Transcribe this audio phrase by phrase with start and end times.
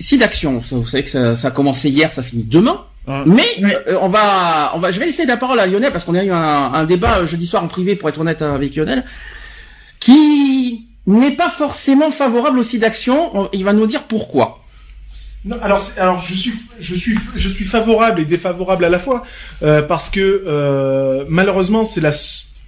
[0.00, 0.58] si d'action.
[0.58, 2.84] Vous savez que ça, ça a commencé hier, ça finit demain.
[3.26, 6.14] Mais euh, on va, on va, je vais laisser la parole à Lionel parce qu'on
[6.14, 9.04] a eu un, un débat euh, jeudi soir en privé, pour être honnête avec Lionel,
[9.98, 13.48] qui n'est pas forcément favorable au site d'action.
[13.52, 14.58] Il va nous dire pourquoi.
[15.44, 19.22] Non, alors, alors je suis, je suis, je suis favorable et défavorable à la fois
[19.62, 22.10] euh, parce que euh, malheureusement c'est la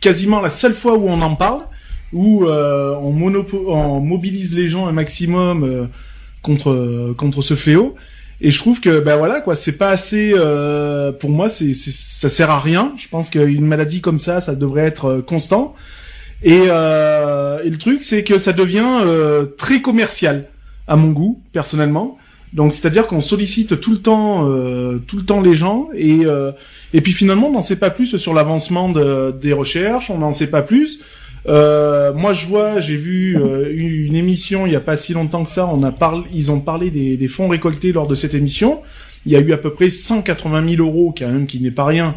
[0.01, 1.61] quasiment la seule fois où on en parle,
[2.15, 5.87] où euh, on, monopo- on mobilise les gens un maximum euh,
[6.43, 7.95] contre contre ce fléau.
[8.41, 10.33] Et je trouve que ben voilà quoi, c'est pas assez.
[10.35, 12.93] euh, pour moi, c'est ça sert à rien.
[12.99, 15.75] Je pense qu'une maladie comme ça, ça devrait être euh, constant.
[16.43, 20.47] Et, euh, et le truc, c'est que ça devient euh, très commercial
[20.89, 22.19] à mon goût personnellement.
[22.53, 26.51] Donc c'est-à-dire qu'on sollicite tout le temps, euh, tout le temps les gens et euh,
[26.93, 30.33] et puis finalement on n'en sait pas plus sur l'avancement de, des recherches, on n'en
[30.33, 31.01] sait pas plus.
[31.49, 35.45] Euh, moi je vois, j'ai vu euh, une émission il y a pas si longtemps
[35.45, 38.35] que ça, on a parlé, ils ont parlé des, des fonds récoltés lors de cette
[38.35, 38.81] émission.
[39.27, 41.85] Il y a eu à peu près 180 000 euros, quand même, qui n'est pas
[41.85, 42.17] rien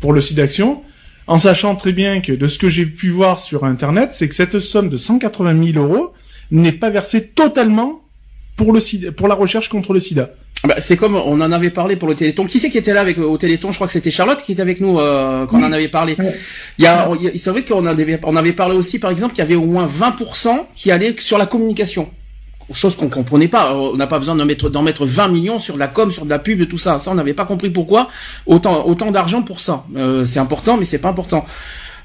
[0.00, 0.82] pour le site d'action.
[1.26, 4.34] En sachant très bien que de ce que j'ai pu voir sur Internet, c'est que
[4.34, 6.12] cette somme de 180 000 euros
[6.50, 8.02] n'est pas versée totalement
[8.56, 10.30] pour le pour la recherche contre le sida.
[10.62, 12.44] Ah bah, c'est comme on en avait parlé pour le Téléthon.
[12.44, 13.70] Qui c'est qui était là avec au Téléthon?
[13.70, 16.16] Je crois que c'était Charlotte qui était avec nous euh, quand on en avait parlé.
[16.78, 19.42] Il y a, il c'est vrai qu'on avait, on avait parlé aussi, par exemple, qu'il
[19.42, 22.10] y avait au moins 20% qui allaient sur la communication.
[22.72, 23.74] Chose qu'on comprenait pas.
[23.74, 26.24] On n'a pas besoin d'en mettre, d'en mettre 20 millions sur de la com, sur
[26.24, 26.98] de la pub, et tout ça.
[26.98, 28.08] Ça, on n'avait pas compris pourquoi
[28.46, 29.84] autant, autant d'argent pour ça.
[29.96, 31.46] Euh, c'est important, mais c'est pas important.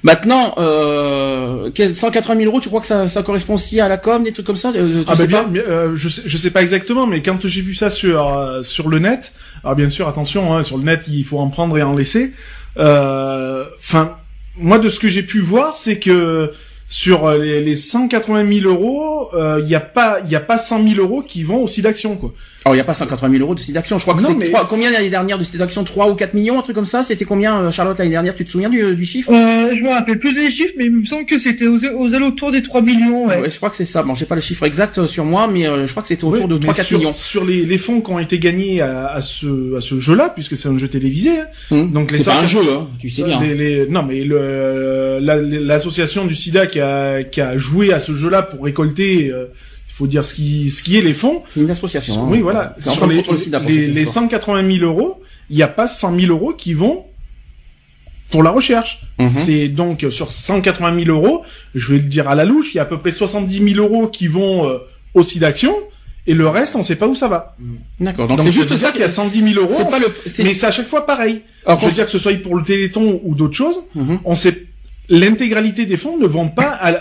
[0.06, 3.98] Maintenant, euh, quel- 180 000 euros, tu crois que ça, ça correspond aussi à la
[3.98, 6.10] com, des trucs comme ça Euh, tu Ah sais bah bien, pas mais, euh, je
[6.10, 9.34] sais, je sais pas exactement, mais quand j'ai vu ça sur euh, sur le net,
[9.64, 12.34] alors bien sûr attention, hein, sur le net il faut en prendre et en laisser.
[12.78, 14.16] Euh, Enfin,
[14.58, 16.52] moi de ce que j'ai pu voir, c'est que
[16.88, 20.60] sur les, les 180 000 euros, euh, il y a pas il y a pas
[20.60, 22.32] 100 000 euros qui vont au site d'action quoi.
[22.66, 24.00] Alors, il n'y a pas 180 000 euros de site d'action.
[24.00, 25.84] Je crois que Non, c'est combien l'année dernière de site d'action?
[25.84, 27.04] 3 ou 4 millions, un truc comme ça?
[27.04, 28.34] C'était combien, euh, Charlotte, l'année dernière?
[28.34, 29.32] Tu te souviens du, du chiffre?
[29.32, 32.16] Euh, je me rappelle plus des chiffres, mais il me semble que c'était aux, aux
[32.16, 33.28] alentours des 3 millions.
[33.28, 33.38] Ouais.
[33.40, 34.02] Ouais, je crois que c'est ça.
[34.02, 36.24] Bon, j'ai pas le chiffre exact euh, sur moi, mais euh, je crois que c'était
[36.24, 37.14] autour Oui, de mais 3-4 sur, millions.
[37.14, 40.58] sur les, les fonds qui ont été gagnés à, à ce à ce jeu-là, puisque
[40.58, 41.38] c'est un jeu télévisé.
[41.40, 41.46] hein.
[41.70, 41.92] Hum.
[41.92, 43.42] Donc les C'est pas un 180 jeu, hein, tu sais bien.
[43.42, 48.00] les- les- non, mais le- la- l'association du SIDA qui a, qui a joué à
[48.00, 49.46] ce jeu-là pour récolter, euh,
[49.98, 51.44] faut dire ce qui, ce qui est les fonds.
[51.48, 52.24] C'est une association.
[52.24, 52.28] hein.
[52.30, 52.76] Oui, voilà.
[52.78, 53.24] C'est Sur les,
[53.66, 56.74] les, les ne savent 180 000 euros, il n'y a pas 100 000 euros qui
[56.74, 57.06] vont
[58.30, 59.06] pour la recherche.
[59.20, 59.30] Mhm.
[59.30, 62.80] C'est donc sur 180 000 euros, je vais le dire à la louche, il y
[62.80, 64.80] a à peu près 70 000 euros qui vont euh,
[65.14, 65.24] au
[66.28, 67.56] et le reste, on sait pas où ça va.
[68.00, 68.28] D'accord.
[68.28, 69.86] Donc c'est juste ça qu'il y a 110 000 euros.
[69.86, 70.08] Pas le.
[70.44, 71.42] Mais c'est à chaque fois pareil.
[71.66, 74.20] Alors, je veux dire que ce soit pour le Téléthon ou d'autres choses, Mhm.
[74.26, 74.66] on sait
[75.08, 77.00] l'intégralité des fonds ne vont pas à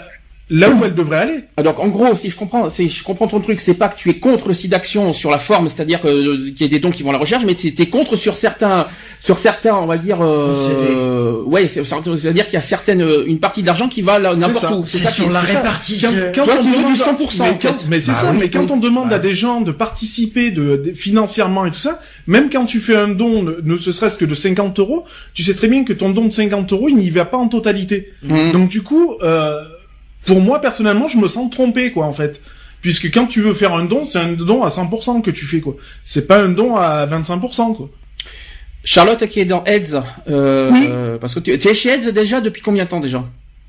[0.51, 1.41] là où elles devraient aller.
[1.57, 3.97] Ah, Donc en gros, si je comprends, si je comprends ton truc, c'est pas que
[3.97, 6.69] tu es contre le site d'action sur la forme, c'est-à-dire que euh, qu'il y ait
[6.69, 8.87] des dons qui vont à la recherche, mais tu es contre sur certains,
[9.21, 13.39] sur certains, on va dire, euh, ouais, c'est- c'est-à-dire qu'il y a certaines, euh, une
[13.39, 14.85] partie de l'argent qui va n'importe où.
[14.85, 15.59] C'est ça sur la c'est ça.
[15.59, 16.11] répartition.
[16.35, 18.31] Quand, quand Toi, on tu veux demande du 100%, mais quand- c'est Bah ça.
[18.33, 21.71] oui, mais quand on demande Bah à des gens de participer de, de- financièrement et
[21.71, 25.05] tout ça, même quand tu fais un don, ne, ne serait-ce que de 50 euros,
[25.35, 27.49] tu sais très bien que ton don de 50 euros, il n'y va pas en
[27.49, 28.13] totalité.
[28.23, 28.53] Mhm.
[28.53, 29.63] Donc du coup, euh,
[30.27, 32.41] pour moi personnellement, je me sens trompé quoi en fait.
[32.81, 35.61] Puisque quand tu veux faire un don, c'est un don à 100% que tu fais
[35.61, 35.77] quoi.
[36.05, 37.91] C'est pas un don à 25% quoi.
[38.85, 40.87] Charlotte qui est dans Heads, euh, Oui.
[40.91, 43.25] euh, parce que tu, tu es chez Heads déjà depuis combien de temps déjà?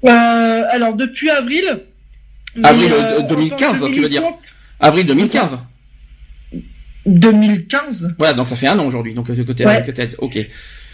[0.05, 1.79] Euh, alors depuis avril.
[2.63, 4.23] Avril, mais, euh, en tant 2015, que tu veux dire.
[4.79, 5.57] Avril 2015.
[7.05, 8.15] 2015.
[8.17, 9.83] Voilà, donc ça fait un an aujourd'hui, donc euh, t'es Ouais.
[10.19, 10.39] Ok.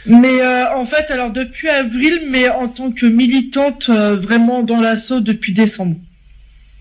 [0.05, 4.79] Mais euh, en fait, alors depuis avril, mais en tant que militante euh, vraiment dans
[4.81, 5.97] l'assaut depuis décembre.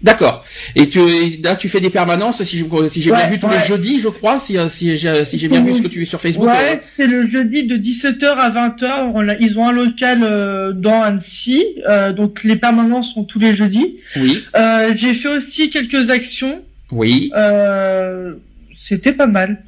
[0.03, 0.47] D'accord.
[0.77, 0.99] Et tu,
[1.45, 3.59] là, tu fais des permanences, si je- si j'ai bien vu tous ouais.
[3.61, 5.99] les jeudis, je crois, si, euh, si j'ai si j'ai bien vu ce que tu
[5.99, 6.49] fais sur Facebook.
[6.49, 9.11] euh, Ouais, c'est le jeudi de 17h à 20h.
[9.15, 13.39] On a- ils ont un local euh, dans Annecy, euh, donc les permanences sont tous
[13.39, 13.97] les jeudis.
[14.17, 16.63] euh, oui, Euh, J'ai fait aussi quelques actions.
[16.93, 17.31] oui.
[18.81, 19.63] Euh, C'était pas mal.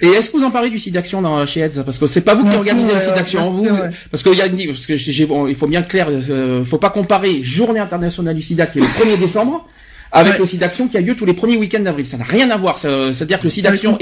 [0.00, 2.20] Et est-ce que vous en parlez du site d'action dans chez Heads Parce que c'est
[2.22, 3.74] pas vous qui Ouais, organisez le site d'action, ouais, vous.
[3.76, 3.90] ouais.
[4.10, 6.90] Parce qu'il y a parce que j'ai, bon, il faut bien clair, euh, faut pas
[6.90, 9.66] comparer Journée internationale du SIDA qui est le 1er décembre
[10.12, 12.06] avec le SIDAction qui a lieu tous les premiers week-ends d'avril.
[12.06, 12.78] Ça n'a rien à voir.
[12.78, 13.98] C'est-à-dire que le SIDAction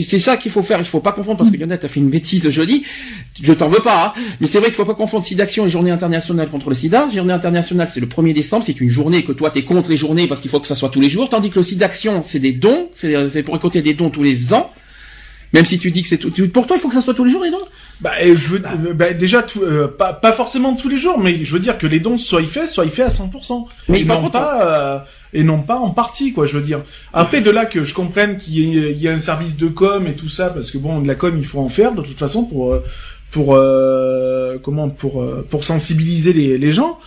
[0.00, 0.78] c'est ça qu'il faut faire.
[0.78, 2.84] Il faut pas confondre parce que Lionel a fait une bêtise jeudi.
[3.42, 4.20] Je t'en veux pas, hein.
[4.40, 7.08] mais c'est vrai qu'il faut pas confondre SIDAction et Journée internationale contre le SIDA.
[7.14, 8.64] Journée internationale, c'est le 1er décembre.
[8.64, 10.88] C'est une journée que toi t'es contre les journées parce qu'il faut que ça soit
[10.88, 12.88] tous les jours, tandis que le SIDAction, c'est des dons.
[12.94, 14.70] C'est pour récolter des dons tous les ans.
[15.54, 17.24] Même si tu dis que c'est tout, pour toi, il faut que ça soit tous
[17.24, 17.62] les jours les dons?
[18.00, 18.62] Bah, je veux,
[18.92, 21.86] bah, déjà, tout, euh, pas, pas forcément tous les jours, mais je veux dire que
[21.86, 23.66] les dons soient faits, soient faits à 100%.
[23.88, 24.98] Mais et non pas, euh,
[25.32, 26.46] et non pas en partie, quoi.
[26.46, 26.80] Je veux dire.
[27.12, 30.14] Après, de là que je comprenne qu'il y, y, a un service de com et
[30.14, 32.46] tout ça, parce que bon, de la com, il faut en faire de toute façon
[32.46, 32.82] pour, euh,
[33.30, 33.56] pour,
[34.60, 36.98] comment, pour, pour sensibiliser les, les gens.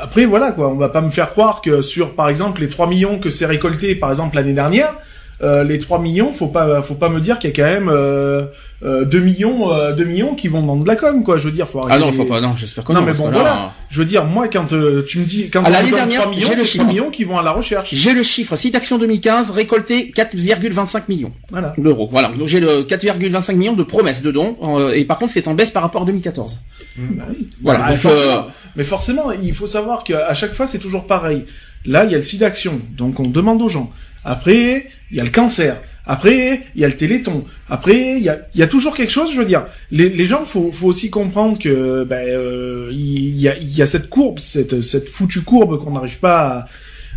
[0.00, 0.68] après, voilà, quoi.
[0.68, 3.46] On va pas me faire croire que sur, par exemple, les 3 millions que c'est
[3.46, 4.94] récolté, par exemple, l'année dernière,
[5.42, 7.88] euh, les 3 millions, faut pas, faut pas me dire qu'il y a quand même
[7.88, 8.46] euh,
[8.82, 11.38] euh, 2 millions, euh, 2 millions qui vont dans de la com, quoi.
[11.38, 13.00] Je veux dire, faut Ah non, faut pas, non, j'espère que non.
[13.00, 13.72] Non, mais bon, voilà.
[13.88, 16.50] Je veux dire, moi, quand euh, tu me dis, quand à l'année dernière, 3 millions,
[16.54, 17.94] c'est 3 millions qui vont à la recherche.
[17.94, 18.54] J'ai le chiffre.
[18.56, 21.72] Site Action 2015, récolté 4,25 millions voilà.
[21.78, 22.08] d'euros.
[22.10, 22.28] Voilà.
[22.28, 24.56] Donc j'ai le 4,25 millions de promesses de dons.
[24.92, 26.58] et par contre, c'est en baisse par rapport à 2014.
[26.96, 27.48] Mmh, bah oui.
[27.62, 27.78] Voilà.
[27.90, 28.46] Bah, forcément,
[28.76, 31.44] mais forcément, il faut savoir qu'à chaque fois, c'est toujours pareil.
[31.84, 32.80] Là, il y a le site d'action.
[32.96, 33.92] Donc, on demande aux gens.
[34.24, 35.80] Après, il y a le cancer.
[36.04, 37.44] Après, il y a le téléthon.
[37.68, 39.32] Après, il y a, y a, toujours quelque chose.
[39.32, 43.48] Je veux dire, les, les gens, faut, faut aussi comprendre que ben, euh, il, y
[43.48, 46.68] a, il y a cette courbe, cette, cette foutue courbe qu'on n'arrive pas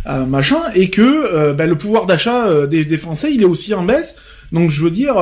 [0.04, 3.42] à, à, machin, et que euh, ben, le pouvoir d'achat euh, des, des, Français, il
[3.42, 4.16] est aussi en baisse.
[4.52, 5.16] Donc, je veux dire.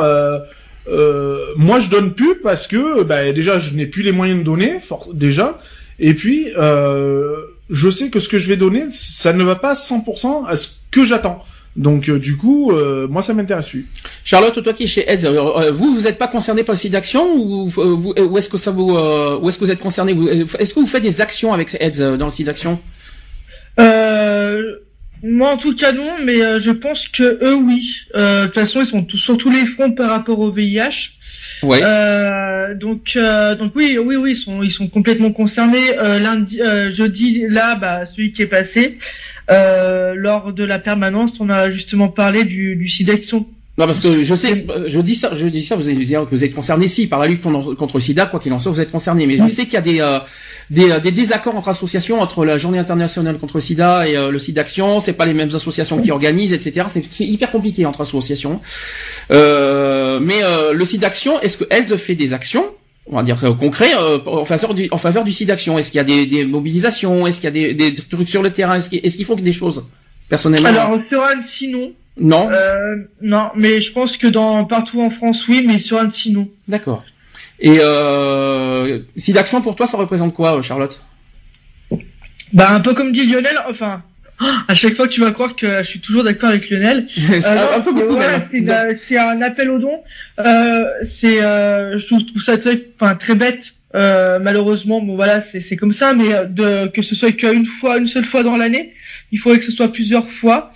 [0.91, 4.45] Euh, moi, je donne plus parce que ben, déjà, je n'ai plus les moyens de
[4.45, 4.79] donner,
[5.13, 5.59] déjà.
[5.99, 7.37] Et puis, euh,
[7.71, 10.69] je sais que ce que je vais donner, ça ne va pas 100% à ce
[10.91, 11.45] que j'attends.
[11.77, 13.87] Donc euh, du coup, euh, moi ça m'intéresse plus.
[14.25, 16.93] Charlotte, toi qui es chez AIDS, euh, vous vous n'êtes pas concerné par le site
[16.93, 20.13] d'action ou, vous, ou est-ce que ça vous, ou est-ce que vous êtes concerné?
[20.59, 22.81] Est-ce que vous faites des actions avec AIDS dans le site d'action?
[25.21, 28.01] Moi en tout cas non, mais je pense que eux oui.
[28.15, 31.18] de toute façon, ils sont sur tous les fronts par rapport au VIH.
[31.63, 31.81] Ouais.
[32.75, 33.19] donc
[33.59, 35.95] donc oui oui oui ils sont complètement concernés.
[35.97, 38.99] lundi jeudi là bah celui qui est passé.
[39.51, 42.89] Euh, lors de la permanence, on a justement parlé du, du.
[43.79, 46.35] Non, parce que je sais, je dis ça, je dis ça, vous allez dire que
[46.35, 48.81] vous êtes concerné, si, par la lutte contre le sida, quoi qu'il en soit, vous
[48.81, 49.27] êtes concerné.
[49.27, 50.19] Mais je sais qu'il y a des, euh,
[50.69, 54.31] des, euh, des, désaccords entre associations, entre la Journée internationale contre le sida et euh,
[54.31, 55.01] le SIDAction.
[55.01, 56.87] C'est pas les mêmes associations qui organisent, etc.
[56.91, 58.61] C'est hyper compliqué entre associations.
[59.31, 60.41] Euh, mais
[60.73, 62.65] le SIDAction, est-ce que elles fait des actions
[63.11, 65.99] on va dire concret euh, en faveur du en faveur du site d'action Est-ce qu'il
[65.99, 67.27] y a des, des mobilisations?
[67.27, 68.75] Est-ce qu'il y a des, des, trucs sur le terrain?
[68.77, 69.85] Est-ce qu'il est y ait des choses
[70.29, 70.69] personnellement?
[70.69, 71.93] Alors sur Annecy non.
[72.21, 72.51] Non.
[72.51, 76.49] Euh, non, mais je pense que dans partout en France oui, mais sur Annecy non.
[76.67, 77.05] D'accord.
[77.61, 81.01] Et euh, site d'action pour toi ça représente quoi, Charlotte?
[82.53, 84.03] Bah un peu comme dit Lionel, enfin
[84.69, 87.07] à chaque fois tu vas croire que je suis toujours d'accord avec Lionel.
[88.69, 90.01] Euh, c'est un appel au don.
[90.39, 93.75] Euh, c'est, euh, je trouve, ça très, enfin, très bête.
[93.95, 98.07] Euh, malheureusement, bon voilà, c'est comme ça, mais de que ce soit qu'une fois, une
[98.07, 98.95] seule fois dans l'année,
[99.33, 100.73] il faudrait que ce soit plusieurs fois.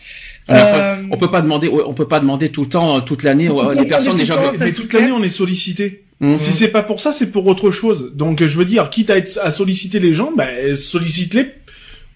[0.48, 4.16] On peut pas demander, on peut pas demander tout le temps, toute l'année, les personnes
[4.16, 4.52] déjà.
[4.58, 6.04] Mais toute l'année, on est sollicité.
[6.20, 6.36] Mhm.
[6.36, 8.12] Si c'est pas pour ça, c'est pour autre chose.
[8.14, 11.48] Donc, je veux dire, quitte à, être, à solliciter les gens, ben, sollicite-les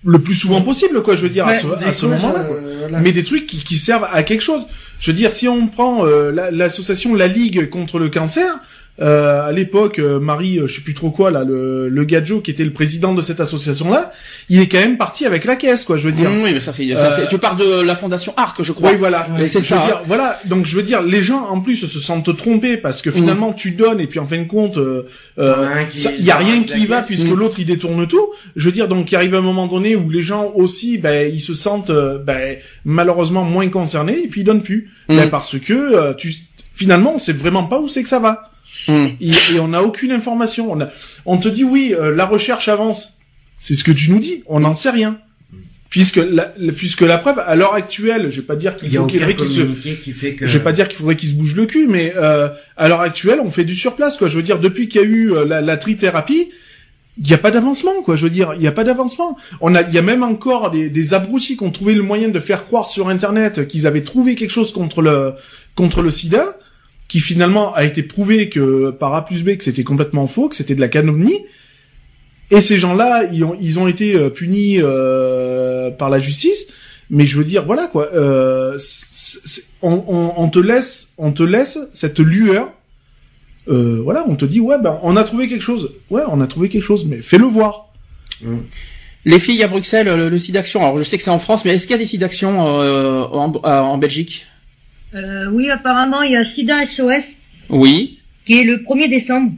[0.05, 1.17] le plus souvent possible, quoi.
[1.17, 1.67] Je veux dire, à ce,
[2.07, 2.47] moment-là.
[2.49, 4.69] Euh, Mais des trucs qui, qui, servent à quelque chose.
[5.01, 8.61] Je veux dire, si on prend euh, l'association la, Ligue contre le cancer,
[9.01, 12.41] euh, à l'époque, euh, Marie, euh, je sais plus trop quoi là, le, le Gadjo
[12.41, 14.13] qui était le président de cette association-là,
[14.49, 15.99] il est quand même parti avec la caisse, quoi.
[15.99, 16.31] Je veux dire.
[16.31, 16.87] oui, mais ça c'est.
[17.29, 18.91] tu parles de la fondation Arc, je crois.
[18.91, 19.29] Oui, voilà.
[19.49, 19.85] c'est ça.
[19.87, 20.41] Dire, voilà.
[20.47, 23.73] Donc je veux dire, les gens en plus se sentent trompés parce que finalement tu
[23.73, 24.79] donnes et puis en fin de compte,
[25.37, 27.35] il y a rien qui va puisque mm.
[27.35, 28.31] l'autre il détourne tout.
[28.55, 31.41] Je veux dire, donc il arrive un moment donné où les gens aussi, ben ils
[31.41, 31.93] se sentent
[32.25, 36.35] ben, malheureusement moins concernés et puis ils donnent plus, ben, parce que tu
[36.75, 38.51] finalement on sait vraiment pas où c'est que ça va.
[38.89, 39.07] Hmm.
[39.21, 40.73] Et, on n'a aucune information.
[40.73, 40.89] On,
[41.25, 43.19] on te dit oui, euh, la recherche avance.
[43.59, 44.43] C'est ce que tu nous dis.
[44.47, 45.19] On n'en sait rien.
[45.89, 49.21] Puisque la, puisque la preuve, à l'heure actuelle, je vais pas dire qu'il faut qu'il
[49.21, 50.47] se, qui fait que...
[50.47, 53.01] je vais pas dire qu'il faudrait qu'il se bouge le cul, mais euh, à l'heure
[53.01, 54.29] actuelle, on fait du surplace, quoi.
[54.29, 56.51] Je veux dire, depuis qu'il y a eu euh, la, la trithérapie,
[57.19, 58.17] il n'y a pas d'avancement, quoi.
[58.17, 59.39] Je veux dire, il n'y a pas d'avancement.
[59.61, 62.29] On a, il y a même encore des, des abrutis qui ont trouvé le moyen
[62.29, 65.33] de faire croire sur Internet qu'ils avaient trouvé quelque chose contre le
[65.77, 66.59] contre le SIDA
[67.09, 70.57] qui finalement a été prouvé que par A plus B que c'était complètement faux, que
[70.57, 71.45] c'était de la calomnie.
[72.51, 76.69] Et ces gens-là, ils ont, ils ont été euh, punis euh, par la justice.
[77.11, 78.11] Mais je veux dire, voilà quoi.
[78.15, 78.79] Euh,
[79.83, 82.73] on, on, on, te laisse, on te laisse cette lueur.
[83.69, 85.93] Euh, voilà, on te dit ouais, ben on a trouvé quelque chose.
[86.11, 87.93] Ouais, on a trouvé quelque chose, mais fais-le voir.
[88.43, 88.57] Mmh.
[89.25, 90.83] Les filles à Bruxelles, le, site d'action.
[90.83, 92.61] Alors je sais que c'est en France, mais est-ce qu'il y a des sites d'action
[92.61, 94.47] en, en, Belgique?
[95.53, 97.37] Oui, apparemment il y a SIDA SOS.
[97.69, 98.19] Oui.
[98.45, 99.53] Qui est le 1er décembre.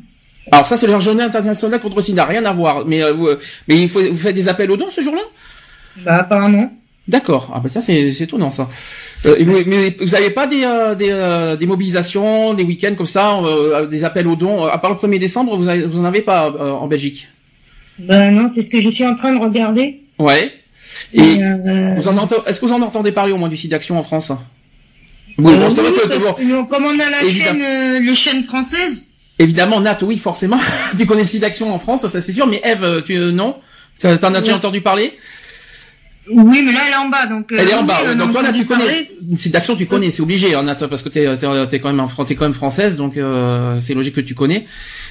[0.50, 2.86] Alors ça c'est la journée internationale contre le sida, rien à voir.
[2.86, 3.00] Mais
[3.66, 5.22] mais il faut, vous faites des appels aux dons ce jour-là?
[6.04, 6.72] Bah apparemment.
[7.06, 7.50] D'accord.
[7.54, 8.68] Ah bah ça c'est étonnant ça.
[9.26, 13.40] Euh, mais vous n'avez pas des, euh, des, euh, des, mobilisations, des week-ends comme ça,
[13.90, 16.50] des appels aux dons À part le 1er décembre, vous, n'en vous en avez pas
[16.50, 17.28] en Belgique?
[17.98, 20.00] Ben non, c'est ce que je suis en train de regarder.
[20.18, 20.52] Ouais.
[21.12, 21.40] Et
[21.96, 24.32] vous en est-ce que vous en entendez parler au moins du site d'action en France?
[25.38, 29.04] Oui, bon, vrai que, comme on a la chaîne, les chaînes françaises.
[29.38, 30.58] Évidemment, Nat, oui, forcément.
[30.98, 32.46] tu connais le site d'action en France, ça c'est sûr.
[32.46, 33.56] Mais Eve, tu non
[34.00, 35.18] T'en as déjà entendu parler
[36.30, 37.54] oui, mais là, elle est en bas, donc.
[37.56, 38.14] Elle est en bas.
[38.14, 39.10] donc toi, là, tu connais.
[39.38, 41.38] C'est d'action, tu connais, c'est obligé, hein, parce que t'es es,
[41.78, 44.66] quand même t'es quand même française, donc euh, c'est logique que tu connais.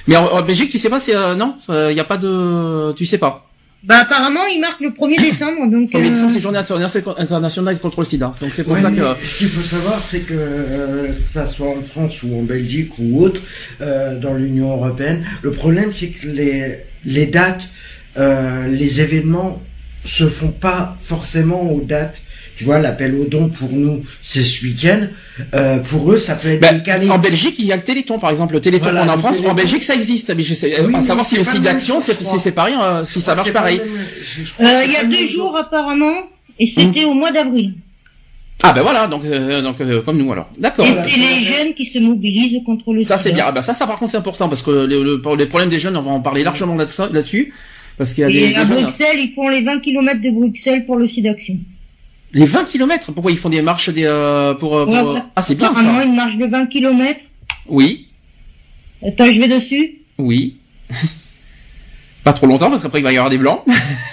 [0.06, 3.04] Mais en, Belgique, tu sais pas, c'est euh, non, il y a pas de, tu
[3.04, 3.47] sais pas.
[3.84, 5.90] Bah apparemment, il marque le 1er décembre, donc.
[5.90, 9.24] 1er décembre, c'est journée internationale contre le SIDA, donc c'est pour ça que.
[9.24, 13.22] Ce qu'il faut savoir, c'est que que ça soit en France ou en Belgique ou
[13.22, 13.40] autre,
[13.80, 17.68] dans l'Union européenne, le problème, c'est que les les dates,
[18.16, 19.62] les événements
[20.04, 22.20] se font pas forcément aux dates.
[22.58, 25.06] Tu vois, l'appel aux dons pour nous, c'est ce week-end.
[25.54, 27.08] Euh, pour eux, ça peut être ben, décalé.
[27.08, 28.54] En Belgique, il y a le Téléthon, par exemple.
[28.54, 29.40] Le Téléthon en France.
[29.46, 30.34] En Belgique, ça existe.
[30.34, 33.52] Mais je sais pas savoir si le site d'action, c'est pareil, euh, si ça marche
[33.52, 33.80] pareil.
[33.80, 36.16] Euh, il y a deux jours, apparemment,
[36.58, 37.12] et c'était hum.
[37.12, 37.74] au mois d'avril.
[38.64, 40.50] Ah ben voilà, donc, donc comme nous alors.
[40.58, 40.84] D'accord.
[40.84, 43.44] Et c'est les jeunes qui se mobilisent contre le Ça c'est bien.
[43.46, 45.96] Ah ben ça, ça par contre c'est important parce que le, les problèmes des jeunes,
[45.96, 47.52] on va en parler largement là-dessus.
[47.96, 50.96] Parce qu'il y a Et à Bruxelles, ils font les 20 km de Bruxelles pour
[50.96, 51.56] le SIDAction.
[52.32, 55.18] Les 20 km Pourquoi ils font des marches des, euh, pour, euh, pour...
[55.34, 56.04] Ah, c'est bien ça.
[56.04, 57.24] une marche de 20 km.
[57.68, 58.08] Oui.
[59.06, 59.98] Attends, je vais dessus.
[60.18, 60.56] Oui.
[62.24, 63.62] Pas trop longtemps parce qu'après il va y avoir des blancs.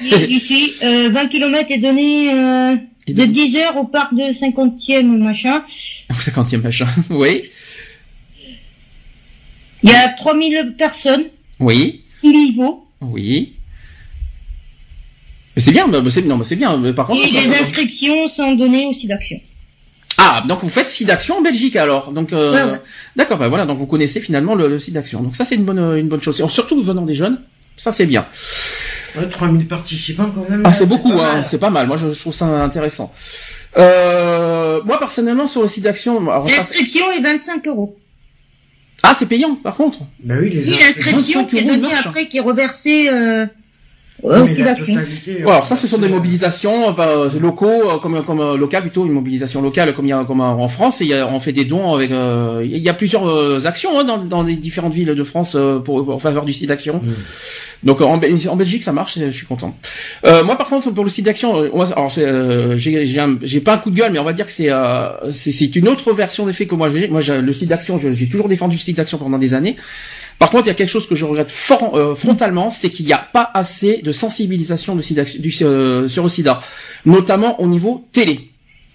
[0.01, 2.75] Ici, euh, 20 km est donné euh,
[3.07, 5.63] de 10 heures au parc de 50e machin.
[6.11, 7.41] 50e machin, oui.
[9.83, 11.25] Il y a 3000 personnes.
[11.59, 12.03] Oui.
[12.23, 12.87] Niveau.
[13.01, 13.53] Oui.
[15.55, 16.77] Mais c'est bien, c'est non, c'est bien.
[16.77, 19.39] Mais par contre, et les inscriptions sont données au SIDAction.
[20.17, 22.11] Ah, donc vous faites SIDAction en Belgique alors.
[22.11, 22.77] Donc euh,
[23.15, 25.21] d'accord, ben voilà, donc vous connaissez finalement le, le SIDAction.
[25.21, 26.43] Donc ça c'est une bonne une bonne chose.
[26.49, 27.41] surtout venant des jeunes,
[27.77, 28.25] ça c'est bien.
[29.17, 30.63] Ouais, 3000 participants quand même.
[30.65, 31.87] Ah, c'est beaucoup, hein, c'est pas mal.
[31.87, 33.13] Moi je, trouve ça intéressant.
[33.77, 37.97] Euh, moi personnellement sur le site d'action, l'inscription est 25 euros.
[39.03, 39.99] Ah, c'est payant par contre.
[40.19, 43.09] Ben oui, les oui, l'inscription qui est donnée après, qui est reversée.
[43.09, 43.45] Euh
[44.23, 44.95] Ouais, aussi d'action.
[45.45, 49.05] alors ça, ce sont des mobilisations euh, bah, locaux, euh, comme comme euh, local plutôt,
[49.05, 51.01] une mobilisation locale comme il y a comme en France.
[51.01, 52.11] Et il y a, on fait des dons avec.
[52.11, 56.19] il y a plusieurs actions hein, dans, dans les différentes villes de France pour en
[56.19, 57.01] faveur du site d'action.
[57.03, 57.11] Mm.
[57.83, 59.19] Donc en, en, Belgique, ça marche.
[59.19, 59.75] Je suis content.
[60.23, 64.13] moi, par contre, pour le site d'action, alors j'ai j'ai pas un coup de gueule,
[64.13, 64.71] mais on va dire que c'est
[65.33, 67.09] c'est une autre version des faits que moi j'ai.
[67.09, 69.75] Moi, le site d'action, j'ai toujours défendu le site d'action pendant des années.
[70.39, 71.51] Par contre, il y a quelque chose que je regrette
[71.93, 76.61] euh, frontalement, c'est qu'il n'y a pas assez de sensibilisation du, euh, sur le sida,
[77.05, 78.51] notamment au niveau télé.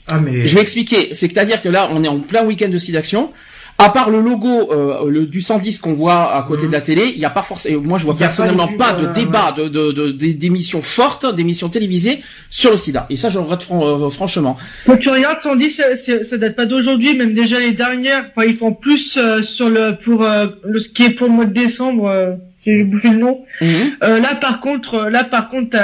[0.07, 0.47] Ah mais...
[0.47, 1.15] Je vais expliquer.
[1.15, 3.33] C'est-à-dire que là, on est en plein week-end de SIDAction
[3.81, 7.13] à part le logo euh, le, du 110 qu'on voit à côté de la télé,
[7.15, 7.81] il n'y a pas forcément.
[7.81, 12.21] Moi, je vois personnellement pas, de, débat, de, de, d'émissions fortes, d'émissions télévisées
[12.51, 13.07] sur le SIDA.
[13.09, 14.59] Et ça, je regrette euh, franchement.
[14.85, 18.27] Quand tu regardes 110, ça, ça date pas d'aujourd'hui, même déjà les dernières.
[18.37, 20.27] Enfin, ils font plus euh, sur le pour
[20.65, 22.37] le ce qui est pour le mois de décembre.
[22.67, 23.41] j'ai bouffé le nom.
[23.63, 23.93] Mhm.
[24.03, 25.79] là, par contre, là, par contre,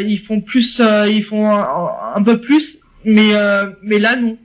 [0.00, 3.32] ils font plus, ils font un, peu plus, mais
[3.82, 4.38] mais là, non.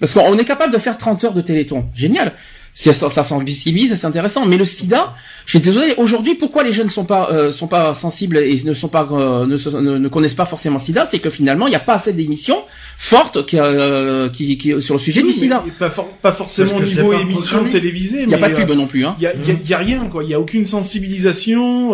[0.00, 1.86] Parce qu'on est capable de faire 30 heures de téléthon.
[1.94, 2.32] Génial.
[2.72, 4.46] Ça, ça sensibilise, c'est intéressant.
[4.46, 5.14] Mais le sida,
[5.44, 8.62] je suis désolé, aujourd'hui, pourquoi les jeunes ne sont pas, euh, sont pas sensibles et
[8.64, 11.76] ne sont pas, euh, ne, ne, connaissent pas forcément sida, c'est que finalement, il n'y
[11.76, 12.62] a pas assez d'émissions
[12.96, 15.64] fortes qui, euh, qui, qui, sur le sujet du sida.
[15.78, 15.90] Pas,
[16.22, 18.22] pas forcément au niveau émission télévisée.
[18.22, 19.04] Il n'y a pas de pub non plus.
[19.04, 19.16] Hein.
[19.18, 20.22] Il y, y, a, rien, quoi.
[20.22, 21.92] Il n'y a aucune sensibilisation.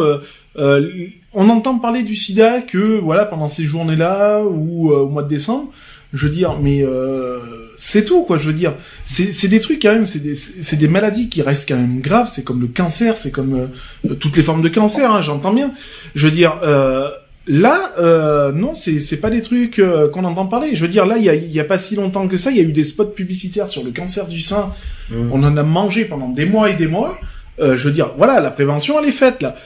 [0.57, 5.73] on entend parler du sida que, voilà, pendant ces journées-là ou au mois de décembre.
[6.13, 6.85] Je veux dire, mais
[7.79, 8.75] c'est tout quoi je veux dire.
[9.05, 12.29] C'est des trucs quand même c'est des des maladies qui restent quand même graves.
[12.31, 13.69] C'est comme le cancer c'est comme
[14.05, 15.73] euh, toutes les formes de cancer hein, j'entends bien.
[16.15, 17.09] Je veux dire euh,
[17.47, 20.75] là euh, non c'est pas des trucs euh, qu'on entend parler.
[20.75, 22.57] Je veux dire là il y a y a pas si longtemps que ça il
[22.57, 24.73] y a eu des spots publicitaires sur le cancer du sein.
[25.11, 25.31] Mmh.
[25.33, 27.19] on en a mangé pendant des mois et des mois.
[27.59, 29.57] Je veux dire voilà la prévention elle est faite là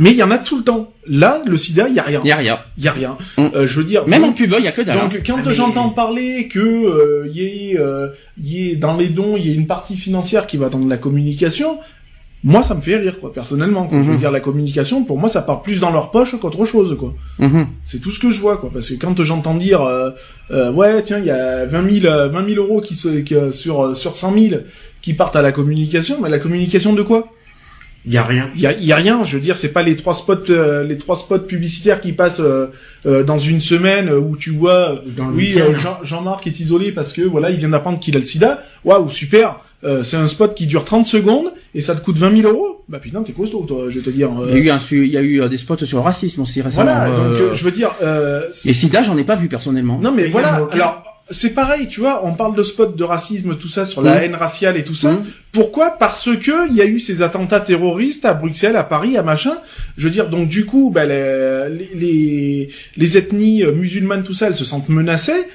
[0.00, 0.92] mais il y en a tout le temps.
[1.06, 2.20] Là, le sida, il y a rien.
[2.24, 2.58] Il y a rien.
[2.78, 3.16] Il y a rien.
[3.36, 3.46] Mm.
[3.54, 4.08] Euh, je veux dire.
[4.08, 4.98] Même en Cuba, il y a que dalle.
[4.98, 8.08] Donc, quand ah, j'entends parler que euh, y ait, euh,
[8.42, 10.96] y ait dans les dons, il y a une partie financière qui va dans la
[10.96, 11.78] communication,
[12.42, 14.18] moi ça me fait rire quoi personnellement je veux mhm.
[14.18, 17.66] dire la communication pour moi ça part plus dans leur poche qu'autre chose quoi mhm.
[17.84, 20.10] c'est tout ce que je vois quoi parce que quand j'entends dire euh,
[20.50, 24.16] euh, ouais tiens il y a 20 000 20 000 euros qui, qui sur sur
[24.16, 24.62] 100 000
[25.02, 27.30] qui partent à la communication mais la communication de quoi?
[28.06, 28.50] Il y a rien.
[28.54, 29.24] Il y a, y a, rien.
[29.24, 32.40] Je veux dire, c'est pas les trois spots, euh, les trois spots publicitaires qui passent
[32.40, 32.66] euh,
[33.04, 35.56] euh, dans une semaine où tu vois, dans oui,
[36.02, 38.62] Jean-Marc est isolé parce que voilà, il vient d'apprendre qu'il a le SIDA.
[38.84, 39.60] Waouh, super.
[40.02, 42.82] c'est un spot qui dure 30 secondes et ça te coûte 20 000 euros.
[42.88, 44.30] Bah putain, t'es costaud, toi, je vais te dire.
[44.46, 46.62] Il y a eu un, il y a eu des spots sur le racisme aussi
[46.62, 46.90] récemment.
[46.90, 47.90] Voilà, donc je veux dire.
[48.64, 49.98] Et SIDA, j'en ai pas vu personnellement.
[50.00, 50.66] Non, mais voilà.
[50.72, 54.24] Alors c'est pareil, tu vois, on parle de spot de racisme, tout ça, sur la
[54.24, 55.18] haine raciale et tout ça.
[55.52, 55.90] Pourquoi?
[55.98, 59.56] Parce que il y a eu ces attentats terroristes à Bruxelles, à Paris, à machin.
[59.96, 64.56] Je veux dire, donc du coup, ben, les, les, les ethnies musulmanes, tout ça, elles
[64.56, 65.46] se sentent menacées.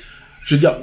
[0.44, 0.78] Je veux dire,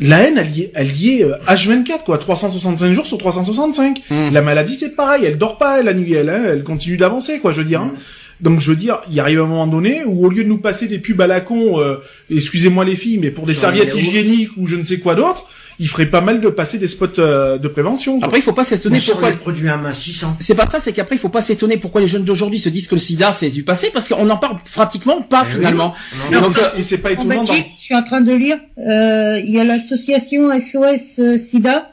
[0.00, 4.02] la haine, elle y est, elle y est H24, euh, quoi, 365 jours sur 365.
[4.10, 4.30] Mm.
[4.32, 7.52] La maladie, c'est pareil, elle dort pas la nuit, elle, hein, elle continue d'avancer, quoi,
[7.52, 7.82] je veux dire.
[7.82, 7.92] Hein.
[8.40, 10.86] Donc je veux dire, il arrive un moment donné où au lieu de nous passer
[10.88, 11.96] des pubs à la con, euh,
[12.30, 15.48] excusez-moi les filles, mais pour des serviettes hygiéniques ou je ne sais quoi d'autre,
[15.80, 18.18] il ferait pas mal de passer des spots euh, de prévention.
[18.22, 20.36] Après, il faut pas s'étonner pourquoi les produits amincissants.
[20.38, 22.86] C'est pas ça, c'est qu'après, il faut pas s'étonner pourquoi les jeunes d'aujourd'hui se disent
[22.86, 25.94] que le SIDA c'est du passé, parce qu'on en parle pratiquement pas eh finalement.
[26.30, 27.46] Donc, et c'est pas étonnant.
[27.46, 28.58] Je suis en train de lire.
[28.78, 31.90] Euh, il y a l'association SOS SIDA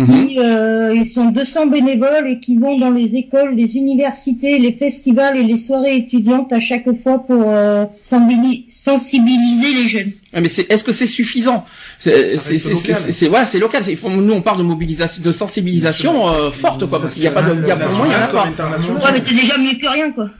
[0.00, 0.30] Mhm.
[0.38, 5.36] Euh, ils sont 200 bénévoles et qui vont dans les écoles, les universités, les festivals
[5.36, 10.12] et les soirées étudiantes à chaque fois pour euh, sensibiliser les jeunes.
[10.32, 11.64] Mais c'est, est-ce que c'est suffisant?
[11.98, 13.82] C'est, c'est, voilà, c'est local.
[14.08, 17.42] nous, on parle de mobilisation, de sensibilisation euh, forte, quoi, parce qu'il n'y a pas
[17.42, 18.44] de, il y a, pour moi, il y en a pas.
[18.44, 20.30] Ouais, mais c'est déjà mieux que rien, quoi.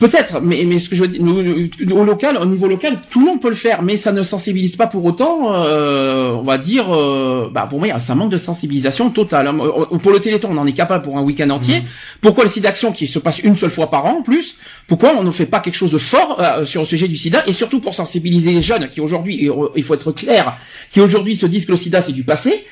[0.00, 3.26] Peut-être, mais, mais ce que je veux dire, au local, au niveau local, tout le
[3.26, 5.54] monde peut le faire, mais ça ne sensibilise pas pour autant.
[5.54, 9.46] Euh, on va dire, euh, bah pour moi, ça manque de sensibilisation totale.
[9.46, 11.80] Euh, pour le Téléthon, on en est capable pour un week-end entier.
[11.80, 11.84] Mmh.
[12.20, 14.56] Pourquoi le sida d'action qui se passe une seule fois par an, en plus
[14.88, 17.52] Pourquoi on ne fait pas quelque chose de fort sur le sujet du SIDA et
[17.52, 20.56] surtout pour sensibiliser les jeunes qui aujourd'hui, il faut être clair,
[20.90, 22.66] qui aujourd'hui se disent que le SIDA c'est du passé.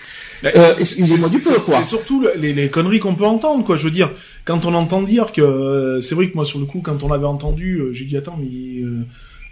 [0.44, 1.78] Euh, excusez-moi du peu, quoi.
[1.78, 3.76] C'est surtout les, les conneries qu'on peut entendre, quoi.
[3.76, 4.10] Je veux dire,
[4.44, 7.08] quand on entend dire que, euh, c'est vrai que moi, sur le coup, quand on
[7.08, 8.82] l'avait entendu, euh, j'ai dit attends, mais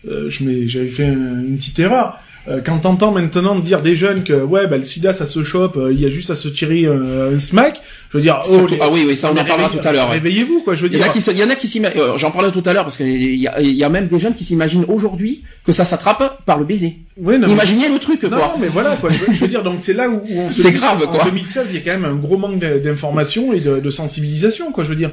[0.09, 2.18] euh, je j'avais fait une petite erreur.
[2.48, 5.76] Euh, quand t'entends maintenant dire des jeunes que ouais bah le sida ça se chope,
[5.76, 8.88] euh, il y a juste à se tirer un, smack, je veux dire oh, ah
[8.90, 10.11] oui oui ça on en parlera tout à l'heure.
[10.11, 10.98] Réveillez-vous quoi, je veux dire.
[10.98, 13.46] Il y en a qui s'imaginent, euh, j'en parlais tout à l'heure parce qu'il y
[13.46, 16.96] a, y a même des jeunes qui s'imaginent aujourd'hui que ça s'attrape par le baiser.
[17.16, 18.28] Oui, non, Imaginez le truc quoi.
[18.28, 21.07] Non, mais voilà quoi, je veux, dire donc c'est là où, on se C'est grave
[21.07, 21.22] quoi.
[21.22, 24.72] En 2016, il y a quand même un gros manque d'information et de, de, sensibilisation
[24.72, 25.12] quoi, je veux dire.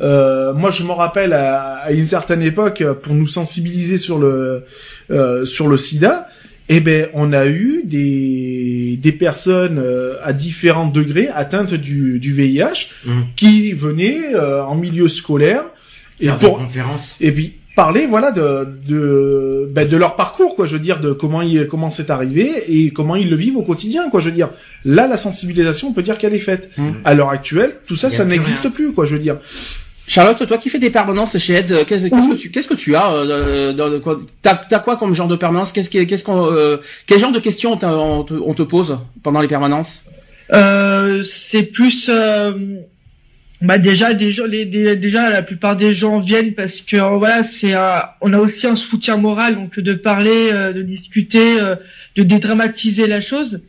[0.00, 4.64] Euh, moi, je me rappelle à, à, une certaine époque, pour nous sensibiliser sur le
[5.12, 6.26] euh, sur le SIDA,
[6.68, 12.32] eh ben, on a eu des, des personnes euh, à différents degrés atteintes du, du
[12.32, 13.10] VIH mmh.
[13.36, 15.64] qui venaient euh, en milieu scolaire
[16.20, 16.62] et pour
[17.20, 21.12] et puis parler voilà de de ben, de leur parcours quoi je veux dire de
[21.12, 24.34] comment il comment c'est arrivé et comment ils le vivent au quotidien quoi je veux
[24.34, 24.50] dire.
[24.84, 26.70] Là la sensibilisation on peut dire qu'elle est faite.
[26.78, 26.90] Mmh.
[27.04, 29.38] à l'heure actuelle tout ça ça n'existe plus quoi je veux dire
[30.06, 32.94] Charlotte, toi qui fais des permanences chez Ed, euh, qu'est-ce que tu qu'est-ce que tu
[32.94, 35.72] as euh, dans, quoi T'as as quoi comme genre de permanence?
[35.72, 39.48] Qu'est-ce qu'est-ce qu'on euh, quel genre de questions on, te, on te pose pendant les
[39.48, 40.04] permanences?
[40.52, 42.52] Euh, C'est plus euh,
[43.62, 47.74] bah déjà déjà les, déjà la plupart des gens viennent parce que voilà c'est
[48.20, 51.56] on a aussi un soutien moral donc de parler, de discuter,
[52.14, 53.62] de dédramatiser la chose.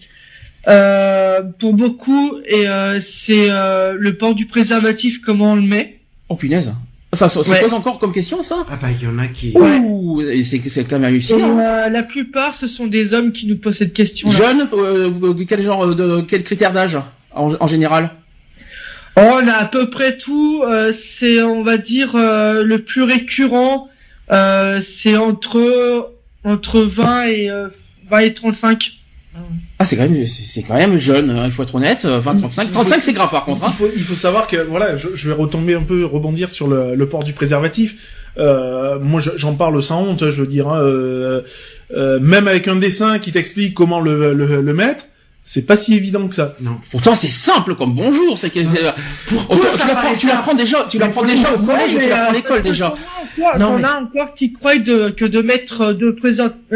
[0.65, 2.65] pour beaucoup et
[3.00, 5.95] c'est le port du préservatif comment on le met
[6.30, 6.74] Oh punaise.
[7.16, 8.66] Ça se pose encore comme question, ça?
[8.70, 9.54] Ah bah, il y en a qui...
[9.56, 11.58] Ouh, et c'est, c'est quand même hallucinant.
[11.60, 14.30] Euh, la plupart, ce sont des hommes qui nous posent cette question.
[14.30, 16.22] Jeunes euh, Quel genre de...
[16.22, 16.98] Quel critère d'âge,
[17.32, 18.12] en, général?
[19.16, 20.64] On a à peu près tout.
[20.64, 23.88] Euh, c'est, on va dire, le plus récurrent,
[24.30, 26.12] c'est entre,
[26.44, 27.50] entre 20 et,
[28.10, 28.92] 20 et 35.
[29.78, 32.06] Ah, c'est quand même, c'est quand même jeune, hein, il faut être honnête.
[32.06, 33.65] 20, 35, 35 c'est grave par contre.
[33.65, 33.71] Hein.
[33.71, 36.67] Il, faut, il faut savoir que, voilà, je, je, vais retomber un peu, rebondir sur
[36.67, 37.95] le, le port du préservatif.
[38.38, 40.69] Euh, moi, j'en parle sans honte, je veux dire.
[40.69, 41.41] Hein, euh,
[41.95, 45.06] euh, même avec un dessin qui t'explique comment le, le, le mettre,
[45.48, 46.56] c'est pas si évident que ça.
[46.60, 46.78] Non.
[46.90, 48.36] Pourtant, c'est simple comme bonjour.
[48.36, 48.60] C'est que
[49.28, 49.86] pourquoi ça
[50.20, 52.96] tu l'apprends déjà, tu l'apprends déjà au collège, tu l'apprends à l'école déjà.
[53.60, 56.18] Non, on a encore qui croient de, que de mettre de,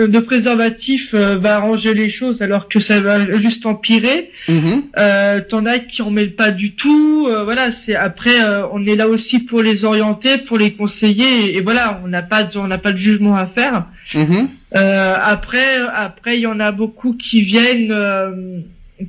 [0.05, 4.31] de préservatif euh, va arranger les choses alors que ça va juste empirer.
[4.47, 7.27] Mm euh, T'en as qui en mettent pas du tout.
[7.27, 11.57] Euh, voilà, c'est après euh, on est là aussi pour les orienter, pour les conseiller
[11.57, 13.85] et, voilà, on n'a pas on n'a pas de jugement à faire.
[14.15, 18.59] Mm euh, après, après, il y en a beaucoup qui viennent euh,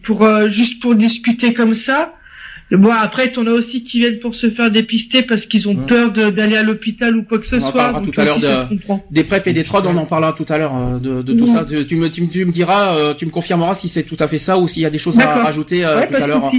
[0.02, 2.14] pour euh, juste pour discuter comme ça.
[2.70, 6.12] Bon, après, t'en as aussi qui viennent pour se faire dépister parce qu'ils ont peur
[6.12, 7.92] d'aller à l'hôpital ou quoi que ce on soit.
[7.92, 8.38] En tout à l'heure
[9.10, 11.48] des PrEP et des TROD, on en parlera tout à l'heure euh, de, de tout
[11.48, 11.64] ça.
[11.64, 14.56] Tu, me, tu, me diras, euh, tu me confirmeras si c'est tout à fait ça
[14.58, 16.52] ou s'il y a des choses à rajouter euh, tout à l'heure.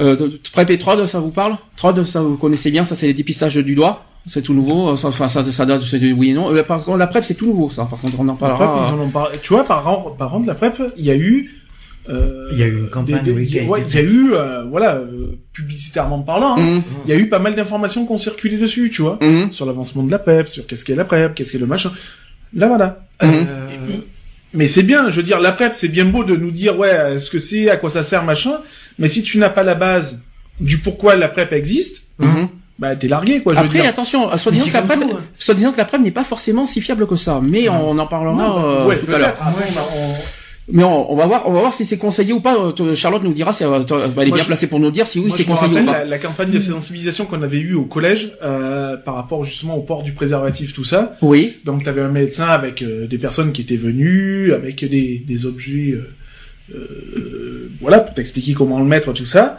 [0.00, 1.56] Euh, PrEP et TROD, ça vous parle?
[1.76, 4.04] TROD, ça vous connaissez bien, ça c'est les dépistages du doigt?
[4.26, 6.50] C'est tout nouveau, enfin ça, ça, date, c'est oui et non.
[6.64, 7.84] Par contre, la PrEP c'est tout nouveau, ça.
[7.84, 8.90] Par contre, on en parlera.
[9.42, 9.84] Tu vois, par,
[10.16, 11.50] par contre, la PrEP, il y a eu
[12.08, 13.22] euh, il y a eu une campagne.
[13.26, 16.78] il y a eu, euh, voilà, euh, publicitairement parlant, hein.
[16.78, 16.82] mmh.
[17.06, 19.52] il y a eu pas mal d'informations qui ont circulé dessus, tu vois, mmh.
[19.52, 21.92] sur l'avancement de la PrEP, sur qu'est-ce qu'est la PrEP, qu'est-ce qu'est le machin.
[22.54, 23.06] Là, voilà.
[23.22, 23.46] Mmh.
[24.52, 27.18] mais c'est bien, je veux dire, la PrEP, c'est bien beau de nous dire, ouais,
[27.18, 28.58] ce que c'est, à quoi ça sert, machin,
[28.98, 30.22] mais si tu n'as pas la base
[30.60, 32.08] du pourquoi la PrEP existe,
[32.78, 33.54] bah t'es largué quoi.
[33.54, 33.88] Je Après veux dire.
[33.88, 35.20] attention, soit disant que la hein.
[35.38, 38.06] soit disant que la PrEP n'est pas forcément si fiable que ça, mais on en
[38.06, 39.34] parlera bah, tout à l'heure.
[40.72, 42.56] Mais on, va voir, on va voir si c'est conseillé ou pas.
[42.56, 43.80] Euh, Charlotte nous dira, si, euh,
[44.16, 45.98] elle est bien placée pour nous dire si oui c'est conseillé ou pas.
[45.98, 49.82] La, la campagne de sensibilisation qu'on avait eue au collège euh, par rapport justement au
[49.82, 51.16] port du préservatif, tout ça.
[51.20, 51.58] Oui.
[51.66, 55.44] Donc tu avais un médecin avec euh, des personnes qui étaient venues, avec des, des
[55.44, 55.98] objets,
[56.74, 59.58] euh, voilà, pour t'expliquer comment le mettre, tout ça.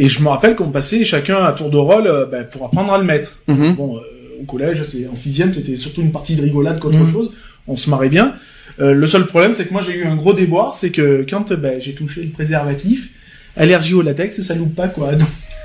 [0.00, 2.98] Et je me rappelle qu'on passait chacun à tour de rôle ben, pour apprendre à
[2.98, 3.32] le mettre.
[3.48, 3.74] Mhm.
[3.74, 4.00] Bon,
[4.40, 7.12] au collège, c'est en sixième, c'était surtout une partie de rigolade qu'autre mhm.
[7.12, 7.32] chose.
[7.66, 8.34] On se marrait bien.
[8.80, 11.52] Euh, le seul problème, c'est que moi j'ai eu un gros déboire, c'est que quand
[11.52, 13.10] ben, j'ai touché le préservatif,
[13.56, 15.10] allergie au latex, ça loupe pas quoi.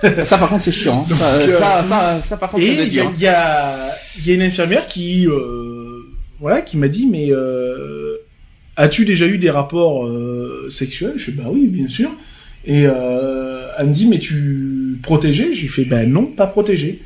[0.24, 1.06] ça par contre c'est chiant.
[1.10, 1.16] Hein.
[1.22, 2.64] Euh, ça, ça, ça, par contre.
[2.64, 7.30] Et il y, a, y a une infirmière qui, euh, voilà, qui m'a dit mais
[8.78, 10.10] as-tu déjà eu des rapports
[10.70, 11.14] sexuels?
[11.18, 12.10] Je fais bah oui bien sûr.
[12.66, 12.88] Et
[13.78, 17.02] elle me dit mais tu protégé J'ai fait ben non pas protégé.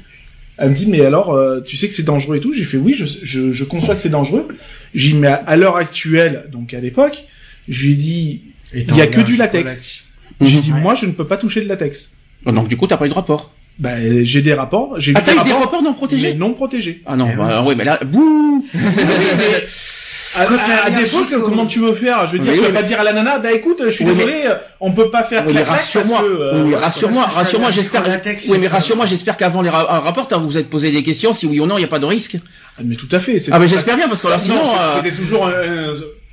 [0.58, 2.54] Elle me dit mais alors tu sais que c'est dangereux et tout?
[2.54, 4.48] J'ai fait oui je, je, je conçois que c'est dangereux.
[4.94, 7.26] J'ai dit, mais à l'heure actuelle, donc à l'époque,
[7.68, 8.42] je lui ai dit,
[8.74, 10.06] il y a que du latex.
[10.42, 12.12] J'ai dit, moi, je ne peux pas toucher de latex.
[12.46, 13.54] Oh, donc, du coup, t'as pas eu de rapport.
[13.80, 15.00] Ben, j'ai des rapports.
[15.00, 16.34] J'ai ah, t'as eu des rapports non protégés?
[16.34, 17.02] non protégés.
[17.06, 18.66] Ah non, eh bah, oui, mais là, bouh!
[20.38, 23.04] À, à, défaut, comment tu veux faire Je veux dire, tu vas pas dire à
[23.04, 24.44] la nana, bah écoute, je suis désolé,
[24.80, 25.46] on peut pas faire.
[25.48, 28.04] Oui, mais rassure-moi, euh, oui, rassure-moi, rassure-moi, j'espère.
[28.50, 31.66] Oui, mais rassure-moi, j'espère qu'avant les rapports, vous êtes posé des questions, si oui ou
[31.66, 32.38] non, il n'y a pas de risque.
[32.78, 33.38] Ah, mais tout à fait.
[33.52, 35.50] Ah, mais j'espère bien parce que là, sinon, euh, c'était toujours.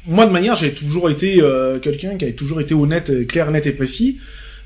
[0.06, 3.66] moi, de manière, j'ai toujours été euh, quelqu'un qui avait toujours été honnête, clair, net
[3.66, 4.18] et précis.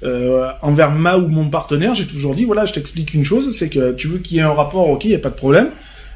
[0.05, 3.69] Euh, envers ma ou mon partenaire, j'ai toujours dit voilà, je t'explique une chose, c'est
[3.69, 5.71] que tu veux qu'il y ait un rapport, ok, il y a pas de problème.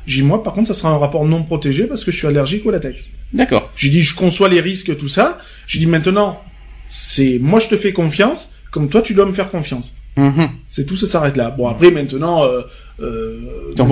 [0.06, 2.26] J'ai dit moi par contre ça sera un rapport non protégé parce que je suis
[2.26, 3.04] allergique au latex.
[3.32, 3.70] D'accord.
[3.76, 5.38] J'ai dit je conçois les risques tout ça.
[5.66, 6.40] J'ai dit maintenant
[6.88, 9.94] c'est moi je te fais confiance comme toi tu dois me faire confiance.
[10.16, 10.48] Mm-hmm.
[10.68, 11.50] C'est tout ça s'arrête là.
[11.50, 12.62] Bon après maintenant euh,
[13.00, 13.86] euh, quand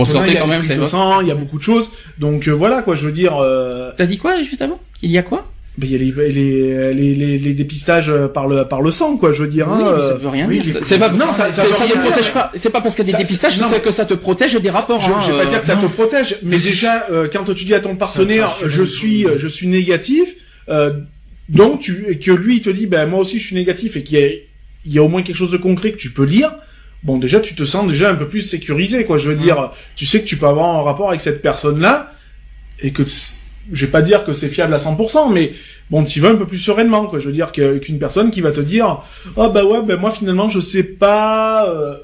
[0.47, 1.91] même, c'est il y a beaucoup de choses.
[2.19, 3.37] Donc euh, voilà quoi, je veux dire.
[3.39, 3.91] Euh...
[3.97, 4.79] T'as dit quoi juste avant?
[5.03, 5.47] Il y a quoi?
[5.87, 9.33] Il y a les, les, les, les, les dépistages par le par le sang quoi
[9.33, 10.77] je veux dire oui, hein, mais ça veut rien dire.
[10.83, 12.53] c'est pas non ça, ça, ça, ne protège pas.
[12.55, 15.11] C'est pas parce qu'il y a des dépistages que ça te protège des rapports je,
[15.11, 17.81] hein, je vais pas dire que ça te protège mais déjà quand tu dis à
[17.81, 20.35] ton partenaire je suis je suis négatif
[21.49, 24.19] donc tu que lui il te dit ben moi aussi je suis négatif et qu'il
[24.19, 24.29] y a
[24.87, 26.51] il y a au moins quelque chose de concret que tu peux lire
[27.03, 29.71] bon déjà tu te sens déjà un peu plus sécurisé quoi je veux dire.
[29.97, 32.13] Tu sais que tu peux avoir un rapport avec cette personne là
[32.83, 33.03] et que
[33.73, 35.53] je vais pas dire que c'est fiable à 100% mais
[35.91, 38.53] bon tu vas un peu plus sereinement quoi je veux dire qu'une personne qui va
[38.53, 39.03] te dire
[39.37, 41.95] oh bah ouais ben moi finalement je sais pas euh,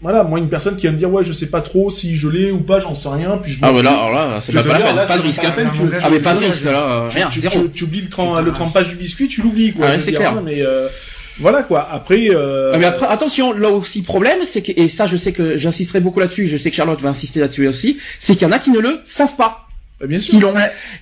[0.00, 2.28] voilà moi une personne qui va me dire ouais je sais pas trop si je
[2.28, 4.78] l'ai ou pas j'en sais rien puis je ah voilà alors là c'est pas, pas,
[5.06, 5.54] pas, de risque hein.
[6.02, 7.40] ah mais pas de risque là rien tu,
[7.72, 10.88] tu, oublies le, le trempage du biscuit tu l'oublies quoi ah, c'est clair mais euh,
[11.38, 11.88] voilà quoi.
[11.90, 12.28] Après.
[12.30, 12.72] Euh...
[12.74, 16.00] Ah, mais après, attention, là aussi problème, c'est que et ça, je sais que j'insisterai
[16.00, 16.46] beaucoup là-dessus.
[16.46, 17.98] Je sais que Charlotte va insister là-dessus aussi.
[18.18, 19.61] C'est qu'il y en a qui ne le savent pas.
[20.02, 20.40] Bah, bien sûr.
[20.40, 20.52] l'ont.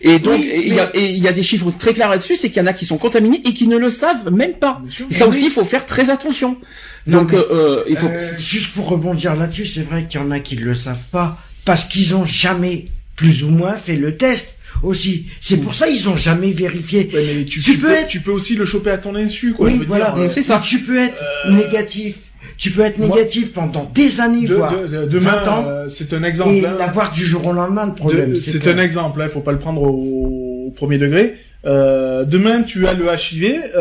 [0.03, 2.75] Et donc, il y, a des chiffres très clairs là-dessus, c'est qu'il y en a
[2.75, 4.83] qui sont contaminés et qui ne le savent même pas.
[5.11, 6.59] Et ça aussi, il faut faire très attention.
[7.07, 8.09] donc, euh, il faut.
[8.09, 11.09] Euh, juste pour rebondir là-dessus, c'est vrai qu'il y en a qui ne le savent
[11.11, 12.85] pas parce qu'ils ont jamais
[13.17, 15.27] plus ou moins fait le test aussi.
[15.41, 17.09] C'est pour ça ils ont jamais vérifié.
[17.49, 18.09] tu, peux, être...
[18.09, 19.69] tu peux aussi le choper à ton insu, quoi.
[19.69, 20.15] Oui, voilà.
[20.17, 20.61] Euh, c'est ça.
[20.63, 22.17] Tu peux être euh, négatif.
[22.61, 26.51] Tu peux être négatif pendant des années, de, voire de, demain, euh, c'est un exemple.
[26.51, 28.35] Et l'avoir du jour au lendemain, le problème.
[28.35, 29.21] C'est un exemple.
[29.23, 31.37] Il faut pas le prendre au, premier degré.
[31.65, 33.73] demain, tu as le HIV.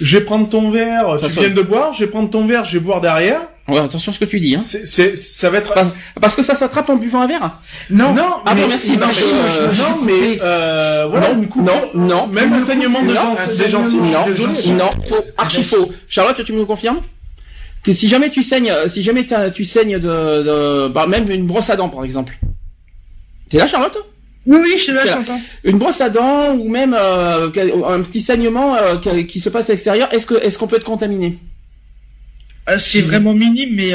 [0.00, 1.16] je vais prendre ton verre.
[1.18, 1.94] tu viens de boire.
[1.94, 2.64] Je vais prendre ton verre.
[2.66, 3.40] Je vais boire derrière.
[3.68, 4.54] Ouais, attention à ce que tu dis.
[4.54, 4.60] Hein.
[4.60, 5.74] C'est, ça va être
[6.20, 7.58] parce, que ça s'attrape en buvant un verre.
[7.90, 8.36] Non, non.
[8.46, 8.96] Ah mais, bon, merci.
[8.96, 14.74] Non, non, mais euh, voilà, non, non, non, même l'enseignement de gens, des gens, non,
[14.74, 15.90] non, faux, archi faux.
[16.08, 17.00] Charlotte, tu me confirmes?
[17.88, 19.24] Que si jamais tu saignes, si jamais
[19.54, 22.38] tu saignes de, de bah, même une brosse à dents par exemple.
[23.48, 23.96] T'es là, Charlotte?
[24.44, 25.40] Oui, oui, je suis là, j'entends.
[25.64, 29.72] Une brosse à dents ou même euh, un petit saignement euh, qui se passe à
[29.72, 31.38] l'extérieur, est-ce que est-ce qu'on peut être contaminé?
[32.76, 33.92] C'est vraiment minime, mais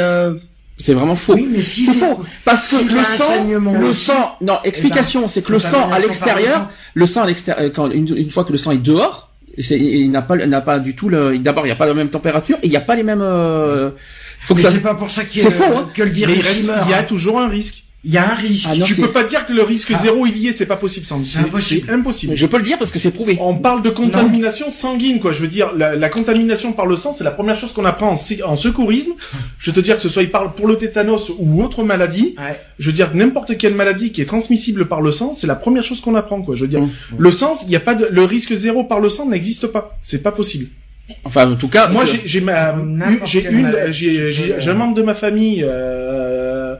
[0.80, 1.38] c'est vraiment faux.
[1.62, 5.60] c'est faux parce que le sang, le sang, non, eh explication, ben, c'est que le
[5.60, 9.30] sang à l'extérieur, le sang à l'extérieur, quand une, fois que le sang est dehors,
[9.58, 11.38] il n'a pas, n'a pas du tout le.
[11.38, 13.22] D'abord, il n'y a pas la même température et il n'y a pas les mêmes.
[13.22, 13.92] Euh,
[14.40, 14.72] faut que ça.
[14.72, 15.90] C'est pas pour ça qu'il c'est faux, hein.
[15.94, 17.83] que le il, il y a toujours un risque.
[18.06, 18.68] Il y a un risque.
[18.70, 19.98] Ah tu peux pas dire que le risque ah.
[19.98, 21.30] zéro il y est, c'est pas possible, Sandy.
[21.30, 21.90] C'est impossible.
[21.90, 22.36] impossible.
[22.36, 23.38] Je peux le dire parce que c'est prouvé.
[23.40, 25.32] On parle de contamination sanguine, quoi.
[25.32, 28.56] Je veux dire, la, contamination par le sang, c'est la première chose qu'on apprend en,
[28.58, 29.14] secourisme.
[29.58, 32.36] Je veux te dire que ce soit il parle pour le tétanos ou autre maladie.
[32.78, 35.84] Je veux dire, n'importe quelle maladie qui est transmissible par le sang, c'est la première
[35.84, 36.56] chose qu'on apprend, quoi.
[36.56, 36.90] Je veux dire, mmh.
[37.18, 39.98] le sang, il y a pas de, le risque zéro par le sang n'existe pas.
[40.04, 40.68] C'est pas possible.
[41.24, 42.76] Enfin, en tout cas, moi, j'ai, j'ai ma,
[43.26, 45.64] j'ai une, j'ai, j'ai un membre de ma famille.
[45.66, 46.76] Euh,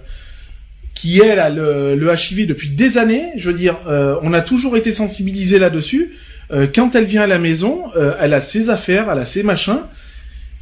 [1.04, 3.34] qui elle a le, le, HIV depuis des années.
[3.36, 6.14] Je veux dire, euh, on a toujours été sensibilisé là-dessus.
[6.52, 9.44] Euh, quand elle vient à la maison, euh, elle a ses affaires, elle a ses
[9.44, 9.82] machins.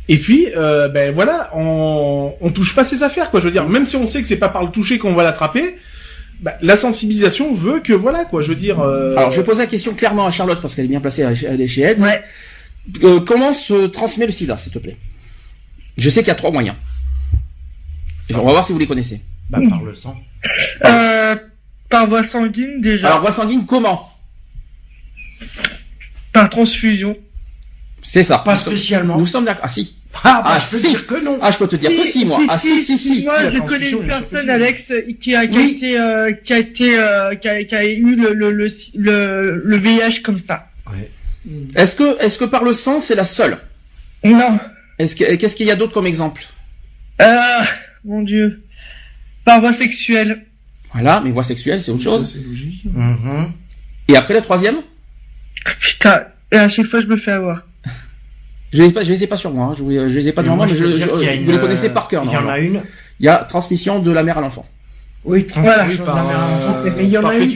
[0.10, 3.40] Et puis, ben voilà, on, on touche pas ses affaires, quoi.
[3.40, 5.24] Je veux dire, même si on sait que c'est pas par le toucher qu'on va
[5.24, 5.78] l'attraper,
[6.40, 8.42] ben, la sensibilisation veut que voilà, quoi.
[8.42, 8.82] Je veux dire.
[8.82, 11.68] Alors, je pose la question clairement à Charlotte parce qu'elle est bien placée, elle est
[11.68, 12.00] chez Ed.
[12.00, 12.24] Ouais.
[13.28, 14.98] comment se transmet le SIDA, s'il te plaît?
[16.00, 16.78] Je sais qu'il y a trois moyens.
[18.34, 19.22] on va voir si vous les connaissez.
[19.52, 20.18] Bah, par le sang.
[20.86, 21.36] Euh,
[21.90, 23.08] par voie sanguine déjà.
[23.08, 24.10] Alors voie sanguine comment?
[26.34, 27.16] Par transfusion.
[28.04, 28.40] C'est ça.
[28.40, 29.18] Pas spécialement.
[29.18, 29.64] Nous sommes d'accord.
[29.66, 29.96] Ah si.
[30.24, 31.40] Ah, bah, ah, je peux dire que non.
[31.42, 32.42] Ah, je peux te dire que si, moi.
[32.50, 33.24] ah, si, si, si.
[33.24, 37.00] Moi, je connais une personne, Alex, qui a, qui a été, euh, qui a été,
[37.00, 40.68] euh, qui, a, qui a eu le, le, le, le, le VIH comme ça.
[40.92, 41.10] Ouais.
[41.76, 43.58] Est-ce que, est-ce que par le sang, c'est la seule?
[44.24, 44.60] Non.
[45.00, 46.44] Est-ce que, qu'est-ce qu'il y a d'autre comme exemple?
[47.22, 47.64] Euh,
[48.04, 48.62] mon Dieu.
[49.46, 50.46] Par voie sexuelle.
[50.94, 52.32] Voilà, mais voie sexuelle, c'est autre chose.
[52.32, 52.86] c'est logique.
[52.86, 53.50] Mm-hmm.
[54.10, 54.78] Et après la troisième?
[55.80, 57.66] Putain, et à chaque fois je me fais avoir.
[58.74, 59.74] je les, pas, je les ai pas sur moi, hein.
[59.78, 62.24] je, je les ai pas sur moi, mais je, vous les connaissez par cœur.
[62.26, 62.82] Il y en a une.
[63.20, 64.66] Il y a transmission de la mère à l'enfant.
[65.24, 66.90] Oui, transmission de la mère à l'enfant.
[66.98, 67.52] Mais il y en a une,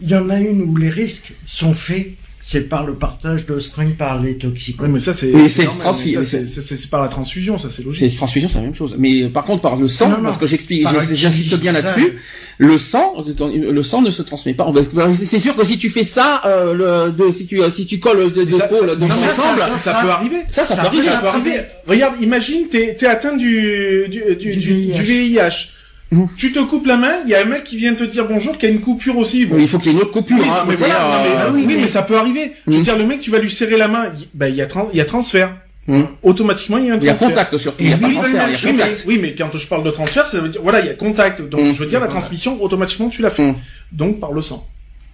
[0.00, 2.12] il y en a une où les risques sont faits
[2.50, 4.82] c'est par le partage de string par les toxiques.
[4.82, 8.10] Oui, mais ça c'est c'est par la transfusion, ça c'est logique.
[8.10, 8.96] C'est transfusion, c'est la même chose.
[8.98, 12.16] Mais par contre par le sang, parce que j'explique, j'insiste bien là-dessus,
[12.58, 14.66] le sang, le sang ne se transmet pas.
[15.14, 18.32] C'est sûr que si tu fais ça, euh, le, de, si tu si tu colles
[18.32, 20.42] de, de ça, peau, de ensemble, ça, ça, peut arriver.
[20.48, 21.02] Ça, ça, peut arriver.
[21.04, 21.60] Ça peut arriver.
[21.86, 25.68] Regarde, imagine, t'es es atteint du du, du, du, du VIH
[26.12, 26.24] Mmh.
[26.36, 28.58] Tu te coupes la main, il y a un mec qui vient te dire bonjour,
[28.58, 29.42] qui a une coupure aussi.
[29.42, 30.44] il faut qu'il y ait une autre coupure.
[30.44, 31.86] hein, mais, voilà, euh, oui, mais...
[31.86, 32.52] ça peut arriver.
[32.66, 34.62] Je veux dire, le mec, tu vas lui serrer la main, il, ben, il y
[34.62, 35.54] a, il y a transfert.
[35.86, 36.02] Mmh.
[36.22, 37.16] Automatiquement, il y a un transfert.
[37.16, 37.82] Il y a contact surtout.
[37.82, 39.04] Il y a pas transfert, il y a contact.
[39.06, 41.42] oui, mais quand je parle de transfert, ça veut dire, voilà, il y a contact.
[41.42, 43.54] Donc, je veux dire, la transmission, automatiquement, tu la fais.
[43.92, 44.66] Donc, par le sang.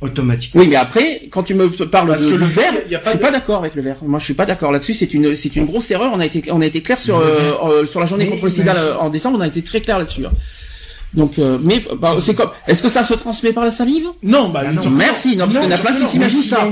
[0.03, 0.61] Automatiquement.
[0.61, 3.31] Oui, mais après, quand tu me parles Parce de, que le verre, je suis pas
[3.31, 3.97] d'accord avec le verre.
[4.03, 4.93] Moi, je suis pas d'accord là-dessus.
[4.93, 6.11] C'est une, c'est une grosse erreur.
[6.13, 8.51] On a été, on a été clair sur, euh, euh, sur la journée contre le
[8.51, 9.39] sida en décembre.
[9.39, 10.25] On a été très clair là-dessus.
[11.15, 12.51] Donc, euh, mais bah, c'est comme.
[12.67, 14.07] Est-ce que ça se transmet par la salive?
[14.23, 14.91] Non, bah, non.
[14.91, 16.69] Merci, non, parce qu'il y en a plein qui s'imaginent ça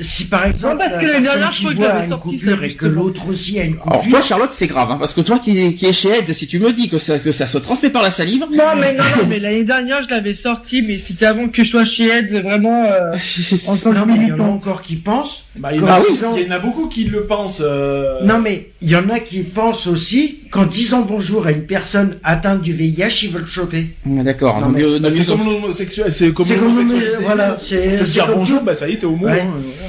[0.00, 3.28] si par exemple parce que la dernière fois que a une coupure et que l'autre
[3.28, 3.92] aussi a une coupure.
[3.92, 6.46] Alors toi Charlotte c'est grave hein, parce que toi qui, qui est chez Eds si
[6.46, 8.44] tu me dis que ça que ça se transmet par la salive.
[8.52, 11.70] Non mais non, non mais l'année dernière je l'avais sorti mais c'était avant que je
[11.70, 12.84] sois chez Eds vraiment.
[12.84, 13.12] Euh,
[13.86, 15.46] non mais il y en a encore qui pensent.
[15.56, 16.06] Bah, il, y en a, oui.
[16.36, 17.62] il y en a beaucoup qui le pensent.
[17.64, 18.20] Euh...
[18.22, 22.16] Non mais il y en a qui pensent aussi qu'en disant bonjour à une personne
[22.24, 23.94] atteinte du VIH ils veulent choper.
[24.06, 24.60] Ah, d'accord.
[24.60, 26.10] Bah, c'est comme l'homosexuel.
[26.10, 26.92] C'est comme, comme
[27.22, 27.58] voilà.
[27.62, 29.26] C'est dire bonjour bah ça y est t'es homo.
[29.28, 29.48] Hein.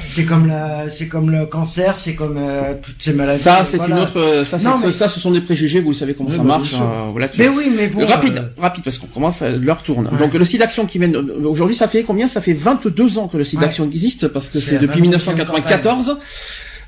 [0.10, 3.43] C'est comme la c'est comme le cancer, c'est comme euh, toutes ces maladies.
[3.43, 4.19] Ça, c'est une autre.
[4.19, 5.80] Euh, ça, ça, ce sont des préjugés.
[5.80, 6.73] Vous savez comment ça bah, marche.
[6.73, 8.06] Euh, voilà, mais oui, mais bon.
[8.06, 9.41] Rapide, rapide, parce qu'on commence.
[9.41, 10.10] L'heure tourne.
[10.19, 12.27] Donc le site d'action qui mène aujourd'hui, ça fait combien?
[12.27, 16.17] Ça fait 22 ans que le site d'action existe parce que c'est depuis 1994.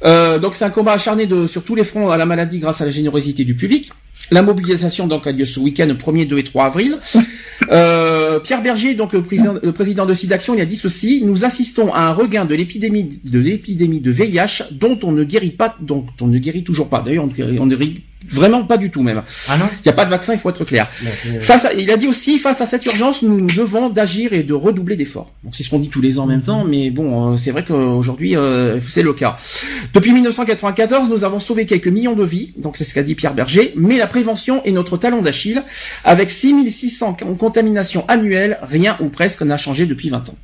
[0.04, 2.82] Euh, donc c'est un combat acharné de, sur tous les fronts à la maladie grâce
[2.82, 3.92] à la générosité du public.
[4.32, 7.00] La mobilisation donc a lieu ce week-end 1er, 2 et 3 avril.
[7.72, 11.44] Euh, Pierre Berger, donc le président, le président de SIDAction, il a dit ceci nous
[11.44, 15.76] assistons à un regain de l'épidémie de l'épidémie de VIH dont on ne guérit pas,
[15.82, 17.02] dont on ne guérit toujours pas.
[17.02, 19.24] D'ailleurs, on, on ne guérit Vraiment pas du tout même.
[19.48, 20.90] Ah non Il n'y a pas de vaccin, il faut être clair.
[21.42, 24.98] Face il a dit aussi, face à cette urgence, nous devons d'agir et de redoubler
[24.98, 25.32] d'efforts.
[25.44, 27.52] Donc c'est ce qu'on dit tous les ans en même temps, mais bon, euh, c'est
[27.52, 29.38] vrai qu'aujourd'hui, euh, c'est le cas.
[29.94, 33.34] Depuis 1994, nous avons sauvé quelques millions de vies, donc c'est ce qu'a dit Pierre
[33.34, 35.64] Berger, mais la prévention est notre talon d'Achille.
[36.04, 40.36] Avec 6600 contaminations annuelles, rien ou presque n'a changé depuis 20 ans.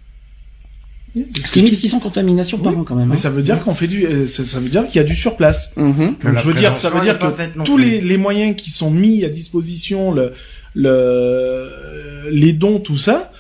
[1.46, 3.08] C'est 1600 contaminations par an quand même.
[3.08, 3.18] Mais hein.
[3.18, 5.72] ça veut dire qu'on fait du, euh, ça, veut dire qu'il y a du surplace.
[5.78, 9.24] Mm je veux dire, ça veut dire que tous les, les, moyens qui sont mis
[9.24, 10.34] à disposition, le,
[10.74, 11.70] le,
[12.32, 13.32] les dons, tout ça,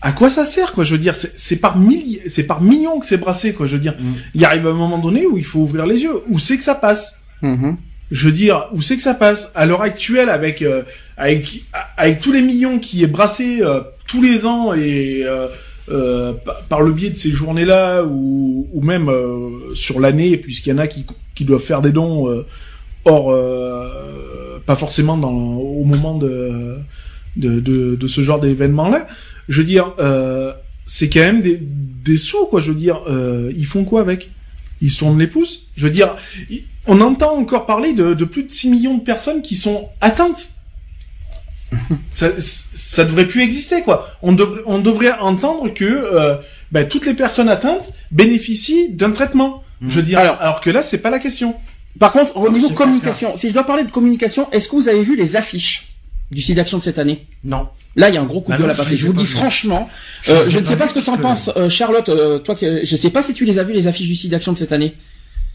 [0.00, 0.82] à quoi ça sert quoi?
[0.82, 3.66] Je veux dire, c'est par milliers, c'est par millions que c'est brassé quoi.
[3.66, 4.12] Je veux dire, mm.
[4.34, 6.22] il arrive un moment donné où il faut ouvrir les yeux.
[6.28, 7.22] Où c'est que ça passe?
[7.42, 7.74] Mm
[8.10, 9.52] Je veux dire, où c'est que ça passe?
[9.54, 10.64] À l'heure actuelle, avec
[11.16, 11.62] avec
[11.96, 13.62] avec tous les millions qui est brassé
[14.08, 15.24] tous les ans et
[16.68, 19.10] par le biais de ces journées-là ou, même
[19.74, 21.04] sur l'année, puisqu'il y en a qui,
[21.44, 22.44] doivent faire des dons
[23.04, 23.34] hors
[24.64, 26.76] pas forcément au moment de
[28.06, 29.06] ce genre d'événement-là.
[29.48, 30.52] Je veux dire, euh,
[30.86, 32.60] c'est quand même des, sous, quoi.
[32.60, 34.30] Je veux dire, euh, ils font quoi avec?
[34.80, 35.68] Ils sont les pouces.
[35.76, 36.16] Je veux dire,
[36.86, 40.50] on entend encore parler de, de, plus de 6 millions de personnes qui sont atteintes.
[42.12, 44.16] Ça, ça devrait plus exister, quoi.
[44.22, 46.36] On devrait, on devrait entendre que euh,
[46.70, 49.62] ben, toutes les personnes atteintes bénéficient d'un traitement.
[49.88, 51.56] Je veux dire, alors, alors que là, c'est pas la question.
[51.98, 55.02] Par contre, au niveau communication, si je dois parler de communication, est-ce que vous avez
[55.02, 55.94] vu les affiches
[56.30, 57.26] du site d'action de cette année?
[57.44, 57.68] Non.
[57.96, 58.96] Là, il y a un gros coup de bah gueule à passer.
[58.96, 59.88] Je, vous dis franchement,
[60.22, 62.08] je, euh, ne sais pas ce que tu en penses, euh, Charlotte.
[62.08, 64.52] Euh, toi, je sais pas si tu les as vues les affiches du site d'action
[64.52, 64.94] de cette année.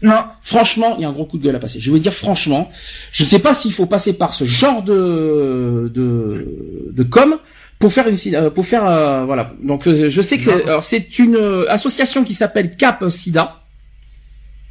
[0.02, 0.24] Non.
[0.42, 1.80] Franchement, il y a un gros coup de gueule à passer.
[1.80, 2.70] Je veux dire franchement,
[3.10, 7.36] je ne sais pas s'il faut passer par ce genre de de, de com
[7.78, 8.82] pour faire une pour faire
[9.26, 9.52] voilà.
[9.62, 10.50] Donc je sais que
[10.82, 13.62] c'est une association qui s'appelle Cap Sida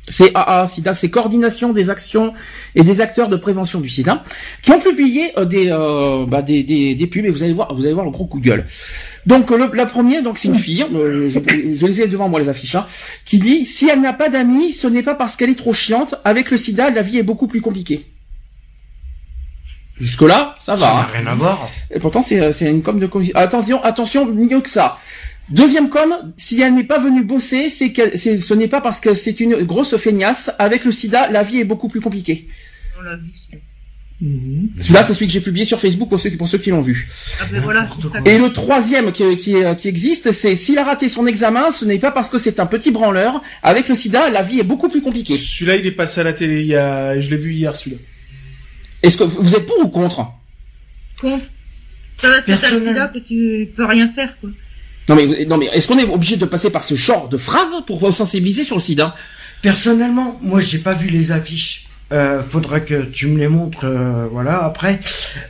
[0.10, 2.34] c'est AA SIDA, c'est coordination des actions
[2.76, 4.24] et des acteurs de prévention du SIDA,
[4.62, 7.74] qui ont publié euh, des, euh, bah, des, des, des, pubs et vous allez voir,
[7.74, 8.66] vous allez voir le gros coup de gueule.
[9.28, 12.40] Donc le, la première, donc c'est une fille, euh, je, je, les ai devant moi
[12.40, 12.86] les affiches, hein,
[13.26, 16.16] qui dit si elle n'a pas d'amis, ce n'est pas parce qu'elle est trop chiante.
[16.24, 18.06] Avec le SIDA, la vie est beaucoup plus compliquée.
[20.00, 20.80] Jusque là, ça va.
[20.80, 21.08] Ça n'a hein.
[21.12, 21.70] rien à voir.
[21.94, 24.98] Et pourtant c'est c'est une com de attention attention mieux que ça.
[25.50, 29.14] Deuxième com, si elle n'est pas venue bosser, c'est que ce n'est pas parce que
[29.14, 30.52] c'est une grosse feignasse.
[30.58, 32.48] Avec le sida, la vie est beaucoup plus compliquée.
[34.20, 34.82] Mmh.
[34.82, 37.08] Celui-là, c'est celui que j'ai publié sur Facebook pour ceux, pour ceux qui l'ont vu.
[37.40, 37.88] Ah ben voilà,
[38.26, 42.00] Et le troisième qui, qui, qui existe, c'est s'il a raté son examen, ce n'est
[42.00, 43.42] pas parce que c'est un petit branleur.
[43.62, 45.38] Avec le sida, la vie est beaucoup plus compliquée.
[45.38, 46.62] Celui-là, il est passé à la télé.
[46.62, 47.20] Il y a...
[47.20, 48.02] Je l'ai vu hier, celui-là.
[49.04, 50.26] Est-ce que vous êtes pour ou contre?
[51.22, 51.46] Contre.
[52.20, 54.50] Ça va, que t'as le sida que tu peux rien faire, quoi?
[55.10, 57.70] Non mais, non mais est-ce qu'on est obligé de passer par ce genre de phrase
[57.86, 59.16] pour sensibiliser sur le sida?
[59.62, 61.87] Personnellement, moi j'ai pas vu les affiches.
[62.14, 64.64] Euh, faudra que tu me les montres, euh, voilà.
[64.64, 65.00] Après,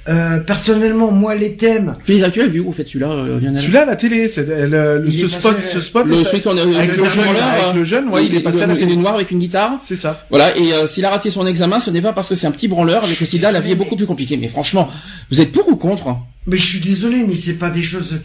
[0.10, 1.94] euh, personnellement, moi les thèmes.
[2.04, 5.28] Tu les as, tu vu où fait celui-là, euh, Celui-là, la télé, c'est le, ce
[5.28, 6.08] spot, ce spot.
[6.08, 8.68] Le, celui qu'on a avec, le, jeune, avec le jeune, ouais, il, est passé à
[8.68, 9.74] la télé noire avec une guitare.
[9.80, 10.26] C'est ça.
[10.32, 10.58] Voilà.
[10.58, 12.68] Et euh, s'il a raté son examen, ce n'est pas parce que c'est un petit
[12.68, 13.04] branleur.
[13.04, 14.38] Avec le SIDA, la vie est beaucoup plus compliquée.
[14.38, 14.90] Mais franchement,
[15.30, 16.18] vous êtes pour ou contre?
[16.48, 18.20] Mais je suis désolé, mais c'est pas des choses.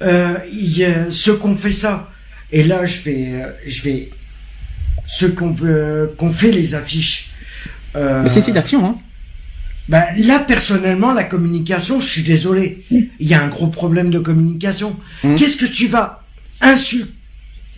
[0.00, 2.10] Euh, il y ceux qu'on fait ça.
[2.50, 4.08] Et là, je vais, euh, je vais,
[5.06, 5.54] ceux qu'on
[6.16, 7.33] qu'on fait les affiches.
[7.96, 8.96] Euh, Mais c'est d'action, hein.
[9.88, 12.84] Ben, là, personnellement, la communication, je suis désolé.
[12.90, 14.96] Il y a un gros problème de communication.
[15.22, 15.34] Mmh.
[15.34, 16.22] Qu'est-ce que tu vas
[16.62, 17.10] insulter?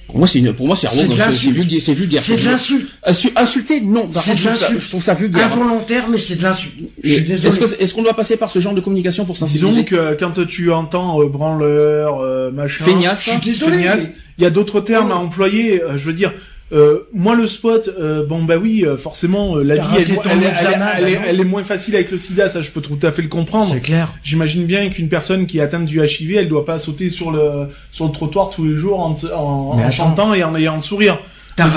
[0.07, 1.03] Pour moi, c'est une, pour moi, c'est c'est
[1.51, 2.23] vulgaire, c'est vulgaire.
[2.23, 2.97] C'est de l'insulte.
[3.05, 4.09] Insulter, non.
[4.13, 4.81] C'est de l'insulte.
[4.81, 5.53] Je trouve ça vulgaire.
[5.53, 6.75] Involontaire, mais c'est de l'insulte.
[7.03, 9.83] Est-ce qu'on doit passer par ce genre de communication pour sensibiliser?
[9.83, 12.85] Disons que quand tu entends euh, branleur, euh, machin.
[12.85, 13.25] Feignasse.
[13.25, 13.85] Je suis désolé.
[14.39, 15.83] Il y a d'autres termes à employer.
[15.83, 16.33] Euh, je veux dire,
[16.73, 20.05] euh, moi le spot, euh, bon bah oui, euh, forcément la vie
[21.25, 23.73] elle, est moins facile avec le SIDA, ça je peux tout à fait le comprendre.
[23.73, 24.09] C'est clair.
[24.25, 27.69] J'imagine bien qu'une personne qui est atteinte du HIV, elle doit pas sauter sur le
[27.93, 31.21] sur le trottoir tous les jours en, en, chantant et en ayant le sourire.
[31.55, 31.69] T'as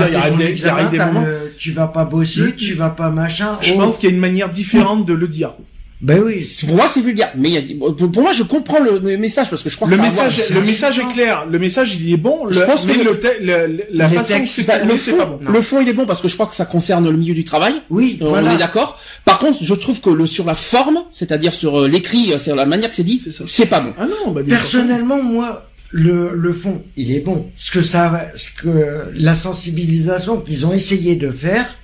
[1.57, 3.59] tu vas pas bosser, tu vas pas machin.
[3.61, 5.53] Je pense qu'il y a une manière différente de le dire.
[6.01, 6.47] Ben oui.
[6.65, 7.33] Pour moi, c'est vulgaire.
[7.35, 10.01] Mais y a, pour moi, je comprends le, message parce que je crois le que
[10.01, 11.45] message, le message est clair.
[11.45, 12.45] Le message, il est bon.
[12.45, 15.39] Le, je pense que le, la façon, c'est pas, le fond, pas bon.
[15.51, 17.43] le fond, il est bon parce que je crois que ça concerne le milieu du
[17.43, 17.81] travail.
[17.89, 18.17] Oui.
[18.21, 18.97] Euh, on est d'accord.
[19.25, 22.55] Par contre, je trouve que le sur la forme, c'est-à-dire sur euh, l'écrit, euh, sur
[22.55, 23.93] la manière que c'est dit, c'est pas bon.
[23.97, 24.31] Ah non.
[24.31, 27.51] Bah, Personnellement, moi, le, le fond, il est bon.
[27.57, 31.75] Ce que ça, ce que la sensibilisation qu'ils ont essayé de faire,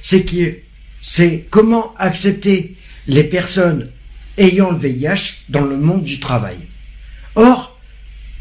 [0.00, 0.58] c'est que
[1.02, 2.76] c'est comment accepter
[3.08, 3.88] les personnes
[4.36, 6.58] ayant le VIH dans le monde du travail.
[7.34, 7.78] Or,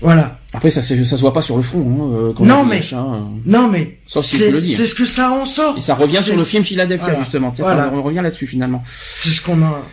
[0.02, 0.40] voilà.
[0.54, 1.82] Après, ça, ça se voit pas sur le front.
[1.82, 3.30] Hein, euh, non, mais, hein.
[3.46, 5.78] non, mais, c'est ce que ça en sort.
[5.78, 7.54] Et ça revient sur le film Philadelphia, justement.
[7.54, 8.84] Ça, on revient là-dessus, finalement.
[9.16, 9.84] C'est ce qu'on a.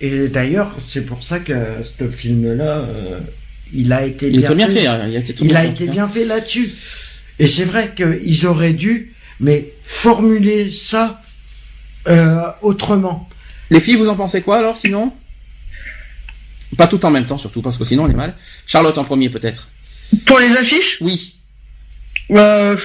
[0.00, 1.54] Et d'ailleurs, c'est pour ça que
[1.98, 3.20] ce film-là, euh,
[3.72, 4.86] il a été bien, bien fait.
[4.86, 5.06] Hein.
[5.08, 6.72] il a été, il a été bien fait là-dessus.
[7.38, 11.22] Et c'est vrai qu'ils auraient dû, mais formuler ça
[12.08, 13.28] euh, autrement.
[13.72, 15.12] Les filles, vous en pensez quoi alors, sinon?
[16.76, 18.34] Pas tout en même temps, surtout, parce que sinon on est mal.
[18.66, 19.68] Charlotte en premier, peut-être.
[20.26, 20.98] Pour les affiches?
[21.00, 21.36] Oui.
[22.30, 22.76] Euh,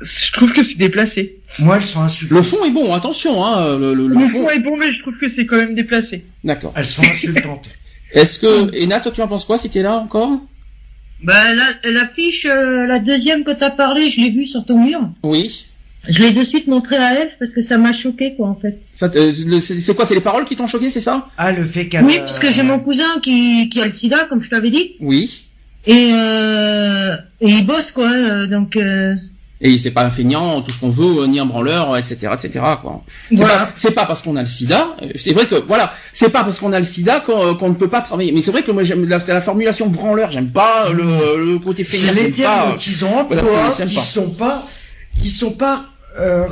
[0.00, 1.40] je trouve que c'est déplacé.
[1.58, 2.38] Moi, elles sont insultantes.
[2.38, 3.44] Le fond est bon, attention.
[3.44, 4.48] Hein, le, le, le fond...
[4.48, 6.24] est bon, mais je trouve que c'est quand même déplacé.
[6.44, 6.72] D'accord.
[6.76, 7.68] Elles sont insultantes.
[8.12, 8.72] Est-ce que...
[8.72, 10.30] Et Nat, toi, tu en penses quoi si t'es là encore?
[11.24, 11.52] Bah,
[11.82, 15.00] l'affiche, euh, la deuxième que t'as parlé, je l'ai vue sur ton mur.
[15.24, 15.66] Oui.
[16.08, 18.80] Je l'ai de suite montré à Eve parce que ça m'a choqué quoi en fait.
[18.94, 21.28] c'est quoi C'est les paroles qui t'ont choqué, c'est ça?
[21.36, 22.04] Ah le fait qu'elle.
[22.04, 24.92] Oui, parce que j'ai mon cousin qui, qui a le SIDA, comme je t'avais dit.
[25.00, 25.44] Oui.
[25.86, 28.76] Et, euh, et il bosse quoi, euh, donc.
[28.76, 29.14] Euh...
[29.62, 32.64] Et c'est pas un feignant, tout ce qu'on veut, ni un branleur, etc., etc.
[32.80, 33.04] Quoi.
[33.30, 33.70] Voilà.
[33.76, 34.96] C'est pas, parce qu'on a le SIDA.
[35.02, 37.74] Euh, c'est vrai que voilà, c'est pas parce qu'on a le SIDA qu'on qu'on ne
[37.74, 38.32] peut pas travailler.
[38.32, 40.30] Mais c'est vrai que moi j'aime la, la formulation branleur.
[40.32, 42.12] J'aime pas le, le côté feignant.
[42.14, 44.66] C'est les termes qu'ils ont employés, voilà, qui sont pas,
[45.20, 45.84] qui sont pas
[46.18, 46.46] euh,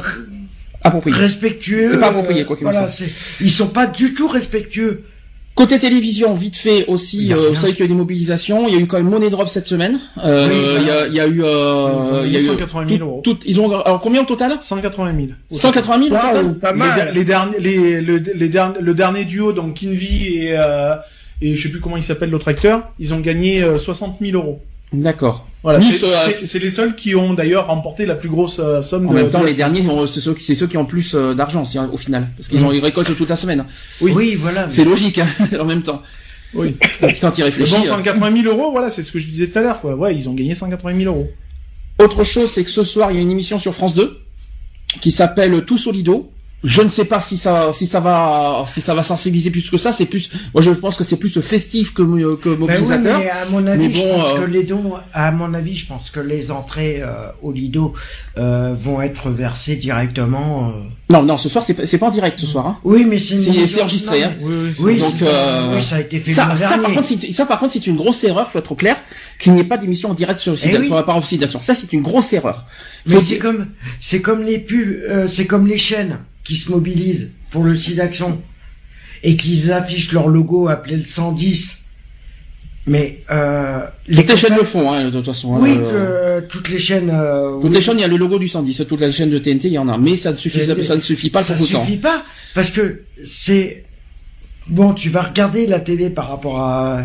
[0.82, 1.16] approprié.
[1.16, 1.90] respectueux.
[1.90, 3.06] C'est pas approprié quoi qu'il voilà, soit.
[3.40, 5.04] Ils sont pas du tout respectueux.
[5.58, 8.68] Côté télévision, vite fait aussi, euh, vous savez qu'il y a eu des mobilisations.
[8.68, 9.98] Il y a eu quand même Money Drop cette semaine.
[10.22, 13.04] Euh, oui, il, y a, il y a eu, euh, il y a 180 000
[13.04, 13.20] euros.
[13.24, 14.58] Tout, ils ont alors combien au total?
[14.60, 15.28] 180 000.
[15.50, 16.58] 180 000 au total?
[16.60, 17.08] Pas mal.
[17.08, 20.94] Les, les derniers, les, le, les derniers, le dernier duo donc Kinvi et euh,
[21.42, 24.62] et je sais plus comment il s'appelle l'autre acteur, ils ont gagné 60 000 euros.
[24.92, 25.46] D'accord.
[25.62, 25.80] Voilà,
[26.44, 29.08] c'est les seuls qui ont d'ailleurs remporté la plus grosse euh, somme.
[29.08, 32.30] En même temps, les derniers, c'est ceux, ceux, qui ont plus euh, d'argent au final,
[32.36, 33.64] parce qu'ils ont ils récoltent toute la semaine.
[34.00, 34.68] Oui, oui voilà.
[34.70, 35.26] C'est logique hein,
[35.60, 36.02] en même temps.
[36.54, 36.76] Oui.
[37.20, 37.76] Quand ils réfléchissent.
[37.76, 39.84] Bon, 180 000 euros, voilà, c'est ce que je disais tout à l'heure.
[39.84, 41.28] Ouais, ils ont gagné 180 000 euros.
[41.98, 44.16] Autre chose, c'est que ce soir, il y a une émission sur France 2
[45.00, 46.32] qui s'appelle Tout Solido.
[46.64, 49.76] Je ne sais pas si ça, si ça va, si ça va sensibiliser plus que
[49.76, 49.92] ça.
[49.92, 52.02] C'est plus, moi je pense que c'est plus festif que
[52.34, 52.98] que mobilisateur.
[52.98, 55.76] Ben oui, mais à mon avis, je pense que euh, les dons, à mon avis,
[55.76, 57.94] je pense que les entrées euh, au Lido
[58.38, 60.70] euh, vont être versées directement.
[60.70, 60.72] Euh...
[61.10, 62.66] Non, non, ce soir c'est pas, c'est pas en direct ce soir.
[62.66, 62.78] Hein.
[62.82, 64.24] Oui, mais c'est c'est enregistré.
[64.24, 64.34] Hein.
[64.42, 66.34] Oui, oui, donc euh, oui, ça a été fait.
[66.34, 68.50] Ça, ça par contre, ça par contre, c'est une grosse erreur.
[68.50, 68.96] Faut être clair
[69.38, 70.88] qu'il n'y ait pas d'émission en direct sur le site, eh oui.
[70.88, 71.24] par
[71.60, 72.66] Ça, c'est une grosse erreur.
[73.06, 73.66] mais c'est comme,
[74.00, 76.18] c'est comme les pubs, c'est comme les chaînes
[76.48, 78.40] qui se mobilisent pour le site d'action
[79.22, 81.84] et qu'ils affichent leur logo appelé le 110.
[82.86, 85.56] Mais euh, les toutes les chaînes le font, hein, de toute façon.
[85.56, 87.10] Hein, oui, euh, toutes les chaînes.
[87.12, 88.86] Euh, toutes les chaînes, il y a le logo du 110.
[88.88, 89.98] Toutes les chaînes de TNT, il y en a.
[89.98, 92.24] Mais ça ne suffit, ça, ne suffit pas ça Ça ne suffit pas
[92.54, 93.84] parce que c'est
[94.68, 94.94] bon.
[94.94, 97.02] Tu vas regarder la télé par rapport à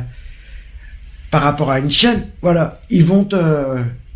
[1.31, 2.27] par rapport à une chaîne.
[2.41, 3.35] Voilà, ils vont te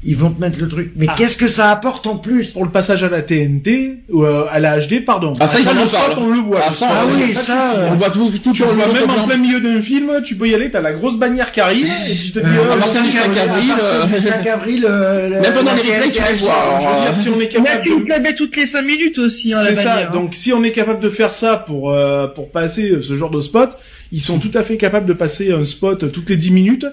[0.04, 0.92] ils vont te mettre le truc.
[0.96, 1.16] Mais ah.
[1.18, 4.60] qu'est-ce que ça apporte en plus Pour le passage à la TNT ou euh, à
[4.60, 5.34] la HD, pardon.
[5.40, 6.60] Ah ça, ça ils en on le voit.
[6.68, 9.60] Ah, ça, ah oui, ça, on voit tout, tout, tu vois même en plein milieu
[9.60, 12.40] d'un film, tu peux y aller, t'as la grosse bannière qui arrive et tu te
[12.40, 12.46] dis.
[12.46, 16.34] Euh, à du 5 avril, euh, 5 avril, euh, même pendant les replays, tu vas
[16.34, 16.82] voir.
[16.82, 17.84] Je veux dire, si on est capable.
[17.84, 18.36] de...
[18.38, 19.54] toutes les 5 minutes aussi.
[19.54, 19.98] Hein, C'est ça.
[19.98, 20.10] Hein.
[20.14, 23.42] Donc si on est capable de faire ça pour euh, pour passer ce genre de
[23.42, 23.72] spot,
[24.12, 26.86] ils sont tout à fait capables de passer un spot toutes les 10 minutes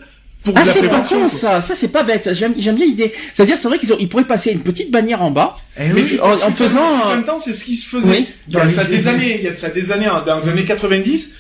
[0.55, 1.61] ah, c'est pas con, ça.
[1.61, 2.31] Ça, c'est pas bête.
[2.33, 3.13] J'aime, j'aime bien l'idée.
[3.33, 5.57] C'est-à-dire, c'est vrai qu'ils ils pourraient passer une petite bannière en bas.
[5.79, 6.81] Eh mais en, faisant.
[7.05, 8.27] En même temps, c'est ce qui se faisait.
[8.49, 10.65] il y a ça des années, il y a ça des années, dans les années
[10.65, 11.33] 90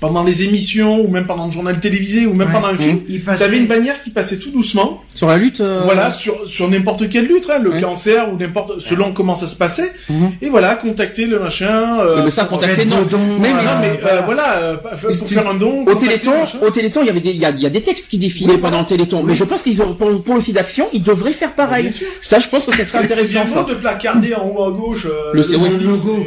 [0.00, 3.36] pendant les émissions ou même pendant le journal télévisé ou même pendant un film, mmh.
[3.36, 5.60] t'avais une bannière qui passait tout doucement sur la lutte.
[5.60, 5.82] Euh...
[5.84, 9.56] Voilà, sur sur n'importe quelle lutte, hein, le cancer ou n'importe selon comment ça se
[9.56, 9.92] passait.
[10.08, 10.26] Mmh.
[10.42, 12.00] Et voilà, contacter le machin.
[12.00, 13.02] Euh, mais ça, contacter non.
[13.02, 15.84] Don, mais, voilà, mais euh, voilà, euh, pour faire un don.
[15.86, 17.82] Au Téléthon, au Téléthon, il y avait des il y a, il y a des
[17.82, 19.22] textes qui défilaient pendant le Téléthon.
[19.22, 21.90] Mais je pense qu'ils ont pour, pour le site d'action, ils devraient faire pareil.
[22.20, 23.44] Ça, je pense que ça serait intéressant.
[23.46, 26.26] C'est bien de placarder en haut à gauche euh, le logo.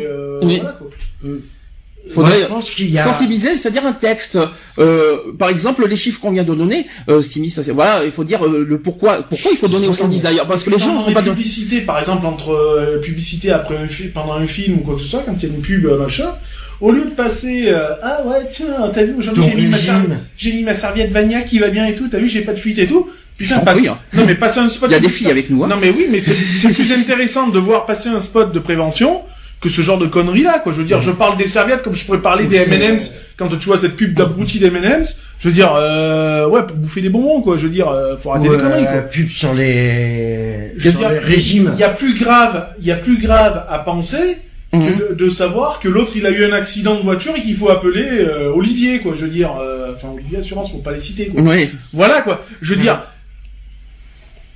[2.13, 2.57] Voilà, quoi.
[2.57, 4.37] Mmh faudrait sensibiliser, c'est-à-dire un texte.
[4.79, 8.45] Euh, par exemple, les chiffres qu'on vient de donner, euh, ça, voilà, il faut dire
[8.45, 11.13] euh, le pourquoi, pourquoi il faut donner au 110 d'ailleurs, parce que les gens n'ont
[11.13, 14.81] pas de publicité, par exemple entre euh, publicité après un film, pendant un film ou
[14.81, 16.35] quoi que ce soit, quand il y a une pub machin.
[16.79, 19.77] Au lieu de passer ah ouais tiens t'as vu aujourd'hui j'ai mis ma
[20.35, 22.59] j'ai mis ma serviette Vania qui va bien et tout t'as vu j'ai pas de
[22.59, 23.07] fuite et tout
[23.37, 23.97] Putain, pas hein.
[24.13, 24.89] Non mais passer un spot.
[24.89, 25.63] Il y a des filles avec nous.
[25.63, 25.67] Hein.
[25.67, 29.21] Non mais oui, mais c'est plus intéressant de voir passer un spot de prévention
[29.61, 31.93] que ce genre de conneries là quoi je veux dire je parle des serviettes comme
[31.93, 35.53] je pourrais parler des M&M's quand tu vois cette pub d'abruti des M&M's je veux
[35.53, 38.57] dire euh, ouais pour bouffer des bonbons quoi je veux dire euh, faut arrêter les
[38.57, 39.01] conneries quoi.
[39.01, 43.21] pub sur les sur les régimes il y a plus grave il y a plus
[43.21, 44.37] grave à penser
[44.71, 45.15] que mhm.
[45.17, 48.05] de, savoir que l'autre il a eu un accident de voiture et qu'il faut appeler
[48.09, 51.41] euh, Olivier quoi je veux dire euh, enfin Olivier Assurance pour pas les citer quoi.
[51.41, 51.69] Oui.
[51.93, 53.03] voilà quoi je veux dire.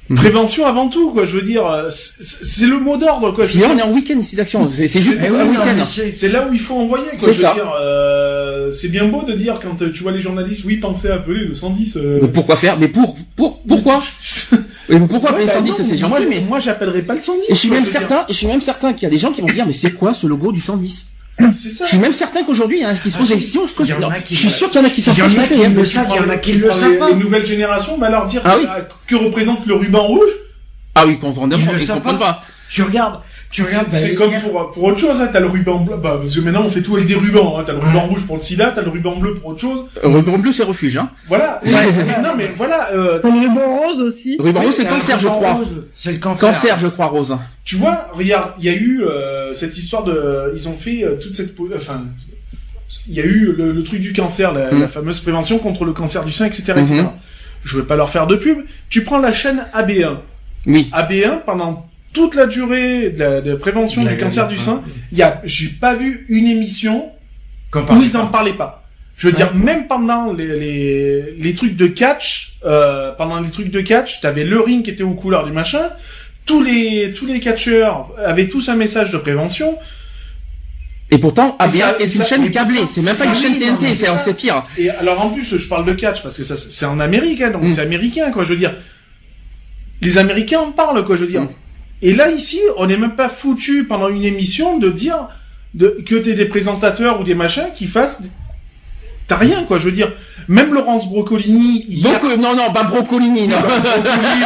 [0.16, 1.26] Prévention avant tout, quoi.
[1.26, 3.46] Je veux dire, euh, c'est le mot d'ordre, quoi.
[3.46, 4.70] Là, on est en week-end ici d'action.
[4.70, 5.84] C'est juste eh week-end.
[5.86, 7.20] C'est là où il faut envoyer, quoi.
[7.20, 7.56] C'est ça.
[7.82, 11.46] Euh, c'est bien beau de dire quand tu vois les journalistes, oui, pensez à appeler
[11.46, 11.98] le 110.
[11.98, 12.20] Euh...
[12.22, 12.78] Mais pourquoi faire?
[12.78, 14.04] Mais pour, pour, pourquoi?
[15.10, 17.46] Pourquoi appeler le 110 bah C'est gentil, moi, mais moi, j'appellerai pas le 110.
[17.50, 19.32] Et je suis même certain, et je suis même certain qu'il y a des gens
[19.32, 22.78] qui vont dire, mais c'est quoi ce logo du 110 je suis même certain qu'aujourd'hui,
[22.80, 23.66] il y en a qui se posent des questions.
[23.66, 25.56] Je suis sûr qu'il y en a qui savent pas ce que c'est.
[25.58, 27.10] Il y en a qui le savent pas.
[27.10, 28.58] Les nouvelles générations, bah leur dire ah
[29.08, 30.30] que représente le ruban rouge?
[30.96, 32.42] Ah oui, comprendre, ils comprennent pas.
[32.70, 33.20] Je regarde,
[33.52, 33.88] tu regardes.
[33.92, 35.30] C'est comme pour, pour autre chose, hein.
[35.32, 37.64] T'as le ruban bleu, bah, parce que maintenant on fait tout avec des rubans, hein.
[37.66, 39.86] T'as le ruban rouge pour le sida, t'as le ruban bleu pour autre chose.
[40.02, 41.10] Le ruban bleu, c'est refuge, hein.
[41.28, 41.62] Voilà.
[42.24, 43.20] non, mais voilà, euh...
[43.24, 44.38] le ruban rose aussi.
[44.38, 45.62] Le ruban rose, c'est cancer, je crois.
[45.94, 46.50] C'est le cancer.
[46.50, 47.38] Cancer, je crois, rose.
[47.64, 51.16] Tu vois, regarde, il y a eu, euh, cette histoire de, ils ont fait euh,
[51.16, 52.04] toute cette, enfin,
[53.08, 54.88] il y a eu le, truc du cancer, la, mm.
[54.88, 56.94] fameuse prévention contre le cancer du sein, etc., etc.
[56.94, 57.08] Mm-hmm.
[57.64, 58.60] Je vais pas leur faire de pub.
[58.90, 60.18] Tu prends la chaîne AB1.
[60.68, 60.92] Oui.
[60.94, 65.22] AB1 pendant toute la durée de, la, de prévention du cancer du sein, il y
[65.22, 67.12] a, j'ai pas vu une émission
[67.76, 68.84] où ils en parlaient pas.
[69.18, 73.70] Je veux dire, même pendant les, les, les, trucs de catch, euh, pendant les trucs
[73.70, 75.90] de catch, t'avais le ring qui était aux couleurs du machin.
[76.46, 79.78] Tous les tous les catcheurs avaient tous un message de prévention.
[81.12, 82.82] Et pourtant, ABA est une chaîne câblée.
[82.90, 84.64] C'est même pas une chaîne TNT, c'est pire.
[84.78, 87.52] Et alors en plus, je parle de catch parce que ça, c'est en Amérique, hein,
[87.52, 87.72] donc mm.
[87.72, 88.44] c'est américain, quoi.
[88.44, 88.74] Je veux dire,
[90.02, 91.16] les Américains en parlent, quoi.
[91.16, 91.44] Je veux dire.
[91.44, 91.50] Mm.
[92.02, 95.30] Et là ici, on n'est même pas foutu pendant une émission de dire
[95.74, 98.22] de, que t'es des présentateurs ou des machins qui fassent.
[99.28, 99.80] T'as rien, quoi.
[99.80, 100.12] Je veux dire.
[100.48, 101.84] Même Laurence Brocolini.
[101.90, 102.22] Hier...
[102.38, 103.58] non, non, pas Brocolini, non.
[103.58, 104.44] Brocolini,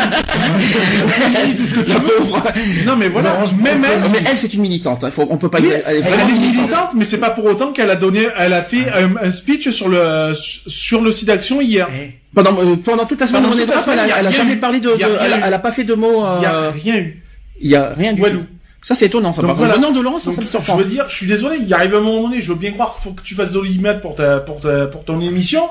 [1.58, 2.24] tout ce que tu veux.
[2.86, 3.38] Non, mais voilà.
[3.62, 4.00] même elle.
[4.10, 5.04] Mais elle, c'est une militante.
[5.04, 5.12] Hein.
[5.12, 5.60] Faut, on peut pas.
[5.60, 8.54] Mais elle, est, elle est militante, mais c'est pas pour autant qu'elle a donné, elle
[8.54, 8.86] a fait
[9.22, 11.89] un, speech sur le sur le site d'action hier.
[11.93, 12.14] Eh.
[12.34, 13.70] Pendant, euh, pendant toute la semaine de elle,
[14.20, 14.95] elle, a jamais parlé de,
[15.43, 16.24] elle, a pas fait de mots.
[16.38, 17.22] Il y a rien eu.
[17.62, 18.45] Il y a rien du tout.
[18.82, 19.41] Ça c'est étonnant, ça.
[19.41, 19.76] Donc, voilà.
[19.76, 20.78] Venant de Laurence, ça, ça me surprend.
[20.78, 22.93] Je veux dire, je suis désolé, il arrive un moment donné, je veux bien croire
[22.93, 25.64] qu'il faut que tu fasses de pour ta, pour ta, pour ton émission,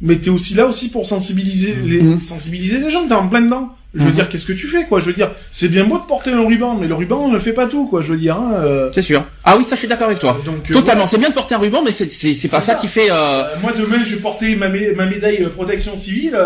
[0.00, 2.20] mais t'es aussi là aussi pour sensibiliser les, mhm.
[2.20, 3.70] sensibiliser les gens, t'es en plein dedans.
[3.92, 4.14] Je veux mhm.
[4.14, 5.00] dire, qu'est-ce que tu fais, quoi?
[5.00, 7.52] Je veux dire, c'est bien beau de porter un ruban, mais le ruban ne fait
[7.52, 8.02] pas tout, quoi.
[8.02, 8.36] Je veux dire.
[8.36, 8.90] Hein, euh...
[8.94, 9.24] C'est sûr.
[9.42, 10.38] Ah oui, ça, je suis d'accord avec toi.
[10.40, 11.08] Euh, donc, euh, Totalement.
[11.08, 12.76] C'est bien de porter un ruban, mais c'est c'est pas ça.
[12.76, 13.10] qui fait.
[13.10, 13.46] Euh, euh...
[13.60, 16.38] moi, demain, je vais porter ma, ma médaille protection civile.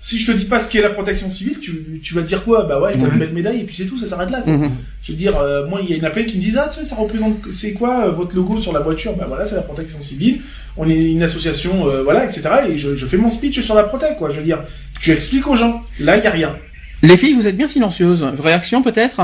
[0.00, 2.42] Si je te dis pas ce qu'est la protection civile, tu, tu vas te dire
[2.44, 2.64] quoi?
[2.64, 4.42] Bah ouais, j'ai une belle médaille et puis c'est tout, ça s'arrête là.
[4.46, 4.70] Mhm.
[5.02, 5.34] Je veux dire,
[5.68, 7.72] moi, il y a une appel qui me disent ah, tu sais, ça représente, c'est
[7.72, 9.14] quoi votre logo sur la voiture?
[9.14, 10.40] Bah voilà, c'est la protection civile.
[10.76, 12.48] On est une association, voilà, etc.
[12.70, 14.30] Et je, je fais mon speech sur la protec, quoi.
[14.30, 14.62] Je veux dire,
[15.00, 15.82] tu expliques aux gens.
[15.98, 16.56] Là, il y a rien.
[17.02, 18.24] Les filles, vous êtes bien silencieuses.
[18.38, 19.20] Réaction peut-être?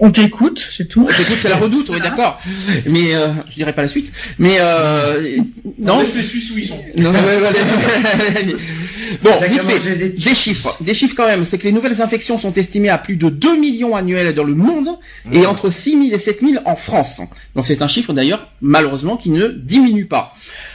[0.00, 1.06] On t'écoute, c'est tout.
[1.08, 2.40] On t'écoute, c'est la redoute, oui, d'accord.
[2.86, 4.10] Mais euh, je dirais pas la suite.
[4.38, 5.36] Mais euh,
[5.78, 6.00] non.
[6.04, 6.82] C'est Suisse où ils sont.
[6.96, 7.12] Non,
[9.22, 11.44] bon, vite fait, des chiffres, des chiffres quand même.
[11.44, 14.54] C'est que les nouvelles infections sont estimées à plus de 2 millions annuels dans le
[14.54, 14.88] monde
[15.32, 17.20] et entre 6 000 et 7 000 en France.
[17.54, 20.34] Donc c'est un chiffre d'ailleurs malheureusement qui ne diminue pas.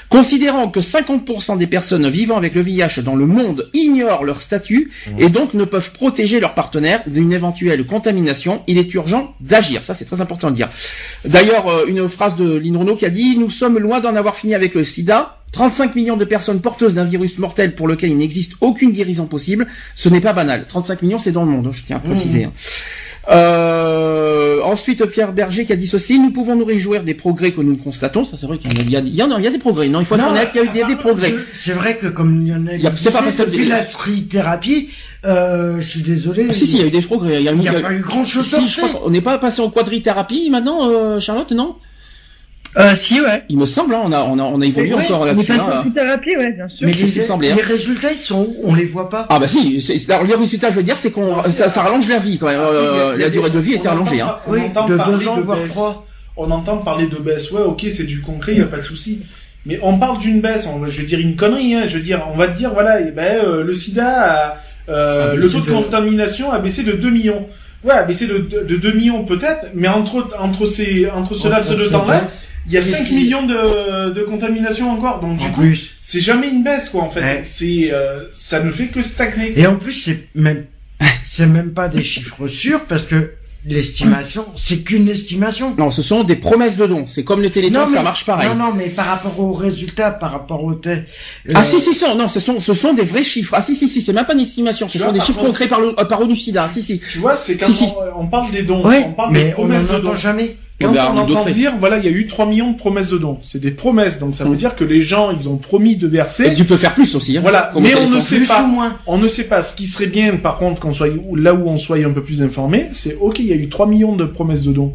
[0.10, 4.92] Considérant que 50% des personnes vivant avec le VIH dans le monde ignorent leur statut
[5.08, 5.20] mmh.
[5.20, 9.84] et donc ne peuvent protéger leurs partenaires d'une éventuelle contamination, il est urgent d'agir.
[9.84, 10.70] Ça, c'est très important de dire.
[11.26, 14.54] D'ailleurs, euh, une phrase de Lynn qui a dit «Nous sommes loin d'en avoir fini
[14.54, 15.40] avec le sida.
[15.52, 19.68] 35 millions de personnes porteuses d'un virus mortel pour lequel il n'existe aucune guérison possible.
[19.96, 20.66] Ce n'est pas banal.
[20.68, 22.48] 35 millions, c'est dans le monde, hein, je tiens à préciser.
[22.48, 22.52] Mmh.
[23.30, 27.62] Euh, ensuite, Pierre Berger qui a dit ceci, nous pouvons nous réjouir des progrès que
[27.62, 28.26] nous constatons.
[28.26, 29.88] Ça, c'est vrai qu'il y, a, il y, a, il y a des progrès.
[29.88, 31.34] Non, il faut être honnête, il y a eu des, des progrès.
[31.54, 34.90] C'est vrai que comme Lionel a, c'est pas parce que depuis la trithérapie,
[35.26, 36.48] euh, je suis désolé.
[36.50, 37.40] Ah, si, si, il y a eu des progrès.
[37.42, 38.46] Il y a, il y a, pas eu grand chose.
[38.46, 41.76] Si, je crois qu'on n'est pas passé en quadrithérapie maintenant, euh, Charlotte, non?
[42.78, 43.44] Euh, si, ouais.
[43.48, 45.54] Il me semble, hein, on a, on a, on a évolué encore là-dessus.
[45.54, 45.86] Hein.
[45.94, 46.86] thérapie, ouais, bien sûr.
[46.86, 48.56] Mais les, les, résultats, ils sont où?
[48.64, 49.26] On les voit pas.
[49.30, 49.82] Ah bah si.
[49.82, 52.48] C'est, alors, les résultats, je veux dire, c'est qu'on, ça, ça, rallonge la vie quand
[52.48, 52.60] même.
[52.60, 54.20] Euh, la durée de vie était rallongée.
[54.20, 54.38] Hein.
[54.48, 56.06] Oui, de deux ans voire trois.
[56.38, 57.50] On entend parler de baisse.
[57.52, 59.22] Ouais, ok, c'est du concret, il y a pas de souci.
[59.66, 60.68] Mais on parle d'une baisse.
[60.68, 61.76] On, je veux dire une connerie.
[61.76, 64.58] Hein, je veux dire, on va te dire, voilà, eh ben, euh, le SIDA, a,
[64.90, 67.48] euh, ah, le taux de contamination a baissé de 2 millions.
[67.86, 71.48] Ouais, a baissé de, de, de 2 millions peut-être, mais entre entre ces entre ce
[71.48, 72.24] laps de temps-là
[72.68, 75.64] il y a 5 millions de, de contaminations encore, donc du coup,
[76.02, 77.44] c'est jamais une baisse quoi en fait.
[77.46, 79.60] C'est euh, ça ne fait que stagner.
[79.60, 80.66] Et en plus, c'est même
[81.24, 83.32] c'est même pas des chiffres sûrs parce que
[83.66, 85.76] l'estimation, c'est qu'une estimation.
[85.78, 87.06] Non, ce sont des promesses de dons.
[87.08, 88.50] C'est comme le téléthon, ça marche pareil.
[88.50, 91.02] Non, non, mais par rapport aux résultats, par rapport au euh...
[91.54, 93.54] Ah si, si, si, non, ce sont, ce sont des vrais chiffres.
[93.56, 94.88] Ah si, si, si, c'est même pas une estimation.
[94.88, 96.70] Ce sont des chiffres concrets par le, euh, par Onucida.
[96.70, 97.00] Si, si.
[97.12, 97.68] Tu vois, c'est quand
[98.16, 100.16] on, parle des dons, on parle des promesses de dons.
[100.16, 100.58] jamais.
[100.82, 103.38] Quand on entend dire, voilà, il y a eu 3 millions de promesses de dons.
[103.42, 104.58] C'est des promesses, donc ça veut mm.
[104.58, 106.48] dire que les gens, ils ont promis de verser.
[106.48, 107.38] Et tu peux faire plus aussi.
[107.38, 108.70] Hein, voilà, mais on ne sait pas.
[109.08, 109.62] On ne sait pas.
[109.62, 112.42] Ce qui serait bien, par contre, qu'on soit là où on soit un peu plus
[112.42, 114.94] informé, c'est ok, il y a eu 3 millions de promesses de dons,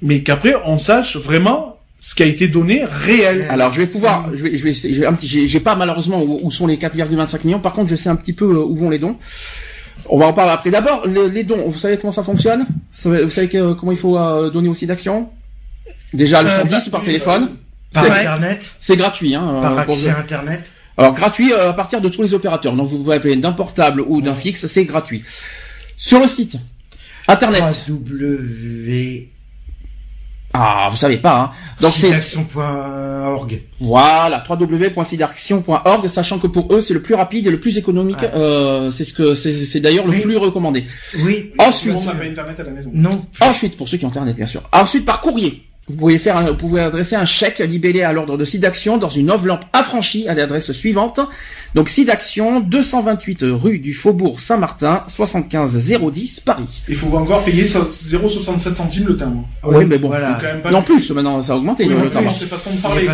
[0.00, 3.46] mais qu'après on sache vraiment ce qui a été donné réel.
[3.50, 6.22] Alors je vais pouvoir, je vais, je vais, je vais un petit, j'ai pas malheureusement
[6.22, 7.60] où, où sont les 4,25 millions.
[7.60, 9.16] Par contre, je sais un petit peu euh, où vont les dons.
[10.08, 10.70] On va en parler après.
[10.70, 11.68] D'abord, les, dons.
[11.68, 12.66] Vous savez comment ça fonctionne?
[13.02, 15.30] Vous savez comment il faut euh, donner aussi d'actions
[16.12, 17.56] Déjà, le 110 euh, par téléphone.
[17.92, 18.62] Par internet.
[18.80, 19.34] C'est gratuit.
[19.34, 20.62] Hein, par accès internet.
[20.98, 22.74] Alors gratuit à partir de tous les opérateurs.
[22.74, 25.24] Donc vous pouvez appeler d'un portable ou d'un fixe, c'est gratuit.
[25.96, 26.56] Sur le site.
[27.28, 27.84] Internet.
[27.88, 29.31] W.
[30.54, 31.50] Ah, vous savez pas, hein.
[31.80, 33.62] Donc c'est Sidaction.org.
[33.80, 38.22] Voilà, www.sidaction.org, sachant que pour eux c'est le plus rapide et le plus économique.
[38.22, 40.84] Euh, c'est ce que c'est d'ailleurs le plus recommandé.
[41.24, 41.52] Oui.
[41.58, 41.96] Ensuite.
[41.96, 42.90] On n'a pas internet à la maison.
[42.92, 43.10] Non.
[43.40, 44.62] Ensuite, pour ceux qui ont internet bien sûr.
[44.72, 45.62] Ensuite par courrier.
[45.88, 49.08] Vous pouvez faire, un, vous pouvez adresser un chèque libellé à l'ordre de SIDAction dans
[49.08, 51.18] une enveloppe affranchie à l'adresse suivante.
[51.74, 56.82] Donc SIDAction, 228 rue du Faubourg Saint-Martin, 75 010 Paris.
[56.88, 59.44] Il faut encore payer 0,67 centimes le timbre.
[59.64, 60.38] oui, mais bon, voilà.
[60.70, 62.32] non plus, maintenant ça a augmenté le, timbre.
[62.38, 63.08] C'est façon de parler.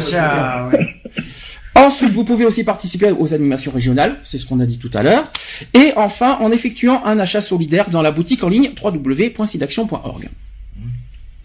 [1.74, 5.02] Ensuite, vous pouvez aussi participer aux animations régionales, c'est ce qu'on a dit tout à
[5.02, 5.30] l'heure.
[5.72, 10.28] Et enfin, en effectuant un achat solidaire dans la boutique en ligne www.sidaction.org.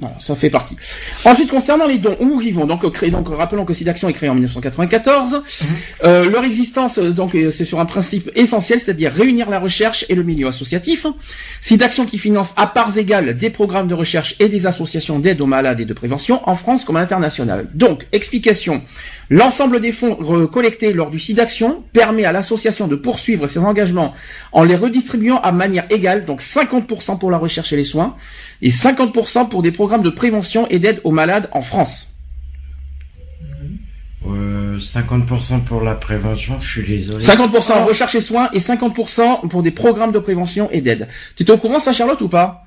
[0.03, 0.75] Voilà, ça fait partie.
[1.23, 4.27] Ensuite, concernant les dons, où ils vont donc créer, donc rappelons que SIDAction est créé
[4.27, 5.31] en 1994.
[5.31, 5.67] Mhm.
[6.03, 10.05] Euh, leur existence, euh, donc, euh, c'est sur un principe essentiel, c'est-à-dire réunir la recherche
[10.09, 11.05] et le milieu associatif.
[11.61, 15.45] SIDAction qui finance à parts égales des programmes de recherche et des associations d'aide aux
[15.45, 17.67] malades et de prévention en France comme à l'international.
[17.73, 18.81] Donc, explication.
[19.29, 20.15] L'ensemble des fonds
[20.47, 24.13] collectés lors du SIDAction permet à l'association de poursuivre ses engagements
[24.51, 28.15] en les redistribuant à manière égale, donc 50% pour la recherche et les soins,
[28.61, 32.09] et 50% pour des programmes de prévention et d'aide aux malades en France.
[34.79, 37.23] 50% pour la prévention, je suis désolé.
[37.23, 41.07] 50% en recherche et soins et 50% pour des programmes de prévention et d'aide.
[41.35, 42.65] Tu es au courant ça Charlotte ou pas?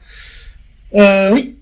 [0.95, 1.57] Euh, Oui.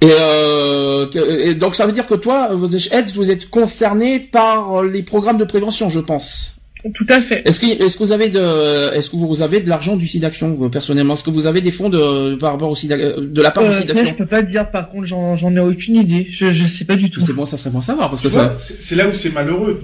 [0.00, 1.06] Et, euh,
[1.44, 5.38] et, donc ça veut dire que toi, vous êtes, vous êtes concerné par les programmes
[5.38, 6.54] de prévention, je pense.
[6.94, 7.42] Tout à fait.
[7.44, 10.56] Est-ce que, est-ce que vous avez de, est-ce que vous avez de l'argent du SIDAction
[10.62, 11.14] euh, personnellement?
[11.14, 13.70] Est-ce que vous avez des fonds de par rapport au SIDA, de la part du
[13.70, 14.70] euh, SIDAction Je peux pas dire.
[14.70, 16.28] Par contre, j'en, j'en ai aucune idée.
[16.32, 17.20] Je, je sais pas du tout.
[17.20, 18.54] C'est bon, ça serait bon à savoir parce que ça.
[18.58, 19.82] C'est là où c'est malheureux.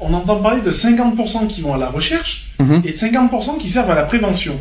[0.00, 2.82] On entend parler de 50% qui vont à la recherche mhm.
[2.84, 4.60] et de 50% qui servent à la prévention.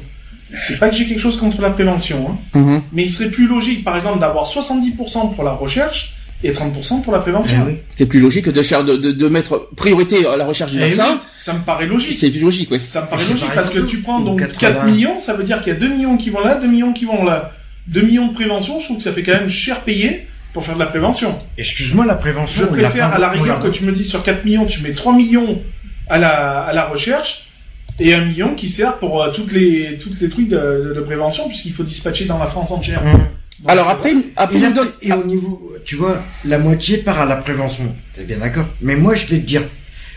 [0.58, 2.60] C'est pas que j'ai quelque chose contre la prévention, hein.
[2.60, 2.82] Mhm.
[2.92, 7.14] mais il serait plus logique, par exemple, d'avoir 70% pour la recherche et 30% pour
[7.14, 7.68] la prévention.
[7.70, 11.20] Eh c'est plus logique de, de, de, mettre priorité à la recherche du eh vaccin.
[11.38, 12.18] ça me paraît logique.
[12.18, 12.80] C'est plus logique, oui.
[12.80, 15.74] Ça me paraît logique parce que tu prends donc 4 millions, ça veut dire qu'il
[15.74, 17.52] y a 2 millions qui vont là, 2 millions qui vont là.
[17.88, 20.76] 2 millions de prévention, je trouve que ça fait quand même cher payer pour faire
[20.76, 21.38] de la prévention.
[21.58, 22.62] Excuse-moi, la prévention.
[22.62, 25.14] Je préfère à la rigueur que tu me dis sur 4 millions, tu mets 3
[25.14, 25.62] millions
[26.10, 27.51] à la, à la recherche
[28.00, 31.48] et 1 million qui sert pour euh, toutes les, toutes les trucs de, de, prévention
[31.48, 33.04] puisqu'il faut dispatcher dans la France entière.
[33.04, 33.68] Mmh.
[33.68, 37.96] Alors après, après et, et au niveau, tu vois, la moitié part à la prévention.
[38.16, 39.64] T'es bien d'accord Mais moi, je vais te dire,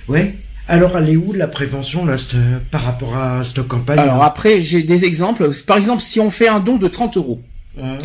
[0.09, 0.35] ouais.
[0.67, 2.17] Alors, elle est où la prévention là,
[2.71, 5.51] par rapport à cette campagne Alors après, j'ai des exemples.
[5.67, 7.43] Par exemple, si on fait un don de 30 euros,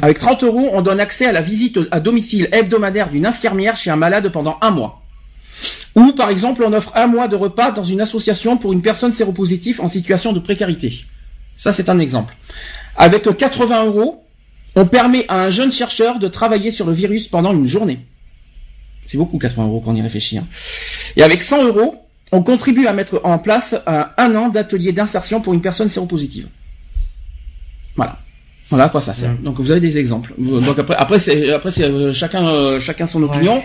[0.01, 3.91] avec 30 euros, on donne accès à la visite à domicile hebdomadaire d'une infirmière chez
[3.91, 5.03] un malade pendant un mois.
[5.99, 9.11] Ou par exemple, on offre un mois de repas dans une association pour une personne
[9.11, 11.05] séropositive en situation de précarité.
[11.57, 12.37] Ça, c'est un exemple.
[12.95, 14.23] Avec 80 euros,
[14.75, 17.99] on permet à un jeune chercheur de travailler sur le virus pendant une journée.
[19.05, 20.37] C'est beaucoup 80 euros quand on y réfléchit.
[20.37, 20.47] Hein.
[21.17, 21.95] Et avec 100 euros,
[22.31, 26.47] on contribue à mettre en place un, an d'atelier d'insertion pour une personne séropositive.
[27.97, 28.19] Voilà.
[28.69, 29.33] Voilà à quoi ça sert.
[29.39, 30.33] Donc vous avez des exemples.
[30.37, 33.63] Donc après, après c'est après c'est euh, chacun euh, chacun son opinion.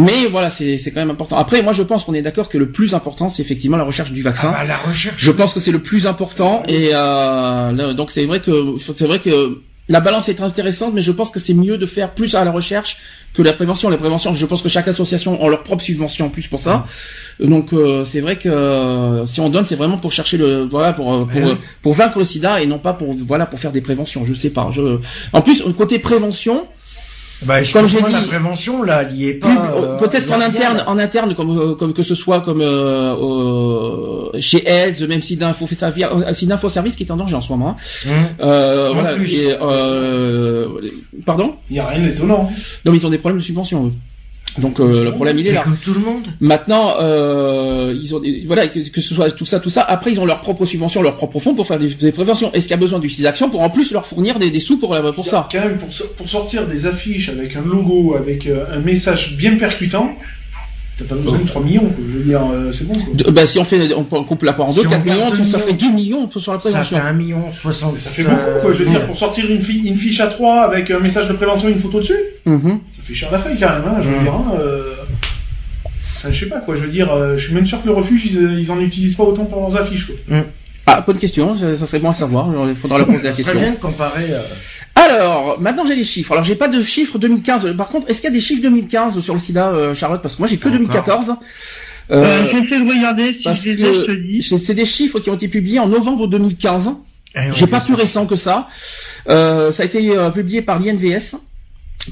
[0.00, 1.36] Mais voilà, c'est quand même important.
[1.36, 4.12] Après, moi, je pense qu'on est d'accord que le plus important, c'est effectivement la recherche
[4.12, 4.52] du vaccin.
[4.54, 5.16] Ah bah, la recherche.
[5.18, 6.62] Je pense que c'est le plus important.
[6.68, 11.10] Et euh, donc, c'est vrai que c'est vrai que la balance est intéressante, mais je
[11.10, 12.98] pense que c'est mieux de faire plus à la recherche
[13.34, 13.90] que la prévention.
[13.90, 16.86] La prévention, je pense que chaque association a leur propre subvention en plus pour ça.
[17.40, 20.92] Donc euh, c'est vrai que euh, si on donne, c'est vraiment pour chercher le voilà
[20.92, 23.80] pour euh, pour, pour vaincre le SIDA et non pas pour voilà pour faire des
[23.80, 24.24] préventions.
[24.24, 24.68] Je sais pas.
[24.70, 24.98] Je
[25.32, 26.68] en plus côté prévention,
[27.42, 29.72] bah, comme j'ai dit, la prévention là, liée pas.
[29.74, 34.38] Euh, peut-être qu'en interne, en interne, comme euh, comme que ce soit comme euh, euh
[34.38, 35.66] chez AIDS, même si d'info
[36.32, 37.70] si d'info service qui est en danger en ce moment.
[37.70, 37.76] Hein.
[38.06, 38.10] Mmh.
[38.42, 39.14] Euh, voilà.
[39.16, 39.56] Et,
[41.24, 41.56] pardon?
[41.70, 42.50] Il y a rien d'étonnant.
[42.84, 43.86] Non, mais ils ont des problèmes de subvention.
[43.86, 43.92] Eux.
[44.58, 45.62] Donc euh, le problème il est là.
[45.62, 46.26] Comme tout le monde.
[46.40, 49.82] Maintenant, euh, ils ont voilà que, que, ce soit tout ça, tout ça.
[49.82, 52.52] Après, ils ont leur propre subvention, leur propre fonds pour faire des, préventions.
[52.52, 54.60] Est-ce qu'il y a besoin du site d'action pour en plus leur fournir des, des
[54.60, 55.48] sous pour pour ça?
[55.50, 59.56] Quand même pour, pour sortir des affiches avec un logo, avec euh, un message bien
[59.56, 60.16] percutant,
[61.00, 63.32] T'as pas besoin de 3 millions, Je veux dire, euh, c'est bon, quoi.
[63.32, 65.92] bah, si on fait, on coupe la part en deux, 4 millions, ça fait 2
[65.92, 66.96] millions sur la prévention.
[66.96, 67.98] Ça fait 1 million 60.
[67.98, 68.72] ça fait beaucoup, quoi.
[68.74, 71.68] Je veux dire, pour sortir une, une, fiche à 3 avec un message de prévention
[71.68, 72.78] et une photo dessus, mm-hmm.
[72.96, 74.22] ça fait cher la feuille, quand même, hein, je veux mm.
[74.22, 74.94] dire, hein, euh...
[76.16, 76.76] Enfin, je sais pas, quoi.
[76.76, 79.14] Je veux dire, euh, je suis même sûr que le refuge, ils, ils en utilisent
[79.14, 80.16] pas autant pour leurs affiches, quoi.
[80.36, 80.42] Mm.
[80.92, 82.48] Ah, bonne question, ça serait bon à savoir.
[82.68, 83.54] Il faudra leur poser la question.
[83.54, 84.24] Très bien de comparer.
[84.30, 84.40] Euh,
[84.94, 86.32] alors, maintenant j'ai les chiffres.
[86.32, 87.74] Alors j'ai pas de chiffres 2015.
[87.76, 90.20] Par contre, est-ce qu'il y a des chiffres 2015 sur le SIDA, euh, Charlotte?
[90.20, 91.30] Parce que moi j'ai que 2014.
[91.30, 91.34] Euh,
[92.12, 94.42] euh, de regarder si je, je te dis.
[94.42, 96.90] C'est des chiffres qui ont été publiés en novembre 2015.
[97.36, 98.66] Eh J'ai pas plus récent que ça.
[99.28, 101.36] Euh, ça a été euh, publié par l'INVS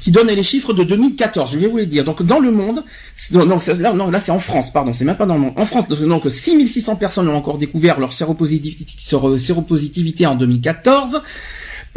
[0.00, 1.52] qui donne les chiffres de 2014.
[1.52, 2.04] Je vais vous les dire.
[2.04, 2.84] Donc dans le monde,
[3.32, 5.54] donc là, non, là c'est en France, pardon, c'est même pas dans le monde.
[5.56, 11.22] En France, donc 6600 personnes ont encore découvert leur séropositivité en 2014.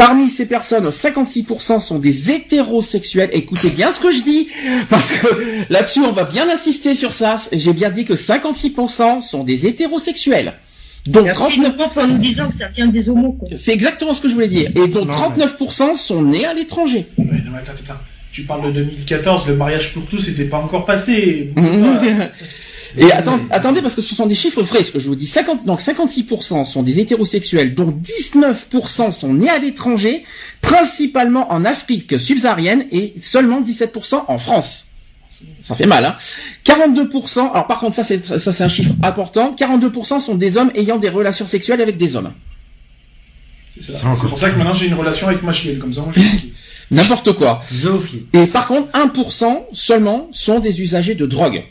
[0.01, 3.29] Parmi ces personnes, 56% sont des hétérosexuels.
[3.33, 4.47] Écoutez bien ce que je dis,
[4.89, 5.27] parce que
[5.69, 7.35] là-dessus, on va bien insister sur ça.
[7.51, 10.53] J'ai bien dit que 56% sont des hétérosexuels.
[11.05, 13.37] Donc 39 en nous disant que ça vient des homos.
[13.55, 14.71] C'est exactement ce que je voulais dire.
[14.73, 17.05] Et donc 39% sont nés à l'étranger.
[17.19, 17.25] non,
[17.55, 17.99] attends, attends.
[18.31, 21.53] Tu parles de 2014, le mariage pour tous n'était pas encore passé.
[22.97, 25.27] Et attendez, parce que ce sont des chiffres frais, ce que je vous dis.
[25.27, 30.25] 50, donc 56% sont des hétérosexuels, dont 19% sont nés à l'étranger,
[30.61, 34.87] principalement en Afrique subsaharienne et seulement 17% en France.
[35.63, 36.15] Ça fait mal, hein.
[36.65, 40.71] 42%, alors par contre ça c'est ça c'est un chiffre important, 42% sont des hommes
[40.75, 42.31] ayant des relations sexuelles avec des hommes.
[43.79, 46.19] C'est pour ça que maintenant j'ai une relation avec ma chienne, comme ça moi je
[46.19, 46.53] suis
[46.91, 47.63] N'importe quoi.
[48.33, 51.63] Et par contre, 1% seulement sont des usagers de drogue.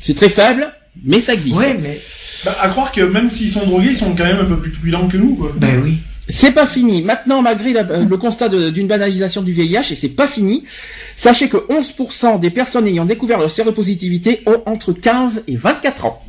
[0.00, 0.72] C'est très faible,
[1.04, 1.56] mais ça existe.
[1.56, 1.98] Ouais, mais.
[2.44, 4.70] Bah, à croire que même s'ils sont drogués, ils sont quand même un peu plus
[4.70, 5.52] prudents que nous, quoi.
[5.56, 5.98] Ben oui.
[6.28, 7.02] C'est pas fini.
[7.02, 10.64] Maintenant, malgré le constat d'une banalisation du VIH, et c'est pas fini,
[11.14, 16.26] sachez que 11% des personnes ayant découvert leur séropositivité ont entre 15 et 24 ans.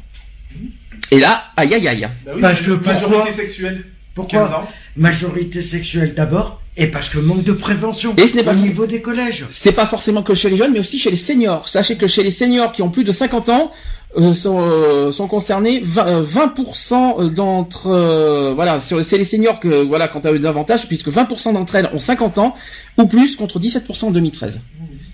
[1.09, 2.07] Et là, aïe aïe aïe.
[2.25, 3.85] Bah Parce que majorité sexuelle.
[4.13, 8.55] Pourquoi Majorité sexuelle d'abord, et parce que manque de prévention et ce n'est pas au
[8.55, 9.45] niveau des collèges.
[9.51, 11.67] C'est pas forcément que chez les jeunes, mais aussi chez les seniors.
[11.67, 13.71] Sachez que chez les seniors qui ont plus de 50 ans,
[14.15, 20.07] euh, sont, euh, sont concernés 20%, 20 euh, d'entre voilà c'est les seniors que voilà
[20.07, 22.55] quand tu as eu davantage puisque 20% d'entre elles ont 50 ans
[22.97, 24.61] ou plus contre 17% en 2013.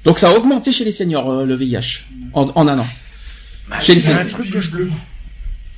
[0.05, 2.03] Donc ça a augmenté chez les seniors le VIH
[2.33, 2.87] en, en un an.
[3.69, 4.89] Bah, chez les un truc que je bleu.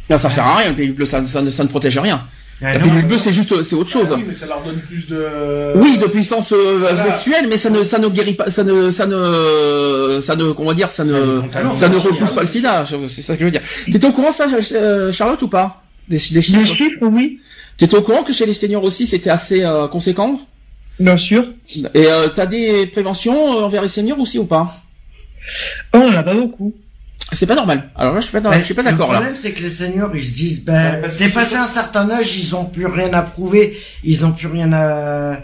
[0.10, 2.28] Non, ça sert à rien, le bleu, ça, ça, ça ne protège rien.
[2.62, 4.08] Ah la pilule bleue, c'est juste, c'est autre chose.
[4.12, 5.74] Ah oui, mais ça leur donne plus de.
[5.76, 9.06] Oui, de puissance euh, sexuelle, mais ça ne, ça ne guérit pas, ça ne, ça
[9.06, 11.42] ne, ça ne, comment dire, ça ne,
[11.74, 12.86] ça, ne repousse pas le sida.
[13.10, 13.62] C'est ça que je veux dire.
[13.92, 15.84] T'étais au courant ça, euh, Charlotte, ou pas?
[16.08, 16.60] Des, des chiffres.
[16.62, 17.40] Des chiffres, oui.
[17.76, 20.40] T'étais au courant que chez les seniors aussi, c'était assez euh, conséquent?
[20.98, 21.44] Bien sûr.
[21.76, 24.74] Et euh, t'as des préventions envers les seniors aussi ou pas?
[25.94, 26.74] Oh, on en a pas beaucoup.
[27.32, 27.90] C'est pas normal.
[27.96, 29.12] Alors là, je suis pas, je suis pas d'accord.
[29.12, 32.56] Le problème, c'est que les seniors, ils se disent, ben, dépassé un certain âge, ils
[32.56, 35.38] ont plus rien à prouver, ils ont plus rien à,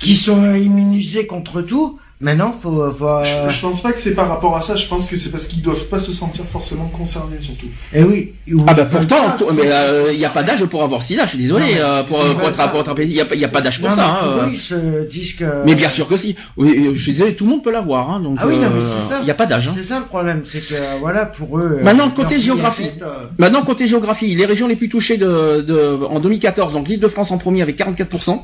[0.00, 2.00] qui sont immunisés contre tout.
[2.18, 4.74] Maintenant, faut, faut je, je, pense pas que c'est par rapport à ça.
[4.74, 7.66] Je pense que c'est parce qu'ils doivent pas se sentir forcément concernés, surtout.
[7.92, 8.32] Eh oui.
[8.66, 11.24] Ah bah pourtant, mais il euh, n'y a pas d'âge pour avoir sida.
[11.24, 13.60] Je suis désolé euh, pour, pour, être, pour être, il y a, y a pas
[13.60, 14.06] d'âge pour ça.
[14.06, 15.44] Hein, ils se disent que.
[15.66, 16.34] Mais bien sûr que si.
[16.56, 18.10] Oui, je suis désolé, tout le monde peut l'avoir.
[18.10, 18.38] Hein, donc.
[18.40, 19.18] Ah oui, non, mais c'est ça.
[19.20, 19.68] Il n'y a pas d'âge.
[19.68, 19.74] Hein.
[19.76, 21.80] C'est ça le problème, c'est que voilà pour eux.
[21.82, 22.90] Maintenant côté géographie.
[23.36, 27.36] Maintenant côté géographie, les régions les plus touchées de, de en 2014, donc l'Île-de-France en
[27.36, 28.40] premier avec 44%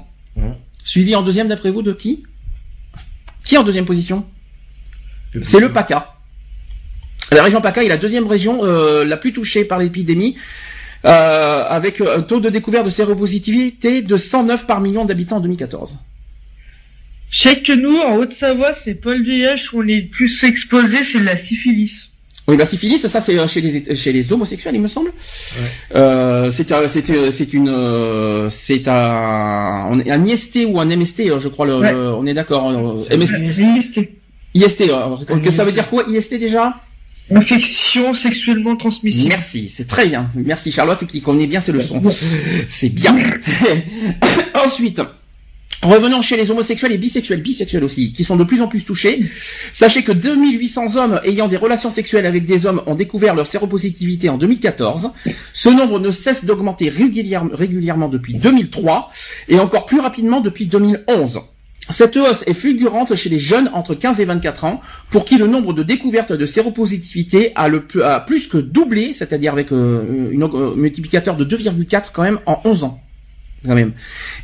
[0.85, 2.25] Suivi en deuxième d'après vous de qui?
[3.45, 4.27] Qui en deuxième position
[5.43, 6.15] c'est le PACA.
[7.31, 10.37] La région PACA est la deuxième région euh, la plus touchée par l'épidémie,
[11.05, 15.99] euh, avec un taux de découverte de séropositivité de 109 par million d'habitants en 2014.
[17.31, 20.45] Je sais que nous, en Haute-Savoie, c'est pas le VIH où on est le plus
[20.45, 22.12] exposé, c'est la syphilis.
[22.49, 25.13] Oui, la syphilis, ça c'est euh, chez les chez les homosexuels, il me semble.
[25.57, 26.51] Ouais.
[26.51, 31.67] c'est c'est c'est une c'est un un IST ou un MST, je crois.
[31.67, 32.73] Le, on est d'accord.
[33.11, 34.09] MST.
[34.55, 34.85] IST,
[35.43, 36.75] que ça veut dire quoi IST déjà?
[37.31, 39.29] Infection sexuellement transmissible.
[39.29, 40.29] Merci, c'est très bien.
[40.35, 42.03] Merci Charlotte qui connaît bien ces leçons.
[42.69, 43.17] C'est bien.
[44.65, 45.01] Ensuite,
[45.83, 49.25] revenons chez les homosexuels et bisexuels, bisexuels aussi, qui sont de plus en plus touchés.
[49.73, 54.29] Sachez que 2800 hommes ayant des relations sexuelles avec des hommes ont découvert leur séropositivité
[54.29, 55.11] en 2014.
[55.53, 59.11] Ce nombre ne cesse d'augmenter régulièrement depuis 2003
[59.49, 61.41] et encore plus rapidement depuis 2011.
[61.91, 64.81] Cette hausse est fulgurante chez les jeunes entre 15 et 24 ans,
[65.11, 70.31] pour qui le nombre de découvertes de séropositivité a, plus que doublé, c'est-à-dire avec euh,
[70.33, 73.02] un euh, multiplicateur de 2,4 quand même en 11 ans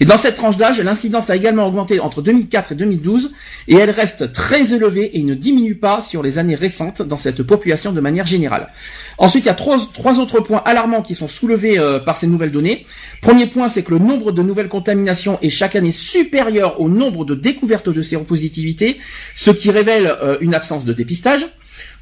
[0.01, 3.33] Et dans cette tranche d'âge, l'incidence a également augmenté entre 2004 et 2012,
[3.67, 7.43] et elle reste très élevée et ne diminue pas sur les années récentes dans cette
[7.43, 8.69] population de manière générale.
[9.19, 12.29] Ensuite, il y a trois, trois autres points alarmants qui sont soulevés euh, par ces
[12.29, 12.87] nouvelles données.
[13.21, 17.25] Premier point, c'est que le nombre de nouvelles contaminations est chaque année supérieur au nombre
[17.25, 18.99] de découvertes de séropositivité,
[19.35, 21.45] ce qui révèle euh, une absence de dépistage.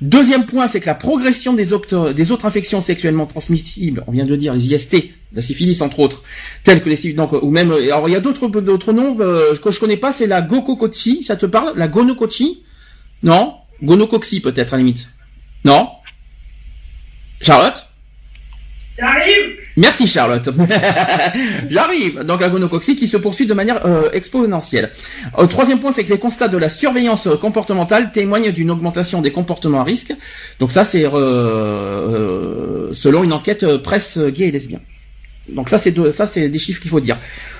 [0.03, 1.69] Deuxième point, c'est que la progression des,
[2.15, 4.97] des, autres infections sexuellement transmissibles, on vient de dire les IST,
[5.33, 6.23] la syphilis entre autres,
[6.65, 9.71] telles que les donc ou même alors il y a d'autres d'autres noms euh, que
[9.71, 11.73] je connais pas, c'est la gonocoxie, ça te parle?
[11.77, 12.63] La gonocoxie
[13.23, 13.55] Non?
[13.83, 15.09] Gonocoxie peut-être à la limite.
[15.65, 15.89] Non?
[17.41, 17.87] Charlotte?
[18.99, 20.49] J'arrive Merci Charlotte.
[21.69, 22.21] J'arrive.
[22.21, 24.91] Donc la gonocoxie qui se poursuit de manière euh, exponentielle.
[25.39, 29.33] Euh, troisième point, c'est que les constats de la surveillance comportementale témoignent d'une augmentation des
[29.33, 30.15] comportements à risque.
[30.61, 34.81] Donc ça, c'est euh, selon une enquête presse gay et lesbien.
[35.49, 37.19] Donc ça, c'est ça, c'est des chiffres qu'il faut dire.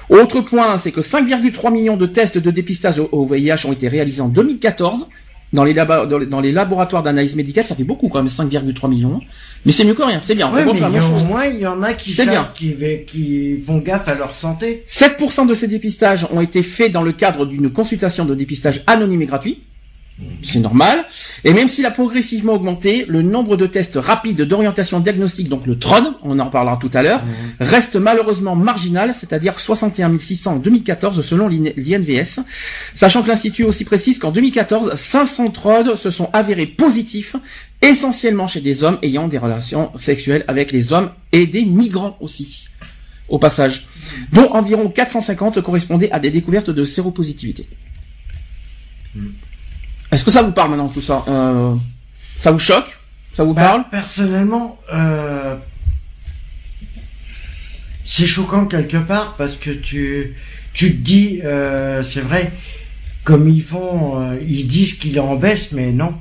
[0.09, 4.23] Autre point, c'est que 5,3 millions de tests de dépistage au VIH ont été réalisés
[4.23, 5.07] en 2014
[5.53, 9.21] dans les, dans les laboratoires d'analyse médicale, ça fait beaucoup quand même, 5,3 millions.
[9.65, 10.53] Mais c'est mieux que rien, c'est bien.
[10.53, 12.75] Ouais, mais au moins, il y en a qui, savent, qui,
[13.07, 14.85] qui font gaffe à leur santé.
[14.89, 19.23] 7% de ces dépistages ont été faits dans le cadre d'une consultation de dépistage anonyme
[19.23, 19.63] et gratuit.
[20.43, 21.05] C'est normal.
[21.45, 25.79] Et même s'il a progressivement augmenté, le nombre de tests rapides d'orientation diagnostique, donc le
[25.79, 27.67] TRON, on en reparlera tout à l'heure, mhm.
[27.67, 32.41] reste malheureusement marginal, c'est-à-dire 61 600 en 2014 selon l'INVS,
[32.95, 37.37] sachant que l'Institut aussi précise qu'en 2014, 500 TROD se sont avérés positifs,
[37.83, 42.69] essentiellement chez des hommes ayant des relations sexuelles avec les hommes et des migrants aussi,
[43.29, 43.87] au passage,
[44.33, 47.67] dont environ 450 correspondaient à des découvertes de séropositivité.
[49.15, 49.33] Mhm.
[50.13, 51.75] Est-ce que ça vous parle maintenant tout ça euh,
[52.39, 52.97] Ça vous choque?
[53.35, 53.85] Ça vous bah, parle?
[53.91, 55.57] Personnellement, euh,
[58.05, 60.35] c'est choquant quelque part parce que tu
[60.73, 62.53] tu te dis, euh, c'est vrai,
[63.25, 66.15] comme ils font, ils disent qu'il est en baisse, mais non.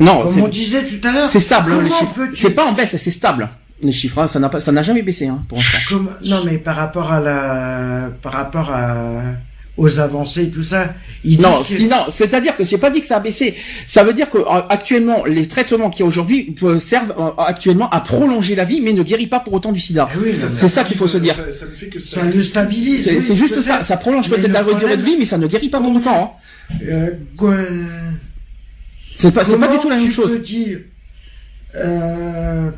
[0.00, 1.30] Non, comme on disait tout à l'heure.
[1.30, 1.72] C'est stable.
[1.82, 2.28] Les chiffres.
[2.34, 3.48] C'est pas en baisse, c'est stable.
[3.82, 6.02] Les chiffres, hein, ça n'a pas, ça n'a jamais baissé, hein, pour l'instant.
[6.24, 9.22] Non, mais par rapport à la, par rapport à
[9.76, 10.94] aux avancées, tout ça.
[11.24, 13.54] non, non, c'est-à-dire que j'ai pas dit que ça a baissé.
[13.86, 18.54] Ça veut dire que euh, actuellement, les traitements qui aujourd'hui servent euh, actuellement à prolonger
[18.54, 20.08] la vie, mais ne guérit pas pour autant du SIDA.
[20.12, 20.16] Ah
[20.50, 21.34] c'est ça qu'il faut se dire.
[21.52, 23.04] Ça, fait que ça, le stabilise.
[23.20, 23.82] C'est juste ça.
[23.82, 26.38] Ça prolonge peut-être la durée de vie, mais ça ne guérit pas pour longtemps.
[26.38, 26.76] Hein.
[26.88, 27.10] Euh,
[29.18, 30.40] c'est pas, c'est pas du tout la même chose.
[30.42, 30.80] Dire,
[31.76, 32.70] euh,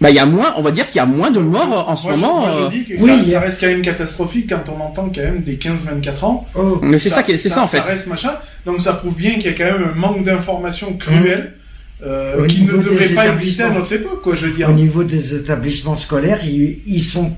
[0.00, 1.96] bah, il y a moins, on va dire qu'il y a moins de morts en
[1.96, 2.40] ce moment.
[2.40, 5.20] moi, je euh, dis que oui, ça, reste quand même catastrophique quand on entend quand
[5.20, 6.46] même des 15-24 ans.
[6.54, 6.78] Oh.
[6.82, 7.78] Mais c'est ça, qui c'est ça, en fait.
[7.78, 8.32] Ça reste machin.
[8.64, 11.54] Donc ça prouve bien qu'il y a quand même un manque d'informations cruel.
[12.02, 14.70] Euh, qui ne devrait pas exister à notre époque, quoi, je veux dire.
[14.70, 17.36] Au niveau des établissements scolaires, ils, ils sont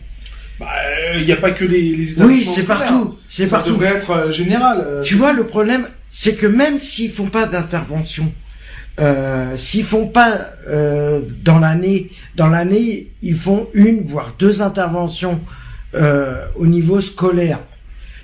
[0.60, 0.68] bah,
[1.16, 3.16] il n'y a pas que les, les établissements Oui, c'est partout.
[3.28, 3.70] C'est partout.
[3.70, 5.00] Ça devrait être euh, général.
[5.04, 8.32] Tu vois, le problème, c'est que même s'ils font pas d'intervention,
[9.01, 15.40] euh, s'ils font pas euh, dans l'année, dans l'année, ils font une voire deux interventions
[15.95, 17.61] euh, au niveau scolaire.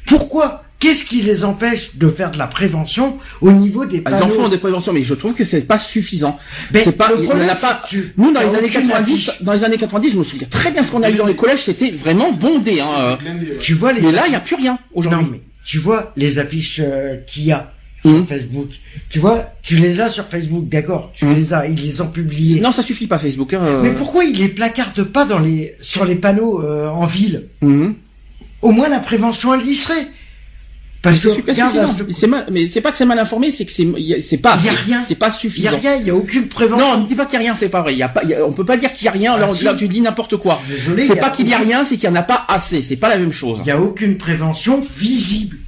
[0.07, 0.65] Pourquoi?
[0.79, 4.29] Qu'est-ce qui les empêche de faire de la prévention au niveau des panneaux Ils en
[4.29, 6.39] font des préventions, mais je trouve que c'est pas suffisant.
[6.73, 7.83] c'est pas, il, a pas.
[8.17, 10.93] Nous, dans les années 90, dans les années 90, je me souviens très bien ce
[10.93, 12.81] qu'on a eu dans les collèges, c'était vraiment bondé.
[12.81, 13.19] Hein.
[13.61, 14.03] Tu vois les.
[14.03, 15.21] Mais là, il y a plus rien aujourd'hui.
[15.21, 16.81] Non, mais tu vois les affiches
[17.27, 17.73] qu'il y a
[18.05, 18.27] sur mmh.
[18.27, 18.69] Facebook.
[19.09, 21.35] Tu vois, tu les as sur Facebook, d'accord, tu mmh.
[21.35, 22.61] les as, ils les ont publiés.
[22.61, 23.53] Non, ça suffit pas Facebook.
[23.55, 23.83] Hein, euh.
[23.83, 27.45] Mais pourquoi ils les placardent pas dans les sur les panneaux euh, en ville?
[27.61, 27.91] Mmh.
[28.63, 30.07] Au moins la prévention elle y serait.
[31.01, 31.29] Parce que
[32.13, 33.87] c'est mal, mais c'est pas que c'est mal informé, c'est que c'est
[34.21, 35.71] c'est pas, y a rien, c'est pas suffisant.
[35.71, 36.97] Il y a rien, il y a aucune prévention.
[36.97, 37.93] Non, ne dis pas qu'il y a rien, c'est pas vrai.
[37.93, 39.35] Il y a pas, on peut pas dire qu'il y a rien.
[39.35, 40.61] Ah, là, tu dis n'importe quoi.
[41.07, 42.83] C'est pas qu'il y a rien, c'est qu'il y en a pas assez.
[42.83, 43.61] C'est pas la même chose.
[43.63, 45.59] Il y a aucune prévention visible.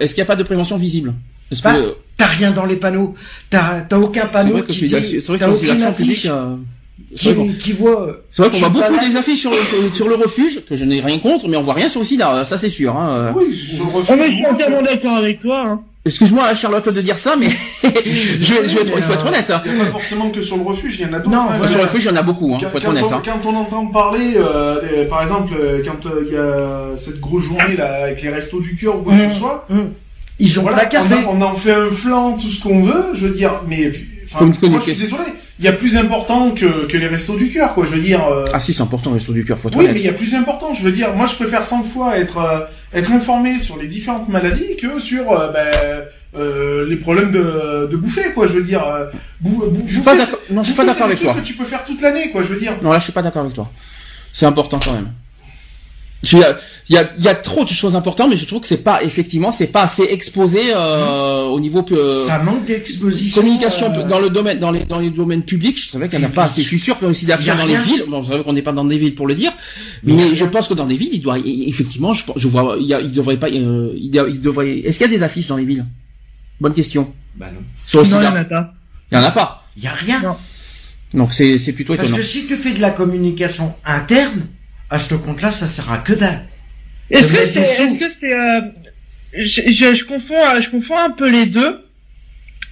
[0.00, 1.14] Est-ce qu'il n'y a, pas de prévention visible?
[1.50, 3.14] Est-ce bah, que t'as rien dans les panneaux
[3.48, 5.22] T'as aucun panneau qui dit.
[5.38, 6.26] T'as aucune affiche.
[6.26, 6.56] Euh,
[7.16, 8.20] qui, qui voit.
[8.30, 11.00] C'est vrai qu'on voit beaucoup des affiches sur le, sur le refuge, que je n'ai
[11.00, 12.96] rien contre, mais on voit rien sur le sida, ça c'est sûr.
[12.96, 13.32] Hein.
[13.34, 14.16] Oui, sur le refuge.
[14.16, 15.60] On est entièrement d'accord avec toi.
[15.66, 15.80] Hein.
[16.06, 17.50] Excuse-moi Charlotte de dire ça, mais
[17.82, 17.88] je,
[18.40, 19.52] je, je, il faut être honnête.
[19.66, 21.30] Il n'y a pas forcément que sur le refuge, il y en a d'autres.
[21.30, 21.68] Non, hein.
[21.68, 23.04] sur le refuge, il y en a beaucoup, hein, quand, faut être honnête.
[23.06, 23.22] On, hein.
[23.22, 27.44] Quand on entend parler, euh, par exemple, euh, quand euh, il y a cette grosse
[27.44, 29.38] journée là avec les restos du cœur ou quoi que ce mmh.
[29.38, 29.78] soit, mmh.
[30.38, 30.88] ils ont voilà,
[31.26, 33.92] on, on, en fait un flanc, tout ce qu'on veut, je veux dire, mais
[34.24, 35.24] enfin, moi je suis désolé
[35.58, 37.84] il y a plus important que, que les restos du cœur, quoi.
[37.84, 38.26] Je veux dire.
[38.26, 38.46] Euh...
[38.50, 39.58] Ah si, c'est important les restos du cœur.
[39.58, 40.72] Faut oui, mais il y a plus important.
[40.72, 42.38] Je veux dire, moi, je préfère 100 fois être
[42.92, 46.04] être informé sur les différentes maladies que sur euh, ben,
[46.36, 48.46] euh, les problèmes de, de bouffer, quoi.
[48.46, 49.06] Je veux dire, euh,
[49.40, 50.38] bou, bou, je suis pas d'accord.
[50.50, 51.34] Non, je suis pas d'accord avec toi.
[51.34, 52.42] Que tu peux faire toute l'année, quoi.
[52.42, 52.76] Je veux dire.
[52.82, 53.70] Non, là, je suis pas d'accord avec toi.
[54.32, 55.08] C'est important quand même.
[56.22, 56.58] Il y, a,
[56.90, 58.84] il, y a, il y a trop de choses importantes, mais je trouve que c'est
[58.84, 64.06] pas effectivement c'est pas assez exposé euh, au niveau euh, ça manque d'exposition communication euh,
[64.06, 65.80] dans le domaine dans les dans les domaines publics.
[65.80, 66.62] Je savais qu'il n'y en a pas assez.
[66.62, 68.04] Je suis sûr qu'il y a aussi d'action dans les villes.
[68.06, 69.52] Bon, c'est vrai qu'on n'est pas dans des villes pour le dire,
[70.02, 72.92] mais, je pense que dans des villes, il doit effectivement, je, je vois, il, y
[72.92, 74.80] a, il devrait pas, euh, il, devrait.
[74.80, 75.86] Est-ce qu'il y a des affiches dans les villes?
[76.60, 77.12] Bonne question.
[77.36, 77.60] Bah non.
[77.86, 78.74] Sur non, il y en a pas.
[79.10, 79.64] Il y en a pas.
[79.76, 80.20] Il y a rien.
[80.22, 80.36] Non.
[81.14, 84.46] Donc c'est c'est plutôt Parce que si tu fais de la communication interne
[84.90, 86.46] à ce compte-là, ça sert à que dalle.
[87.10, 88.60] Est-ce que c'est, est-ce que c'est, euh,
[89.34, 91.84] je, je, je, confonds, euh, je confonds un peu les deux.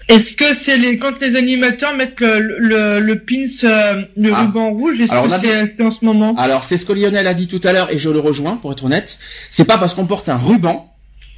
[0.09, 4.43] Est-ce que c'est les quand les animateurs mettent le, le, le pins, euh, le ah.
[4.43, 6.35] ruban rouge, est-ce que c'est en ce moment?
[6.37, 8.73] Alors c'est ce que Lionel a dit tout à l'heure et je le rejoins pour
[8.73, 9.19] être honnête.
[9.51, 10.88] C'est pas parce qu'on porte un ruban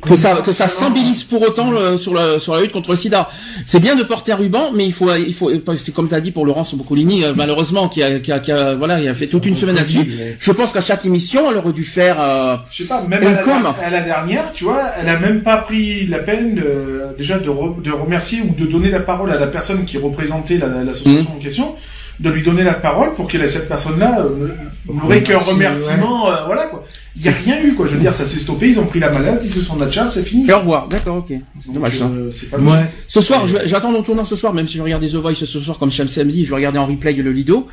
[0.00, 3.28] que ça que ça symbolise pour autant sur la sur la lutte contre le sida.
[3.66, 6.20] C'est bien de porter un ruban, mais il faut il faut c'est comme tu as
[6.20, 9.14] dit pour Laurence Boccolini euh, malheureusement qui a, qui a, qui a voilà il a
[9.14, 10.36] fait toute une semaine là-dessus.
[10.38, 12.20] Je pense qu'à chaque émission elle aurait dû faire.
[12.20, 16.06] Euh, je sais pas même à la, dernière tu vois elle a même pas pris
[16.06, 19.84] la peine de, déjà de, de remercier ou de donner la parole à la personne
[19.84, 21.36] qui représentait l'association mmh.
[21.36, 21.74] en question
[22.20, 24.54] de lui donner la parole pour que cette personne-là euh,
[24.92, 26.84] n'aurait qu'un remerciement, euh, voilà quoi.
[27.16, 27.86] Il n'y a rien eu quoi.
[27.86, 29.86] Je veux dire, ça s'est stoppé, ils ont pris la malade, ils se sont de
[30.10, 30.48] c'est fini.
[30.48, 30.88] Et au revoir.
[30.88, 31.36] D'accord, ok.
[31.60, 32.04] C'est dommage ça.
[32.04, 32.90] Euh, pas ouais.
[33.08, 35.78] Ce soir, j'attends mon tournant ce soir, même si je regardais The Voice ce soir
[35.78, 37.66] comme Sham samedi, je vais regarder en replay le Lido.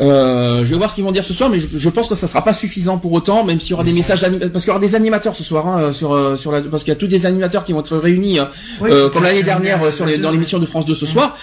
[0.00, 2.26] Euh, je vais voir ce qu'ils vont dire ce soir, mais je, pense que ça
[2.26, 4.22] sera pas suffisant pour autant, même s'il y aura des messages
[4.52, 6.92] parce qu'il y aura des animateurs ce soir hein, sur euh, sur la parce qu'il
[6.92, 8.40] y a tous des animateurs qui vont être réunis
[8.82, 11.36] euh, comme l'année dernière sur les, dans l'émission de France 2 ce soir.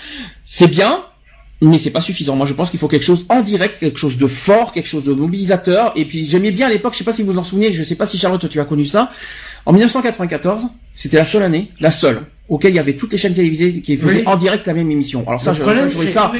[0.43, 0.99] C'est bien,
[1.61, 2.35] mais c'est pas suffisant.
[2.35, 5.03] Moi, je pense qu'il faut quelque chose en direct, quelque chose de fort, quelque chose
[5.03, 5.93] de mobilisateur.
[5.95, 7.83] Et puis, j'aimais bien à l'époque, je sais pas si vous vous en souvenez, je
[7.83, 9.11] sais pas si Charlotte, tu as connu ça.
[9.65, 13.35] En 1994, c'était la seule année, la seule, auquel il y avait toutes les chaînes
[13.35, 15.23] télévisées qui faisaient en direct la même émission.
[15.27, 16.31] Alors ça, je, je, ça.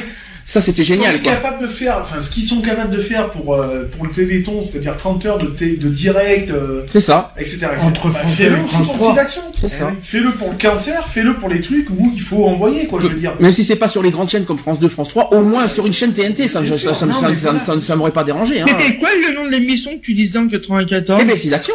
[0.44, 1.22] Ça, c'était génial.
[1.22, 1.32] Quoi.
[1.32, 4.60] Capable de faire, enfin, ce qu'ils sont capables de faire pour euh, pour le Téléthon,
[4.60, 7.68] c'est-à-dire 30 heures de, de direct, euh, c'est ça, etc.
[7.80, 9.16] Entre bah, fais-le France 3.
[9.54, 9.90] C'est ça.
[9.92, 13.00] Eh fais-le pour le cancer, fais-le pour les trucs où il faut envoyer, quoi.
[13.00, 13.34] Je veux dire.
[13.40, 15.68] Même si c'est pas sur les grandes chaînes comme France 2, France 3, au moins
[15.68, 16.94] sur une chaîne TNT, ça, ça, ça,
[17.34, 18.60] ça, ça, m'aurait pas dérangé.
[18.60, 18.66] Hein.
[18.68, 21.74] C'était quoi le nom de l'émission que tu disais en 94 Eh ben, c'est l'action.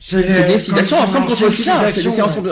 [0.00, 1.90] C'est des ensemble contre le sida.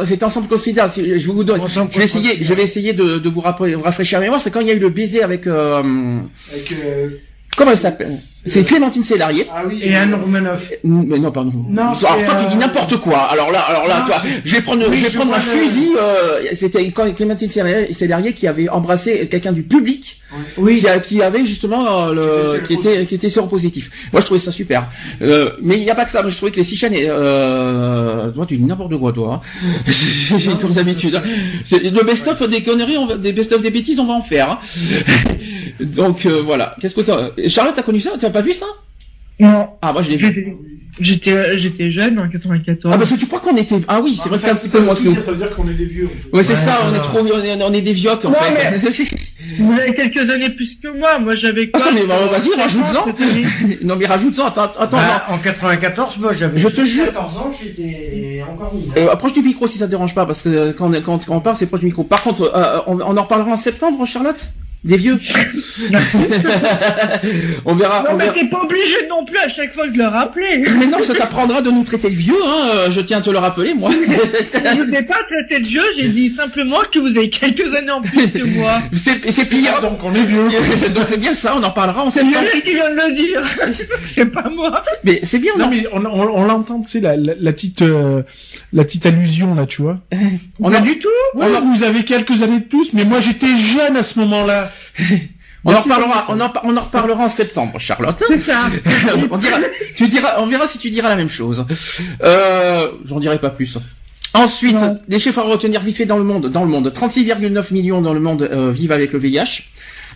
[0.04, 0.86] C'était ensemble contre le sida.
[0.86, 1.60] Je vous donne.
[1.68, 2.42] Je vais essayer.
[2.42, 4.40] Je vais essayer de, de vous rafraîchir la mémoire.
[4.40, 5.46] C'est quand il y a eu le baiser avec.
[5.46, 6.20] Euh,
[6.50, 7.10] avec euh,
[7.54, 9.46] Comment elle s'appelle C'est Clémentine Célarier.
[9.52, 9.80] Ah oui.
[9.82, 10.72] Et Anne Romanoff.
[10.84, 11.52] Mais non, pardon.
[11.68, 13.18] Non, alors toi, tu dis euh, n'importe quoi.
[13.30, 15.90] Alors là, alors là, toi, je vais prendre, je vais prendre un fusil.
[15.98, 20.21] Euh, C'était Clémentine Célarier qui avait embrassé quelqu'un du public.
[20.58, 20.80] Oui.
[20.80, 23.90] Qui, qui avait justement euh, le, qui était, qui était séropositif.
[24.12, 24.88] Moi, je trouvais ça super.
[25.20, 26.22] Euh, mais il n'y a pas que ça.
[26.22, 26.94] Moi, je trouvais que les six chaînes.
[26.96, 29.42] Euh, toi, tu dis n'importe quoi, toi.
[29.44, 29.92] Hein.
[30.60, 31.16] comme d'habitude.
[31.16, 31.22] Hein.
[31.70, 34.50] Le best-of des conneries, on va, des best-of des bêtises, on va en faire.
[34.50, 34.58] Hein.
[35.80, 36.76] Donc euh, voilà.
[36.80, 38.12] Qu'est-ce que Charlotte, t'as connu ça?
[38.18, 38.66] Tu as pas vu ça?
[39.40, 39.70] Non.
[39.80, 40.56] Ah moi je l'ai vu.
[41.00, 42.92] J'étais j'étais jeune en 94.
[42.94, 44.68] Ah parce que tu crois qu'on était ah oui c'est vrai que c'est un petit
[44.68, 45.20] peu moins que nous.
[45.20, 46.08] Ça veut dire qu'on est des vieux.
[46.32, 48.28] Ouais c'est ça on est trop on est, on est des vieux en fait.
[49.58, 52.54] Vous avez quelques années plus que moi moi j'avais quoi Ah ça mais bah, vas-y
[52.60, 53.06] rajoute-en.
[53.86, 54.96] non mais rajoute-en attends attends.
[54.96, 56.58] Bah, en 94 moi j'avais.
[56.58, 57.06] Je te jure.
[57.06, 58.94] 14 ans j'étais encore mineur.
[58.96, 61.40] Euh, approche du micro si ça te dérange pas parce que quand quand, quand on
[61.40, 62.04] parle c'est proche du micro.
[62.04, 64.46] Par contre euh, on, on en reparlera en septembre Charlotte?
[64.84, 65.16] Des vieux.
[67.64, 68.02] on verra.
[68.02, 70.64] Non, mais t'es pas obligé non plus à chaque fois de le rappeler.
[70.78, 72.90] mais non, ça t'apprendra de nous traiter de vieux, hein.
[72.90, 73.90] Je tiens à te le rappeler, moi.
[73.92, 78.02] je n'ai pas traité de vieux, j'ai dit simplement que vous avez quelques années en
[78.02, 78.82] plus que moi.
[78.92, 79.80] C'est pire.
[79.80, 80.48] donc on est vieux.
[80.94, 83.42] donc c'est bien ça, on en parlera en C'est Lionel qui vient de le dire.
[84.04, 84.82] c'est pas moi.
[85.04, 85.52] Mais c'est bien.
[85.58, 88.22] Non, mais on, on, on l'entend, tu sais, la, la, petite, euh,
[88.72, 89.98] la petite allusion là, tu vois.
[90.58, 91.08] on a du tout.
[91.40, 94.71] Alors vous avez quelques années de plus, mais moi j'étais jeune à ce moment-là.
[95.64, 98.22] On en reparlera, on en, on en reparlera en septembre, Charlotte.
[99.30, 99.58] on dira,
[99.94, 101.64] tu diras, on verra si tu diras la même chose.
[102.22, 103.78] Euh, j'en dirai pas plus.
[104.34, 104.76] Ensuite,
[105.08, 106.50] les chiffres à retenir vite fait dans le monde.
[106.50, 109.68] Dans le monde, 36,9 millions dans le monde euh, vivent avec le VIH.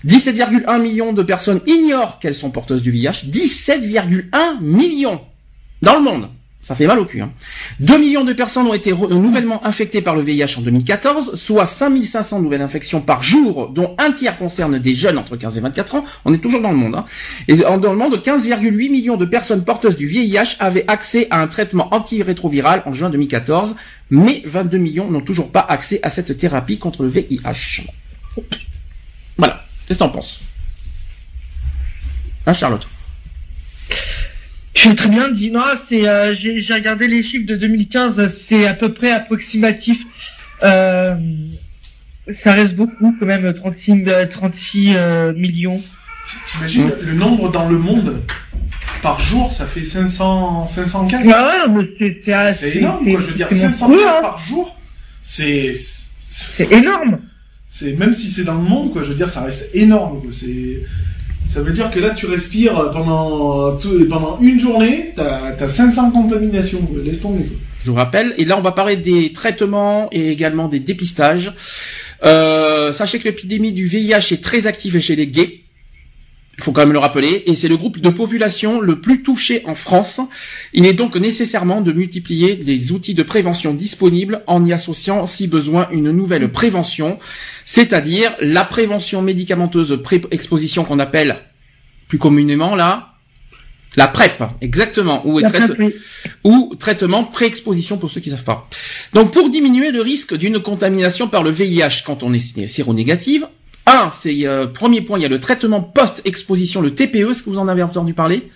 [0.07, 3.26] 17,1 millions de personnes ignorent qu'elles sont porteuses du VIH.
[3.28, 5.20] 17,1 millions
[5.82, 6.28] dans le monde.
[6.67, 7.21] Ça fait mal au cul.
[7.21, 7.31] Hein.
[7.79, 12.43] 2 millions de personnes ont été nouvellement infectées par le VIH en 2014, soit 5500
[12.43, 16.05] nouvelles infections par jour, dont un tiers concerne des jeunes entre 15 et 24 ans.
[16.25, 16.97] On est toujours dans le monde.
[16.97, 17.05] Hein.
[17.47, 21.47] Et dans le monde, 15,8 millions de personnes porteuses du VIH avaient accès à un
[21.47, 23.77] traitement antirétroviral en juin 2014,
[24.11, 27.87] mais 22 millions n'ont toujours pas accès à cette thérapie contre le VIH.
[29.39, 29.64] Voilà.
[29.87, 30.41] Qu'est-ce que t'en penses?
[32.45, 32.89] Hein, Charlotte?
[34.77, 38.74] Je très bien dit, non, c'est, euh, j'ai, regardé les chiffres de 2015, c'est à
[38.74, 40.05] peu près approximatif.
[40.62, 41.14] Euh,
[42.33, 45.83] ça reste beaucoup quand même, 36, 36 euh, millions.
[46.47, 48.22] T'imagines le nombre dans le monde
[49.01, 53.20] par jour, ça fait 500, 515 ah ouais, c'est, c'est, c'est, énorme, quoi.
[53.20, 54.20] Je veux dire, 500 hein.
[54.20, 54.77] par jour,
[55.22, 57.20] c'est, c'est énorme.
[57.68, 60.31] C'est, même si c'est dans le monde, quoi, je veux dire, ça reste énorme, quoi.
[60.33, 60.83] C'est,
[61.57, 63.78] ça veut dire que là, tu respires pendant,
[64.11, 66.86] pendant une journée, tu as, 500 contaminations.
[67.02, 67.46] Laisse tomber.
[67.82, 68.34] Je vous rappelle.
[68.36, 71.54] Et là, on va parler des traitements et également des dépistages.
[72.24, 75.62] Euh, sachez que l'épidémie du VIH est très active chez les gays.
[76.59, 79.62] Il faut quand même le rappeler, et c'est le groupe de population le plus touché
[79.66, 80.20] en France.
[80.72, 85.48] Il est donc nécessairement de multiplier les outils de prévention disponibles en y associant, si
[85.48, 87.18] besoin, une nouvelle prévention,
[87.66, 91.36] c'est-à-dire la prévention médicamenteuse pré-exposition qu'on appelle
[92.09, 93.12] plus communément là,
[93.96, 95.40] la PrEP, exactement, ou,
[96.44, 98.68] ou traitement pré-exposition pour ceux qui savent pas.
[99.14, 103.46] Donc pour diminuer le risque d'une contamination par le VIH quand on est séronégative,
[103.87, 107.30] un, c'est euh, premier point, il y a le traitement post-exposition, le TPE.
[107.30, 108.51] Est-ce que vous en avez entendu parler?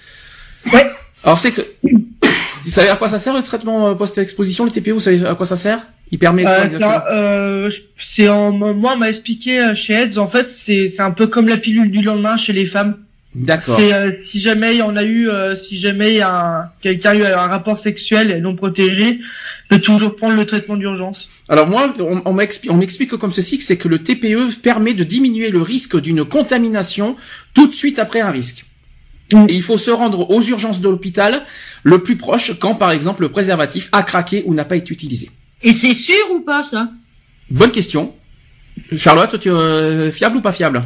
[0.73, 0.91] Ouais.
[1.25, 4.91] Alors c'est que vous savez à quoi ça sert le traitement euh, post-exposition, le TPE
[4.91, 5.81] Vous savez à quoi ça sert?
[6.13, 10.19] Il permet quoi euh, euh, C'est en moi on m'a expliqué euh, chez AIDS.
[10.19, 12.97] En fait, c'est c'est un peu comme la pilule du lendemain chez les femmes.
[13.35, 13.79] D'accord.
[13.79, 18.41] C'est si jamais on a eu, si jamais un quelqu'un a eu un rapport sexuel
[18.43, 19.21] non protégé,
[19.71, 21.29] de toujours prendre le traitement d'urgence.
[21.49, 25.51] Alors moi, on, on m'explique comme ceci que c'est que le TPE permet de diminuer
[25.51, 27.17] le risque d'une contamination
[27.55, 28.65] tout de suite après un risque.
[29.33, 31.43] Et il faut se rendre aux urgences de l'hôpital
[31.85, 35.31] le plus proche quand, par exemple, le préservatif a craqué ou n'a pas été utilisé.
[35.63, 36.91] Et c'est sûr ou pas ça?
[37.49, 38.13] Bonne question.
[38.97, 40.83] Charlotte, tu euh, fiable ou pas fiable?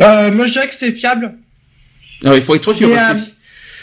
[0.00, 1.34] Euh, Moi, je dirais que c'est fiable.
[2.22, 2.88] Alors, il faut être sûr.
[2.88, 3.14] Euh,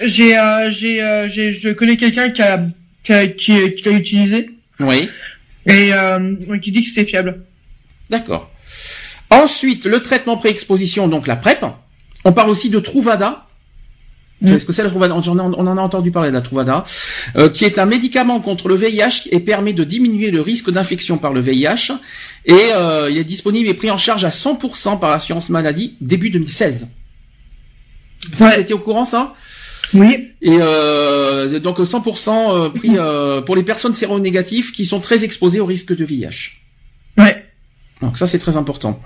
[0.01, 2.65] j'ai, euh, j'ai, euh, j'ai, je connais quelqu'un qui a
[3.03, 4.49] qui a, qui, qui utilisé.
[4.79, 5.09] Oui.
[5.65, 7.41] Et euh, qui dit que c'est fiable.
[8.09, 8.51] D'accord.
[9.29, 11.65] Ensuite, le traitement pré-exposition, donc la PrEP.
[12.25, 13.47] On parle aussi de Truvada.
[14.41, 14.53] Mm.
[14.53, 15.15] Est-ce que c'est la Truvada?
[15.15, 16.83] On en a entendu parler de la Truvada,
[17.35, 21.17] euh, qui est un médicament contre le VIH et permet de diminuer le risque d'infection
[21.17, 21.93] par le VIH.
[22.45, 26.29] Et euh, il est disponible et pris en charge à 100% par l'assurance maladie début
[26.29, 26.87] 2016.
[28.31, 28.61] Ça, ouais.
[28.61, 29.33] été au courant ça?
[29.93, 30.31] Oui.
[30.41, 35.59] Et euh, donc 100% euh, pris euh, pour les personnes séronégatives qui sont très exposées
[35.59, 36.59] au risque de VIH.
[37.17, 37.45] Ouais.
[38.01, 38.99] Donc ça c'est très important.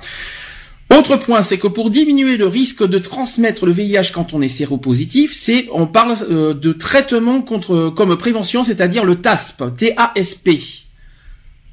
[0.89, 4.47] Autre point, c'est que pour diminuer le risque de transmettre le VIH quand on est
[4.47, 10.61] séropositif, c'est on parle euh, de traitement contre comme prévention, c'est-à-dire le TASP, T-A-S-P.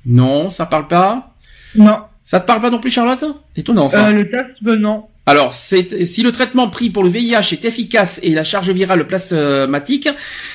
[0.06, 1.33] Non, ça parle pas?
[1.76, 1.98] Non.
[2.24, 3.24] Ça te parle pas non plus, Charlotte?
[3.56, 4.08] Étonnant ça.
[4.08, 5.04] Euh, le TASP, non.
[5.26, 10.08] Alors, si le traitement pris pour le VIH est efficace et la charge virale plasmatique,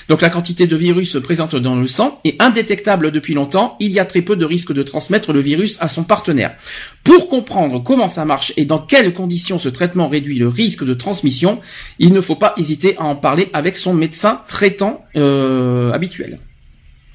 [0.09, 3.99] donc la quantité de virus présente dans le sang, est indétectable depuis longtemps, il y
[3.99, 6.55] a très peu de risque de transmettre le virus à son partenaire.
[7.03, 10.93] Pour comprendre comment ça marche et dans quelles conditions ce traitement réduit le risque de
[10.93, 11.59] transmission,
[11.97, 16.37] il ne faut pas hésiter à en parler avec son médecin traitant euh, habituel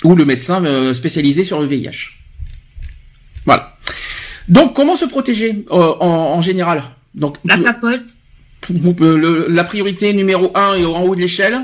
[0.02, 2.18] ou le médecin euh, spécialisé sur le VIH.
[3.46, 3.73] Voilà.
[4.48, 6.82] Donc, comment se protéger euh, en, en général?
[7.14, 8.02] Donc, la capote.
[9.48, 11.60] la priorité numéro 1 et en haut de l'échelle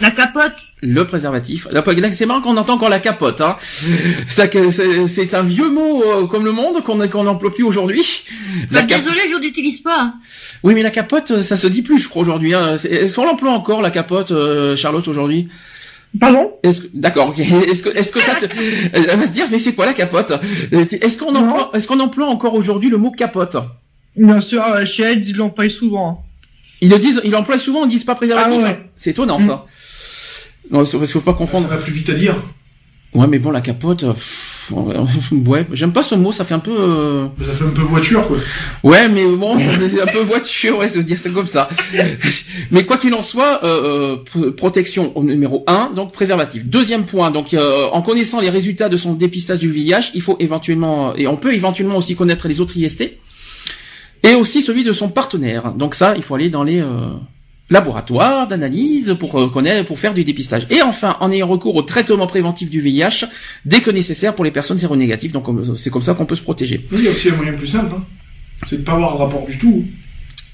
[0.00, 0.54] La capote.
[0.82, 1.66] Le préservatif.
[2.12, 3.40] C'est marrant qu'on entend encore la capote.
[3.40, 3.56] Hein.
[4.28, 8.24] C'est un vieux mot euh, comme le monde qu'on qu'on n'emploie plus aujourd'hui.
[8.70, 10.14] Bah, désolé, je n'utilise pas.
[10.62, 12.54] Oui, mais la capote, ça se dit plus, je crois aujourd'hui.
[12.54, 12.76] Hein.
[12.76, 15.48] Est-ce qu'on l'emploie encore la capote, euh, Charlotte, aujourd'hui?
[16.20, 16.52] Pardon?
[16.94, 17.34] D'accord.
[17.38, 18.46] Est-ce que est-ce que ça te
[18.92, 20.32] elle va se dire mais c'est quoi la capote?
[20.72, 23.56] Est-ce qu'on emploie est-ce qu'on emploie encore aujourd'hui le mot capote?
[24.16, 26.08] Bien sûr, euh, chez Aids, ils l'emploient souvent.
[26.08, 26.18] Hein.
[26.80, 28.62] Ils le disent, ils l'emploient souvent, ils disent pas préservatif.
[28.64, 29.44] Ah c'est étonnant ça.
[29.44, 30.72] Mm.
[30.72, 31.68] Non, parce qu'il faut pas confondre.
[31.68, 32.36] Ça va plus vite à dire.
[33.16, 34.04] Ouais, mais bon, la capote,
[34.70, 36.76] ouais, j'aime pas ce mot, ça fait un peu.
[36.78, 38.36] Euh, ça fait un peu voiture, quoi.
[38.82, 41.70] Ouais, mais bon, ça fait un peu voiture, ouais, se dire c'est comme ça.
[42.70, 46.66] mais quoi qu'il en soit, euh, euh protection au numéro 1, donc préservatif.
[46.66, 50.36] Deuxième point, donc euh, en connaissant les résultats de son dépistage du VIH, il faut
[50.38, 53.18] éventuellement, et on peut éventuellement aussi connaître les autres IST
[54.24, 55.72] et aussi celui de son partenaire.
[55.72, 56.84] Donc ça, il faut aller dans les
[57.70, 60.66] euh, laboratoires d'analyse pour euh, connaître, pour faire du dépistage.
[60.70, 63.26] Et enfin, en ayant recours au traitement préventif du VIH
[63.64, 65.32] dès que nécessaire pour les personnes séronégatives.
[65.32, 65.46] Donc
[65.76, 66.86] c'est comme ça qu'on peut se protéger.
[66.92, 68.04] Oui, il y a aussi un moyen plus simple, hein.
[68.66, 69.84] c'est de pas avoir de rapport du tout.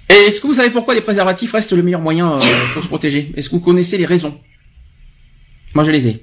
[0.08, 2.40] Et est-ce que vous savez pourquoi les préservatifs restent le meilleur moyen euh,
[2.74, 3.32] pour se protéger?
[3.36, 4.38] Est-ce que vous connaissez les raisons?
[5.74, 6.22] Moi, je les ai.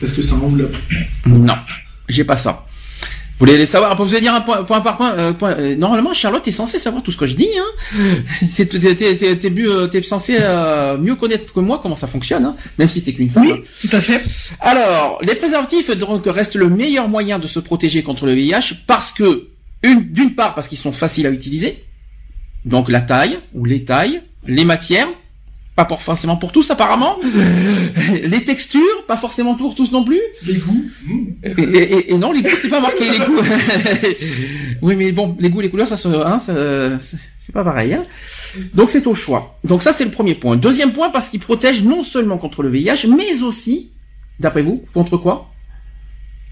[0.00, 0.76] Parce que ça enveloppe.
[1.26, 1.54] Non,
[2.08, 2.66] j'ai pas ça.
[3.38, 5.12] Vous voulez les savoir Vous allez dire un point, point par point.
[5.14, 7.48] Euh, point euh, normalement, Charlotte est censée savoir tout ce que je dis.
[7.58, 7.98] Hein.
[8.48, 12.88] C'est t'es mieux, t'es censé euh, mieux connaître que moi comment ça fonctionne, hein, même
[12.88, 13.46] si t'es qu'une femme.
[13.46, 14.22] Oui, tout à fait.
[14.60, 19.10] Alors, les préservatifs donc restent le meilleur moyen de se protéger contre le VIH parce
[19.10, 19.48] que
[19.82, 21.84] une d'une part parce qu'ils sont faciles à utiliser,
[22.64, 25.08] donc la taille ou les tailles, les matières,
[25.76, 27.18] pas pour, forcément pour tous apparemment.
[28.22, 30.20] les textures, pas forcément pour tous non plus.
[30.46, 30.84] Les goûts.
[31.42, 33.42] Et, non, les goûts, c'est pas marqué les goûts.
[34.82, 36.38] oui, mais bon, les goûts, les couleurs, ça, se, hein,
[37.40, 37.92] c'est pas pareil.
[37.92, 38.04] Hein.
[38.72, 39.58] Donc c'est au choix.
[39.64, 40.56] Donc ça, c'est le premier point.
[40.56, 43.90] Deuxième point, parce qu'il protège non seulement contre le VIH, mais aussi,
[44.38, 45.50] d'après vous, contre quoi?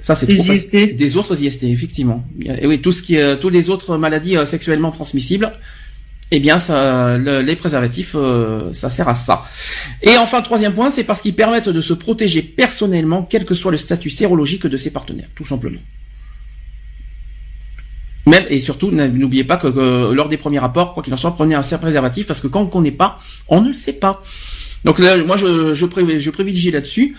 [0.01, 0.97] Ça, c'est trop IST.
[0.97, 2.25] Des autres IST, effectivement.
[2.45, 5.53] Et oui, tout ce qui est, toutes les autres maladies euh, sexuellement transmissibles
[6.35, 6.57] eh bien,
[7.19, 9.45] les préservatifs, euh, ça sert à ça.
[10.03, 13.71] Et enfin, troisième point, c'est parce qu'ils permettent de se protéger personnellement, quel que soit
[13.71, 15.81] le statut sérologique de ses partenaires, tout simplement.
[18.25, 19.69] Même et surtout, n'oubliez pas que,
[20.13, 22.65] lors des premiers rapports, quoi qu'il en soit, prenez un préservatif parce que quand on
[22.65, 24.23] ne connaît pas, on ne le sait pas.
[24.85, 25.87] Donc là, moi, je, je,
[26.19, 27.15] je privilégie là-dessus.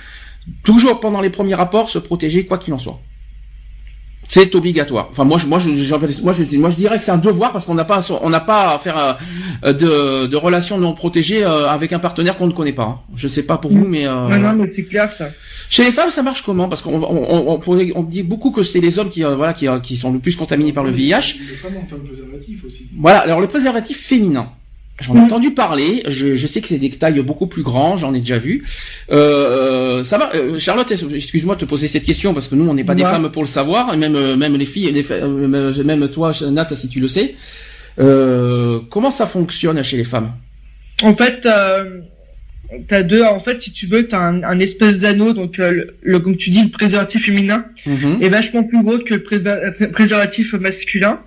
[0.64, 3.00] Toujours pendant les premiers rapports, se protéger quoi qu'il en soit.
[4.34, 5.10] C'est obligatoire.
[5.12, 7.68] Enfin moi je moi je, moi je moi je dirais que c'est un devoir parce
[7.68, 9.20] qu'on n'a pas on n'a pas à faire
[9.64, 12.84] euh, de, de relations non protégées euh, avec un partenaire qu'on ne connaît pas.
[12.84, 13.00] Hein.
[13.16, 15.30] Je sais pas pour vous mais euh, non, non mais c'est clair ça.
[15.70, 16.68] Chez les femmes ça marche comment?
[16.68, 19.98] Parce qu'on on, on, on, dit beaucoup que c'est les hommes qui voilà qui, qui
[19.98, 21.36] sont le plus contaminés par le VIH.
[21.38, 22.88] Les femmes ont un préservatif aussi.
[22.98, 24.48] Voilà alors le préservatif féminin.
[25.02, 26.04] J'en ai entendu parler.
[26.08, 27.98] Je, je sais que c'est des tailles beaucoup plus grands.
[27.98, 28.64] J'en ai déjà vu.
[29.12, 30.92] Euh, ça va, euh, Charlotte.
[30.92, 33.42] Excuse-moi de te poser cette question parce que nous, on n'est pas des femmes pour
[33.42, 33.94] le savoir.
[33.94, 37.36] Et même, euh, même les filles, les, euh, même toi, Nat, si tu le sais.
[38.00, 40.32] Euh, comment ça fonctionne chez les femmes?
[41.02, 42.02] En fait, euh,
[42.88, 43.24] t'as deux.
[43.24, 45.34] En fait, si tu veux, t'as un, un espèce d'anneau.
[45.34, 48.20] Donc, le, comme tu dis, le préservatif féminin mhm.
[48.22, 51.20] est vachement plus gros que le préservatif masculin.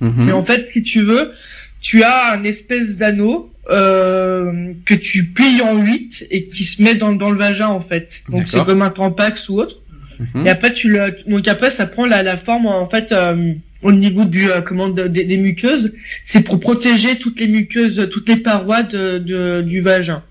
[0.00, 0.24] Mhm.
[0.24, 1.32] Mais en fait, si tu veux
[1.80, 6.94] tu as un espèce d'anneau euh, que tu plies en 8 et qui se met
[6.94, 8.22] dans, dans le vagin en fait.
[8.28, 9.76] Donc c'est comme un tampax ou autre.
[10.18, 10.46] Mhm.
[10.46, 13.92] Et après tu le donc après ça prend la, la forme en fait euh, au
[13.92, 15.92] niveau du euh, comment des muqueuses.
[16.24, 20.22] C'est pour protéger toutes les muqueuses, toutes les parois de, de du vagin.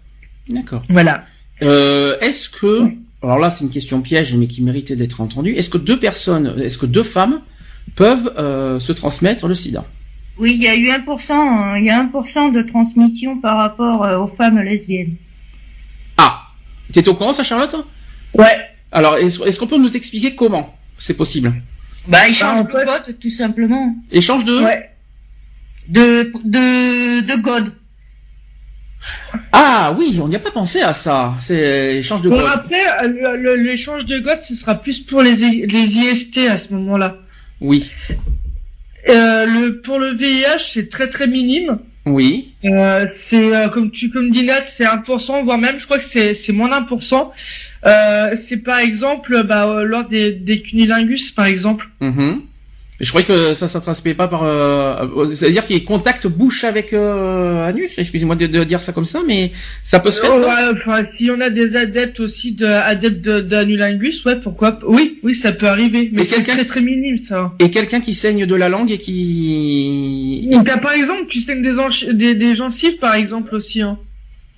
[0.49, 0.83] D'accord.
[0.89, 1.25] Voilà.
[1.61, 2.83] Euh, est-ce que
[3.21, 5.51] alors là c'est une question piège mais qui méritait d'être entendue.
[5.51, 7.41] Est-ce que deux personnes, est-ce que deux femmes
[7.95, 9.85] peuvent euh, se transmettre le SIDA?
[10.39, 11.77] Oui, il y a eu 1%, hein.
[11.77, 15.15] il y a 1% de transmission par rapport euh, aux femmes lesbiennes.
[16.17, 16.43] Ah,
[16.93, 17.75] t'es au courant ça, Charlotte?
[18.33, 18.57] Ouais.
[18.91, 21.53] Alors, est-ce qu'on peut nous expliquer comment c'est possible?
[22.07, 23.95] Bah, échange bah, de code, tout simplement.
[24.11, 24.89] Échange de Ouais.
[25.87, 27.73] De, de, de God.
[29.51, 31.35] Ah oui, on n'y a pas pensé à ça.
[31.41, 35.97] C'est échange de bon, Après, euh, l'échange de God, ce sera plus pour les, les
[35.97, 37.17] IST à ce moment-là.
[37.59, 37.89] Oui.
[39.07, 41.79] Euh, le pour le VIH, c'est très très minime.
[42.05, 42.53] Oui.
[42.65, 46.03] Euh, c'est euh, comme tu comme dis Nat, c'est 1%, voire même je crois que
[46.03, 47.31] c'est c'est moins d'un pour cent.
[47.85, 51.89] Euh, c'est par exemple bah, lors des des cunilingus par exemple.
[52.01, 52.39] Mm
[52.99, 56.63] je croyais que ça ça transmet pas par euh, c'est-à-dire qu'il y a contact bouche
[56.63, 59.51] avec euh, anus, excusez-moi de, de, dire ça comme ça mais
[59.83, 64.23] ça peut se faire ça enfin, si on a des adeptes aussi de adeptes d'anulingus,
[64.25, 67.53] ouais, pourquoi Oui, oui, ça peut arriver, mais c'est très très minime ça.
[67.59, 72.13] Et quelqu'un qui saigne de la langue et qui T'as par exemple, tu saignes des,
[72.13, 73.97] des, des gencives par exemple aussi hein.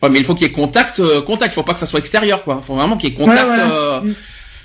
[0.02, 1.54] Enfin, mais il faut qu'il y ait contact, euh, contact.
[1.54, 2.62] Faut pas que ça soit extérieur, quoi.
[2.66, 3.48] Faut vraiment qu'il y ait contact.
[3.48, 4.14] Euh, mm.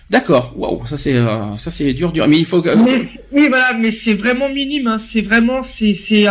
[0.09, 0.53] D'accord.
[0.57, 2.29] Waouh, ça c'est euh, ça c'est dur dur.
[2.29, 2.71] Mais il faut que.
[2.77, 4.87] Mais, oui voilà, mais c'est vraiment minime.
[4.87, 4.99] Hein.
[4.99, 6.27] C'est vraiment c'est c'est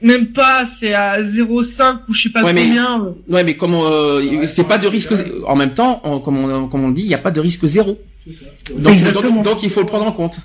[0.00, 3.14] même pas c'est à 0,5 ou je sais pas combien.
[3.28, 5.12] ouais mais comment euh, c'est pas de risque
[5.46, 7.98] en même temps comme on comme on dit il n'y a pas de risque zéro.
[8.18, 8.46] C'est ça.
[8.76, 10.38] Donc, donc, donc, il faut le prendre en compte.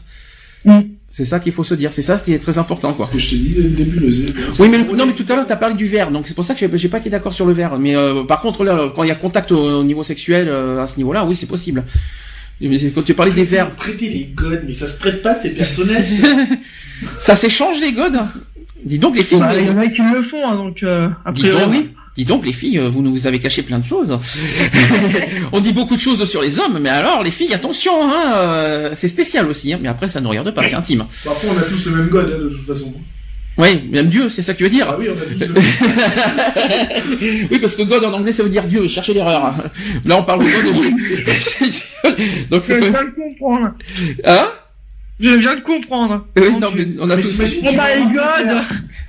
[0.65, 0.79] Mm.
[1.09, 3.07] C'est ça qu'il faut se dire, c'est ça ce qui est très important quoi.
[3.07, 4.33] Ce que je t'ai dit dès le début le zéro.
[4.59, 6.45] Oui mais non mais tout à l'heure tu as parlé du verre donc c'est pour
[6.45, 9.03] ça que j'ai pas été d'accord sur le verre mais euh, par contre là quand
[9.03, 11.85] il y a contact au, niveau sexuel à ce niveau-là oui c'est possible.
[12.59, 13.71] Mais quand tu parlais des verres.
[13.75, 16.03] Prêter les godes, mais ça se prête pas, c'est personnel.
[17.19, 18.19] ça s'échange les godes?
[18.83, 19.39] Dis donc les filles.
[19.39, 21.89] Bah, il y en a qui le font, hein, donc euh, après dis donc, oui.
[22.17, 24.17] Dis donc les filles, vous nous avez caché plein de choses.
[25.51, 28.89] on dit beaucoup de choses sur les hommes, mais alors les filles, attention, hein, euh,
[28.95, 29.71] c'est spécial aussi.
[29.71, 31.05] Hein, mais après ça ne regarde pas, c'est intime.
[31.23, 32.91] Parfois on a tous le même god hein, de toute façon.
[33.59, 34.87] Oui, même Dieu, c'est ça que tu veux dire.
[34.89, 35.53] Ah oui, on a tous le
[37.51, 39.53] Oui, parce que God en anglais ça veut dire Dieu, cherchez l'erreur.
[40.03, 40.65] Là on parle de God.
[42.49, 42.81] Donc c'est.
[42.81, 43.73] Je de comprendre.
[44.25, 44.49] Hein?
[45.19, 46.27] Je viens de comprendre.
[46.37, 47.41] Oui, non, mais on a tous.
[47.41, 48.61] Oh my God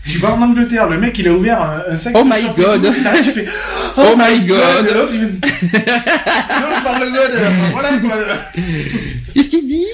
[0.06, 2.14] Tu vas en Angleterre, le mec il a ouvert un, un sac.
[2.18, 2.90] Oh my God
[3.22, 3.44] Tu fais.
[3.96, 5.40] Oh, my God, L'autre il dit.
[5.60, 7.40] Non, je parle de God.
[7.72, 8.16] Voilà quoi.
[9.34, 9.84] Qu'est-ce qu'il dit?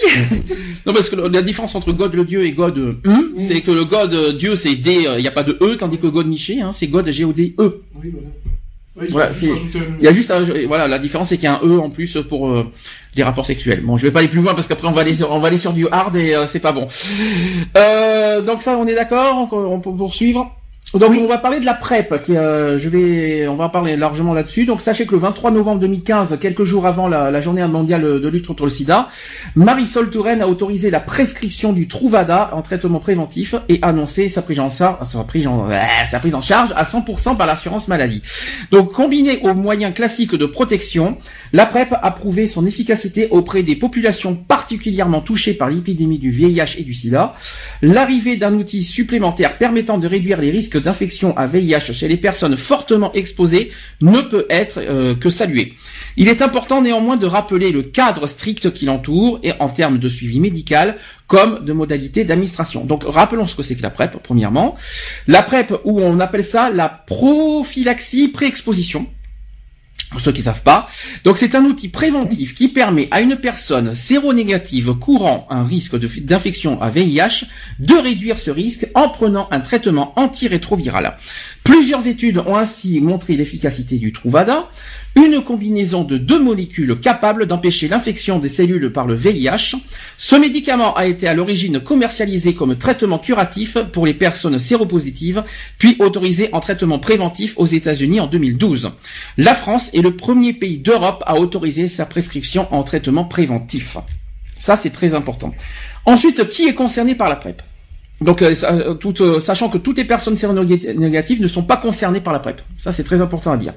[0.87, 3.71] Non, parce que la différence entre God le Dieu et God euh, e, c'est que
[3.71, 6.07] le God euh, Dieu c'est D, il euh, n'y a pas de E, tandis que
[6.07, 7.55] God Miché, hein, c'est God G O D
[9.01, 9.07] E.
[9.11, 9.31] Voilà.
[9.31, 9.59] voilà,
[9.99, 10.33] il y a juste
[10.69, 12.71] voilà la différence c'est qu'il y a un e en plus pour euh,
[13.17, 13.81] les rapports sexuels.
[13.83, 15.59] Bon, je vais pas aller plus loin parce qu'après on va aller on va aller
[15.59, 16.89] sur du hard et c'est pas bon.
[17.77, 20.55] Euh, donc ça on est d'accord, on, on peut poursuivre.
[20.93, 23.97] Donc on va parler de la PrEP, qui, euh, je vais, on va en parler
[23.97, 24.65] largement là-dessus.
[24.65, 28.29] Donc sachez que le 23 novembre 2015, quelques jours avant la, la, journée mondiale de
[28.29, 29.09] lutte contre le sida,
[29.57, 34.61] Marisol Touraine a autorisé la prescription du Truvada en traitement préventif et annoncé sa prise
[34.61, 35.67] en charge, sa prise en,
[36.11, 38.23] sa prise en charge à 100% par l'assurance maladie.
[38.71, 41.19] Donc combiné aux moyens classiques de protection,
[41.53, 46.77] la PrEP a prouvé son efficacité auprès des populations particulièrement touchées par l'épidémie du VIH
[46.79, 47.35] et du sida.
[47.83, 52.57] L'arrivée d'un outil supplémentaire permettant de réduire les risques d'infection à VIH chez les personnes
[52.57, 55.75] fortement exposées ne peut être euh, que salué.
[56.17, 60.09] Il est important néanmoins de rappeler le cadre strict qui l'entoure et en termes de
[60.09, 60.97] suivi médical
[61.27, 62.85] comme de modalités d'administration.
[62.85, 64.77] Donc rappelons ce que c'est que la PrEP premièrement.
[65.27, 69.07] La PrEP où on appelle ça la prophylaxie pré-exposition
[70.11, 70.89] pour ceux qui savent pas.
[71.25, 76.81] Donc c'est un outil préventif qui permet à une personne séronégative courant un risque d'infection
[76.81, 77.47] à VIH
[77.79, 81.17] de réduire ce risque en prenant un traitement antirétroviral.
[81.65, 84.69] Plusieurs études ont ainsi montré l'efficacité du Truvada,
[85.17, 89.77] une combinaison de deux molécules capables d'empêcher l'infection des cellules par le VIH.
[90.19, 95.45] Ce médicament a été à l'origine commercialisé comme traitement curatif pour les personnes séropositives,
[95.79, 98.91] puis autorisé en traitement préventif aux États-Unis en 2012.
[99.39, 103.97] La France est le premier pays d'Europe à autoriser sa prescription en traitement préventif.
[104.59, 105.55] Ça, c'est très important.
[106.07, 107.63] Ensuite, qui est concerné par la PrEP?
[108.21, 112.33] Donc, euh, euh, euh, sachant que toutes les personnes séronégatives ne sont pas concernées par
[112.33, 112.63] la PrEP.
[112.77, 113.75] Ça, c'est très important à dire.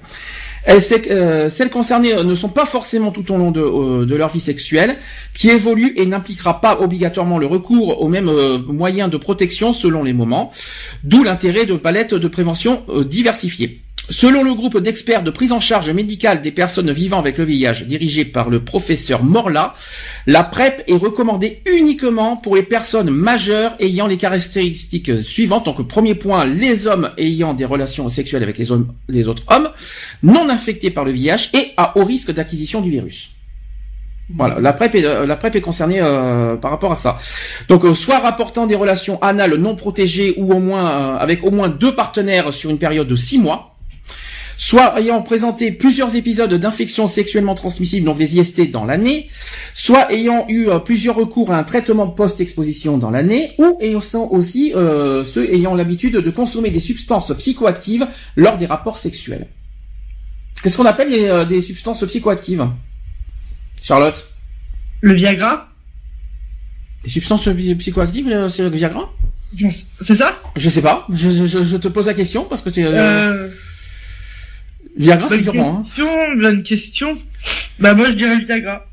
[0.79, 4.97] Celles concernées ne sont pas forcément tout au long de, leur vie sexuelle,
[5.33, 8.31] qui évolue et n'impliquera pas obligatoirement le recours aux mêmes
[8.67, 10.51] moyens de protection selon les moments,
[11.03, 13.81] d'où l'intérêt de palettes de prévention diversifiées.
[14.09, 17.83] Selon le groupe d'experts de prise en charge médicale des personnes vivant avec le VIH
[17.85, 19.75] dirigé par le professeur Morla,
[20.27, 25.65] la PrEP est recommandée uniquement pour les personnes majeures ayant les caractéristiques suivantes.
[25.65, 29.71] Donc premier point, les hommes ayant des relations sexuelles avec les, hommes, les autres hommes,
[30.23, 33.31] non infectés par le VIH et à haut risque d'acquisition du virus.
[34.33, 37.17] Voilà, la PrEP est, euh, la PrEP est concernée euh, par rapport à ça.
[37.69, 41.69] Donc, euh, soit rapportant des relations anales non protégées ou au moins avec au moins
[41.69, 43.76] deux partenaires sur une période de six mois,
[44.57, 49.29] soit ayant présenté plusieurs épisodes d'infections sexuellement transmissibles, donc les IST, dans l'année,
[49.73, 54.01] soit ayant eu euh, plusieurs recours à un traitement post-exposition dans l'année, ou ayant
[54.31, 59.47] aussi euh, ceux ayant l'habitude de consommer des substances psychoactives lors des rapports sexuels.
[60.61, 62.67] Qu'est-ce qu'on appelle euh, des substances psychoactives?
[63.81, 64.27] Charlotte?
[65.01, 65.69] Le Viagra?
[67.03, 67.47] Les substances
[67.77, 69.13] psychoactives, c'est le Viagra?
[70.01, 70.37] C'est ça?
[70.55, 71.07] Je sais pas.
[71.13, 72.85] Je, te pose la question parce que tu.
[72.85, 73.49] Euh...
[74.97, 75.85] Viagra, c'est sûrement.
[75.97, 76.35] Hein.
[76.39, 77.13] Bonne question.
[77.79, 78.85] Bah moi je dirais Viagra.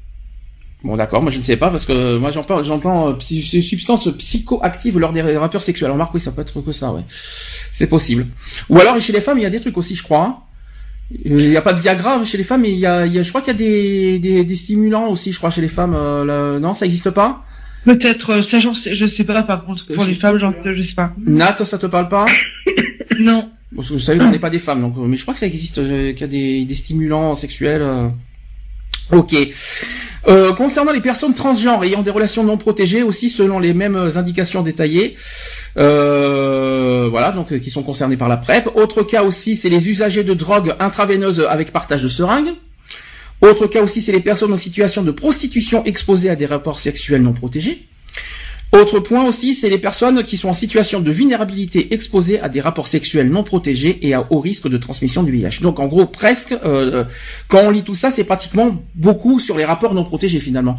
[0.82, 4.98] Bon d'accord, moi je ne sais pas parce que moi j'entends j'entends euh, substances psychoactives
[4.98, 5.86] lors des rappeurs sexuels.
[5.86, 7.04] Alors Marc oui ça peut être que ça ouais.
[7.72, 8.26] C'est possible.
[8.68, 10.24] Ou alors chez les femmes il y a des trucs aussi je crois.
[10.24, 10.36] Hein.
[11.24, 13.18] Il n'y a pas de Viagra chez les femmes mais il y a, il y
[13.18, 15.68] a je crois qu'il y a des, des, des, stimulants aussi je crois chez les
[15.68, 15.94] femmes.
[15.96, 17.44] Euh, non ça n'existe pas?
[17.86, 20.82] Peut-être euh, ça j'en sais je sais pas par contre pour les femmes genre je
[20.82, 21.14] sais pas.
[21.24, 22.26] Nat ça te parle pas?
[23.18, 23.50] Non.
[23.74, 25.46] Parce que vous savez, on n'est pas des femmes, donc, mais je crois que ça
[25.46, 27.82] existe, euh, qu'il y a des, des stimulants sexuels.
[27.82, 28.08] Euh.
[29.12, 29.36] Ok.
[30.26, 34.62] Euh, concernant les personnes transgenres ayant des relations non protégées aussi, selon les mêmes indications
[34.62, 35.16] détaillées,
[35.76, 38.70] euh, voilà, donc qui sont concernés par la PrEP.
[38.74, 42.54] Autre cas aussi, c'est les usagers de drogues intraveineuses avec partage de seringues.
[43.42, 47.22] Autre cas aussi, c'est les personnes en situation de prostitution exposées à des rapports sexuels
[47.22, 47.86] non protégés.
[48.74, 52.60] Autre point aussi, c'est les personnes qui sont en situation de vulnérabilité exposées à des
[52.60, 55.60] rapports sexuels non protégés et à haut risque de transmission du VIH.
[55.62, 57.04] Donc en gros, presque, euh, euh,
[57.46, 60.76] quand on lit tout ça, c'est pratiquement beaucoup sur les rapports non protégés finalement.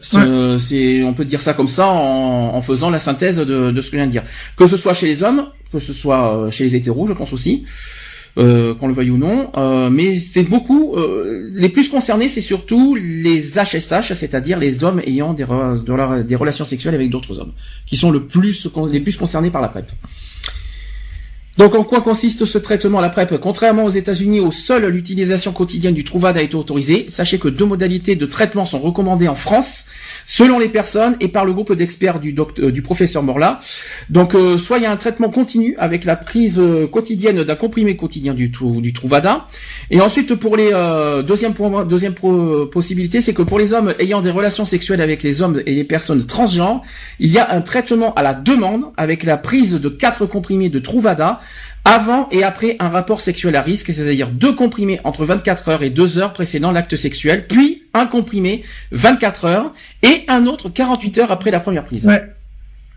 [0.00, 3.92] C'est, on peut dire ça comme ça en, faisant la synthèse de, de, ce que
[3.92, 4.24] je viens de dire.
[4.56, 7.32] Que ce soit chez les hommes, que ce soit euh, chez les hétéros, je pense
[7.32, 7.64] aussi
[8.38, 9.50] euh, qu'on le veuille ou non.
[9.56, 10.94] Euh, mais c'est beaucoup.
[10.94, 16.94] Euh, les plus concernés, c'est surtout les HSH, c'est-à-dire les hommes ayant des, relations sexuelles
[16.94, 17.52] avec d'autres hommes,
[17.86, 19.90] qui sont le plus les plus concernés par la PrEP.
[21.58, 23.38] Donc en quoi consiste ce traitement la PrEP?
[23.40, 28.14] Contrairement aux États-Unis où seule l'utilisation quotidienne du Truvada été autorisée, sachez que deux modalités
[28.14, 29.86] de traitement sont recommandées en France
[30.26, 33.60] selon les personnes et par le groupe d'experts du, euh, du professeur Morla.
[34.10, 37.54] Donc, euh, soit il y a un traitement continu avec la prise euh, quotidienne d'un
[37.54, 39.46] comprimé quotidien du, du Truvada.
[39.90, 40.72] Et ensuite, pour les
[41.26, 41.54] deuxième,
[41.88, 42.14] deuxième
[42.70, 45.84] possibilité, c'est que pour les hommes ayant des relations sexuelles avec les hommes et les
[45.84, 46.82] personnes transgenres,
[47.18, 50.80] il y a un traitement à la demande avec la prise de quatre comprimés de
[50.80, 51.40] Truvada
[51.84, 55.90] avant et après un rapport sexuel à risque, c'est-à-dire deux comprimés entre 24 heures et
[55.90, 61.30] 2 heures précédant l'acte sexuel, puis un comprimé 24 heures et un autre 48 heures
[61.30, 62.04] après la première prise.
[62.04, 62.22] Ouais.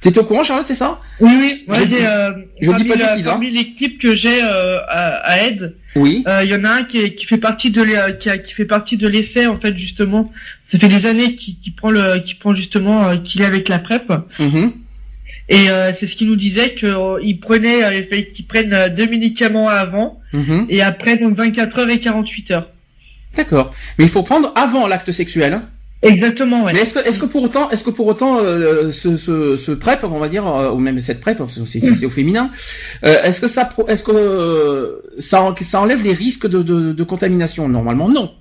[0.02, 1.02] T'étais au courant, Charlotte, c'est ça?
[1.20, 1.66] Oui, oui.
[1.68, 2.32] je dis, euh,
[2.62, 3.26] je dis pas de bêtises.
[3.26, 6.24] Parmi les clips que j'ai euh, à, à Aide, oui.
[6.26, 7.84] Euh, il y en a un qui, qui fait partie de
[8.18, 10.32] qui, qui, fait partie de l'essai en fait justement.
[10.66, 14.10] Ça fait des années qu'il prend le, qui prend justement qu'il est avec la PrEP.
[14.40, 14.70] Mm
[15.50, 19.68] et euh, c'est ce qu'il nous disait qu'ils euh, prenaient, euh, qu'ils prennent deux médicaments
[19.68, 20.68] avant mhm.
[20.70, 22.70] et après donc 24 heures et 48 heures.
[23.36, 23.74] D'accord.
[23.98, 25.54] Mais il faut prendre avant l'acte sexuel.
[25.54, 25.70] Hein
[26.02, 26.64] Exactement.
[26.64, 26.74] Ouais.
[26.74, 29.72] Mais est-ce que, est-ce que pour autant, est-ce que pour autant, euh, ce, ce, ce
[29.72, 32.52] PrEP, on va dire, euh, ou même cette PrEP, c'est au féminin,
[33.04, 37.68] euh, est-ce que ça, est-ce que ça, ça enlève les risques de, de, de contamination?
[37.68, 38.32] Normalement, non.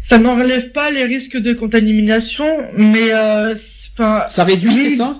[0.00, 2.46] Ça n'enlève pas les risques de contamination,
[2.76, 4.24] mais enfin.
[4.30, 5.16] ça réduit, c'est ça?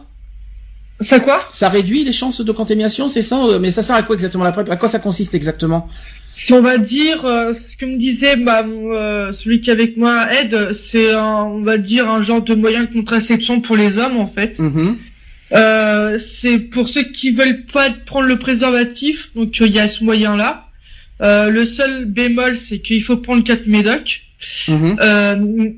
[1.01, 4.14] Ça quoi Ça réduit les chances de contamination, c'est ça Mais ça sert à quoi
[4.14, 4.68] exactement la PrEP?
[4.70, 5.89] À quoi ça consiste exactement?
[6.32, 9.97] Si on va dire, euh, ce que me disait bah, euh, celui qui est avec
[9.97, 14.16] moi, Ed, c'est on va dire un genre de moyen de contraception pour les hommes
[14.16, 14.60] en fait.
[15.52, 20.05] Euh, c'est pour ceux qui veulent pas prendre le préservatif, donc il y a ce
[20.05, 20.68] moyen-là.
[21.20, 24.22] le seul bémol, c'est qu'il faut prendre 4 médocs.
[24.68, 25.74] Mm-hmm.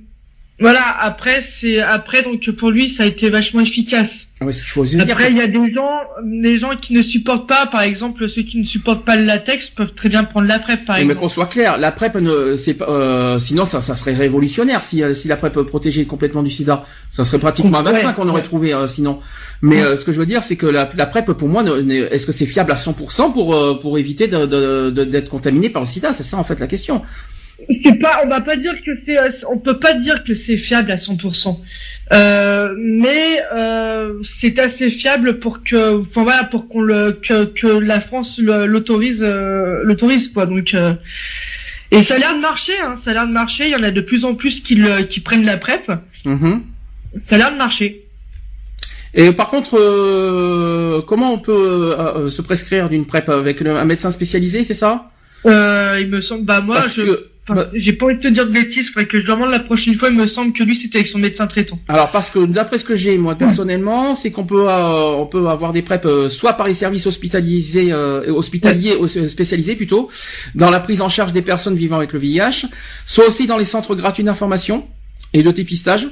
[0.63, 4.29] Voilà, après c'est après donc pour lui ça a été vachement efficace.
[4.41, 7.67] Ah ouais, faut après il y a des gens des gens qui ne supportent pas
[7.67, 10.85] par exemple ceux qui ne supportent pas le latex peuvent très bien prendre la PrEP
[10.87, 11.15] par exemple.
[11.15, 14.85] Mais qu'on soit clair, la PrEP ne c'est pas euh, sinon ça ça serait révolutionnaire
[14.85, 16.85] si euh, si la PrEP protégeait complètement du sida.
[17.11, 19.19] Ça serait pratiquement un vaccin qu'on aurait trouvé euh, sinon.
[19.63, 22.33] Mais ce que je veux dire c'est que la, la PrEP pour moi est-ce que
[22.33, 26.23] c'est fiable à 100% pour pour éviter d'être de, de, contaminé par le sida, c'est
[26.23, 27.03] ça en fait la question
[27.83, 30.91] c'est pas, on va pas dire que c'est, on peut pas dire que c'est fiable
[30.91, 31.59] à 100%.
[32.13, 37.67] Euh, mais euh, c'est assez fiable pour que, enfin voilà, pour qu'on le, que, que
[37.67, 40.47] la France l'autorise, euh, l'autorise quoi.
[40.47, 40.95] Donc, euh,
[41.91, 43.67] et ça a l'air de marcher, hein, ça a l'air de marcher.
[43.67, 44.79] Il y en a de plus en plus qui,
[45.09, 45.91] qui prennent la PrEP.
[46.27, 46.61] Mm-hmm.
[47.19, 48.05] Ça a l'air de marcher.
[49.15, 51.95] Et par contre, euh, comment on peut
[52.31, 55.11] se prescrire d'une PrEP avec un médecin spécialisé, c'est ça?
[55.45, 57.32] Il me semble, bah moi, je.
[57.49, 59.95] Bah, j'ai pas envie de te dire de bêtises, faudrait que je demande la prochaine
[59.95, 60.11] fois.
[60.11, 61.79] Il me semble que lui c'était avec son médecin traitant.
[61.89, 65.49] Alors parce que d'après ce que j'ai moi personnellement, c'est qu'on peut euh, on peut
[65.49, 68.97] avoir des PrEP euh, soit par les services hospitalisés euh, hospitaliers
[69.29, 70.09] spécialisés plutôt
[70.55, 72.67] dans la prise en charge des personnes vivant avec le VIH,
[73.07, 74.87] soit aussi dans les centres gratuits d'information
[75.33, 76.09] et de dépistage.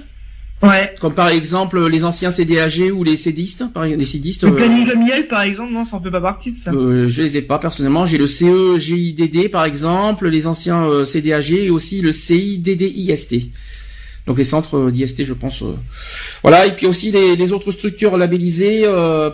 [0.62, 0.94] Ouais.
[1.00, 4.44] Comme par exemple les anciens CDAG ou les CDistes, les CDistes.
[4.44, 6.70] Le planning de miel, par exemple, non, ça en fait pas partie de ça.
[6.72, 8.04] Euh, je les ai pas personnellement.
[8.04, 13.36] J'ai le CEGIDD par exemple, les anciens euh, CDAG et aussi le CIDDIST.
[14.26, 15.62] Donc les centres euh, d'IST, je pense.
[15.62, 15.76] Euh,
[16.42, 18.84] voilà, et puis aussi les, les autres structures labellisées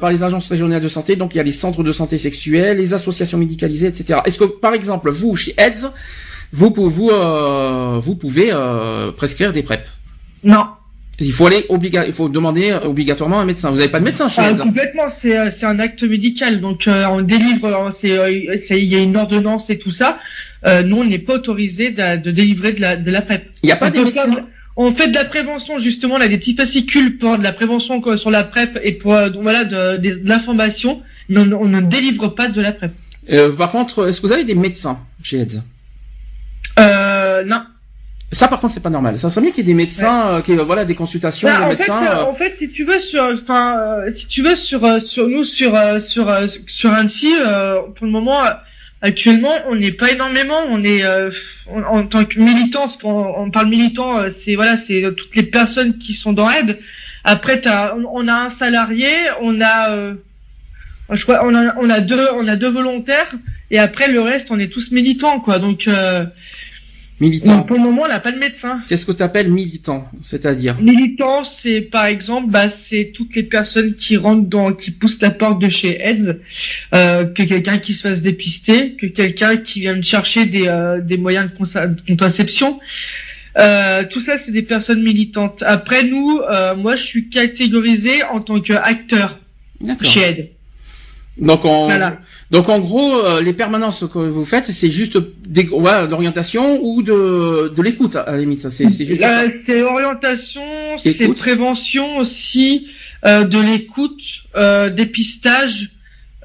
[0.01, 1.17] par les agences régionales de santé.
[1.17, 4.21] Donc il y a les centres de santé sexuelle, les associations médicalisées, etc.
[4.27, 5.91] Est-ce que par exemple vous chez AIDS,
[6.53, 7.11] vous, vous,
[8.01, 8.53] vous pouvez
[9.17, 9.85] prescrire des PrEP?
[10.45, 10.67] Non.
[11.19, 13.71] Il faut aller obliga il faut demander obligatoirement un médecin.
[13.71, 16.61] Vous n'avez pas de médecin chez ah, Complètement, c'est euh, c'est un acte médical.
[16.61, 17.91] Donc euh, on délivre, euh,
[18.59, 20.19] c'est il y a une ordonnance et tout ça.
[20.67, 23.51] Euh, nous on n'est pas autorisé de, de, délivrer de la de la PrEP.
[23.63, 24.47] Il n'y a pas de médecins.
[24.79, 28.03] On fait de la prévention justement, on a des petits fascicules pour de la prévention
[28.19, 32.29] sur la PrEP et pour donc, voilà de, de, l'information, mais on, on, ne délivre
[32.29, 32.93] pas de la PrEP.
[33.57, 35.63] par contre, est-ce que vous avez des médecins chez AIDS
[36.79, 37.63] Euh non.
[38.33, 39.19] Ça, par contre, c'est pas normal.
[39.19, 41.65] Ça serait bien qu'il y ait des médecins, euh, qui voilà, des consultations, bah, des
[41.65, 42.01] en médecins.
[42.03, 45.29] Fait, euh, En fait, si tu veux sur, enfin, euh, si tu veux sur, sur
[45.29, 46.29] nous, sur, sur,
[46.67, 47.33] sur Annecy,
[47.95, 48.41] pour le moment,
[49.01, 50.61] actuellement, on n'est pas énormément.
[50.69, 51.05] On est,
[51.73, 55.99] en, tant que militant, parce qu'on on parle militant, c'est voilà, c'est toutes les personnes
[55.99, 56.81] qui sont dans aide.
[57.23, 59.09] Après, as, on, a un salarié,
[59.41, 60.15] on a,
[61.13, 63.33] je crois, on a, on a deux, on a deux volontaires,
[63.71, 65.61] et après le reste, on est tous militants, quoi.
[65.61, 65.89] Donc
[67.19, 67.63] Militant.
[67.63, 68.79] pour le moment, on n'a pas de médecin.
[68.89, 70.79] Qu'est-ce que tu appelles militant C'est-à-dire?
[70.81, 75.31] Militant, c'est par exemple, bah, c'est toutes les personnes qui rentrent dans, qui poussent la
[75.31, 76.41] porte de chez AIDS,
[76.95, 81.17] euh, que quelqu'un qui se fasse dépister, que quelqu'un qui vienne chercher des, euh, des
[81.17, 82.81] moyens de, contraception.
[83.59, 85.63] Euh, tout ça, c'est des personnes militantes.
[85.67, 86.41] Après, nous,
[86.77, 89.39] moi, je suis catégorisé en tant qu'acteur
[90.03, 90.51] chez AIDS.
[91.39, 91.89] Donc en,
[92.51, 97.03] donc en gros, euh, les permanences que vous faites, c'est juste des, ouais, d'orientation ou
[97.03, 98.61] de, de l'écoute à la limite.
[98.61, 99.23] Ça, c'est, c'est juste.
[99.23, 100.63] Euh, c'est orientation,
[100.99, 102.87] c'est prévention aussi,
[103.25, 104.23] euh, de l'écoute,
[104.55, 105.91] euh, dépistage.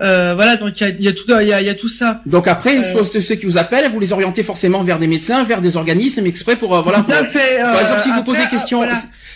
[0.02, 1.90] Euh, voilà, donc il y a, y a, tout, il y a, y a, tout
[1.90, 2.22] ça.
[2.26, 3.06] Donc après, euh...
[3.06, 6.56] ceux qui vous appellent, vous les orientez forcément vers des médecins, vers des organismes exprès
[6.56, 7.04] pour voilà.
[7.04, 8.84] Pour, fait, par exemple, si vous posez question,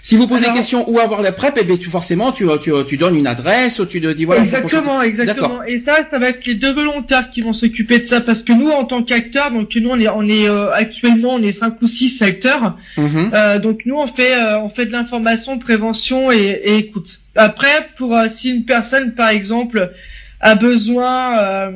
[0.06, 2.96] si vous posez question où avoir la PrEP, eh bien, tu forcément tu, tu, tu
[2.96, 4.44] donnes une adresse, tu te dis voilà.
[4.44, 5.64] Exactement, exactement.
[5.64, 8.54] Et ça, ça va être les deux volontaires qui vont s'occuper de ça parce que
[8.54, 11.82] nous, en tant qu'acteurs, donc nous on est on est euh, actuellement on est cinq
[11.82, 12.78] ou six acteurs.
[12.98, 13.32] Mhm.
[13.34, 17.22] euh, donc nous on fait euh, on fait de l'information, prévention et, et, écoute.
[17.36, 19.92] Après, pour euh, si une personne par exemple
[20.40, 21.72] a besoin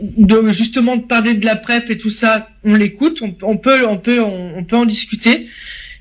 [0.00, 3.84] de justement de parler de la PrEP et tout ça, on l'écoute, on, on, peut
[3.88, 5.48] on peut on peut en discuter.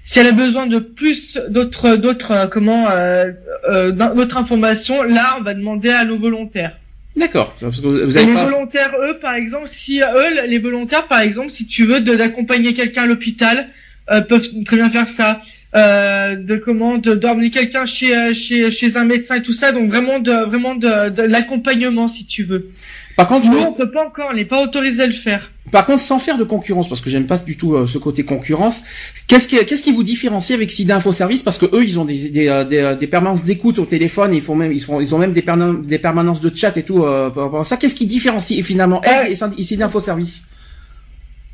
[0.06, 3.32] Si elle a besoin de plus d'autres d'autres euh, comment euh,
[3.70, 6.78] euh, d'autres informations, là on va demander à nos volontaires.
[7.18, 7.56] D'accord.
[7.62, 11.86] vous avez les volontaires, eux, par exemple, si eux, les volontaires, par exemple, si tu
[11.86, 13.70] veux d'accompagner quelqu'un à l'hôpital,
[14.12, 15.42] euh, peuvent très bien faire ça.
[15.76, 19.72] euh, de comment d'emmener quelqu'un chez, chez chez un médecin et tout ça.
[19.72, 22.70] Donc vraiment de vraiment de, de l'accompagnement si tu veux.
[23.16, 25.50] Par contre, on peut pas encore, on n'est pas autorisé à le faire.
[25.72, 28.24] Par contre, sans faire de concurrence, parce que j'aime pas du tout euh, ce côté
[28.24, 28.84] concurrence.
[29.28, 32.06] Qu'est-ce qui, qu'est-ce qui vous différencie avec SIDA Info Service Parce que eux, ils ont
[32.06, 35.00] des des, euh, des, euh, des permanences d'écoute au téléphone, ils font même, ils font,
[35.00, 35.46] ils ont même des,
[35.84, 37.04] des permanences de chat et tout.
[37.04, 39.32] Euh, par rapport à ça, qu'est-ce qui différencie finalement ouais.
[39.32, 40.48] et SIDA Info Service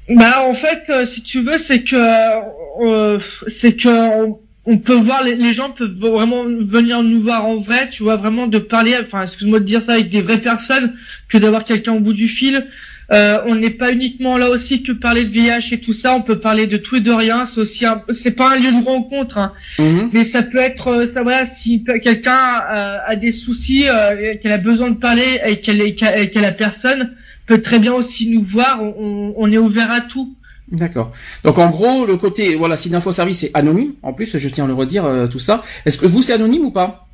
[0.09, 4.39] Bah, en fait, si tu veux, c'est que, c'est que on
[4.77, 8.59] peut voir les, gens peuvent vraiment venir nous voir en vrai, tu vois, vraiment de
[8.59, 10.95] parler, enfin, excuse-moi de dire ça avec des vraies personnes
[11.29, 12.67] que d'avoir quelqu'un au bout du fil.
[13.11, 16.21] Euh, on n'est pas uniquement là aussi que parler de VIH et tout ça, on
[16.21, 17.45] peut parler de tout et de rien.
[17.45, 19.51] C'est aussi, c'est pas un lieu de rencontre, hein.
[19.79, 20.11] Mhm.
[20.13, 24.57] mais ça peut être, euh, ça voilà, si quelqu'un a, des soucis, euh, qu'elle a
[24.57, 27.11] besoin de parler et qu'elle est, qu'elle a personne,
[27.47, 28.81] peut très bien aussi nous voir.
[28.81, 30.33] on est ouvert à tout.
[30.71, 31.11] D'accord.
[31.43, 34.63] Donc en gros, le côté voilà, si l'info service est anonyme, en plus, je tiens
[34.63, 35.61] à le redire euh, tout ça.
[35.85, 37.07] Est-ce que vous c'est anonyme ou pas?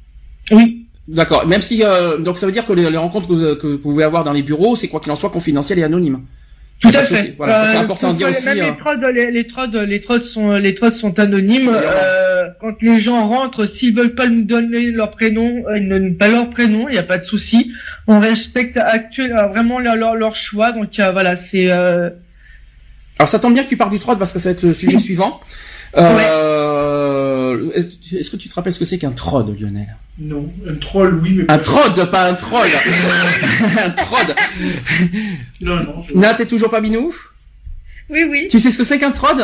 [0.52, 0.86] Oui.
[1.08, 1.48] D'accord.
[1.48, 4.34] Même si euh, donc ça veut dire que les, rencontres que vous, pouvez avoir dans
[4.34, 6.22] les bureaux, c'est quoi qu'il en soit confidentiel et anonyme?
[6.80, 7.34] Tout à fait.
[7.38, 8.46] Voilà, c'est euh, important de dire aussi.
[8.46, 11.72] Même les trods, les, les trods, les trods sont les trods sont anonymes.
[12.62, 16.28] quand les gens rentrent, s'ils veulent pas nous donner leur prénom, ils ne donnent pas
[16.28, 17.72] leur prénom, il n'y a pas de souci.
[18.06, 20.74] On respecte actuel, vraiment leur, leur, leur choix.
[20.74, 21.72] Donc voilà, c'est
[23.20, 24.74] alors ça tombe bien que tu parles du troll parce que ça va être le
[24.74, 25.40] sujet suivant.
[25.98, 29.96] Euh, Est-ce que tu te rappelles ce que c'est qu'un troll, Lionel?
[30.20, 32.68] Non, un troll, oui, mais un troll, pas un troll.
[33.86, 34.36] un troll.
[35.62, 36.02] Non, non.
[36.08, 36.16] Je...
[36.16, 37.14] Nat, t'es toujours pas minou?
[38.10, 38.48] Oui, oui.
[38.50, 39.38] Tu sais ce que c'est qu'un troll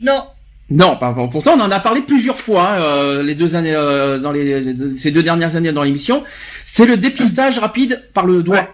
[0.00, 0.24] Non.
[0.70, 1.28] Non, pardon.
[1.28, 4.74] Pourtant, on en a parlé plusieurs fois hein, euh, les deux années euh, dans les,
[4.96, 6.24] ces deux dernières années dans l'émission.
[6.64, 8.68] C'est le dépistage rapide par le doigt.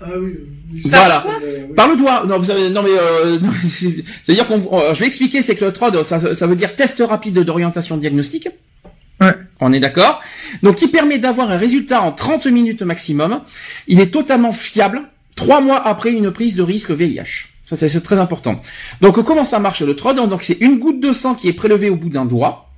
[0.00, 0.34] Ah oui.
[0.84, 1.24] Voilà.
[1.76, 2.24] Par le doigt.
[2.26, 3.38] Non, non mais euh,
[4.22, 7.38] c'est-à-dire qu'on, je vais expliquer, c'est que le TROD, ça, ça veut dire test rapide
[7.40, 8.48] d'orientation diagnostique.
[9.20, 9.32] Ouais.
[9.60, 10.20] On est d'accord.
[10.62, 13.40] Donc, qui permet d'avoir un résultat en 30 minutes maximum.
[13.86, 15.02] Il est totalement fiable.
[15.36, 17.48] Trois mois après une prise de risque VIH.
[17.66, 18.60] Ça, c'est très important.
[19.00, 20.28] Donc, comment ça marche le TROD?
[20.28, 22.68] Donc, c'est une goutte de sang qui est prélevée au bout d'un doigt.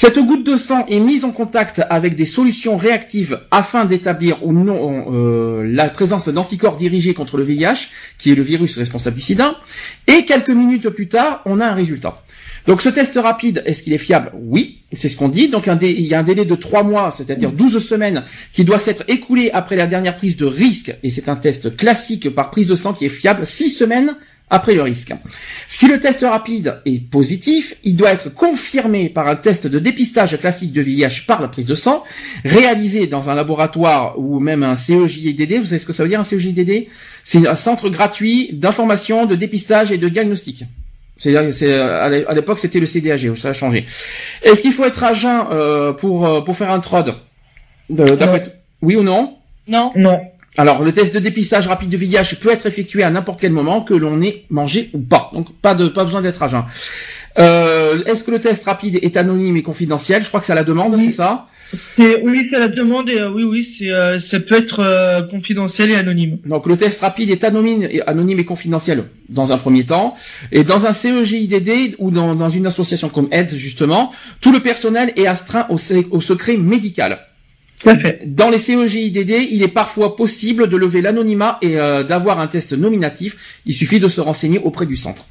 [0.00, 4.52] Cette goutte de sang est mise en contact avec des solutions réactives afin d'établir ou
[4.52, 9.22] non euh, la présence d'anticorps dirigés contre le VIH, qui est le virus responsable du
[9.22, 9.56] sida,
[10.06, 12.22] et quelques minutes plus tard, on a un résultat.
[12.68, 14.30] Donc ce test rapide, est-ce qu'il est fiable?
[14.40, 15.48] Oui, c'est ce qu'on dit.
[15.48, 18.22] Donc il y a un délai de 3 mois, c'est-à-dire 12 semaines,
[18.52, 22.32] qui doit s'être écoulé après la dernière prise de risque, et c'est un test classique
[22.32, 24.14] par prise de sang qui est fiable, 6 semaines
[24.50, 25.12] après le risque.
[25.68, 30.38] Si le test rapide est positif, il doit être confirmé par un test de dépistage
[30.38, 32.02] classique de VIH par la prise de sang,
[32.44, 35.58] réalisé dans un laboratoire ou même un CEJDD.
[35.58, 36.88] Vous savez ce que ça veut dire un CEJDD
[37.24, 40.64] C'est un centre gratuit d'information, de dépistage et de diagnostic.
[41.18, 43.86] C'est à l'époque c'était le CDAG, ça a changé.
[44.42, 47.16] Est-ce qu'il faut être agent euh, pour euh, pour faire un TROD?
[48.80, 49.34] Oui ou non?
[49.66, 49.92] Non.
[49.96, 50.20] Non.
[50.58, 53.80] Alors, le test de dépistage rapide de VIH peut être effectué à n'importe quel moment,
[53.80, 55.30] que l'on ait mangé ou pas.
[55.32, 56.66] Donc, pas de pas besoin d'être agent.
[57.38, 60.20] Euh, Est-ce que le test rapide est anonyme et confidentiel?
[60.24, 61.46] Je crois que c'est à la demande, c'est ça?
[61.98, 65.22] Oui, c'est à la demande et euh, oui, oui, c'est euh, ça peut être euh,
[65.22, 66.38] confidentiel et anonyme.
[66.46, 70.16] Donc le test rapide est anonyme et, anonyme et confidentiel dans un premier temps,
[70.50, 75.12] et dans un CEGIDD ou dans, dans une association comme AIDS justement, tout le personnel
[75.16, 75.76] est astreint au,
[76.10, 77.18] au secret médical.
[78.26, 82.72] Dans les CEGIDD, il est parfois possible de lever l'anonymat et euh, d'avoir un test
[82.72, 83.36] nominatif.
[83.66, 85.26] Il suffit de se renseigner auprès du centre.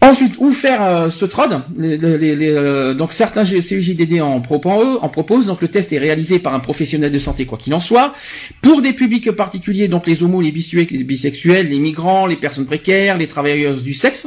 [0.00, 1.62] Ensuite, où faire euh, ce TROD?
[1.78, 5.46] Les, euh, Donc certains CEJDD en, proposent, en proposent.
[5.46, 8.14] Donc le test est réalisé par un professionnel de santé, quoi qu'il en soit.
[8.60, 13.28] Pour des publics particuliers, donc les homos, les bisexuels, les migrants, les personnes précaires, les
[13.28, 14.26] travailleurs du sexe,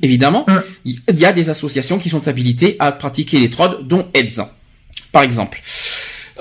[0.00, 0.46] évidemment,
[0.84, 4.40] il y a des associations qui sont habilitées à pratiquer les TROD, dont AIDS,
[5.12, 5.60] par exemple.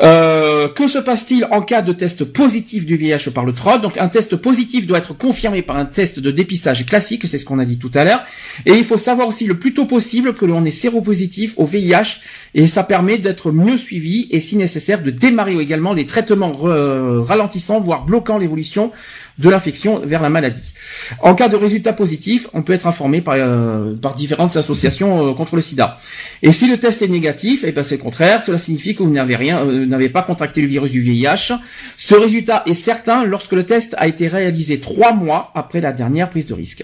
[0.02, 3.98] Euh, que se passe-t-il en cas de test positif du VIH par le TROD Donc
[3.98, 7.60] un test positif doit être confirmé par un test de dépistage classique, c'est ce qu'on
[7.60, 8.24] a dit tout à l'heure.
[8.66, 12.22] Et il faut savoir aussi le plus tôt possible que l'on est séropositif au VIH
[12.56, 17.80] et ça permet d'être mieux suivi et si nécessaire de démarrer également les traitements ralentissant
[17.80, 18.92] voire bloquant l'évolution
[19.40, 20.74] de l'infection vers la maladie.
[21.22, 25.34] En cas de résultat positif, on peut être informé par, euh, par différentes associations euh,
[25.34, 25.98] contre le sida.
[26.44, 29.02] Et si le test est négatif, et eh ben c'est le contraire, cela signifie que
[29.02, 31.54] vous n'avez rien, euh, n'avez pas contracté le virus du VIH.
[31.98, 36.30] Ce résultat est certain lorsque le test a été réalisé trois mois après la dernière
[36.30, 36.84] prise de risque.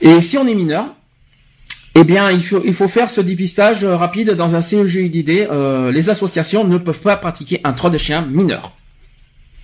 [0.00, 0.94] Et si on est mineur,
[1.94, 5.48] eh bien, il faut, il faut faire ce dépistage rapide dans un CEGIDD.
[5.50, 8.77] Euh, les associations ne peuvent pas pratiquer un trot de chien mineur.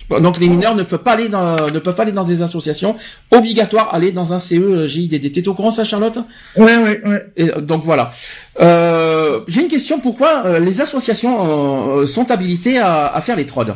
[0.09, 2.95] Donc les mineurs ne peuvent pas aller dans, ne peuvent pas aller dans des associations.
[3.31, 5.31] Obligatoire aller dans un CE JIDD.
[5.31, 6.19] T'es au courant ça, Charlotte?
[6.55, 7.25] Ouais, ouais, ouais.
[7.37, 8.11] Et, donc voilà.
[8.59, 9.99] Euh, J'ai une question.
[9.99, 13.75] Pourquoi euh, les associations euh, sont habilitées à, à faire les trodes?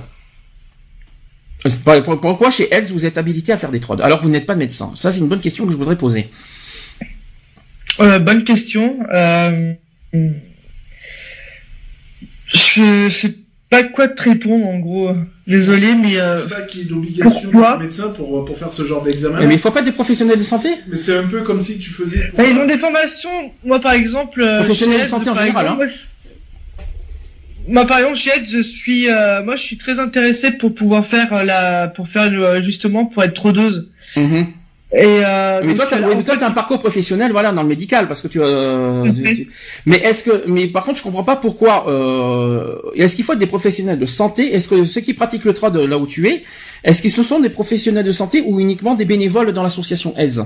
[2.21, 4.59] Pourquoi chez ELS vous êtes habilité à faire des trodes alors vous n'êtes pas de
[4.59, 4.93] médecin?
[4.95, 6.29] Ça c'est une bonne question que je voudrais poser.
[7.99, 8.99] Euh, bonne question.
[9.13, 9.73] Euh,
[12.53, 13.35] je sais
[13.69, 15.11] pas quoi te répondre en gros.
[15.47, 18.83] Désolé, mais euh, sais pas qu'il y ait d'obligation de médecin pour pour faire ce
[18.83, 19.45] genre d'examen.
[19.45, 20.69] Mais il faut pas des professionnels de santé?
[20.87, 22.27] Mais c'est un peu comme si tu faisais.
[22.27, 22.37] Pour...
[22.37, 23.51] Bah, ils ont des formations.
[23.63, 24.41] Moi, par exemple.
[24.41, 25.67] Euh, professionnels de santé en général.
[25.67, 25.77] hein.
[27.67, 31.05] moi, par exemple, chez Ed, je suis, euh, moi, je suis très intéressé pour pouvoir
[31.05, 33.89] faire euh, la, pour faire justement pour être trodeuse.
[34.15, 34.43] Mm
[34.91, 38.27] et euh, mais toi, tu as, un parcours professionnel, voilà, dans le médical, parce que
[38.27, 38.39] tu.
[38.41, 39.05] Euh,
[39.85, 41.87] Mais est-ce que, mais par contre, je comprends pas pourquoi.
[41.87, 44.55] Euh, est-ce qu'il faut être des professionnels de santé?
[44.55, 46.43] Est-ce que ceux qui pratiquent le trade là où tu es,
[46.83, 50.41] est-ce qu'ils ce sont des professionnels de santé ou uniquement des bénévoles dans l'association AIDS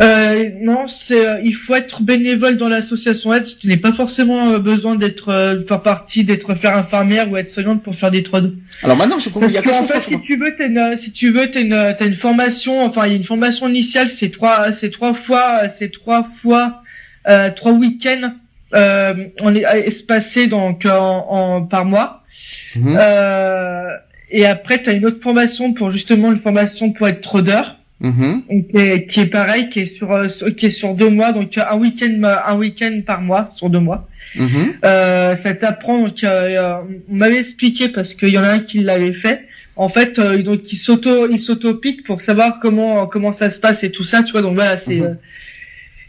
[0.00, 3.44] euh, non, c'est euh, il faut être bénévole dans l'association aide.
[3.44, 7.50] Tu n'es pas forcément euh, besoin d'être euh, faire partie, d'être faire infirmière ou être
[7.50, 8.56] soignante pour faire des trodes.
[8.82, 9.48] Alors maintenant, je comprends.
[9.48, 10.02] Il y a quelque chose.
[10.02, 12.84] si tu veux, t'as une, si tu veux, t'as une, as une formation.
[12.84, 14.08] Enfin, il y a une formation initiale.
[14.08, 16.82] C'est trois, c'est trois fois, c'est trois fois,
[17.28, 18.32] euh, trois week-ends.
[18.74, 22.22] Euh, on est espacés donc en, en par mois.
[22.74, 22.98] Mhm.
[24.30, 27.76] et après, tu as une autre formation pour justement une formation pour être trodeur.
[28.02, 29.06] Mm-hmm.
[29.06, 32.20] qui, est, pareil, qui est sur euh, qui est sur deux mois, donc un week-end
[32.44, 34.08] un week-end par mois sur deux mois.
[34.36, 34.72] Mm-hmm.
[34.84, 38.80] Euh, ça t'apprend donc euh, on m'avait expliqué parce qu'il y en a un qui
[38.80, 39.46] l'avait fait.
[39.76, 43.60] En fait, euh, donc il s'auto il s'auto pique pour savoir comment comment ça se
[43.60, 44.42] passe et tout ça, tu vois.
[44.42, 45.16] Donc voilà, c'est mm-hmm.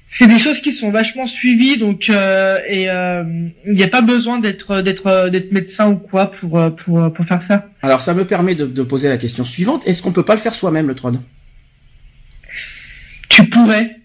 [0.08, 4.82] c'est des choses qui sont vachement suivies, donc et il n'y a pas besoin d'être
[4.82, 7.70] d'être d'être médecin ou quoi pour pour pour faire ça.
[7.84, 10.42] Alors ça me permet de, de poser la question suivante est-ce qu'on peut pas le
[10.42, 11.22] faire soi-même le trône
[13.30, 13.98] tu pourrais.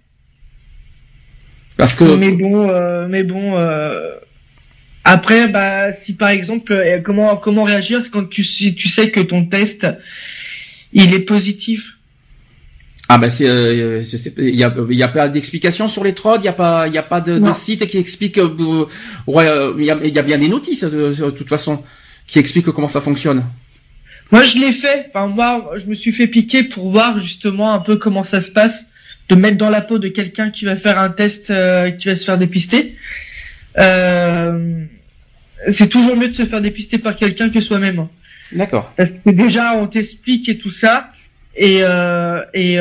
[1.77, 2.05] Parce que.
[2.05, 3.59] Mais bon, euh, mais bon.
[3.59, 4.15] Euh,
[5.05, 9.47] après, bah, si par exemple, euh, comment comment réagir quand tu tu sais que ton
[9.47, 9.87] test
[10.93, 11.97] il est positif?
[13.09, 16.45] Ah bah c'est, il y a il y a pas d'explication sur les trodes, il
[16.45, 18.39] y a pas il y a pas de, site qui explique.
[19.27, 19.47] ouais,
[19.79, 21.83] il y a, y a bien des notices de toute façon
[22.27, 23.43] qui expliquent comment ça fonctionne.
[24.31, 25.07] Moi, je l'ai fait.
[25.09, 28.51] Enfin, moi, je me suis fait piquer pour voir justement un peu comment ça se
[28.51, 28.87] passe
[29.31, 32.17] de mettre dans la peau de quelqu'un qui va faire un test, euh, qui va
[32.17, 32.97] se faire dépister.
[33.79, 34.85] Euh,
[35.69, 38.09] c'est toujours mieux de se faire dépister par quelqu'un que soi-même.
[38.53, 38.93] D'accord.
[38.97, 41.13] Parce que déjà on t'explique et tout ça,
[41.55, 42.79] et euh, et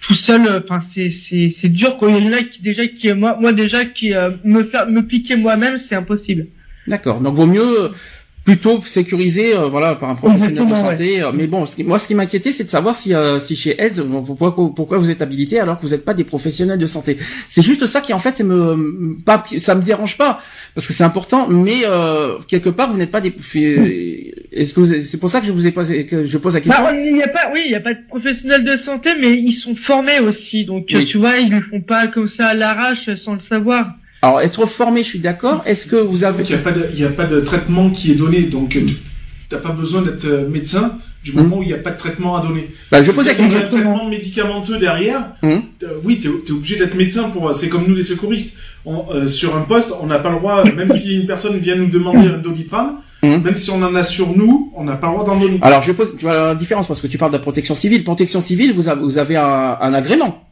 [0.00, 2.10] tout seul, enfin c'est c'est c'est dur quoi.
[2.10, 4.12] Il y en a qui déjà qui moi moi déjà qui
[4.44, 6.46] me faire me piquer moi-même, c'est impossible.
[6.88, 7.20] D'accord.
[7.20, 7.92] Donc vaut mieux
[8.46, 11.20] plutôt sécurisé euh, voilà par un professionnel de santé.
[11.20, 13.56] euh, mais bon ce qui, moi ce qui m'inquiétait c'est de savoir si euh, si
[13.56, 16.86] chez AIDS pourquoi pourquoi vous êtes habilité alors que vous n'êtes pas des professionnels de
[16.86, 17.18] santé.
[17.48, 20.40] C'est juste ça qui en fait me pas ça me dérange pas
[20.76, 21.82] parce que c'est important mais
[22.46, 23.34] quelque part vous n'êtes pas des
[24.52, 26.84] est-ce que c'est pour ça que je vous ai posé que je pose la question?
[26.84, 29.32] Bah, il y a pas oui il y a pas de professionnels de santé mais
[29.32, 30.64] ils sont formés aussi.
[30.64, 33.96] Donc tu vois ils ne font pas comme ça à l'arrache sans le savoir
[34.26, 35.62] alors, être formé, je suis d'accord.
[35.66, 36.42] Est-ce que vous avez...
[36.42, 38.96] Il n'y a, a pas de traitement qui est donné, donc tu
[39.52, 41.36] n'as pas besoin d'être euh, médecin du hmm.
[41.36, 42.70] moment où il n'y a pas de traitement à donner.
[42.90, 43.56] Bah, je pose la question.
[43.56, 45.30] Il y a un traitement médicamenteux derrière.
[45.42, 45.58] Hmm.
[45.84, 47.54] Euh, oui, tu es, obligé d'être médecin pour.
[47.54, 48.58] C'est comme nous les secouristes.
[48.86, 51.88] Euh, sur un poste, on n'a pas le droit, même si une personne vient nous
[51.88, 53.42] demander un doliprane, hmm.
[53.44, 55.60] même si on en a sur nous, on n'a pas le droit d'en donner.
[55.62, 58.02] Alors je pose, tu vois la différence parce que tu parles de la protection civile.
[58.02, 60.45] Protection civile, vous, avez, vous avez un, un agrément.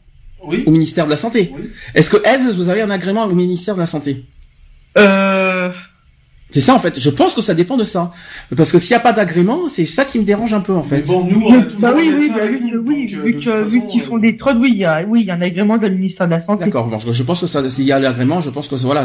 [0.47, 0.65] Oui.
[0.67, 1.53] Au ministère de la Santé.
[1.57, 1.71] Oui.
[1.95, 4.25] Est-ce que ELS, vous avez un agrément au ministère de la Santé?
[4.99, 5.71] Euh...
[6.55, 7.01] C'est ça en fait.
[7.01, 8.13] Je pense que ça dépend de ça.
[8.57, 10.85] Parce que s'il n'y a pas d'agrément, c'est ça qui me dérange un peu en
[10.85, 11.05] fait.
[11.05, 12.43] bon, nous, on a toujours bah oui, oui, bah,
[12.87, 13.37] oui, vu,
[13.89, 15.89] qu'ils font des trodes, oui, il y a, oui, il y a un agrément de
[15.89, 16.67] ministère de la Santé.
[16.67, 16.89] D'accord.
[17.11, 19.05] je pense que ça, s'il y a l'agrément, je pense que voilà.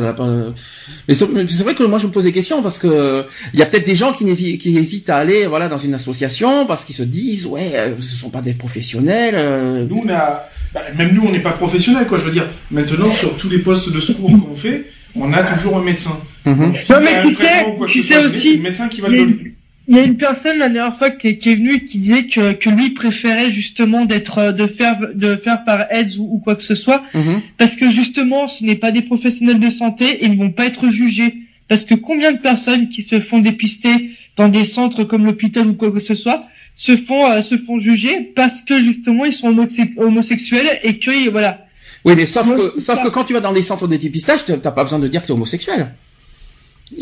[1.07, 3.26] Mais c'est vrai que moi, je me pose des questions parce que
[3.56, 6.68] il y a peut-être des gens qui, qui hésitent à aller, voilà, dans une association
[6.68, 9.34] parce qu'ils se disent, ouais, euh, ce sont pas des professionnels.
[9.36, 9.88] Euh.
[9.90, 10.44] Nous, on a,
[10.74, 12.18] bah, même nous, on n'est pas professionnels, quoi.
[12.18, 14.86] Je veux dire, maintenant, sur tous les postes de secours qu'on fait
[15.16, 16.20] on a toujours un médecin.
[16.46, 16.74] Mhm.
[16.90, 19.56] non, mais tu sais, tu sais aussi, le médecin qui va le donner.
[19.88, 22.26] Il y a une personne la dernière fois qui est, qui est venue qui disait
[22.26, 26.62] que, que lui préférait justement d'être de faire de faire par AIDS ou, quoi que
[26.62, 27.41] ce soit mhm.
[27.58, 30.66] parce que justement ce n'est pas des professionnels de santé et ils ne vont pas
[30.66, 31.38] être jugés
[31.68, 35.74] parce que combien de personnes qui se font dépister dans des centres comme l'hôpital ou
[35.74, 36.46] quoi que ce soit
[36.80, 39.53] se font euh, se font juger parce que justement ils sont
[39.97, 41.65] homosexuels et que voilà
[42.06, 44.72] oui, mais sauf que, sauf que quand tu vas dans les centres de dépistage, t'as
[44.72, 45.93] pas besoin de dire que t'es homosexuel.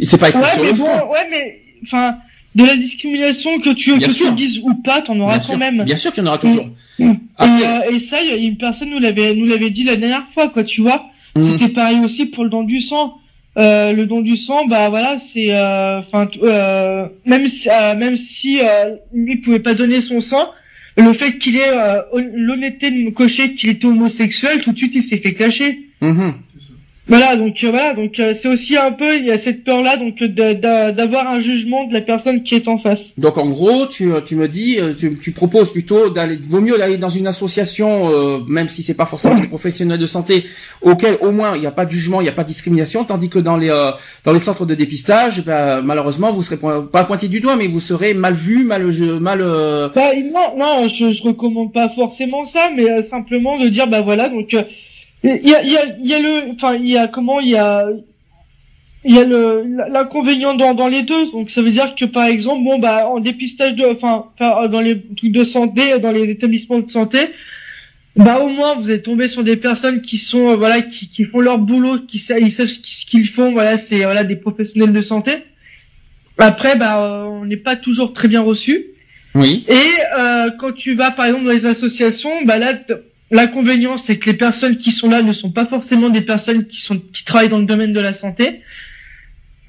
[0.01, 2.15] C'est pas écrit ouais, sur mais bon, Ouais, mais, enfin,
[2.55, 5.83] de la discrimination que tu que tu le dises ou pas, t'en auras quand même.
[5.83, 6.67] Bien sûr qu'il y en aura toujours.
[6.97, 10.63] Et, euh, et ça, une personne nous l'avait nous l'avait dit la dernière fois, quoi,
[10.63, 11.05] tu vois.
[11.35, 11.43] Mm.
[11.43, 13.19] C'était pareil aussi pour le don du sang.
[13.57, 18.59] Euh, le don du sang, bah voilà, c'est, euh, enfin, euh, même si, même si
[19.13, 20.51] lui pouvait pas donner son sang,
[20.95, 21.71] le fait qu'il ait
[22.33, 25.87] l'honnêteté de me cocher qu'il était homosexuel, tout de suite il s'est fait cacher.
[26.01, 26.33] Mm-hmm.
[27.09, 29.81] Voilà, donc euh, voilà, donc euh, c'est aussi un peu il y a cette peur
[29.81, 33.13] là donc d'avoir un jugement de la personne qui est en face.
[33.17, 36.77] Donc en gros, tu, tu me dis euh, tu, tu proposes plutôt d'aller vaut mieux
[36.77, 37.77] d'aller dans une association
[38.47, 40.45] même si c'est pas forcément des professionnels de santé
[40.81, 43.05] auquel au moins il n'y a pas de jugement, il n'y a pas de discrimination
[43.05, 43.69] tandis que dans les
[44.25, 47.79] dans les centres de dépistage, bah, malheureusement vous serez pas pointé du doigt mais vous
[47.79, 48.85] serez mal vu, mal
[49.21, 49.39] mal
[49.95, 54.27] bah, non non, je je recommande pas forcément ça mais simplement de dire bah voilà
[54.27, 54.53] donc
[55.23, 57.39] il y a, il y a, il y a le, enfin, il y a comment,
[57.39, 57.87] il y a,
[59.03, 61.31] il y a le l'inconvénient dans, dans les deux.
[61.31, 65.01] Donc ça veut dire que par exemple, bon bah en dépistage de, enfin, dans les
[65.15, 67.19] trucs de santé, dans les établissements de santé,
[68.15, 71.23] bah au moins vous êtes tombé sur des personnes qui sont, euh, voilà, qui, qui
[71.23, 73.51] font leur boulot, qui savent, ils savent ce qu'ils font.
[73.51, 75.31] Voilà, c'est voilà des professionnels de santé.
[76.37, 78.87] Après, bah euh, on n'est pas toujours très bien reçu.
[79.35, 79.65] Oui.
[79.67, 79.73] Et
[80.19, 82.73] euh, quand tu vas par exemple dans les associations, bah là
[83.29, 86.79] L'inconvénient, c'est que les personnes qui sont là ne sont pas forcément des personnes qui
[86.79, 88.61] sont qui travaillent dans le domaine de la santé.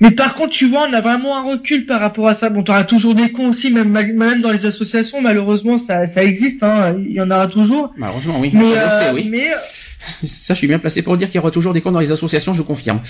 [0.00, 2.50] Mais par contre, tu vois, on a vraiment un recul par rapport à ça.
[2.50, 6.22] Bon, tu auras toujours des cons aussi, même, même dans les associations, malheureusement, ça, ça
[6.22, 7.92] existe, hein, il y en aura toujours.
[7.96, 8.50] Malheureusement, oui.
[8.54, 9.26] Mais, euh, oui.
[9.28, 9.48] mais
[10.28, 12.12] ça, je suis bien placé pour dire qu'il y aura toujours des cons dans les
[12.12, 13.00] associations, je confirme.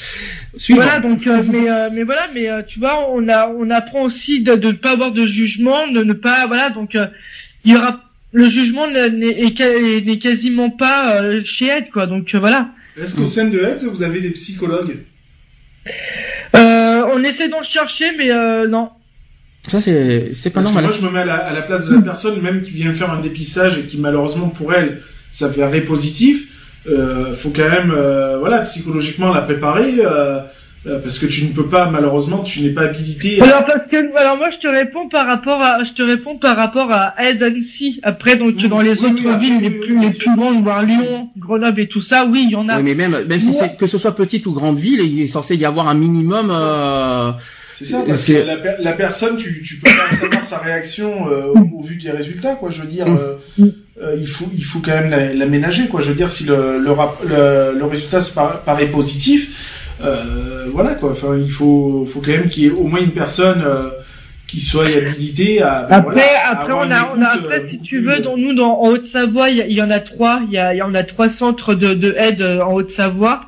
[0.70, 4.42] Voilà, donc, euh, mais, euh, mais voilà, mais tu vois, on a, on apprend aussi
[4.42, 6.96] de ne pas avoir de jugement, de ne pas, voilà, donc
[7.64, 8.00] il y aura
[8.32, 12.06] le jugement n'est quasiment pas euh, chez Ed, quoi.
[12.06, 12.70] Donc euh, voilà.
[13.00, 14.98] Est-ce qu'au sein de Ed, vous avez des psychologues?
[16.54, 18.28] Euh, On essaie d'en chercher, mais
[18.68, 18.90] non.
[19.66, 20.84] Ça, c'est c'est pas normal.
[20.84, 23.20] moi, je me mets à la, place de la personne, même qui vient faire un
[23.20, 25.00] dépistage et qui, malheureusement, pour elle,
[25.30, 26.48] ça fait positif.
[26.88, 27.94] Euh, faut quand même,
[28.38, 29.94] voilà, psychologiquement la préparer.
[30.86, 34.16] Euh, parce que tu ne peux pas malheureusement tu n'es pas habilité alors parce que
[34.16, 37.42] alors moi je te réponds par rapport à je te réponds par rapport à Ed
[37.42, 41.80] Annecy après donc dans les autres villes les plus les plus grandes voire Lyon Grenoble
[41.80, 43.88] et tout ça oui il y en a oui, mais même même si c'est que
[43.88, 46.52] ce soit petite ou grande ville il est censé y avoir un minimum
[47.72, 51.52] c'est ça, euh, parce que la, personne, tu, tu peux pas savoir sa réaction euh,
[51.72, 52.70] au, vu des résultats, quoi.
[52.70, 53.68] Je veux dire, mm.
[54.18, 56.00] il faut il faut quand même l'aménager, quoi.
[56.00, 58.18] Je veux dire, si le le, le, résultat
[58.66, 59.77] paraît positif, euh,
[60.72, 61.10] voilà quoi.
[61.12, 63.90] Enfin, il faut, faut quand même qu'il y ait au moins une personne euh,
[64.46, 65.86] qui soit habilitée à.
[65.88, 68.80] Ben après, après, on a, on a, après, euh, si tu veux, dans nous, dans
[68.80, 70.40] en Haute-Savoie, il y, en a trois.
[70.46, 73.46] Il y a, y en a trois centres de, de aide en Haute-Savoie.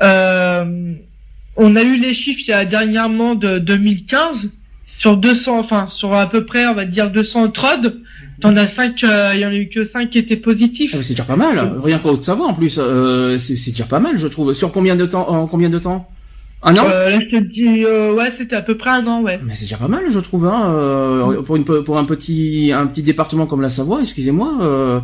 [0.00, 0.94] Euh,
[1.56, 4.50] on a eu les chiffres il y a dernièrement de 2015
[4.86, 8.00] sur 200, enfin sur à peu près, on va dire 200 trod.
[8.42, 10.94] T'en as cinq, euh, il y en a eu que cinq qui étaient positifs.
[10.94, 11.78] Ah, c'est déjà pas mal.
[11.82, 12.76] Rien pour Haute-Savoie en plus.
[12.78, 14.52] Euh, c'est déjà pas mal, je trouve.
[14.52, 16.08] Sur combien de temps En combien de temps?
[16.64, 16.84] Un an?
[16.86, 19.40] Euh, je te dis, euh, ouais, c'était à peu près un an, ouais.
[19.42, 22.86] Mais c'est déjà pas mal, je trouve, hein, euh, pour une pour un petit un
[22.86, 24.58] petit département comme la Savoie, excusez-moi.
[24.60, 25.00] Euh,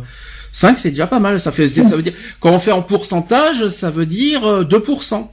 [0.51, 1.39] 5 c'est déjà pas mal.
[1.39, 5.27] Ça fait ça veut dire quand on fait en pourcentage, ça veut dire 2%.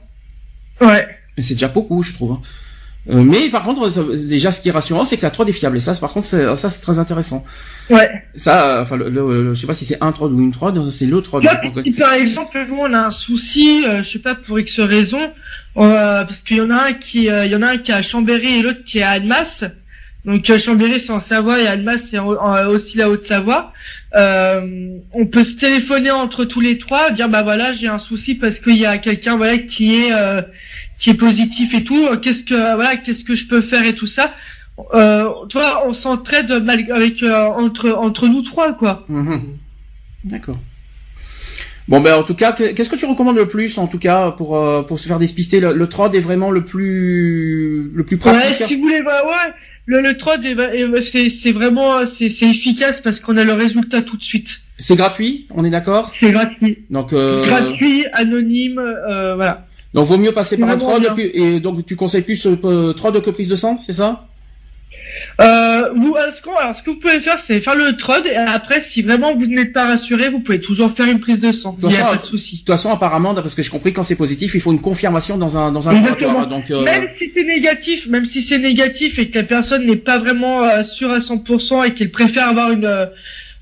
[0.81, 1.07] Ouais.
[1.37, 2.33] Mais c'est déjà beaucoup, je trouve.
[2.33, 2.41] Hein.
[3.09, 3.89] Euh, mais par contre,
[4.25, 5.77] déjà, ce qui est rassurant, c'est que la 3 est fiable.
[5.77, 7.45] Et ça, par contre, ça, c'est très intéressant.
[7.89, 8.09] Ouais.
[8.35, 11.27] Ça, enfin, le, je sais pas si c'est un 3 ou une 3, c'est l'autre
[11.27, 11.41] 3.
[11.97, 15.21] par exemple, nous, on a un souci, euh, je sais pas pour X raison,
[15.77, 17.95] euh, parce qu'il y en a un qui, il y en a un qui est
[17.95, 19.63] à Chambéry et l'autre qui est à Almas.
[20.25, 23.71] Donc Chambéry c'est en Savoie et Almas c'est aussi la Haute-Savoie.
[24.13, 28.59] on peut se téléphoner entre tous les trois, dire bah voilà j'ai un souci parce
[28.59, 30.11] qu'il y a quelqu'un voilà qui est
[30.97, 32.07] qui est positif et tout.
[32.07, 34.33] Euh, qu'est-ce que voilà, qu'est-ce que je peux faire et tout ça.
[34.93, 39.05] Euh, tu vois, on s'entraide avec euh, entre entre nous trois quoi.
[39.09, 39.41] Mhm.
[40.23, 40.59] D'accord.
[41.87, 44.57] Bon ben en tout cas, qu'est-ce que tu recommandes le plus en tout cas pour
[44.57, 48.45] euh, pour se faire dépister le, le trod est vraiment le plus le plus pratique?
[48.45, 49.53] Ouais, si vous voulez, bah, ouais,
[49.85, 50.41] le, le trod
[51.01, 54.61] c'est c'est vraiment c'est c'est efficace parce qu'on a le résultat tout de suite.
[54.77, 56.11] C'est gratuit, on est d'accord?
[56.13, 56.79] C'est gratuit.
[56.89, 58.81] Donc gratuit, anonyme,
[59.35, 59.66] voilà.
[59.93, 63.29] Donc vaut mieux passer par un trod et donc tu conseilles plus euh, trod que
[63.29, 64.27] prise de sang, c'est ça?
[65.39, 68.81] Euh, vous, ce, alors, ce que vous pouvez faire, c'est faire le trod et après,
[68.81, 71.77] si vraiment vous n'êtes pas rassuré, vous pouvez toujours faire une prise de sang.
[71.81, 72.55] Il n'y a pas de souci.
[72.55, 75.37] De toute façon, apparemment, parce que j'ai compris quand c'est positif, il faut une confirmation
[75.37, 76.47] dans un dans un laboratoire.
[76.47, 76.83] Donc euh...
[76.83, 80.63] même si c'est négatif, même si c'est négatif et que la personne n'est pas vraiment
[80.63, 83.09] euh, sûre à 100% et qu'elle préfère avoir une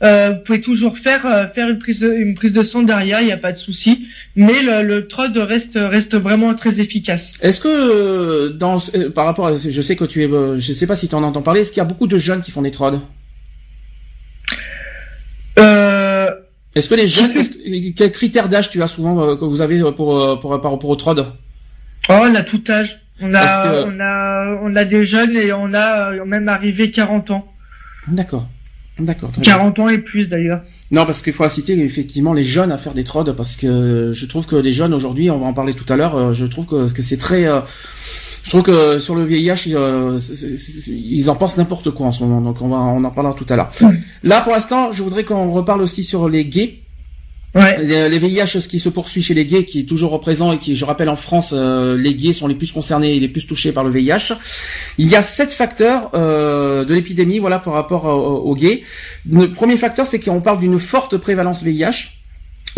[0.04, 3.22] euh, vous pouvez toujours faire euh, faire une prise de, une prise de sang derrière,
[3.22, 4.08] il n'y a pas de souci.
[4.36, 7.34] Mais le, le trod reste reste vraiment très efficace.
[7.42, 8.80] Est-ce que dans
[9.14, 11.42] par rapport à je sais que tu es je sais pas si tu en entends
[11.42, 13.02] parler, est-ce qu'il y a beaucoup de jeunes qui font des trods?
[15.58, 16.30] Euh,
[16.76, 17.34] Est-ce que les jeunes
[17.96, 21.26] quels critères d'âge tu as souvent que vous avez pour pour par rapport au trod?
[22.10, 23.00] Oh, on a tout âge.
[23.22, 27.48] On a, on a, on a des jeunes et on a même arrivé 40 ans.
[28.10, 28.50] D'accord.
[29.00, 29.32] D'accord.
[29.42, 30.62] 40 ans et plus d'ailleurs.
[30.92, 34.26] Non, parce qu'il faut inciter effectivement les jeunes à faire des trods parce que je
[34.26, 36.66] trouve que les jeunes aujourd'hui, on va en parler tout à l'heure, euh, je trouve
[36.66, 37.60] que, que c'est très, euh,
[38.44, 40.18] je trouve que sur le VIH, ils, euh,
[40.88, 42.40] ils en pensent n'importe quoi en ce moment.
[42.40, 43.72] Donc on va, on en parlera tout à l'heure.
[44.24, 46.85] Là, pour l'instant, je voudrais qu'on reparle aussi sur les gays
[47.56, 50.76] Les, VIH, ce qui se poursuit chez les gays, qui est toujours représent et qui,
[50.76, 53.72] je rappelle, en France, euh, les gays sont les plus concernés et les plus touchés
[53.72, 54.34] par le VIH.
[54.98, 58.84] Il y a sept facteurs euh, de l'épidémie, voilà, par rapport aux gays.
[59.30, 62.25] Le premier facteur, c'est qu'on parle d'une forte prévalence VIH.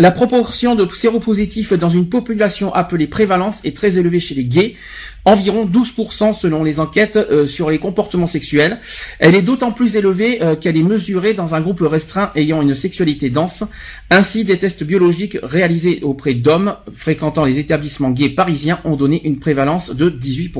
[0.00, 4.76] La proportion de séropositifs dans une population appelée prévalence est très élevée chez les gays,
[5.24, 8.78] environ 12% selon les enquêtes euh, sur les comportements sexuels.
[9.18, 12.76] Elle est d'autant plus élevée euh, qu'elle est mesurée dans un groupe restreint ayant une
[12.76, 13.64] sexualité dense.
[14.10, 19.40] Ainsi, des tests biologiques réalisés auprès d'hommes fréquentant les établissements gays parisiens ont donné une
[19.40, 20.52] prévalence de 18%.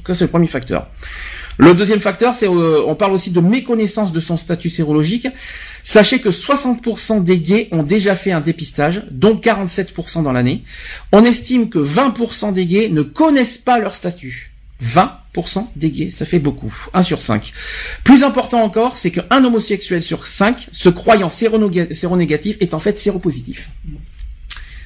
[0.00, 0.86] Donc ça c'est le premier facteur.
[1.58, 5.28] Le deuxième facteur, c'est euh, on parle aussi de méconnaissance de son statut sérologique.
[5.84, 10.62] Sachez que 60% des gays ont déjà fait un dépistage, dont 47% dans l'année.
[11.12, 14.52] On estime que 20% des gays ne connaissent pas leur statut.
[14.82, 16.74] 20% des gays, ça fait beaucoup.
[16.94, 17.52] 1 sur 5.
[18.04, 23.70] Plus important encore, c'est qu'un homosexuel sur 5, se croyant séronégatif, est en fait séropositif.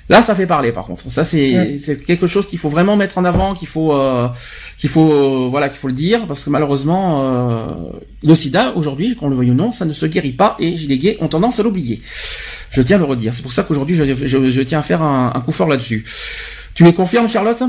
[0.09, 1.11] Là, ça fait parler, par contre.
[1.11, 4.29] Ça, c'est quelque chose qu'il faut vraiment mettre en avant, qu'il faut, euh,
[4.79, 7.67] qu'il faut, euh, voilà, qu'il faut le dire, parce que malheureusement, euh,
[8.23, 10.99] le SIDA aujourd'hui, qu'on le veuille ou non, ça ne se guérit pas, et les
[10.99, 12.03] gays ont tendance à l'oublier.
[12.71, 13.33] Je tiens à le redire.
[13.33, 16.05] C'est pour ça qu'aujourd'hui, je, je, tiens à faire un, un coup fort là-dessus.
[16.75, 17.63] Tu les confirmes, Charlotte?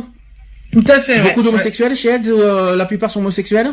[0.74, 1.22] Tout à fait.
[1.22, 3.72] Beaucoup d'homosexuels chez Ed, la plupart sont homosexuels?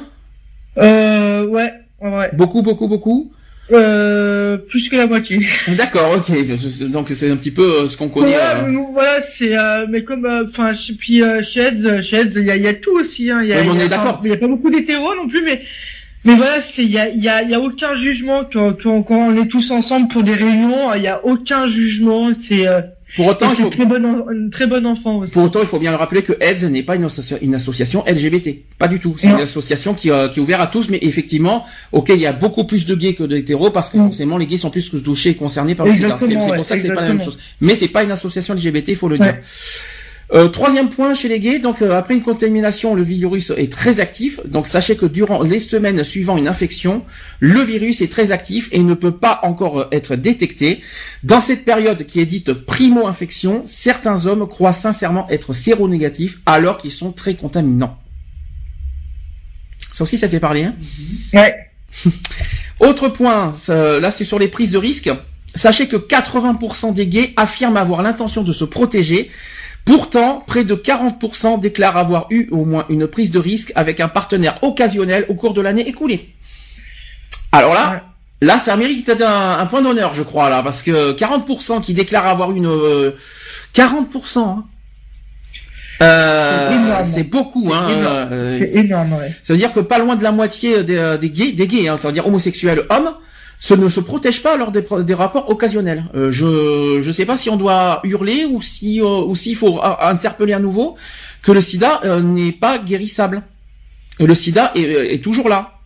[0.79, 2.31] Euh, ouais, ouais.
[2.33, 3.33] Beaucoup, beaucoup, beaucoup.
[3.71, 5.41] Euh, plus que la moitié.
[5.69, 6.89] D'accord, ok.
[6.89, 8.35] Donc c'est un petit peu euh, ce qu'on connaît.
[8.35, 8.77] Euh.
[8.93, 9.53] Voilà, c'est
[9.89, 13.31] mais comme enfin puis chez Ed, chez Ed, il y a, y a, tout aussi.
[13.31, 13.43] Hein.
[13.43, 14.21] Y a, on est d'accord.
[14.25, 15.63] Il y a pas beaucoup d'hétéros non plus, mais
[16.25, 19.37] mais voilà, c'est il y a, y, a, y a aucun jugement quand, quand, on
[19.37, 20.93] est tous ensemble pour des réunions.
[20.95, 22.33] Il y a aucun jugement.
[22.35, 22.67] C'est
[23.17, 25.35] pour autant, c'est très bon, une très bonne enfant aussi.
[25.35, 27.07] Pour autant, il faut bien le rappeler que AIDS n'est pas une,
[27.43, 29.17] une, association LGBT, pas du tout.
[29.19, 32.27] C'est une association qui, euh, qui est ouverte à tous, mais effectivement, ok, il y
[32.27, 35.31] a beaucoup plus de gays que d'hétéros parce que forcément les gays sont plus touchés
[35.31, 36.17] et concernés par le sida.
[36.19, 37.39] C'est pour ça que c'est pas la même chose.
[37.61, 39.37] Mais c'est pas une association LGBT, il faut le dire.
[40.35, 44.01] Euh, troisième point chez les gays, donc euh, après une contamination, le virus est très
[44.01, 44.41] actif.
[44.47, 47.05] Donc sachez que durant les semaines suivant une infection,
[47.39, 50.81] le virus est très actif et ne peut pas encore euh, être détecté.
[51.23, 56.93] Dans cette période qui est dite primo-infection, certains hommes croient sincèrement être séronégatifs alors qu'ils
[56.93, 57.99] sont très contaminants.
[59.93, 60.65] Ça aussi, ça fait parler.
[60.65, 60.75] Hein
[61.35, 61.55] ouais.
[62.81, 65.11] Autre point, là c'est sur les prises de risque.
[65.55, 69.31] Sachez que 80% des gays affirment avoir l'intention de se protéger
[69.85, 74.09] Pourtant, près de 40% déclarent avoir eu au moins une prise de risque avec un
[74.09, 76.31] partenaire occasionnel au cours de l'année écoulée.
[77.51, 78.05] Alors là,
[78.41, 82.29] là, ça mérite un, un point d'honneur, je crois, là, parce que 40% qui déclarent
[82.29, 82.69] avoir une...
[83.75, 84.65] 40%, euh, hein.
[86.01, 87.89] Euh, c'est beaucoup, hein.
[87.91, 89.35] Euh, c'est énorme, ouais.
[89.43, 91.99] Ça veut dire que pas loin de la moitié des, des gays, des gays, hein,
[92.01, 93.13] ça veut dire homosexuels hommes,
[93.63, 96.07] ce ne se protège pas lors des, des rapports occasionnels.
[96.17, 99.81] Euh, je ne sais pas si on doit hurler ou si euh, ou s'il faut
[99.81, 100.97] interpeller à nouveau
[101.43, 103.43] que le SIDA euh, n'est pas guérissable.
[104.19, 105.79] Le SIDA est, est toujours là.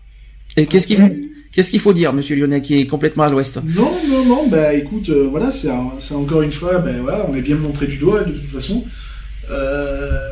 [0.56, 3.60] Et qu'est-ce qu'il qu'est-ce qu'il faut dire, Monsieur Lyonnais, qui est complètement à l'ouest?
[3.62, 4.46] Non, non, non.
[4.48, 8.24] Bah écoute, voilà, c'est encore une fois, ben voilà, on est bien montré du doigt
[8.24, 8.86] de toute façon.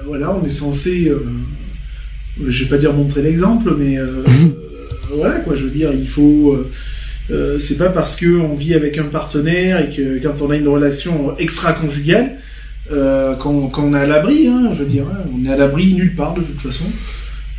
[0.07, 1.13] voilà, on est censé,
[2.43, 3.99] je vais pas dire montrer l'exemple, mais
[5.15, 6.57] voilà quoi, je veux dire, il faut
[7.31, 10.57] euh, c'est pas parce que on vit avec un partenaire et que quand on a
[10.57, 12.37] une relation extra-conjugale
[12.93, 15.25] euh, qu'on est à l'abri, hein, je veux dire, hein.
[15.35, 16.85] on est à l'abri nulle part de toute façon.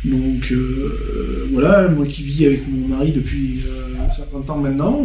[0.04, 3.64] Donc euh, voilà, moi qui vis avec mon mari depuis
[4.06, 5.04] un certain temps maintenant,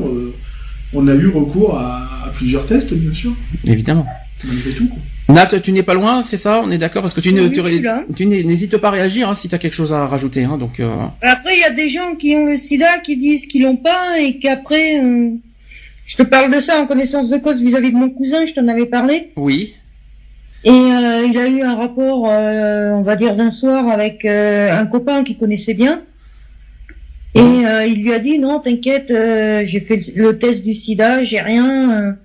[0.94, 3.34] on a eu recours à, à, plusieurs tests, bien sûr.
[3.66, 4.06] Évidemment.
[4.46, 4.88] Malgré tout.
[4.88, 5.00] Quoi.
[5.32, 6.62] Nat, tu n'es pas loin, c'est ça?
[6.64, 7.02] On est d'accord?
[7.02, 10.44] Parce que tu, n'hésites pas à réagir hein, si tu as quelque chose à rajouter.
[10.44, 10.90] Hein, donc, euh.
[11.22, 14.20] Après, il y a des gens qui ont le sida qui disent qu'ils l'ont pas
[14.20, 15.00] et qu'après...
[15.02, 15.30] Euh,
[16.06, 18.68] je te parle de ça en connaissance de cause vis-à-vis de mon cousin, je t'en
[18.68, 19.32] avais parlé.
[19.38, 19.74] Oui.
[20.66, 25.24] Et euh, il a eu un rapport, on va dire, d'un soir avec un copain
[25.24, 26.02] qu'il connaissait bien.
[27.34, 32.18] Et il lui a dit non, t'inquiète, j'ai fait le test du sida, j'ai rien.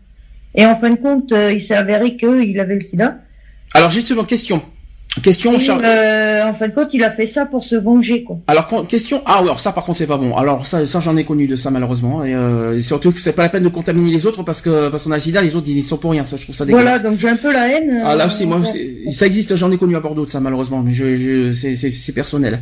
[0.56, 3.18] Et en fin de compte, il s'est avéré qu'il avait le sida.
[3.74, 4.60] Alors justement, question.
[5.22, 5.82] Question, Charles.
[5.82, 8.36] Euh, en fin de compte, il a fait ça pour se venger, quoi.
[8.48, 9.22] Alors, question.
[9.24, 10.36] Ah, alors ça, par contre, c'est pas bon.
[10.36, 13.32] Alors ça, ça, j'en ai connu de ça malheureusement, et, euh, et surtout que c'est
[13.32, 15.56] pas la peine de contaminer les autres parce que parce qu'on a le sida, les
[15.56, 16.24] autres ils sont pour rien.
[16.24, 16.84] Ça, je trouve ça dégueulasse.
[16.84, 18.02] Voilà, donc j'ai un peu la haine.
[18.04, 18.60] Ah là, c'est moi,
[19.10, 19.56] ça existe.
[19.56, 22.60] J'en ai connu à Bordeaux de ça malheureusement, mais je, je c'est personnel.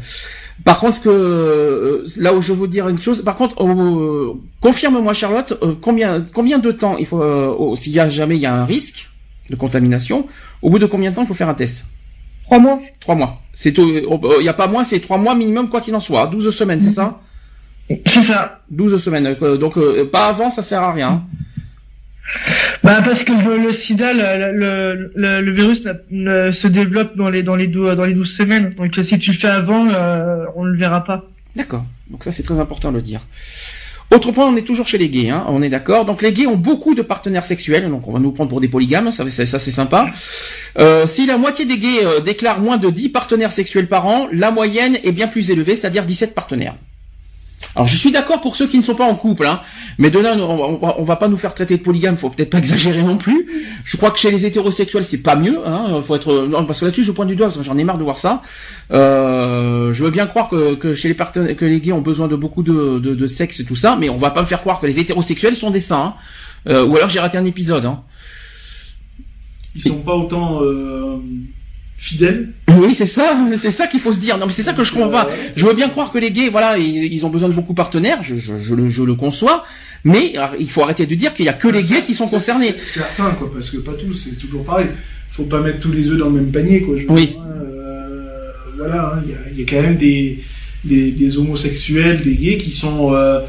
[0.62, 4.34] Par contre, ce que euh, là où je veux dire une chose, par contre, euh,
[4.60, 8.54] confirme-moi Charlotte, combien combien de temps il faut s'il y a jamais il y a
[8.54, 9.10] un risque
[9.50, 10.26] de contamination,
[10.62, 11.84] au bout de combien de temps il faut faire un test?
[12.44, 12.80] Trois mois.
[13.00, 13.40] Trois mois.
[13.54, 14.06] C'est il
[14.40, 16.26] n'y a pas moins, c'est trois mois minimum quoi qu'il en soit.
[16.26, 17.20] 12 semaines, c'est ça?
[18.06, 18.60] C'est ça.
[18.70, 19.36] 12 semaines.
[19.42, 21.24] Euh, donc euh, pas avant, ça sert à rien.
[22.82, 28.04] Bah parce que le, sida, le, virus se développe dans les dans les 12, dans
[28.04, 28.74] les 12 semaines.
[28.74, 31.24] Donc si tu le fais avant, euh, on le verra pas.
[31.56, 31.84] D'accord.
[32.10, 33.20] Donc ça c'est très important de le dire.
[34.10, 36.04] Autre point, on est toujours chez les gays, hein, on est d'accord.
[36.04, 38.68] Donc les gays ont beaucoup de partenaires sexuels, donc on va nous prendre pour des
[38.68, 40.08] polygames, ça, ça, c'est sympa.
[40.78, 44.28] Euh, si la moitié des gays euh, déclarent moins de 10 partenaires sexuels par an,
[44.30, 46.76] la moyenne est bien plus élevée, c'est-à-dire 17 partenaires.
[47.76, 49.60] Alors je suis d'accord pour ceux qui ne sont pas en couple, hein,
[49.98, 53.02] mais de là on, va pas nous faire traiter de polygame, faut peut-être pas exagérer
[53.02, 53.46] non plus.
[53.84, 56.84] Je crois que chez les hétérosexuels c'est pas mieux, hein, faut être non, parce que
[56.84, 58.42] là-dessus je pointe du doigt, j'en ai marre de voir ça.
[58.92, 62.28] Euh, je veux bien croire que, que chez les partenaires, que les gays ont besoin
[62.28, 64.80] de beaucoup de, de, sexe et tout ça, mais on va pas me faire croire
[64.80, 66.14] que les hétérosexuels sont des saints,
[66.66, 66.70] hein.
[66.70, 67.86] euh, ou alors j'ai raté un épisode.
[67.86, 68.02] Hein.
[69.74, 71.16] Ils sont pas autant euh,
[72.04, 72.50] fidèles.
[72.68, 74.36] Oui, c'est ça, c'est ça qu'il faut se dire.
[74.36, 75.28] Non, mais c'est ça que je comprends pas.
[75.56, 78.22] Je veux bien croire que les gays, voilà, ils, ont besoin de beaucoup de partenaires,
[78.22, 79.64] je, je, je, le, je le conçois,
[80.04, 82.74] mais il faut arrêter de dire qu'il y a que les gays qui sont concernés.
[82.82, 84.88] C'est certain, quoi, parce que pas tous, c'est toujours pareil.
[85.30, 86.94] Faut pas mettre tous les œufs dans le même panier, quoi.
[87.08, 87.36] oui.
[87.38, 89.22] Euh, voilà, hein,
[89.52, 90.44] il y, a, quand même des,
[90.84, 93.40] des, homosexuels, des gays qui sont euh,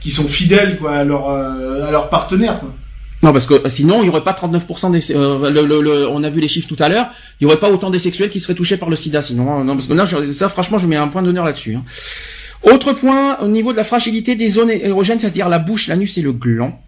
[0.00, 2.74] qui sont fidèles, quoi, à leur euh, à leur partenaire, quoi.
[3.22, 5.12] Non, parce que euh, sinon, il y aurait pas 39% des.
[5.12, 7.08] Euh, on a vu les chiffres tout à l'heure.
[7.40, 9.22] Il y aurait pas autant des sexuels qui seraient touchés par le SIDA.
[9.22, 9.64] Sinon, hein.
[9.64, 11.74] non, parce que là, ça, franchement, je mets un point d'honneur là-dessus.
[11.74, 11.84] Hein.
[12.62, 16.22] Autre point au niveau de la fragilité des zones érogènes, c'est-à-dire la bouche, l'anus et
[16.22, 16.80] le gland.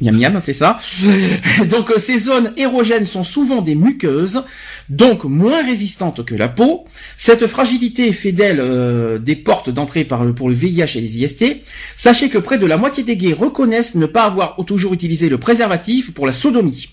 [0.00, 0.78] Miam miam, c'est ça.
[1.70, 4.42] donc euh, ces zones érogènes sont souvent des muqueuses,
[4.88, 6.86] donc moins résistantes que la peau.
[7.18, 11.44] Cette fragilité fait d'elles euh, des portes d'entrée pour le VIH et les IST.
[11.96, 15.38] Sachez que près de la moitié des gays reconnaissent ne pas avoir toujours utilisé le
[15.38, 16.88] préservatif pour la sodomie.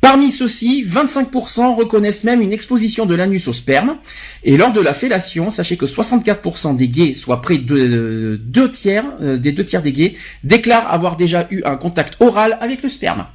[0.00, 3.96] Parmi ceux-ci, 25% reconnaissent même une exposition de l'anus au sperme.
[4.44, 9.04] Et lors de la fellation, sachez que 64% des gays, soit près de deux tiers,
[9.20, 10.14] euh, des deux tiers des gays,
[10.44, 13.26] déclarent avoir déjà eu un contact oral avec le sperme.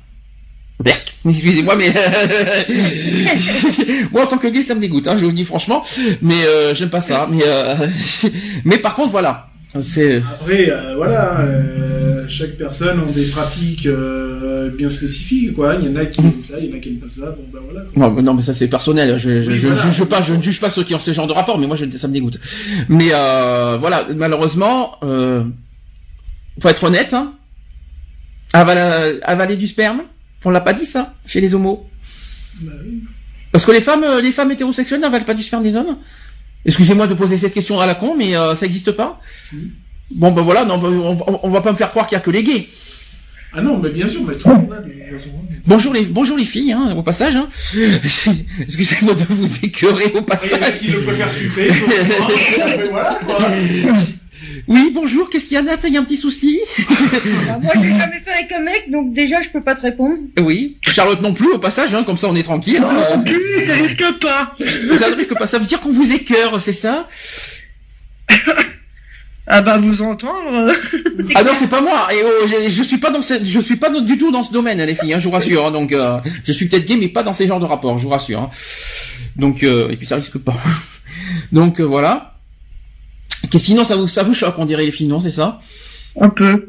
[1.26, 1.94] Excusez-moi, mais
[4.12, 5.08] moi en tant que gay, ça me dégoûte.
[5.08, 5.84] Hein, je vous le dis franchement,
[6.22, 7.30] mais euh, j'aime pas ça.
[7.32, 7.88] Euh,
[8.66, 11.46] mais par contre, voilà, c'est après voilà
[12.32, 15.76] chaque personne a des pratiques euh, bien spécifiques, quoi.
[15.76, 17.32] Il y en a qui aiment ça, il y en a qui n'aiment pas ça.
[17.32, 17.60] Bon, ben
[17.96, 18.22] voilà.
[18.22, 19.18] Non, mais ça c'est personnel.
[19.18, 21.28] Je, je, je, ne juge pas, je ne juge pas ceux qui ont ce genre
[21.28, 22.40] de rapport, mais moi, je, ça me dégoûte.
[22.90, 25.44] Mais euh, voilà, malheureusement, euh,
[26.62, 27.14] faut être honnête.
[27.14, 27.34] Hein.
[28.54, 30.04] Avaler, avaler du sperme,
[30.44, 31.88] on l'a pas dit ça chez les homos.
[32.62, 33.02] Bah oui.
[33.52, 35.98] Parce que les femmes, euh, les femmes hétérosexuelles n'avalent pas du sperme des hommes.
[36.66, 39.20] Excusez-moi de poser cette question à la con, mais euh, ça n'existe pas.
[40.12, 42.22] Bon ben voilà, non, ben, on, on, va pas me faire croire qu'il y a
[42.22, 42.68] que les gays.
[43.54, 44.70] Ah non, mais bien sûr, mais tout le monde
[45.66, 47.36] Bonjour les, bonjour les filles, hein, au passage.
[47.36, 47.50] Hein.
[48.62, 50.52] Excusez-moi de vous écœurer au passage.
[50.54, 51.70] Il y a qui le préfère sucré,
[52.90, 53.38] voilà quoi.
[54.68, 55.78] Oui, bonjour, qu'est-ce qu'il y a Nat?
[55.86, 56.60] Il y a un petit souci?
[56.78, 60.18] Bah, Moi, j'ai jamais fait avec un mec, donc déjà, je peux pas te répondre.
[60.42, 62.84] Oui, Charlotte non plus, au passage, hein, comme ça on est tranquille.
[62.84, 63.16] Hein.
[63.16, 64.56] Non plus, ça risque pas.
[64.98, 67.08] Ça ne risque pas, ça veut dire qu'on vous écœure, c'est ça?
[69.48, 70.72] Ah bah vous entendre.
[71.36, 72.08] ah non c'est pas moi.
[72.14, 74.82] Et oh, je, suis pas dans ce, je suis pas du tout dans ce domaine
[74.82, 75.14] les filles.
[75.14, 75.66] Hein, je vous rassure.
[75.66, 77.98] Hein, donc euh, je suis peut-être gay mais pas dans ces genres de rapports.
[77.98, 78.40] Je vous rassure.
[78.40, 78.50] Hein.
[79.36, 80.56] Donc euh, et puis ça risque pas.
[81.52, 82.40] donc euh, voilà.
[83.52, 85.60] Que sinon ça vous ça vous choque on dirait les filles non c'est ça.
[86.20, 86.68] Un peu.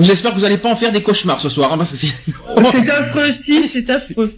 [0.00, 2.08] J'espère que vous allez pas en faire des cauchemars ce soir, hein, parce que c'est.
[2.36, 4.34] c'est affreux, si, c'est affreux.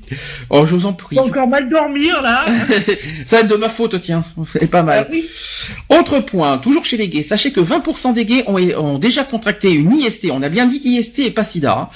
[0.49, 1.19] Oh, je vous en prie.
[1.19, 2.47] encore mal dormir là.
[3.27, 4.25] Ça va être de ma faute, tiens.
[4.53, 5.09] C'est pas mal.
[5.11, 9.25] Ah Autre point, toujours chez les gays, sachez que 20% des gays ont, ont, déjà
[9.25, 10.29] contracté une IST.
[10.31, 11.77] On a bien dit IST et pas SIDA.
[11.77, 11.89] Hein.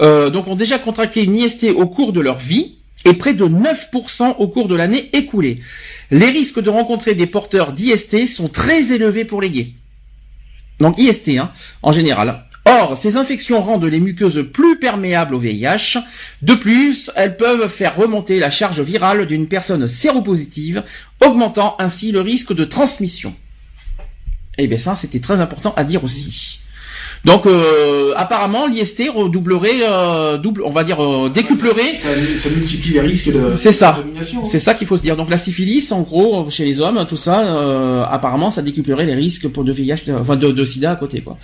[0.00, 2.74] Euh, donc ont déjà contracté une IST au cours de leur vie
[3.04, 5.60] et près de 9% au cours de l'année écoulée.
[6.10, 9.72] Les risques de rencontrer des porteurs d'IST sont très élevés pour les gays.
[10.78, 11.52] Donc IST hein,
[11.82, 12.44] en général.
[12.66, 15.98] Or, ces infections rendent les muqueuses plus perméables au VIH.
[16.40, 20.82] De plus, elles peuvent faire remonter la charge virale d'une personne séropositive,
[21.20, 23.34] augmentant ainsi le risque de transmission.
[24.56, 26.60] Eh bien ça, c'était très important à dire aussi.
[27.24, 31.94] Donc euh, apparemment l'IST redoublerait, euh, double, on va dire euh, décuplerait.
[31.94, 33.56] Ça, ça, multiplie les risques de.
[33.56, 33.98] C'est ça.
[33.98, 34.22] Hein.
[34.44, 35.16] C'est ça qu'il faut se dire.
[35.16, 39.14] Donc la syphilis, en gros, chez les hommes, tout ça, euh, apparemment, ça décuplerait les
[39.14, 41.38] risques pour de VIH, enfin de, de SIDA à côté, quoi.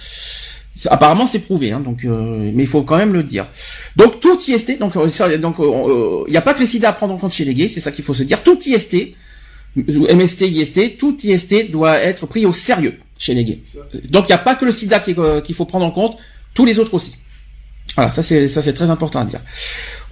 [0.86, 3.47] Apparemment, c'est prouvé, hein, donc, euh, mais il faut quand même le dire.
[3.97, 7.19] Donc tout IST, donc donc il n'y a pas que le SIDA à prendre en
[7.19, 8.43] compte chez les gays, c'est ça qu'il faut se dire.
[8.43, 9.15] Tout IST,
[9.77, 13.61] MST, IST, tout IST doit être pris au sérieux chez les gays.
[14.09, 16.17] Donc il n'y a pas que le sida euh, qu'il faut prendre en compte,
[16.55, 17.17] tous les autres aussi.
[17.95, 19.41] Voilà, ça c'est ça c'est très important à dire.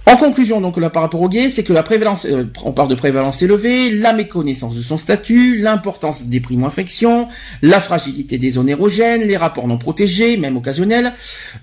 [0.05, 2.87] En conclusion, donc là par rapport aux gays, c'est que la prévalence, euh, on parle
[2.87, 7.27] de prévalence élevée, la méconnaissance de son statut, l'importance des primo-infections,
[7.61, 11.13] la fragilité des zones érogènes, les rapports non protégés, même occasionnels,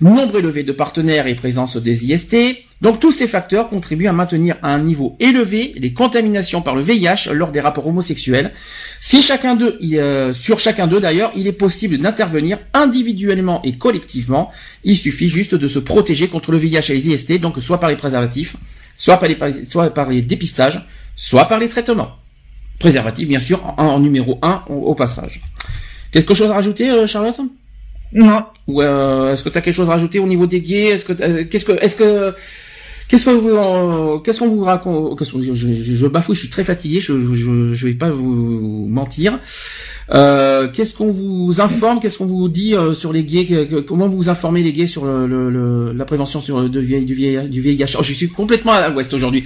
[0.01, 2.37] nombre élevé de partenaires et présence des IST.
[2.83, 6.83] Donc tous ces facteurs contribuent à maintenir à un niveau élevé les contaminations par le
[6.83, 8.53] VIH lors des rapports homosexuels.
[9.01, 14.51] Si chacun d'eux, euh, sur chacun d'eux d'ailleurs, il est possible d'intervenir individuellement et collectivement.
[14.85, 17.89] Il suffit juste de se protéger contre le VIH et les IST, donc soit par
[17.89, 18.57] les préservatifs,
[18.99, 20.87] soit par les, soit par les dépistages,
[21.17, 22.11] soit par les traitements.
[22.79, 25.41] Préservatifs, bien sûr, en, numéro 1 au, passage.
[26.11, 27.41] Quelque chose à rajouter, euh, Charlotte?
[28.13, 28.45] Non.
[28.69, 30.91] Ou euh, est-ce que tu as quelque chose à rajouter au niveau des gays?
[30.91, 32.35] Est-ce que qu'est-ce que est-ce que
[33.09, 37.01] Qu'est-ce que vous, qu'est-ce qu'on vous raconte je, je, je, bafouille, je suis très fatigué,
[37.01, 39.39] je, je, je vais pas vous mentir.
[40.13, 44.29] Euh, qu'est-ce qu'on vous informe, qu'est-ce qu'on vous dit euh, sur les gays, comment vous
[44.29, 48.29] informez les gays sur le, le, la prévention sur du, VIH, du oh, Je suis
[48.29, 49.45] complètement à l'ouest aujourd'hui.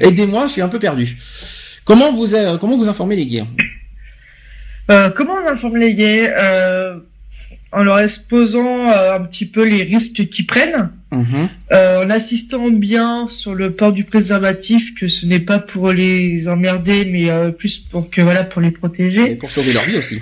[0.00, 1.16] Aidez-moi, je suis un peu perdu.
[1.84, 3.44] Comment vous euh, comment vous informez les gays?
[4.90, 6.30] Euh, Comment on informe les gays?
[6.38, 6.98] Euh,
[7.70, 10.90] En leur exposant un petit peu les risques qu'ils prennent.
[11.10, 11.48] Mhm.
[11.72, 16.48] Euh, en assistant bien sur le port du préservatif, que ce n'est pas pour les
[16.48, 19.32] emmerder, mais euh, plus pour que voilà pour les protéger.
[19.32, 20.20] Et pour sauver leur vie aussi.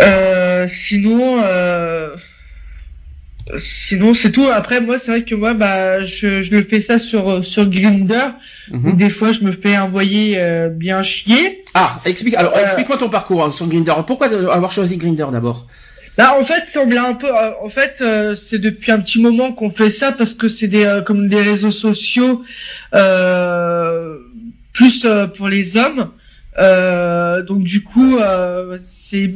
[0.00, 2.16] Euh, sinon, euh,
[3.58, 4.48] sinon c'est tout.
[4.48, 8.28] Après moi, c'est vrai que moi, bah, je, je le fais ça sur sur Grinder.
[8.70, 8.96] Mhm.
[8.96, 11.62] des fois, je me fais envoyer euh, bien chier.
[11.74, 12.34] Ah, explique.
[12.36, 13.92] Alors, explique-moi ton parcours hein, sur Grinder.
[14.06, 15.66] Pourquoi avoir choisi Grinder d'abord?
[16.16, 19.52] Là, en fait, comme un peu, euh, en fait, euh, c'est depuis un petit moment
[19.52, 22.44] qu'on fait ça parce que c'est des euh, comme des réseaux sociaux
[22.94, 24.18] euh,
[24.72, 26.10] plus pour les hommes.
[27.46, 28.18] donc du coup,
[28.84, 29.32] c'est,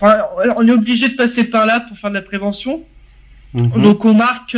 [0.00, 2.84] on est obligé de passer par là pour faire de la prévention.
[3.54, 3.82] Mhm.
[3.82, 4.56] Donc on marque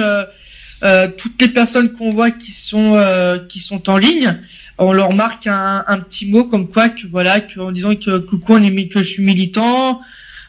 [1.16, 3.02] toutes les personnes qu'on voit qui sont
[3.48, 4.38] qui sont en ligne.
[4.78, 8.18] On leur marque un, un petit mot comme quoi que voilà, que, en disant que
[8.18, 10.00] coucou, on est, que je suis militant.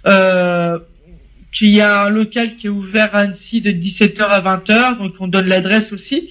[0.05, 0.79] Euh,
[1.53, 5.13] qu'il y a un local qui est ouvert à Annecy de 17h à 20h, donc
[5.19, 6.29] on donne l'adresse aussi.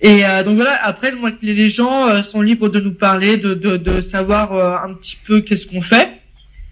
[0.00, 3.54] Et euh, donc voilà, après, moi, les gens euh, sont libres de nous parler, de,
[3.54, 6.18] de, de savoir euh, un petit peu qu'est-ce qu'on fait.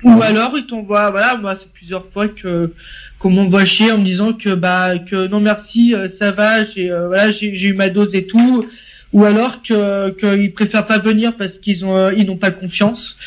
[0.03, 2.73] Ou alors ils t'envoient, voilà, moi c'est plusieurs fois que
[3.19, 7.33] qu'on m'envoie chier en me disant que bah que non merci, ça va, j'ai voilà
[7.33, 8.67] j'ai eu ma dose et tout.
[9.13, 13.19] Ou alors que qu'ils préfèrent pas venir parce qu'ils ont ils n'ont pas confiance.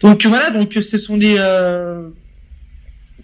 [0.00, 1.36] Donc voilà, donc ce sont des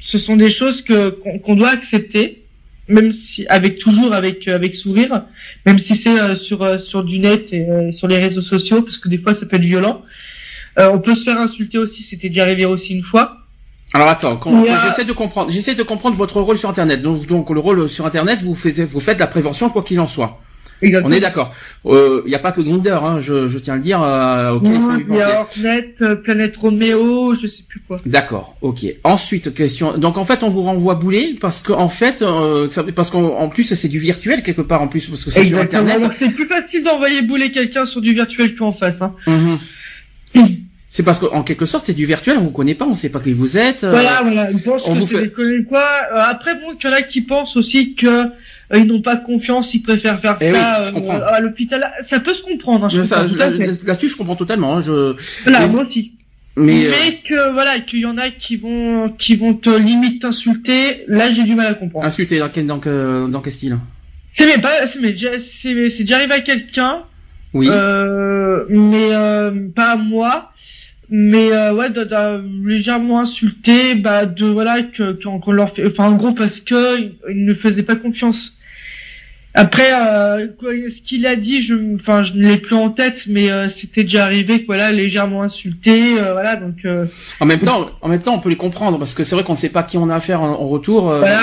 [0.00, 1.10] ce sont des choses que
[1.44, 2.44] qu'on doit accepter,
[2.88, 5.24] même si avec toujours avec avec sourire,
[5.66, 8.82] même si c'est euh, sur euh, sur du net et euh, sur les réseaux sociaux,
[8.82, 10.02] parce que des fois ça peut être violent.
[10.76, 13.38] on peut se faire insulter aussi, c'était déjà arrivé aussi une fois.
[13.94, 14.38] Alors attends,
[14.86, 17.02] j'essaie de comprendre, j'essaie de comprendre votre rôle sur Internet.
[17.02, 20.06] Donc, donc le rôle sur Internet, vous faites vous faites la prévention quoi qu'il en
[20.06, 20.40] soit.
[20.82, 21.54] On est d'accord.
[21.84, 24.00] Il euh, n'y a pas que Grinder, hein, je, je, tiens à le dire.
[24.02, 28.00] Euh, il y a Orknet, euh, Planète Roméo, je sais plus quoi.
[28.06, 28.86] D'accord, ok.
[29.04, 29.96] Ensuite, question.
[29.98, 33.64] Donc en fait, on vous renvoie bouler parce que en fait, euh, parce qu'en plus
[33.74, 36.00] c'est du virtuel quelque part en plus parce que c'est sur Internet.
[36.18, 39.02] C'est plus facile d'envoyer bouler quelqu'un sur du virtuel qu'en face.
[39.02, 39.14] Hein.
[39.26, 39.58] Mhm.
[40.90, 43.20] C'est parce qu'en quelque sorte, c'est du virtuel, on vous connaît pas, on sait pas
[43.20, 43.84] qui vous êtes.
[43.84, 44.48] Voilà, voilà.
[44.86, 45.30] on vous fait...
[45.68, 45.84] quoi.
[46.14, 48.24] après, bon, il y en a qui pensent aussi que
[48.74, 51.90] ils n'ont pas confiance, ils préfèrent faire eh ça euh, à l'hôpital.
[52.02, 52.86] Ça peut se comprendre.
[52.86, 54.76] Hein, je Là-dessus, je comprends totalement.
[54.76, 55.14] Hein, je...
[55.48, 56.12] Là, moi aussi.
[56.56, 60.22] Mais, euh, mais que voilà, qu'il y en a qui vont qui vont te limite
[60.22, 61.04] t'insulter.
[61.06, 62.04] Là, j'ai du mal à comprendre.
[62.04, 62.78] Insulter dans quel dans,
[63.28, 63.78] dans quel style?
[64.32, 67.02] C'est mais pas c'est mais c'est déjà arrivé à quelqu'un.
[67.54, 67.68] Oui.
[67.70, 70.52] Euh, mais euh, pas à moi
[71.10, 76.04] mais euh, ouais de, de, légèrement insulté bah de voilà que qu'on leur fait enfin
[76.04, 78.58] en gros parce que ils ne faisaient pas confiance
[79.54, 83.50] après, euh, ce qu'il a dit, je, enfin, je ne l'ai plus en tête, mais
[83.50, 86.76] euh, c'était déjà arrivé, voilà, légèrement insulté, euh, voilà, donc.
[86.84, 87.06] Euh,
[87.40, 89.54] en même temps, en même temps, on peut les comprendre parce que c'est vrai qu'on
[89.54, 91.04] ne sait pas qui on a affaire en, retour.
[91.04, 91.40] Voilà.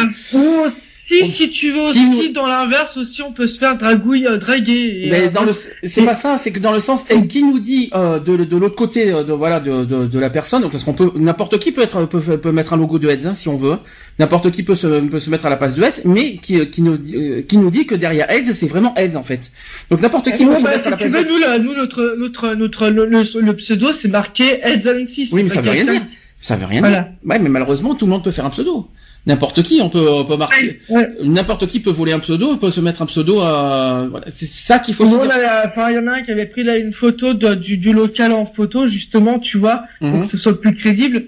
[1.07, 5.07] Si, si tu veux aussi, dans l'inverse aussi, on peut se faire dragouille, euh, draguer.
[5.11, 7.91] Mais dans le, c'est pas ça, c'est que dans le sens, et qui nous dit
[7.93, 11.11] euh, de, de l'autre côté, de voilà, de, de, de la personne, parce qu'on peut,
[11.15, 13.77] n'importe qui peut être, peut, peut mettre un logo de Heads, hein, si on veut.
[14.17, 16.81] N'importe qui peut se, peut se mettre à la place de Heads, mais qui, qui
[16.81, 19.51] nous, qui nous dit que derrière Heads, c'est vraiment Heads en fait.
[19.91, 22.55] Donc n'importe qui peut se bah, mettre à la place de Nous, nous, notre, notre,
[22.55, 25.33] notre, le, le, pseudo, c'est marqué Heads 6.
[25.33, 26.01] Oui, mais ça veut rien dire.
[26.41, 27.05] Ça veut rien dire.
[27.25, 28.87] Ouais, mais malheureusement, tout le monde peut faire un pseudo.
[29.27, 30.79] N'importe qui, on peut, on peut marquer.
[31.23, 34.07] N'importe qui peut voler un pseudo, on peut se mettre un pseudo à.
[34.09, 35.05] Voilà, c'est ça qu'il faut.
[35.05, 38.45] il y en a un qui avait pris là une photo du, du local en
[38.45, 40.25] photo, justement, tu vois, pour mhm.
[40.25, 41.23] que ce soit plus crédible.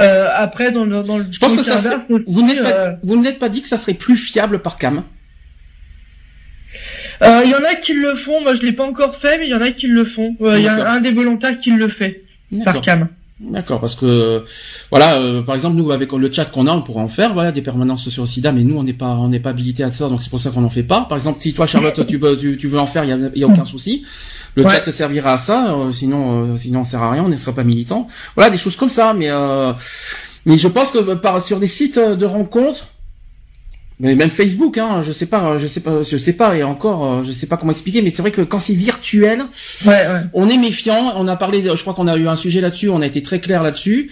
[0.00, 1.26] Euh, après, dans le, dans le.
[1.30, 1.78] Je pense que ça.
[1.78, 1.96] Serait...
[2.26, 5.02] Vous n'êtes pas, euh, vous n'êtes pas dit que ça serait plus fiable par cam.
[7.22, 8.40] Euh, il y en a qui le font.
[8.42, 10.36] Moi, je l'ai pas encore fait, mais il y en a qui le font.
[10.40, 12.24] Il y a un des volontaires qui le fait
[12.64, 13.08] par cam.
[13.40, 14.44] D'accord, parce que
[14.90, 17.52] voilà, euh, par exemple nous avec le chat qu'on a, on pourrait en faire, voilà,
[17.52, 19.92] des permanences sur le SIDA, mais nous on n'est pas on n'est pas habilité à
[19.92, 21.02] ça, donc c'est pour ça qu'on n'en fait pas.
[21.02, 23.44] Par exemple, si toi Charlotte tu veux tu, veux en faire, il y a, y
[23.44, 24.04] a, aucun souci.
[24.56, 27.28] Le chat te servira à ça, euh, sinon euh, sinon on sert à rien, on
[27.28, 28.08] ne sera pas militant.
[28.34, 29.30] Voilà, des choses comme ça, mais
[30.44, 32.88] mais je pense que par sur des sites de rencontres
[34.00, 37.04] mais même Facebook, hein, je sais pas, je sais pas, je sais pas, et encore,
[37.04, 39.44] euh, je sais pas comment expliquer, mais c'est vrai que quand c'est virtuel,
[39.86, 40.20] ouais, ouais.
[40.34, 41.14] on est méfiant.
[41.16, 43.40] On a parlé, je crois qu'on a eu un sujet là-dessus, on a été très
[43.40, 44.10] clair là-dessus.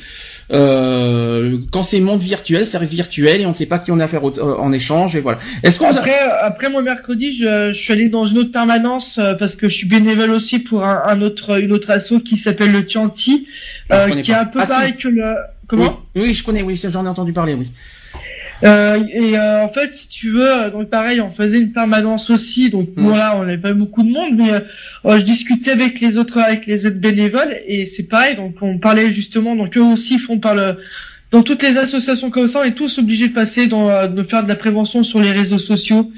[0.52, 3.98] Euh, quand c'est monde virtuel, ça reste virtuel et on ne sait pas qui on
[3.98, 5.38] a affaire euh, en échange et voilà.
[5.64, 9.34] Est-ce qu'on après, après moi mercredi, je, je, suis allé dans une autre permanence euh,
[9.34, 12.70] parce que je suis bénévole aussi pour un, un autre une autre asso qui s'appelle
[12.70, 13.48] le Tianti,
[13.90, 15.34] ah, qui est un peu ah, pareil que le
[15.66, 16.00] comment?
[16.14, 17.66] Oui, oui, je connais, oui, j'en ai entendu parler, oui.
[18.64, 22.30] Euh, et euh, en fait, si tu veux, euh, donc pareil, on faisait une permanence
[22.30, 22.70] aussi.
[22.70, 23.02] Donc mmh.
[23.02, 26.86] voilà, on n'avait pas beaucoup de monde, mais je discutais avec les autres, avec les
[26.86, 28.36] aides bénévoles, et c'est pareil.
[28.36, 30.76] Donc on parlait justement, donc eux aussi font par le
[31.32, 34.44] dans toutes les associations comme ça, on est tous obligés de passer dans de faire
[34.44, 36.12] de la prévention sur les réseaux sociaux.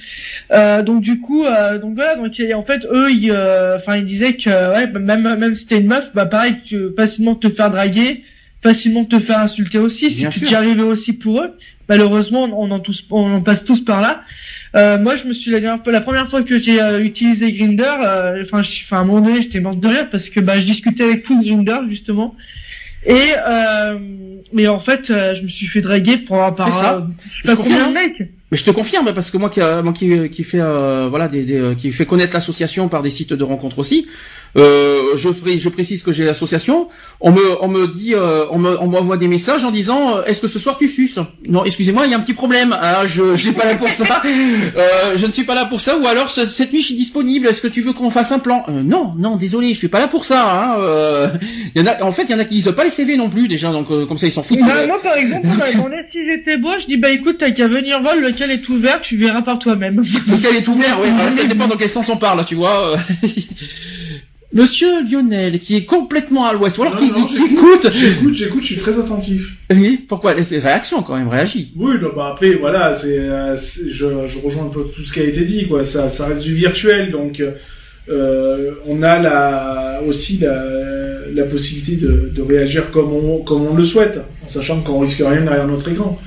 [0.53, 3.33] Euh, donc du coup, euh, donc voilà, donc en fait eux, ils,
[3.77, 7.35] enfin ils disaient que ouais, même même si t'es une meuf, bah pareil, tu facilement
[7.35, 8.23] te faire draguer,
[8.63, 11.55] facilement te faire insulter aussi, si tu t'y arrivais aussi pour eux
[11.89, 14.23] malheureusement, on en, tous, on en passe tous par là.
[14.77, 18.45] Euh, moi, je me suis la, la première fois que j'ai euh, utilisé Grinder, euh,
[18.45, 21.05] enfin, enfin, à un moment donné, j'étais morte de rire parce que bah, je discutais
[21.05, 22.35] avec tout Grinder justement,
[23.07, 23.17] et
[23.47, 23.99] euh,
[24.53, 27.07] mais en fait, je me suis fait draguer pour par ça.
[27.45, 28.13] je, confirme, mec.
[28.51, 30.61] Mais je te confirme parce que moi qui, moi qui, qui fait
[31.09, 34.07] voilà des, des, qui fait connaître l'association par des sites de rencontres aussi.
[34.59, 35.29] Euh, je,
[35.59, 36.89] je, précise que j'ai l'association.
[37.21, 40.25] On me, on me dit, euh, on me, on m'envoie des messages en disant, euh,
[40.25, 41.19] est-ce que ce soir tu suces?
[41.49, 42.77] Non, excusez-moi, il y a un petit problème.
[42.81, 44.23] Ah, je, je suis pas là pour ça.
[44.77, 45.97] Euh, je ne suis pas là pour ça.
[45.97, 47.47] Ou alors cette nuit je suis disponible.
[47.47, 48.65] Est-ce que tu veux qu'on fasse un plan?
[48.69, 50.45] Euh, Non, non, désolé, je suis pas là pour ça.
[50.51, 50.77] Hein.
[50.81, 51.29] Euh,
[51.75, 53.29] y en a, en fait, il y en a qui lisent pas les CV non
[53.29, 54.61] plus déjà, donc comme ça ils s'en foutent.
[54.61, 58.01] Bah, moi, par exemple, on si j'étais beau, je dis bah écoute, t'as qu'à venir
[58.01, 59.97] voir lequel est ouvert, tu verras par toi-même.
[59.97, 61.09] lequel est ouvert, oui.
[61.37, 62.97] ça dépend dans quel sens on parle, tu vois.
[64.51, 67.91] Monsieur Lionel, qui est complètement à l'ouest, ou alors qui, écoute.
[67.93, 69.57] J'écoute, j'écoute, je suis très attentif.
[69.71, 70.33] Oui, pourquoi?
[70.33, 71.73] Réaction quand même, réagit.
[71.77, 75.21] Oui, non, bah après, voilà, c'est, euh, je, je rejoins un peu tout ce qui
[75.21, 75.85] a été dit, quoi.
[75.85, 77.43] Ça, ça reste du virtuel, donc
[78.09, 80.65] euh, on a la, aussi la,
[81.35, 85.19] la possibilité de, de réagir comme on, comme on le souhaite, en sachant qu'on risque
[85.19, 86.19] rien derrière notre écran.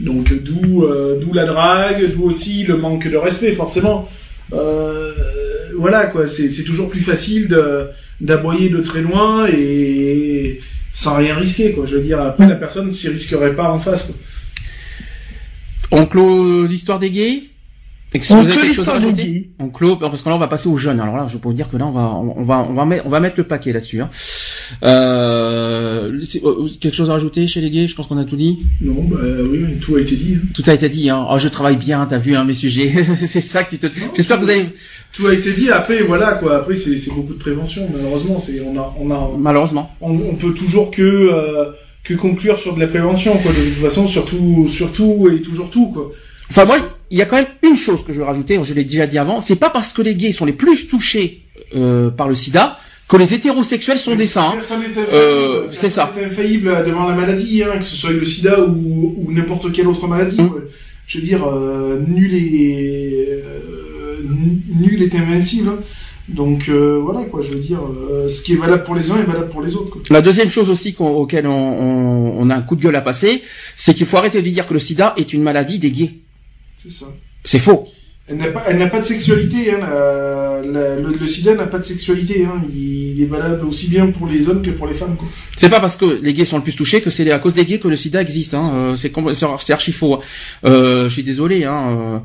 [0.00, 4.06] Donc d'où, euh, d'où la drague, d'où aussi le manque de respect, forcément.
[4.52, 5.12] Euh,
[5.76, 7.48] voilà quoi, c'est toujours plus facile
[8.20, 10.60] d'aboyer de très loin et
[10.92, 11.86] sans rien risquer quoi.
[11.86, 14.04] Je veux dire, après la personne s'y risquerait pas en face.
[14.04, 14.14] Quoi.
[15.90, 17.42] On clôt l'histoire des gays?
[18.14, 20.46] Est-ce que vous avez quelque chose à rajouter On clôt parce que là on va
[20.46, 21.00] passer aux jeunes.
[21.00, 23.06] Alors là, je peux vous dire que là on va on va on va mettre
[23.06, 24.00] on va mettre le paquet là-dessus.
[24.00, 24.08] Hein.
[24.84, 26.12] Euh,
[26.44, 27.88] euh quelque chose à rajouter chez les gays?
[27.88, 28.60] Je pense qu'on a tout dit.
[28.80, 29.18] Non, bah
[29.50, 30.36] oui, tout a été dit.
[30.36, 30.46] Hein.
[30.54, 31.10] Tout a été dit.
[31.10, 31.26] Hein.
[31.28, 32.06] Oh, je travaille bien.
[32.06, 33.04] T'as vu hein, mes sujets.
[33.16, 33.88] c'est ça qui te.
[34.14, 34.68] J'espère que vous avez.
[35.12, 35.70] Tout a été dit.
[35.70, 36.58] Après voilà quoi.
[36.58, 37.88] Après c'est c'est beaucoup de prévention.
[37.92, 39.30] Malheureusement, c'est on a on a.
[39.36, 39.92] Malheureusement.
[40.00, 41.72] On, on peut toujours que euh,
[42.04, 43.50] que conclure sur de la prévention quoi.
[43.50, 46.12] De toute façon, surtout surtout et toujours tout quoi.
[46.48, 46.76] Enfin moi
[47.10, 49.18] il y a quand même une chose que je veux rajouter, je l'ai déjà dit
[49.18, 51.42] avant, c'est pas parce que les gays sont les plus touchés
[51.74, 52.78] euh, par le sida
[53.08, 54.54] que les hétérosexuels sont des saints.
[55.12, 56.12] Euh, c'est ça.
[56.24, 60.08] infaillible devant la maladie, hein, que ce soit le sida ou, ou n'importe quelle autre
[60.08, 60.40] maladie.
[60.40, 60.52] Mmh.
[61.06, 64.16] Je veux dire, euh, nul est euh,
[64.80, 65.68] nul est invincible.
[65.68, 65.78] Hein.
[66.28, 69.18] Donc euh, voilà quoi, je veux dire, euh, ce qui est valable pour les uns
[69.18, 69.90] est valable pour les autres.
[69.90, 70.02] Quoi.
[70.08, 73.02] La deuxième chose aussi qu auquel on, on, on, a un coup de gueule à
[73.02, 73.42] passer,
[73.76, 76.12] c'est qu'il faut arrêter de dire que le SIDA est une maladie des gays.
[76.84, 77.06] C'est ça.
[77.46, 77.88] C'est faux.
[78.26, 79.72] Elle n'a pas, elle n'a pas de sexualité.
[79.72, 82.44] Hein, le, sida n'a pas de sexualité.
[82.44, 85.16] Hein, il, est valable aussi bien pour les hommes que pour les femmes.
[85.56, 87.64] C'est pas parce que les gays sont le plus touchés que c'est à cause des
[87.64, 88.54] gays que le sida existe.
[88.54, 88.70] Hein.
[88.74, 90.20] Euh, c'est, c'est archi faux.
[90.64, 91.64] Euh, je suis désolé.
[91.64, 91.88] Hein.
[91.90, 92.18] Euh.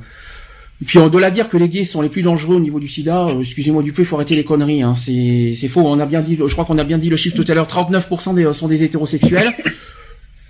[0.82, 2.88] Et puis de la dire que les gays sont les plus dangereux au niveau du
[2.88, 4.82] sida, excusez-moi du peu, il faut arrêter les conneries.
[4.82, 4.96] Hein.
[4.96, 5.82] C'est, c'est faux.
[5.86, 7.68] On a bien dit, je crois qu'on a bien dit le chiffre tout à l'heure.
[7.68, 9.54] 39% des, sont des hétérosexuels.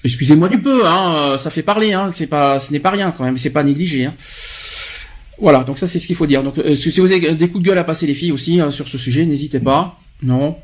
[0.03, 3.25] Excusez-moi du peu, hein, ça fait parler, hein, c'est pas, ce n'est pas rien quand
[3.25, 4.05] même, c'est pas négligé.
[4.05, 4.13] Hein.
[5.41, 6.43] Voilà, donc ça c'est ce qu'il faut dire.
[6.43, 8.71] Donc euh, si vous avez des coups de gueule à passer les filles aussi hein,
[8.71, 9.99] sur ce sujet, n'hésitez pas.
[10.21, 10.57] Non?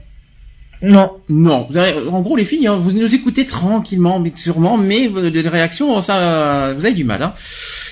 [0.81, 1.11] Non.
[1.29, 1.67] Non.
[2.11, 6.73] en gros les filles, hein, vous nous écoutez tranquillement, mais sûrement, mais les réactions, ça,
[6.73, 7.23] vous avez du mal.
[7.23, 7.33] Hein.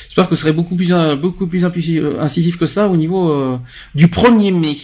[0.07, 3.59] J'espère que ce serait beaucoup plus euh, beaucoup plus euh, incisif que ça au niveau
[3.95, 4.75] du 1er mai.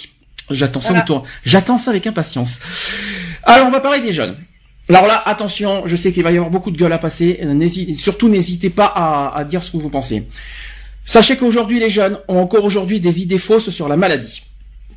[0.50, 1.06] J'attends ça
[1.46, 2.60] J'attends ça avec impatience.
[3.44, 4.36] Alors on va parler des jeunes.
[4.90, 7.40] Alors là, attention, je sais qu'il va y avoir beaucoup de gueule à passer.
[7.96, 10.28] surtout, n'hésitez pas à, à dire ce que vous pensez.
[11.06, 14.44] Sachez qu'aujourd'hui les jeunes ont encore aujourd'hui des idées fausses sur la maladie.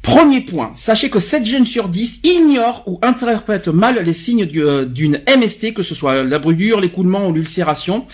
[0.03, 4.85] Premier point, sachez que 7 jeunes sur 10 ignorent ou interprètent mal les signes euh,
[4.85, 8.05] d'une MST, que ce soit la brûlure, l'écoulement ou l'ulcération.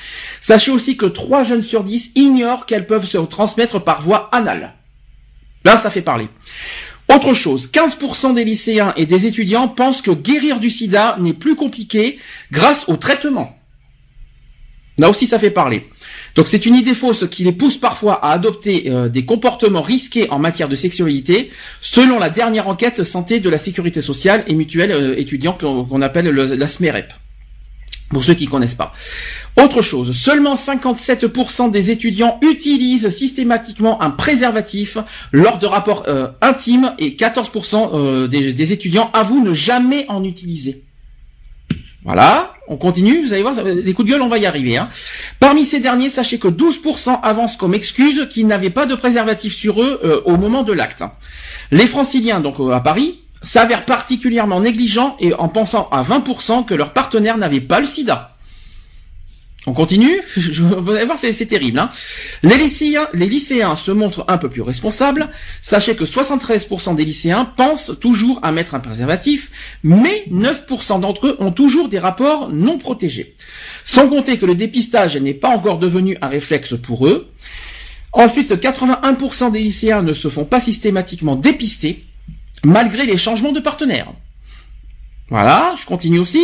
[0.43, 4.75] Sachez aussi que 3 jeunes sur 10 ignorent qu'elles peuvent se transmettre par voie anale.
[5.65, 6.29] Là, ça fait parler.
[7.13, 11.57] Autre chose, 15% des lycéens et des étudiants pensent que guérir du sida n'est plus
[11.57, 12.19] compliqué
[12.53, 13.59] grâce au traitement.
[14.99, 15.89] Là aussi, ça fait parler.
[16.35, 20.29] Donc c'est une idée fausse qui les pousse parfois à adopter euh, des comportements risqués
[20.31, 24.91] en matière de sexualité, selon la dernière enquête santé de la sécurité sociale et mutuelle
[24.91, 27.13] euh, étudiant qu'on appelle la SMEREP.
[28.11, 28.93] Pour ceux qui ne connaissent pas.
[29.63, 34.99] Autre chose, seulement 57% des étudiants utilisent systématiquement un préservatif
[35.33, 40.85] lors de rapports euh, intimes et 14% des, des étudiants avouent ne jamais en utiliser.
[42.05, 44.77] Voilà, on continue, vous allez voir, les coups de gueule, on va y arriver.
[44.77, 44.89] Hein.
[45.41, 49.83] Parmi ces derniers, sachez que 12% avancent comme excuse qu'ils n'avaient pas de préservatif sur
[49.83, 51.03] eux euh, au moment de l'acte.
[51.71, 56.75] Les franciliens, donc euh, à Paris, s'avèrent particulièrement négligents et en pensant à 20% que
[56.75, 58.38] leur partenaire n'avait pas le sida.
[59.69, 60.23] On continue?
[60.37, 61.79] Vous allez voir, c'est terrible.
[61.79, 61.91] Hein
[62.43, 65.29] les, lycéens, se montrent un peu plus responsables.
[65.61, 69.51] Sachez que 73% des lycéens pensent toujours à mettre un préservatif,
[69.83, 73.37] mais 9% d'entre eux ont toujours des rapports non protégés.
[73.85, 77.29] Sans compter que le dépistage n'est pas encore devenu un réflexe pour eux.
[78.15, 82.07] Ensuite, 81% des lycéens ne se font pas systématiquement dépister,
[82.65, 84.15] malgré les changements de partenaires.
[85.31, 86.43] Voilà, je continue aussi.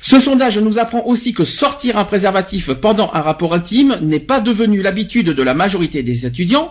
[0.00, 4.40] Ce sondage nous apprend aussi que sortir un préservatif pendant un rapport intime n'est pas
[4.40, 6.70] devenu l'habitude de la majorité des étudiants.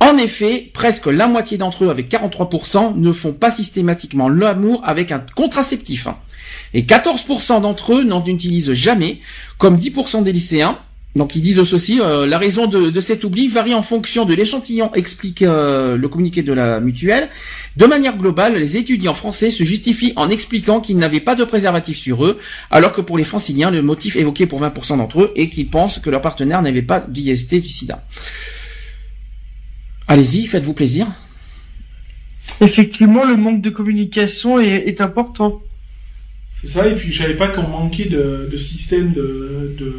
[0.00, 5.10] En effet, presque la moitié d'entre eux, avec 43%, ne font pas systématiquement l'amour avec
[5.10, 6.06] un contraceptif.
[6.74, 9.20] Et 14% d'entre eux n'en utilisent jamais,
[9.56, 10.78] comme 10% des lycéens,
[11.16, 14.94] donc ils disent ceci, euh, la raison de, cet oubli varie en fonction de l'échantillon,
[14.94, 17.28] explique euh, le communiqué de la mutuelle.
[17.76, 21.98] De manière globale, les étudiants français se justifient en expliquant qu'ils n'avaient pas de préservatif
[21.98, 22.38] sur eux,
[22.70, 25.98] alors que pour les franciliens, le motif évoqué pour 20% d'entre eux est qu'ils pensent
[25.98, 28.04] que leur partenaire n'avait pas d'IST du sida.
[30.06, 31.08] Allez-y, faites-vous plaisir.
[32.60, 35.60] Effectivement, le manque de communication est, important.
[36.54, 39.94] C'est ça, et puis je savais pas qu'on manquait de, de système de de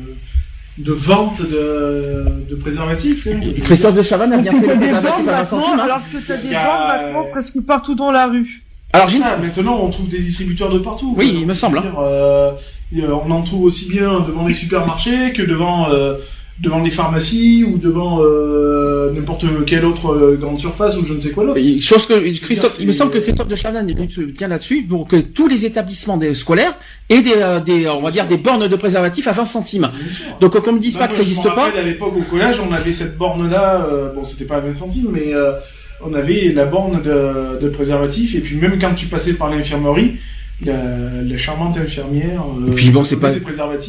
[0.80, 3.28] vente de, de préservatifs.
[3.28, 3.40] Hein.
[3.64, 5.80] Christophe de Chavannes a bien fait le préservatif à 20 centimes.
[5.80, 5.84] Hein.
[5.84, 8.64] Alors que tu as des ventes maintenant presque partout dans la rue.
[8.94, 11.14] Alors ça, maintenant on trouve des distributeurs de partout.
[11.18, 11.78] Oui, il me semble.
[11.78, 11.94] Hein.
[12.00, 12.52] Euh,
[12.94, 16.18] on en trouve aussi bien devant les supermarchés que devant euh,
[16.62, 21.20] devant les pharmacies ou devant euh, n'importe quelle autre euh, grande surface ou je ne
[21.20, 21.60] sais quoi d'autre.
[21.80, 25.48] Chose que Christophe, il me semble que Christophe de Chavannes bien là-dessus, donc que tous
[25.48, 26.76] les établissements des scolaires
[27.10, 29.90] aient des, euh, des on va dire des bornes de préservatifs à 20 centimes.
[30.40, 31.72] Donc qu'on me dise pas bah, que ça n'existe pas.
[31.76, 35.10] À l'époque au collège, on avait cette borne là, bon c'était pas à 20 centimes,
[35.12, 35.34] mais
[36.04, 40.18] on avait la borne de, de préservatifs et puis même quand tu passais par l'infirmerie
[40.66, 42.44] la, charmante infirmière.
[42.44, 43.32] Euh, puis bon, c'est pas.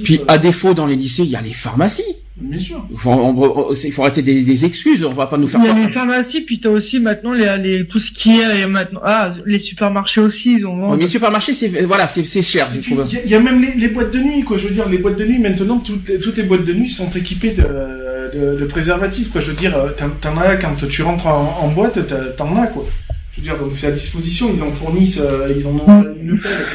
[0.05, 2.17] Puis à défaut dans les lycées, il y a les pharmacies.
[2.37, 2.85] Bien sûr.
[2.91, 5.05] Il faut, il faut arrêter des, des, excuses.
[5.05, 5.61] On va pas nous faire.
[5.63, 8.67] Il y a les pharmacies, puis t'as aussi maintenant les, les, tout ce qui est
[8.67, 9.01] maintenant.
[9.05, 10.95] Ah, les supermarchés aussi, ils ont.
[10.95, 13.07] Les supermarchés, c'est voilà, c'est cher, je trouve.
[13.25, 14.57] Il y, a même les, les, boîtes de nuit, quoi.
[14.57, 17.11] Je veux dire, les boîtes de nuit maintenant, toutes, toutes les boîtes de nuit sont
[17.11, 19.41] équipées de, de, de préservatifs, quoi.
[19.43, 19.77] Je veux dire,
[20.21, 21.99] t'en as quand tu rentres en, en boîte,
[22.37, 22.87] t'en as, quoi.
[23.33, 26.39] Je veux dire, donc c'est à disposition, ils en fournissent, euh, ils en ont une
[26.41, 26.67] pelle.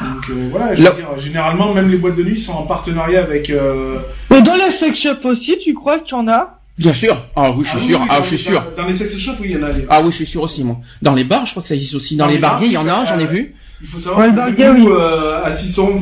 [0.00, 3.22] Donc euh, voilà, je veux dire, généralement, même les boîtes de nuit sont en partenariat
[3.22, 3.50] avec.
[3.50, 3.98] Euh...
[4.30, 6.60] Mais dans les sex shops aussi, tu crois qu'il y en a?
[6.78, 7.26] Bien sûr.
[7.36, 8.06] Ah oui, je suis ah sûr.
[8.08, 8.62] ah, je suis sûr.
[8.76, 9.70] Dans, les sex shops, oui, il y en a.
[9.88, 10.78] Ah oui, je suis sûr aussi, moi.
[11.02, 12.16] Dans les bars, je crois que ça existe aussi.
[12.16, 13.54] Dans, les, bars, il y en a, j'en ai vu.
[13.82, 14.92] Il faut savoir que nous, oui.
[14.92, 15.50] euh, à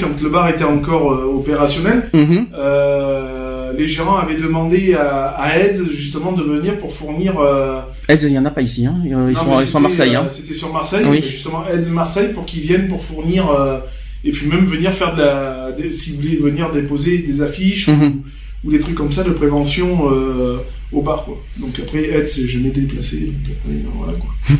[0.01, 2.47] quand le bar était encore euh, opérationnel, mm -hmm.
[3.77, 7.39] Les gérants avaient demandé à, à Eds justement de venir pour fournir.
[7.39, 7.81] Euh...
[8.09, 8.97] Eds, il y en a pas ici, hein.
[9.05, 10.15] Ils, sont, ils sont à Marseille.
[10.15, 10.27] Hein.
[10.31, 11.23] C'était sur Marseille, oui.
[11.23, 13.47] justement Eds Marseille pour qu'ils viennent pour fournir
[14.25, 18.23] et puis même venir faire de la, si vous voulez venir déposer des affiches mhm.
[18.65, 20.11] ou, des trucs comme ça de prévention
[20.93, 21.43] au bar quoi.
[21.59, 24.31] Donc après Eds, c'est jamais déplacé, donc après voilà quoi.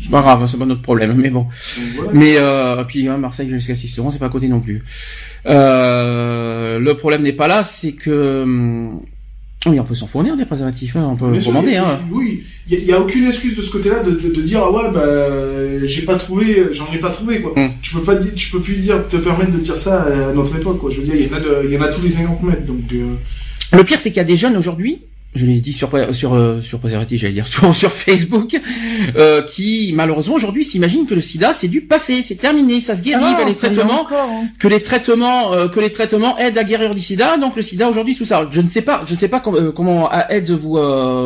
[0.00, 1.46] C'est pas grave, c'est pas notre problème, mais bon.
[2.12, 4.82] Mais euh, puis hein, Marseille jusqu'à 6 c'est pas à côté non plus.
[5.46, 9.00] Euh, le problème n'est pas là, c'est que hum,
[9.66, 11.76] oui, on peut s'en fournir des préservatifs, hein, on peut commander.
[11.76, 12.00] Hein.
[12.10, 15.86] Oui, il y, a aucune excuse de ce côté-là de, de, dire ah ouais bah
[15.86, 17.52] j'ai pas trouvé, j'en ai pas trouvé quoi.
[17.56, 17.70] Hum.
[17.80, 20.56] Tu peux pas dire, tu peux plus dire te permettre de dire ça à notre
[20.56, 20.90] époque quoi.
[20.90, 22.66] Je veux dire, il y en a, il y en a tous les 50 mètres
[22.66, 22.80] donc.
[22.92, 23.14] Euh...
[23.76, 25.02] Le pire c'est qu'il y a des jeunes aujourd'hui
[25.34, 28.60] je l'ai dit sur sur euh, sur préservatif, j'allais dire sur sur Facebook,
[29.16, 33.02] euh, qui malheureusement aujourd'hui s'imaginent que le SIDA c'est du passé, c'est terminé, ça se
[33.02, 34.48] guérit, ah, les traitements, hein.
[34.58, 37.88] que les traitements, euh, que les traitements aident à guérir du SIDA, donc le SIDA
[37.88, 38.46] aujourd'hui tout ça.
[38.50, 40.72] Je ne sais pas, je ne sais pas comment à AIDS vous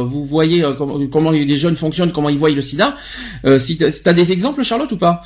[0.08, 2.94] vous voyez comment, comment les jeunes fonctionnent, comment ils voient le SIDA.
[3.58, 5.22] si t'as des exemples, Charlotte ou pas?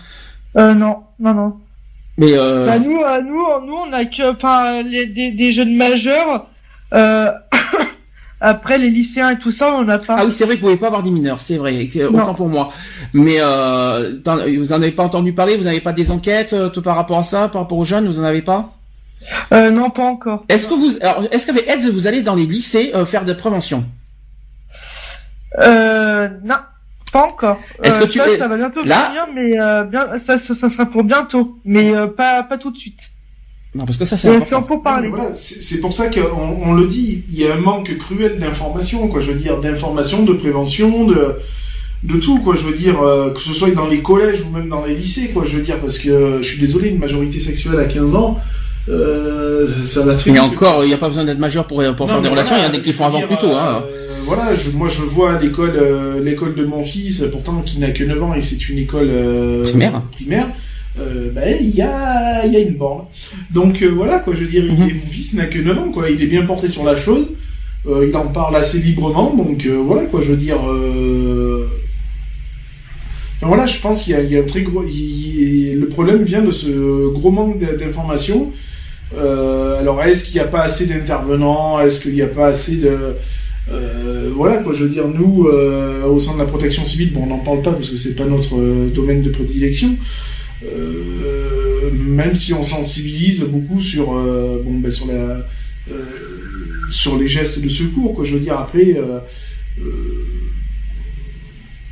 [0.56, 1.56] Euh, Non, non, non.
[2.16, 6.46] Mais bah, nous, nous, nous, on a que, enfin, des, des jeunes majeurs.
[6.92, 7.30] Euh,
[8.40, 10.16] Après, les lycéens et tout ça, on n'a pas.
[10.18, 11.88] Ah oui, c'est vrai que vous pouvez pas avoir des mineurs, c'est vrai.
[12.12, 12.70] Autant pour moi.
[13.12, 14.18] Mais euh,
[14.58, 17.18] vous en avez pas entendu parler Vous n'avez pas des enquêtes euh, tout par rapport
[17.18, 18.72] à ça, par rapport aux jeunes Vous en avez pas?
[19.52, 20.44] Euh, Non, pas encore.
[20.48, 23.34] Est-ce que vous, alors, est-ce qu'avec AIDS, vous allez dans les lycées euh, faire de
[23.34, 23.84] prévention
[25.60, 26.56] Euh, non.
[27.12, 27.60] Pas encore.
[27.82, 29.08] Est-ce que tu ça, ça va bientôt Là...
[29.08, 32.70] venir, mais euh, bien, ça, ça, ça, sera pour bientôt, mais euh, pas, pas tout
[32.70, 33.09] de suite.
[33.74, 34.62] Non, parce que ça, c'est important.
[34.62, 35.08] Pour parler.
[35.08, 39.06] Voilà, c'est pour ça qu'on on le dit, il y a un manque cruel d'informations,
[39.06, 39.20] quoi.
[39.20, 41.36] Je veux dire, d'informations, de prévention, de
[42.02, 42.56] de tout, quoi.
[42.56, 45.28] Je veux dire, euh, que ce soit dans les collèges ou même dans les lycées,
[45.28, 45.44] quoi.
[45.46, 48.38] Je veux dire, parce que je suis désolé, une majorité sexuelle à 15 ans,
[48.88, 50.32] euh, ça va très.
[50.32, 52.56] Et encore, il n'y a pas besoin d'être majeur pour, pour faire des relations.
[52.56, 53.84] Il y en a des qui font avant plus tôt, hein.
[53.86, 57.90] Euh, voilà, je, moi je vois l'école, euh, l'école de mon fils, pourtant qui n'a
[57.90, 59.10] que 9 ans et c'est une école
[59.62, 60.02] primaire.
[60.12, 60.48] primaire
[60.98, 63.04] euh, ben, il y a, y a une borne.
[63.50, 65.00] Donc euh, voilà, quoi, je veux dire, il, mhm.
[65.04, 67.28] mon fils n'a que 9 ans, quoi, il est bien porté sur la chose,
[67.86, 70.58] euh, il en parle assez librement, donc voilà, quoi, je veux dire...
[73.40, 74.82] voilà, je pense qu'il y, y, a un très gros...
[74.82, 78.50] le problème vient de ce gros manque d'informations.
[79.16, 81.80] alors, est-ce qu'il n'y a pas assez d'intervenants?
[81.80, 83.14] Est-ce qu'il n'y a pas assez de...
[84.34, 87.38] voilà quoi, je veux dire, nous, au sein de la protection civile, bon, on n'en
[87.38, 88.56] parle pas parce que c'est pas notre
[88.92, 89.96] domaine de prédilection,
[92.20, 95.46] même si on sensibilise beaucoup sur, euh, bon, ben, sur, la,
[95.90, 96.04] euh,
[96.90, 98.24] sur les gestes de secours, quoi.
[98.24, 98.96] Je veux dire, après,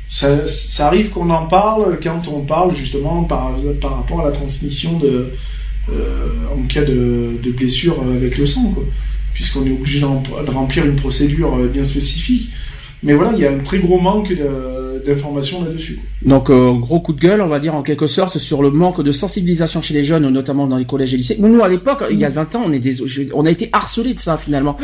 [0.07, 4.97] ça, arrive qu'on en parle quand on parle justement par, par rapport à la transmission
[4.99, 5.29] de,
[6.51, 8.75] en cas de, de, blessure avec le sang.
[9.33, 12.49] Puisqu'on est obligé de remplir une procédure bien spécifique.
[13.03, 14.33] Mais voilà, il y a un très gros manque
[15.09, 15.99] d'informations là-dessus.
[16.21, 19.01] Donc, euh, gros coup de gueule, on va dire en quelque sorte, sur le manque
[19.01, 21.37] de sensibilisation chez les jeunes, notamment dans les collèges et lycées.
[21.39, 22.97] Nous, à l'époque, il y a 20 ans, on, est des,
[23.33, 24.77] on a été harcelés de ça finalement.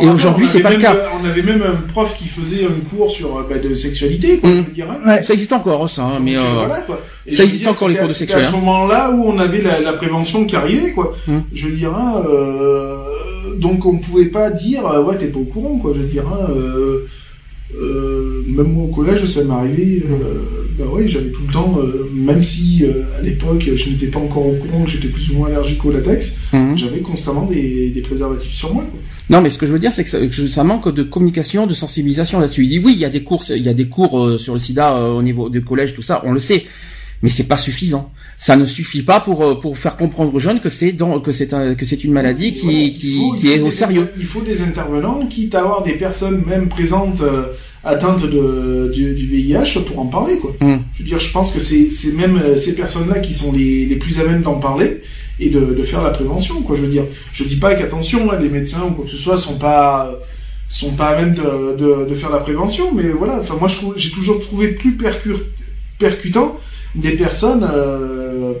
[0.00, 0.96] et aujourd'hui, c'est pas le cas.
[1.20, 4.38] On avait même un prof qui faisait un cours sur euh, bah, de sexualité.
[4.38, 5.08] Quoi, mmh.
[5.08, 5.22] ouais.
[5.22, 6.04] Ça existe encore, ça.
[6.04, 6.86] Hein, mais euh, voilà,
[7.30, 8.48] ça existe encore les cours de sexualité.
[8.48, 11.14] à ce moment-là où on avait la, la prévention qui arrivait, quoi.
[11.26, 11.38] Mmh.
[11.52, 12.96] Je veux dire, hein, euh,
[13.56, 15.92] donc on pouvait pas dire, ouais, t'es pas au courant, quoi.
[15.94, 16.52] Je veux dire, hein,
[17.74, 20.02] euh, euh, même moi au collège, ça m'est arrivé.
[20.10, 22.84] Euh, bah ouais, j'avais tout le temps, euh, même si
[23.18, 25.92] à l'époque je n'étais pas encore au courant que j'étais plus ou moins allergique au
[25.92, 26.76] latex, mhm.
[26.78, 28.84] j'avais constamment des, des, préservatifs sur moi.
[28.90, 28.98] Quoi.
[29.28, 30.18] Non, mais ce que je veux dire, c'est que ça,
[30.48, 32.64] ça, manque de communication, de sensibilisation là-dessus.
[32.64, 34.60] Il dit oui, il y a des cours, il y a des cours sur le
[34.60, 36.64] SIDA au niveau du collège, tout ça, on le sait,
[37.22, 38.12] mais c'est pas suffisant
[38.42, 41.86] ça ne suffit pas pour pour faire comprendre aux jeunes que c'est que c'est que
[41.86, 44.10] c'est une maladie qui qui, qui est au sérieux.
[44.18, 47.22] Il faut des intervenants, quitte à avoir des personnes même présentes
[47.84, 50.52] atteintes de, du, du, VIH pour en parler quoi.
[50.60, 50.78] Hmm.
[50.94, 53.96] Je veux dire, je pense que c'est c'est même ces personnes-là qui sont les les
[53.96, 55.02] plus à même d'en parler
[55.38, 56.74] et de, de faire la prévention quoi.
[56.74, 59.36] Je veux dire, je dis pas qu'attention, hein, les médecins ou quoi que ce soit
[59.36, 60.18] sont pas
[60.68, 63.38] sont pas à même de, de, de faire la prévention, mais voilà.
[63.38, 64.96] Enfin, moi, j'ai toujours trouvé plus
[65.98, 66.56] percutant
[66.94, 68.52] des personnes euh,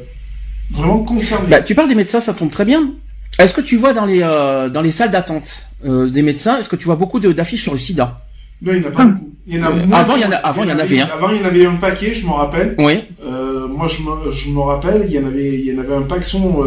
[0.70, 1.48] vraiment concernées.
[1.48, 2.92] Bah, tu parles des médecins, ça tombe très bien.
[3.38, 6.68] Est-ce que tu vois dans les euh, dans les salles d'attente euh, des médecins, est-ce
[6.68, 8.20] que tu vois beaucoup d'affiches sur le SIDA?
[8.60, 9.30] Non, il n'y en a pas beaucoup.
[9.46, 11.00] Il y en a euh, avant, il y en a, avant, il y en avait,
[11.00, 11.06] un.
[11.06, 12.76] Avant, il y en avait un paquet, je m'en rappelle.
[12.78, 13.02] Oui.
[13.24, 15.94] Euh, moi, je me, je me rappelle, il y en avait, il y en avait
[15.94, 16.64] un paxon,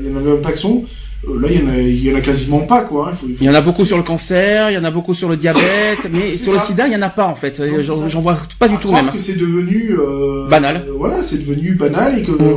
[0.00, 0.84] il y en avait un paxon.
[1.28, 3.10] Euh, là, il y, en a, il y en a quasiment pas, quoi.
[3.10, 3.16] Hein.
[3.28, 5.36] Il, y en a beaucoup sur le cancer, il y en a beaucoup sur le
[5.36, 7.62] diabète, mais sur le sida, il y en a pas, en fait.
[7.80, 9.10] J'en vois pas du tout même.
[9.10, 9.96] que c'est devenu...
[9.98, 10.86] Euh, banal.
[10.96, 12.56] voilà, c'est devenu banal et que mm.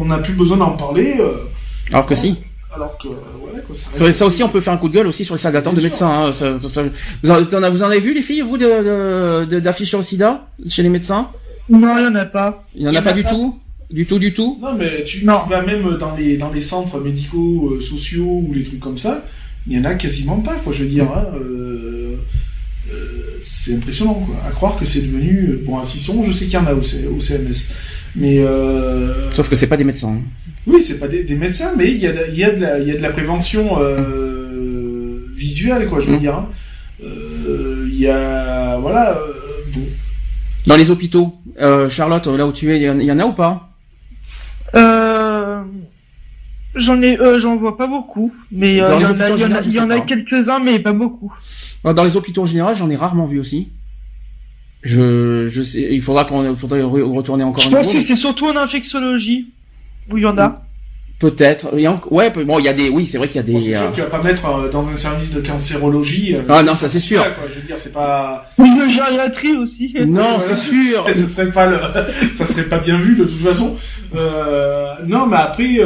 [0.00, 1.14] on n'a plus besoin d'en parler.
[1.92, 2.36] Alors que si.
[2.74, 3.08] alors que
[3.40, 3.76] voilà quoi.
[3.76, 5.76] Ça, ça, aussi, on peut faire un coup de gueule aussi sur les salles d'attente
[5.76, 6.30] de médecins.
[6.30, 6.58] Hein,
[7.22, 11.28] vous, en, avez vu les filles, vous, d'affiches sur le SIDA chez les médecins?
[11.68, 12.64] Non, il n'y en a pas.
[12.74, 13.58] Il n'y en, a, pas, du tout?
[13.90, 14.58] Du tout, du tout.
[14.60, 18.64] Non, mais tu, tu, vas même dans les dans les centres médicaux, sociaux ou les
[18.64, 19.24] trucs comme ça,
[19.66, 20.56] il y en a quasiment pas.
[20.56, 21.04] Quoi, je veux dire.
[21.04, 22.16] Hein, euh,
[23.42, 24.36] c'est impressionnant quoi.
[24.46, 26.80] À croire que c'est devenu bon un Sisson, je sais qu'il y en a au,
[26.80, 27.72] au CMS,
[28.16, 29.32] mais euh...
[29.32, 30.18] sauf que c'est pas des médecins.
[30.18, 30.22] Hein.
[30.66, 32.90] Oui, c'est pas des, médecins, mais il y a, de, y, a de la, y
[32.90, 36.20] a de la prévention euh, visuelle quoi, je veux mmh.
[36.20, 36.34] dire.
[36.34, 36.48] Hein.
[37.04, 39.12] Euh, il y a voilà.
[39.12, 39.32] Euh,
[39.72, 39.82] bon.
[40.66, 41.36] Dans les hôpitaux,
[41.88, 43.75] Charlotte, là où tu es, il y, en a ou pas?
[46.74, 51.32] J'en ai, j'en vois pas beaucoup, mais il y, en a, quelques-uns, mais pas beaucoup.
[51.84, 53.68] Dans les hôpitaux en général, j'en ai rarement vu aussi.
[54.82, 57.62] Je, je sais, il faudra qu'on retourner encore.
[57.62, 59.48] Je pense que c'est surtout en infectiologie
[60.10, 60.65] où il y en a.
[61.18, 61.74] Peut-être.
[62.10, 62.90] Ouais, bon, il y a des.
[62.90, 63.58] Oui, c'est vrai qu'il y a des.
[63.58, 66.36] c'est sûr euh, que tu vas pas mettre euh, dans un service de cancérologie.
[66.36, 67.24] Euh, ah non, ça c'est sûr.
[67.48, 68.50] Je veux dire, c'est pas.
[68.58, 69.94] Oui, le gériatrie aussi.
[70.06, 71.06] Non, c'est sûr.
[71.14, 71.78] ça serait pas le...
[72.34, 73.76] ça serait pas bien vu de toute façon.
[74.12, 75.80] non, mais après,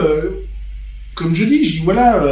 [1.15, 2.23] comme je dis, je dis voilà,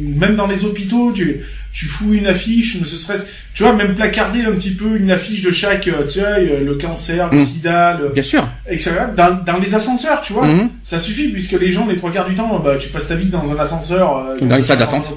[0.00, 1.42] même dans les hôpitaux, tu
[1.72, 5.42] tu fous une affiche, ne serait-ce, tu vois, même placarder un petit peu une affiche
[5.42, 7.44] de chaque, euh, tu vois, euh, le cancer, le mmh.
[7.44, 8.90] sida, le, bien sûr, etc.
[9.16, 10.70] Dans, dans les ascenseurs, tu vois, mmh.
[10.84, 13.30] ça suffit puisque les gens, les trois quarts du temps, bah, tu passes ta vie
[13.30, 15.12] dans un ascenseur, euh, dans les salles d'attente,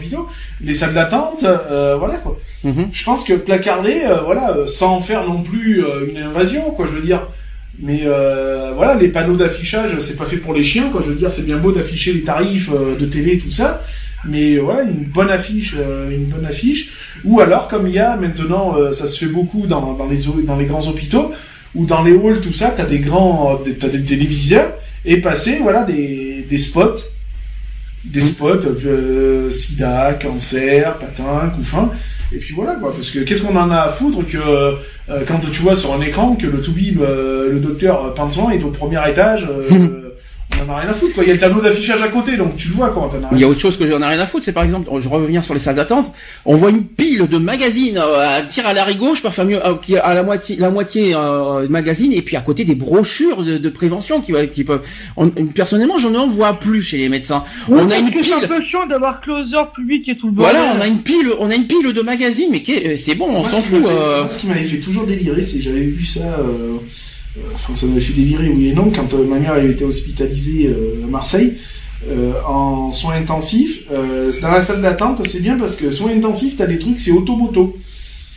[0.61, 2.39] les salles d'attente, voilà quoi.
[2.63, 2.83] Mmh.
[2.91, 7.27] Je pense que placarder, voilà, sans faire non plus une invasion, quoi, je veux dire.
[7.79, 8.03] Mais
[8.75, 11.01] voilà, les panneaux d'affichage, c'est pas fait pour les chiens, quoi.
[11.01, 13.83] Je veux dire, c'est bien beau d'afficher les tarifs de télé, tout ça
[14.27, 16.91] mais voilà une bonne affiche euh, une bonne affiche
[17.23, 20.23] ou alors comme il y a maintenant euh, ça se fait beaucoup dans, dans les
[20.43, 21.31] dans les grands hôpitaux
[21.73, 24.73] ou dans les halls tout ça t'as des grands euh, t'as des téléviseurs
[25.05, 26.95] et passer voilà des, des spots
[28.03, 28.23] des mmh.
[28.23, 31.91] spots euh, sida cancer patin couffin
[32.35, 34.75] et puis voilà quoi parce que qu'est-ce qu'on en a à foutre que
[35.25, 38.99] quand tu vois sur un écran que le toubib le docteur Pinson est au premier
[39.09, 40.01] étage on
[40.63, 41.23] en a rien à foutre, quoi.
[41.23, 43.09] Il y a le tableau d'affichage à côté, donc tu le vois, quoi.
[43.31, 45.09] Il y a autre chose que j'en ai rien à foutre, c'est par exemple, je
[45.09, 46.11] reviens sur les salles d'attente,
[46.45, 49.75] on voit une pile de magazines euh, à tir à l'arrière gauche, parfois mieux, euh,
[49.75, 53.43] qui à la moitié, la moitié euh, de magazines, et puis à côté des brochures
[53.43, 54.81] de, prévention qui, qui peuvent.
[55.53, 57.43] personnellement, j'en en vois plus chez les médecins.
[57.69, 58.23] on a une pile.
[58.23, 60.55] C'est un peu chiant d'avoir closer public et tout le bordel.
[60.55, 63.43] Voilà, on a une pile, on a une pile de magazines, mais c'est bon, on
[63.43, 63.83] s'en fout.
[64.29, 66.19] ce qui m'avait fait toujours délirer, c'est que j'avais vu ça.
[66.39, 66.77] Euh,
[67.53, 70.67] enfin ça m'a fait délirer oui et non quand euh, ma mère avait été hospitalisée
[70.67, 71.55] euh, à Marseille
[72.47, 76.77] en soins intensifs dans la salle d'attente c'est bien parce que soins intensifs t'as des
[76.77, 77.77] trucs c'est automoto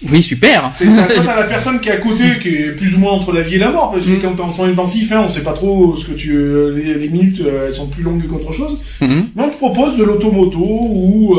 [0.09, 0.71] oui, super.
[0.77, 3.41] C'est t'as la personne qui est à côté, qui est plus ou moins entre la
[3.41, 4.21] vie et la mort, parce que mm.
[4.23, 6.39] quand t'es en soins intensifs, hein, on sait pas trop ce que tu,
[6.73, 8.81] les, minutes, elles sont plus longues qu'autre chose.
[9.03, 9.25] Mm-hmm.
[9.35, 11.37] Mais on te propose de l'automoto ou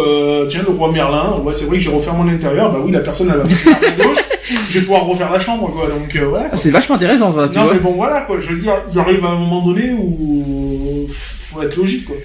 [0.49, 1.37] tiens le roi Merlin.
[1.41, 2.69] Ouais, c'est vrai que j'ai refermé mon intérieur.
[2.69, 5.87] Bah oui, la personne elle va la gauche je vais pouvoir refaire la chambre, quoi.
[5.89, 6.55] Donc euh, voilà.
[6.57, 7.49] C'est vachement intéressant, ça.
[7.49, 8.39] Tu non, mais bon, voilà, quoi.
[8.39, 12.15] Je veux dire, il arrive à un moment donné où faut être logique, quoi.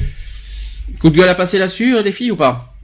[1.00, 2.74] Coup de gueule à passer là-dessus, euh, les filles, ou pas?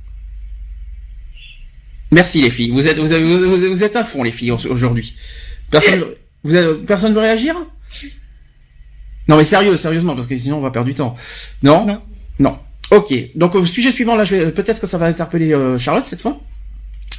[2.11, 2.71] Merci, les filles.
[2.71, 5.15] Vous êtes, vous, êtes, vous, êtes à fond, les filles, aujourd'hui.
[5.71, 6.05] Personne,
[6.43, 7.55] vous êtes, personne veut réagir?
[9.29, 11.15] Non, mais sérieux, sérieusement, parce que sinon on va perdre du temps.
[11.63, 11.87] Non?
[11.87, 12.01] Non.
[12.41, 12.59] non.
[12.91, 13.15] Ok.
[13.37, 16.41] Donc au sujet suivant, là, je peut-être que ça va interpeller euh, Charlotte cette fois,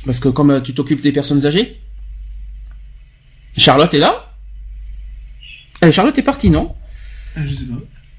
[0.05, 1.79] parce que comme tu t'occupes des personnes âgées.
[3.57, 4.25] Charlotte est là?
[5.83, 6.75] Eh, Charlotte est partie, non?
[7.35, 7.77] Ah, Je sais pas.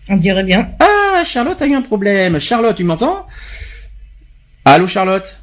[0.09, 0.71] On dirait bien.
[0.81, 2.39] Ah, Charlotte a eu un problème.
[2.41, 3.27] Charlotte, tu m'entends?
[4.65, 5.39] Allô, Charlotte?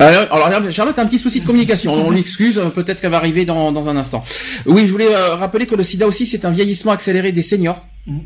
[0.00, 1.92] Alors, alors, Charlotte a un petit souci de communication.
[1.92, 4.22] On l'excuse, peut-être qu'elle va arriver dans, dans un instant.
[4.64, 7.84] Oui, je voulais euh, rappeler que le sida aussi, c'est un vieillissement accéléré des seniors.
[8.06, 8.18] Mm.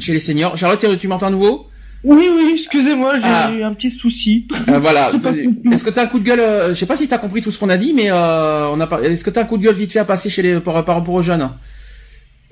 [0.00, 0.56] Chez les seniors.
[0.56, 1.68] Charlotte, tu m'entends à nouveau?
[2.04, 3.50] Oui, oui, excusez-moi, j'ai ah.
[3.50, 4.46] eu un petit souci.
[4.68, 5.10] Euh, voilà.
[5.72, 7.18] Est-ce que tu as un coup de gueule euh, Je sais pas si tu as
[7.18, 9.00] compris tout ce qu'on a dit, mais euh, on a.
[9.02, 10.74] Est-ce que tu as un coup de gueule vite fait à passer chez les par,
[10.74, 11.50] rapport aux jeunes?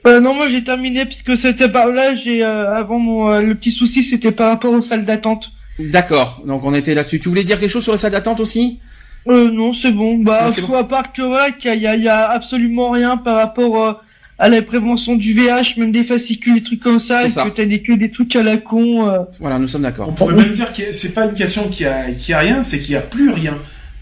[0.06, 2.14] Euh, non, moi j'ai terminé puisque c'était par là.
[2.14, 5.52] J'ai avant mon le petit souci, c'était par rapport aux salles d'attente.
[5.78, 6.42] D'accord.
[6.46, 7.20] Donc on était là-dessus.
[7.20, 8.80] Tu voulais dire quelque chose sur les salles d'attente aussi?
[9.28, 10.18] Euh, Non, c'est bon.
[10.18, 14.02] Bah, faut à part que voilà, qu'il y, y, a absolument rien par rapport
[14.38, 17.64] à la prévention du VH, même des fascicules, des trucs comme ça, et que t'as
[17.64, 19.08] des, que des trucs à la con.
[19.08, 19.18] Euh.
[19.40, 20.08] Voilà, nous sommes d'accord.
[20.08, 22.80] On pourrait même dire que c'est pas une question qui a, qui a rien, c'est
[22.80, 23.58] qu'il y a plus rien.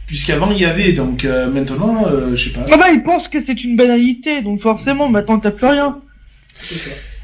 [0.07, 2.66] Puisqu'avant il y avait, donc euh, maintenant, euh, je sais pas.
[2.73, 6.01] Ah bah ils pensent que c'est une banalité, donc forcément maintenant t'as plus rien.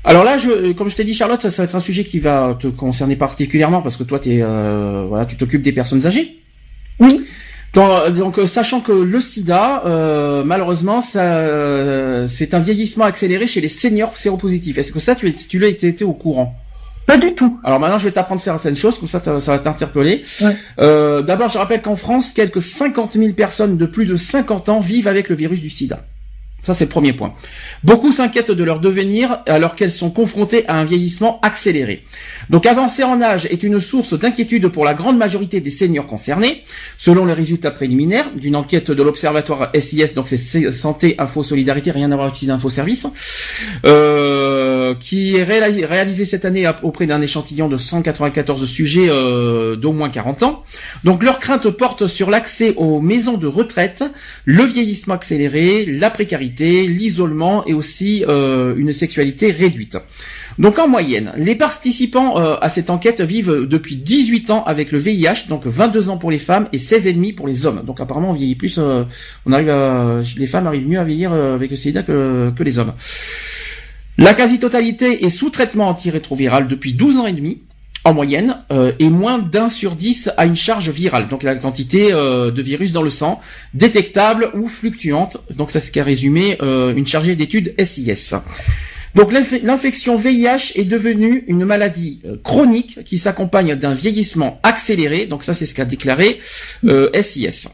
[0.05, 2.57] Alors là, je, comme je t'ai dit, Charlotte, ça, va être un sujet qui va
[2.61, 6.37] te concerner particulièrement parce que toi, es, voilà, tu t'occupes des personnes âgées.
[7.01, 7.27] Oui.
[7.75, 13.61] Donc, euh, sachant que le sida, euh, malheureusement, ça, euh, c'est un vieillissement accéléré chez
[13.61, 14.79] les seniors séropositifs.
[14.79, 16.55] Est-ce que ça, tu, tu l'as été, au courant?
[17.07, 17.61] Pas du tout.
[17.63, 20.25] Alors maintenant, je vais t'apprendre certaines choses, comme ça, ça va t'interpeller.
[20.81, 24.81] Euh, D'abord, je rappelle qu'en France, quelques 50 000 personnes de plus de 50 ans
[24.81, 26.01] vivent avec le virus du sida.
[26.67, 27.33] Ça, c'est le premier point.
[27.85, 32.03] Beaucoup s'inquiètent de leur devenir alors qu'elles sont confrontées à un vieillissement accéléré.
[32.51, 36.65] Donc avancer en âge est une source d'inquiétude pour la grande majorité des seniors concernés,
[36.99, 42.11] selon les résultats préliminaires d'une enquête de l'Observatoire SIS, donc c'est Santé, Info, Solidarité, rien
[42.11, 43.07] à voir avec Info Service,
[43.85, 50.09] euh, qui est réalisé cette année auprès d'un échantillon de 194 sujets euh, d'au moins
[50.09, 50.65] 40 ans.
[51.05, 54.03] Donc leurs craintes portent sur l'accès aux maisons de retraite,
[54.45, 59.97] le vieillissement accéléré, la précarité, l'isolement et aussi euh, une sexualité réduite.
[60.59, 64.99] Donc en moyenne, les participants euh, à cette enquête vivent depuis 18 ans avec le
[64.99, 67.83] VIH, donc 22 ans pour les femmes et 16 et demi pour les hommes.
[67.85, 69.05] Donc apparemment on vieillit plus, euh,
[69.45, 69.73] on arrive
[70.39, 72.93] les femmes arrivent mieux à vieillir avec le SIDA que les hommes.
[74.19, 77.61] La quasi-totalité est sous traitement antirétroviral depuis 12 ans et demi
[78.07, 82.13] en moyenne, euh, et moins d'un sur dix a une charge virale, donc la quantité
[82.13, 83.41] euh, de virus dans le sang,
[83.75, 85.39] détectable ou fluctuante.
[85.57, 88.35] Donc ça c'est qu'à résumer euh, une chargée d'études SIS.
[89.17, 95.27] Donc l'infection VIH est devenue une maladie chronique qui s'accompagne d'un vieillissement accéléré.
[95.27, 96.39] Donc ça c'est ce qu'a déclaré
[97.23, 97.69] SIS.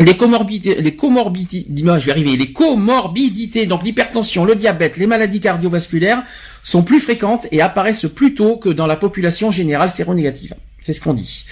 [0.00, 5.40] Les comorbidités, les comorbidités, je vais arriver, les comorbidités, donc l'hypertension, le diabète, les maladies
[5.40, 6.22] cardiovasculaires
[6.68, 10.52] sont plus fréquentes et apparaissent plus tôt que dans la population générale séronégative.
[10.80, 11.46] C'est ce qu'on dit.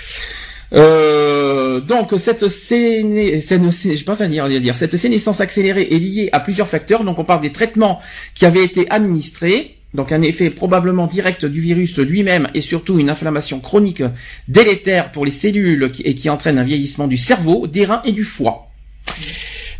[0.74, 2.46] Euh, donc cette
[3.96, 4.16] je pas
[4.60, 7.02] dire, cette sénescence accélérée est liée à plusieurs facteurs.
[7.02, 8.00] Donc on parle des traitements
[8.34, 13.08] qui avaient été administrés, donc un effet probablement direct du virus lui-même et surtout une
[13.08, 14.02] inflammation chronique
[14.48, 18.24] délétère pour les cellules et qui entraîne un vieillissement du cerveau, des reins et du
[18.24, 18.68] foie.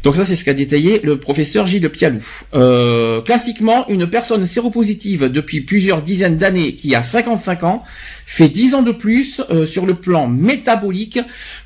[0.06, 2.20] Donc ça, c'est ce qu'a détaillé le professeur Gilles Pialou.
[2.54, 7.82] Euh, classiquement, une personne séropositive depuis plusieurs dizaines d'années qui a 55 ans
[8.24, 11.18] fait 10 ans de plus euh, sur le plan métabolique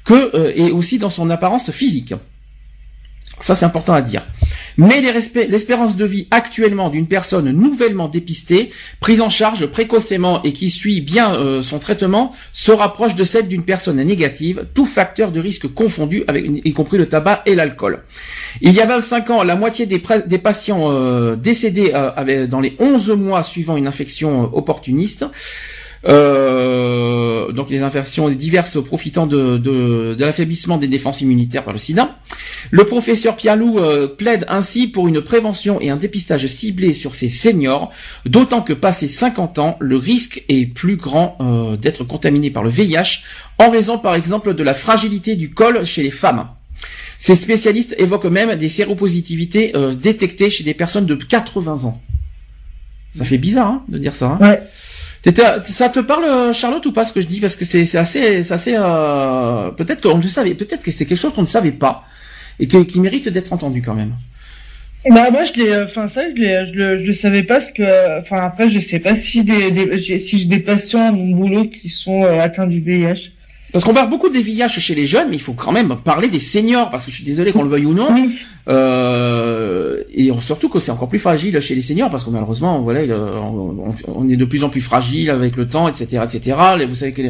[0.07, 2.15] que euh, et aussi dans son apparence physique.
[3.41, 4.23] Ça, c'est important à dire.
[4.77, 10.71] Mais l'espérance de vie actuellement d'une personne nouvellement dépistée, prise en charge précocement et qui
[10.71, 15.41] suit bien euh, son traitement, se rapproche de celle d'une personne négative, tout facteur de
[15.41, 18.03] risque confondu, avec, y compris le tabac et l'alcool.
[18.61, 23.11] Il y a 25 ans, la moitié des, patients euh, décédés euh, dans les 11
[23.13, 25.25] mois suivant une infection opportuniste
[26.09, 31.79] euh, donc les infections diverses profitant de, de, de l'affaiblissement des défenses immunitaires par le
[31.79, 32.17] sida.
[32.71, 37.29] Le professeur Pialou euh, plaide ainsi pour une prévention et un dépistage ciblé sur ces
[37.29, 37.91] seniors,
[38.25, 42.71] d'autant que passé 50 ans, le risque est plus grand euh, d'être contaminé par le
[42.71, 43.23] VIH
[43.59, 46.49] en raison par exemple de la fragilité du col chez les femmes.
[47.19, 52.01] Ces spécialistes évoquent même des séropositivités détectées chez des personnes de 80 ans.
[53.13, 54.39] Ça fait bizarre hein, de dire ça.
[54.41, 54.63] Hein ouais.
[55.23, 57.41] Ça te parle, Charlotte, ou pas ce que je dis?
[57.41, 58.75] Parce que c'est assez, assez.
[58.77, 62.05] Euh, peut-être qu'on le savait, peut-être que c'était quelque chose qu'on ne savait pas
[62.59, 64.15] et qui mérite d'être entendu quand même.
[65.09, 68.21] Bah moi je l'ai, enfin ça je, je, le, je le savais pas parce que,
[68.21, 71.69] enfin après je sais pas si des, des si j'ai des patients à mon boulot
[71.69, 73.31] qui sont euh, atteints du VIH.
[73.73, 76.29] Parce qu'on parle beaucoup des VIH chez les jeunes, mais il faut quand même parler
[76.29, 78.09] des seniors, parce que je suis désolé qu'on le veuille ou non.
[78.69, 83.03] Euh, et surtout que c'est encore plus fragile chez les seniors, parce que malheureusement, voilà,
[84.09, 86.57] on, est de plus en plus fragile avec le temps, etc., etc.
[86.89, 87.23] Vous savez que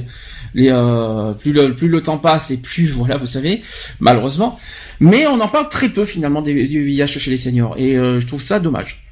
[0.55, 3.61] les, euh, plus, le, plus le temps passe et plus, voilà, vous savez,
[4.01, 4.59] malheureusement.
[4.99, 8.27] Mais on en parle très peu finalement du VIH chez les seniors, et euh, je
[8.27, 9.05] trouve ça dommage.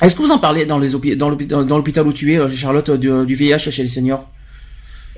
[0.00, 3.34] Est-ce que vous en parlez dans les dans l'hôpital où tu es, Charlotte, du, du
[3.36, 4.28] VIH chez les seniors?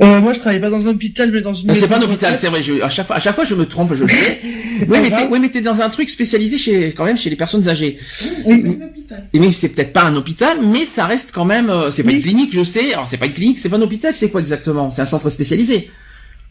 [0.01, 1.73] Euh, moi, je travaille pas dans un hôpital, mais dans une.
[1.75, 2.63] c'est pas un hôpital, c'est vrai.
[2.63, 4.41] Je, à chaque fois, à chaque fois, je me trompe, je le sais.
[4.89, 7.37] oui, mais t'es, oui, mais t'es dans un truc spécialisé chez, quand même, chez les
[7.37, 7.99] personnes âgées.
[8.45, 9.29] Oui, c'est un hôpital.
[9.35, 11.71] Mais c'est peut-être pas un hôpital, mais ça reste quand même.
[11.71, 12.93] Euh, c'est pas une clinique, je sais.
[12.93, 14.91] Alors, c'est pas une clinique, c'est pas un hôpital, c'est quoi exactement?
[14.91, 15.91] C'est un centre spécialisé.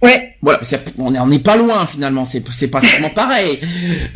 [0.01, 0.35] Ouais.
[0.41, 0.59] Voilà,
[0.97, 2.25] on n'est pas loin finalement.
[2.25, 3.59] C'est c'est pas vraiment pareil.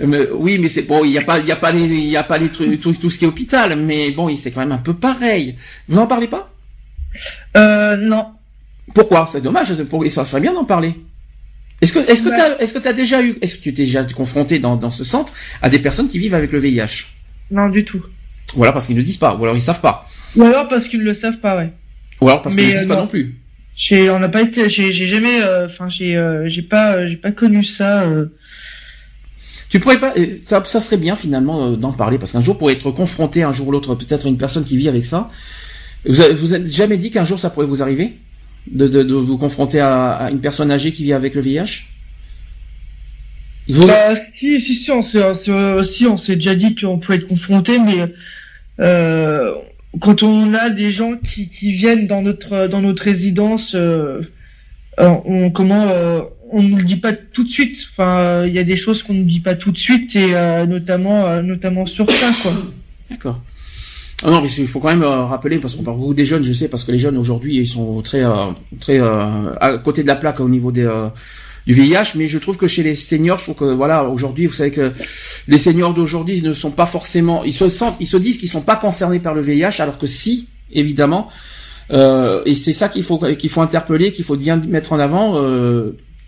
[0.05, 1.03] Mais, oui, mais c'est bon.
[1.03, 2.79] Il y a pas, il y a pas les, il y a pas les trucs,
[2.79, 3.77] tout, tout ce qui est hôpital.
[3.77, 5.55] Mais bon, c'est quand même un peu pareil.
[5.89, 6.49] Vous en parlez pas?
[7.55, 8.25] Euh, non.
[8.93, 9.27] Pourquoi?
[9.27, 9.73] C'est dommage,
[10.09, 10.95] ça serait bien d'en parler.
[11.81, 14.03] Est-ce que est-ce que tu est-ce que as déjà eu est-ce que tu t'es déjà
[14.03, 17.05] confronté dans, dans ce centre à des personnes qui vivent avec le VIH
[17.51, 18.03] Non du tout.
[18.55, 20.09] Voilà parce qu'ils ne le disent pas ou alors ils savent pas.
[20.35, 21.71] Ou alors parce qu'ils le savent pas ouais.
[22.21, 23.35] Ou alors parce qu'ils ne le disent pas euh, non plus.
[23.75, 27.31] J'ai on n'a pas été j'ai jamais euh, enfin j'ai euh, j'ai pas j'ai pas
[27.31, 28.09] connu ça
[29.69, 32.89] Tu pourrais pas ça ça serait bien finalement d'en parler parce qu'un jour pour être
[32.89, 35.29] confronté un jour ou l'autre peut-être une personne qui vit avec ça
[36.05, 38.17] vous vous avez jamais dit qu'un jour ça pourrait vous arriver?
[38.71, 41.85] De, de, de vous confronter à, une personne âgée qui vit avec le VIH
[43.69, 47.79] bah, si, si, si, on s'est, si, on s'est déjà dit qu'on pouvait être confronté,
[47.79, 48.13] mais
[48.79, 49.53] euh,
[49.99, 54.21] quand on a des gens qui, qui viennent dans notre dans notre résidence, euh,
[54.97, 55.85] on comment
[56.49, 57.85] on nous le dit pas tout de suite.
[57.91, 60.31] Enfin, il y a des choses qu'on nous dit pas tout de suite et
[60.65, 62.53] notamment notamment sur ça quoi.
[63.09, 63.41] D'accord.
[64.23, 66.67] Ah non, il faut quand même rappeler parce qu'on parle beaucoup des jeunes, je sais,
[66.67, 68.23] parce que les jeunes aujourd'hui ils sont très
[68.79, 70.87] très à côté de la plaque au niveau des
[71.67, 74.53] du VIH, mais je trouve que chez les seniors, je trouve que voilà, aujourd'hui, vous
[74.53, 74.93] savez que
[75.49, 78.61] les seniors d'aujourd'hui ne sont pas forcément, ils se sentent, ils se disent qu'ils sont
[78.61, 81.27] pas concernés par le VIH, alors que si, évidemment,
[81.91, 85.35] euh, et c'est ça qu'il faut qu'il faut interpeller, qu'il faut bien mettre en avant.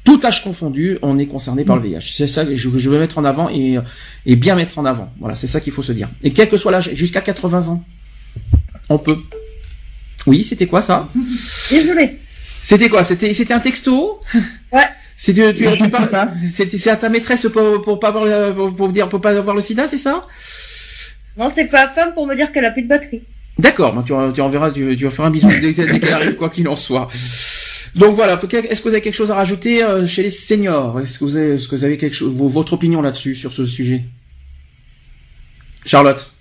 [0.04, 2.14] Tout âge confondu, on est concerné par le VIH.
[2.16, 3.78] C'est ça que je, je veux mettre en avant et,
[4.26, 5.12] et bien mettre en avant.
[5.20, 6.10] Voilà, c'est ça qu'il faut se dire.
[6.24, 7.84] Et quel que soit l'âge, jusqu'à 80 ans,
[8.90, 9.18] on peut.
[10.26, 11.10] Oui, c'était quoi ça?
[11.70, 12.20] Désolé.
[12.64, 13.04] C'était quoi?
[13.04, 14.22] C'était c'était un texto?
[14.72, 14.82] Ouais.
[15.18, 15.68] C'est tu, tu,
[16.78, 19.86] c'est à ta maîtresse pour, pour pas avoir pour, dire pour pas avoir le sida,
[19.86, 20.26] c'est ça?
[21.38, 23.24] Non, c'est pas la femme pour me dire qu'elle a plus de batterie.
[23.58, 26.70] D'accord, tu, tu enverras, tu, tu vas faire un bisou dès, qu'elle arrive, quoi qu'il
[26.70, 27.10] en soit.
[27.96, 31.00] Donc voilà, est-ce que vous avez quelque chose à rajouter euh, chez les seniors?
[31.00, 33.66] Est-ce que vous avez, est-ce que vous avez quelque chose, votre opinion là-dessus, sur ce
[33.66, 34.06] sujet?
[35.86, 36.34] Charlotte?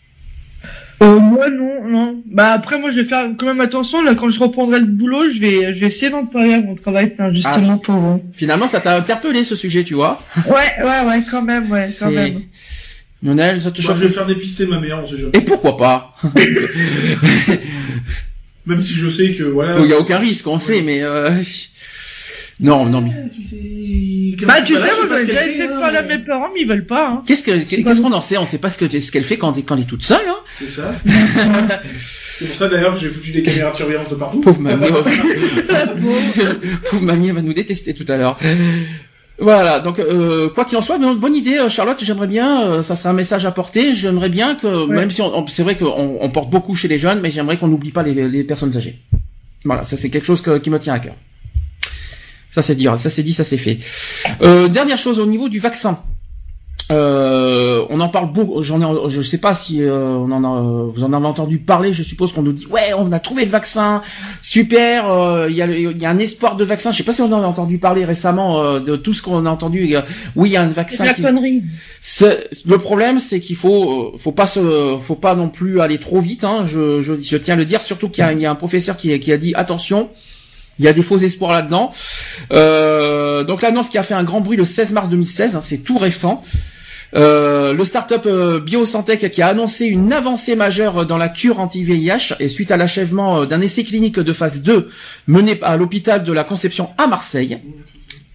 [1.01, 2.23] Euh, moi non, non.
[2.27, 5.31] Bah après moi je vais faire quand même attention là quand je reprendrai le boulot,
[5.31, 8.25] je vais je vais essayer d'en parler à mon travail justement ah, pour vous.
[8.33, 12.11] Finalement ça t'a interpellé ce sujet, tu vois Ouais, ouais, ouais, quand même, ouais, quand
[12.11, 12.43] même.
[13.23, 15.31] Lionel, ça te choque Je vais faire dépister ma mère, on sait jamais.
[15.35, 16.15] Et pourquoi pas?
[18.69, 19.79] Même si je sais que voilà.
[19.81, 21.03] Il y a aucun risque, on sait, mais.
[21.03, 21.31] Euh...
[22.61, 23.13] Non, non, mais.
[23.35, 26.69] Tu sais, bah, tu sais, moi, j'ai déjà été parler à mes parents, mais ils
[26.69, 27.23] veulent pas, hein.
[27.27, 28.37] Qu'est-ce que, qu'est-ce qu'on en sait?
[28.37, 30.37] On sait pas ce que, ce qu'elle fait quand, quand elle est toute seule, hein.
[30.53, 30.95] C'est ça.
[32.39, 34.41] C'est pour ça d'ailleurs que j'ai foutu des caméras de surveillance de partout.
[34.41, 34.87] Pauvre mamie.
[36.91, 38.39] Pauvre mamie, elle va nous détester tout à l'heure.
[39.41, 42.03] Voilà, donc euh, quoi qu'il en soit, bonne idée, euh, Charlotte.
[42.03, 43.95] J'aimerais bien, euh, ça serait un message à porter.
[43.95, 47.21] J'aimerais bien que, même si on, c'est vrai qu'on on porte beaucoup chez les jeunes,
[47.21, 48.99] mais j'aimerais qu'on n'oublie pas les, les, personnes âgées.
[49.65, 51.15] Voilà, ça c'est quelque chose qui me tient à cœur.
[52.51, 53.79] Ça c'est dit, ça c'est dit, ça c'est fait.
[54.43, 56.01] Euh, dernière chose au niveau du vaccin.
[56.91, 58.63] Euh, on en parle beaucoup.
[58.63, 61.93] J'en ai, je sais pas si euh, on en a, vous en avez entendu parler.
[61.93, 64.03] Je suppose qu'on nous dit ouais, on a trouvé le vaccin,
[64.43, 65.05] super.
[65.49, 66.91] Il y, a, y a un espoir de vaccin.
[66.91, 69.51] Je sais pas si on en a entendu parler récemment de tout ce qu'on a
[69.51, 69.97] entendu.
[70.37, 71.05] oui, il y a un vaccin.
[71.05, 71.63] C'est la connerie.
[72.67, 76.45] Le problème, c'est qu'il faut, faut pas se, faut pas non plus aller trop vite.
[76.45, 77.83] Hein, je, je, je, tiens à le dire.
[77.83, 80.09] Surtout qu'il y, y, a un professeur qui, qui a dit attention.
[80.79, 81.93] Il y a des faux espoirs là-dedans.
[82.53, 85.79] Euh, donc l'annonce qui a fait un grand bruit le 16 mars 2016, hein, c'est
[85.79, 86.45] tout récent.
[87.15, 92.35] Euh, le start-up euh, Biosantec qui a annoncé une avancée majeure dans la cure anti-VIH
[92.39, 94.91] et suite à l'achèvement euh, d'un essai clinique de phase 2
[95.27, 97.59] mené à l'hôpital de la Conception à Marseille,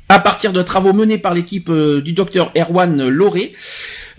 [0.10, 3.53] à partir de travaux menés par l'équipe du docteur Erwan Lauré,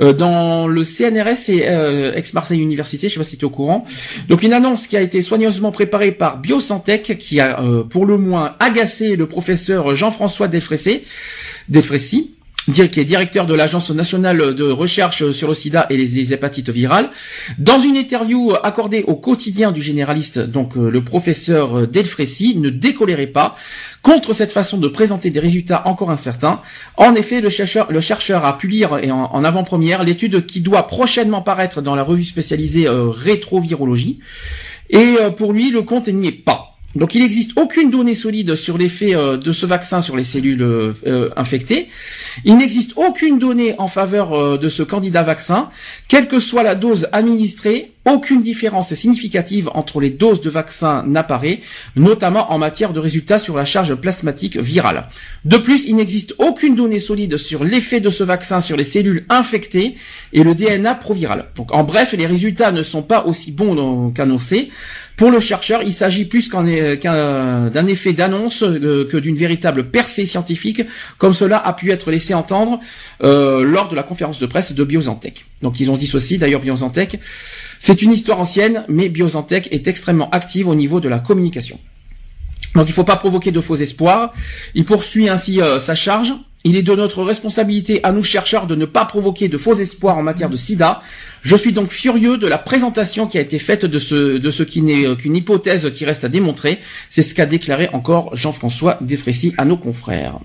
[0.01, 3.51] euh, dans le CNRS et euh, ex-Marseille Université, je sais pas si tu es au
[3.51, 3.85] courant.
[4.29, 8.19] Donc une annonce qui a été soigneusement préparée par Biosantec, qui a euh, pour le
[8.19, 12.34] moins agacé le professeur Jean-François Delfrécy
[12.73, 17.11] qui est directeur de l'Agence nationale de recherche sur le sida et les, hépatites virales.
[17.59, 23.57] Dans une interview accordée au quotidien du généraliste, donc le professeur Delfrécy ne décolérait pas
[24.03, 26.61] contre cette façon de présenter des résultats encore incertains.
[26.97, 31.83] En effet, le chercheur, a pu lire et en, avant-première l'étude qui doit prochainement paraître
[31.83, 34.21] dans la revue spécialisée euh, Rétrovirologie.
[34.91, 36.74] Et euh, pour lui, le compte n'y est pas.
[36.95, 40.63] Donc il n'existe aucune donnée solide sur l'effet euh, de ce vaccin sur les cellules
[40.63, 41.89] euh, infectées.
[42.45, 45.71] Il n'existe aucune donnée en faveur euh, de ce candidat vaccin,
[46.09, 47.94] quelle que soit la dose administrée.
[48.07, 51.61] Aucune différence significative entre les doses de vaccin n'apparaît,
[51.97, 55.09] notamment en matière de résultats sur la charge plasmatique virale.
[55.45, 59.25] De plus, il n'existe aucune donnée solide sur l'effet de ce vaccin sur les cellules
[59.31, 59.97] infectées
[60.33, 61.47] et le DNA proviral.
[61.57, 64.71] Donc en bref, les résultats ne sont pas aussi bons qu'annoncés.
[65.17, 70.83] Pour le chercheur, il s'agit plus qu'un effet d'annonce euh, que d'une véritable percée scientifique,
[71.19, 72.81] comme cela a pu être laissé entendre
[73.23, 75.45] euh, lors de la conférence de presse de Biosantech.
[75.63, 77.21] Donc ils ont dit ceci, d'ailleurs Biosantech,
[77.79, 81.79] c'est une histoire ancienne, mais Biosantech est extrêmement active au niveau de la communication.
[82.75, 84.33] Donc il ne faut pas provoquer de faux espoirs.
[84.75, 86.35] Il poursuit ainsi euh, sa charge.
[86.67, 90.17] Il est de notre responsabilité à nous chercheurs de ne pas provoquer de faux espoirs
[90.17, 91.03] en matière de sida.
[91.43, 94.63] Je suis donc furieux de la présentation qui a été faite de ce, de ce
[94.63, 96.79] qui n'est qu'une hypothèse qui reste à démontrer.
[97.11, 100.39] C'est ce qu'a déclaré encore Jean-François Desfrécy à nos confrères.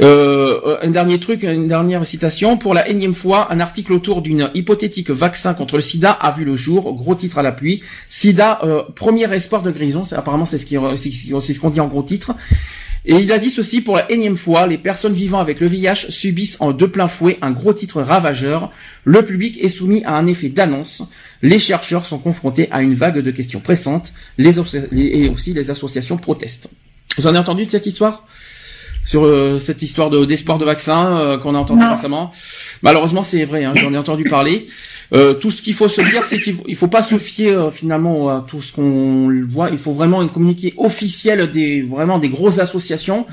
[0.00, 2.56] Euh, un dernier truc, une dernière citation.
[2.56, 6.44] Pour la énième fois, un article autour d'une hypothétique vaccin contre le sida a vu
[6.44, 6.92] le jour.
[6.94, 7.82] Gros titre à l'appui.
[8.08, 10.02] Sida, euh, premier espoir de grison.
[10.12, 12.34] Apparemment, c'est ce qu'on dit en gros titre.
[13.06, 16.06] Et il a dit ceci pour la énième fois, les personnes vivant avec le VIH
[16.08, 18.72] subissent en deux plein fouet un gros titre ravageur.
[19.04, 21.02] Le public est soumis à un effet d'annonce.
[21.42, 24.14] Les chercheurs sont confrontés à une vague de questions pressantes.
[24.38, 26.70] Les et aussi les associations protestent.
[27.18, 28.26] Vous en avez entendu de cette histoire?
[29.04, 32.32] Sur euh, cette histoire de d'espoir de vaccin euh, qu'on a entendu récemment.
[32.82, 34.66] Malheureusement, c'est vrai, hein, j'en ai entendu parler.
[35.12, 37.70] Euh, tout ce qu'il faut se dire, c'est qu'il faut, faut pas se fier euh,
[37.70, 39.70] finalement à tout ce qu'on voit.
[39.70, 43.26] Il faut vraiment une communiqué officiel des vraiment des grosses associations.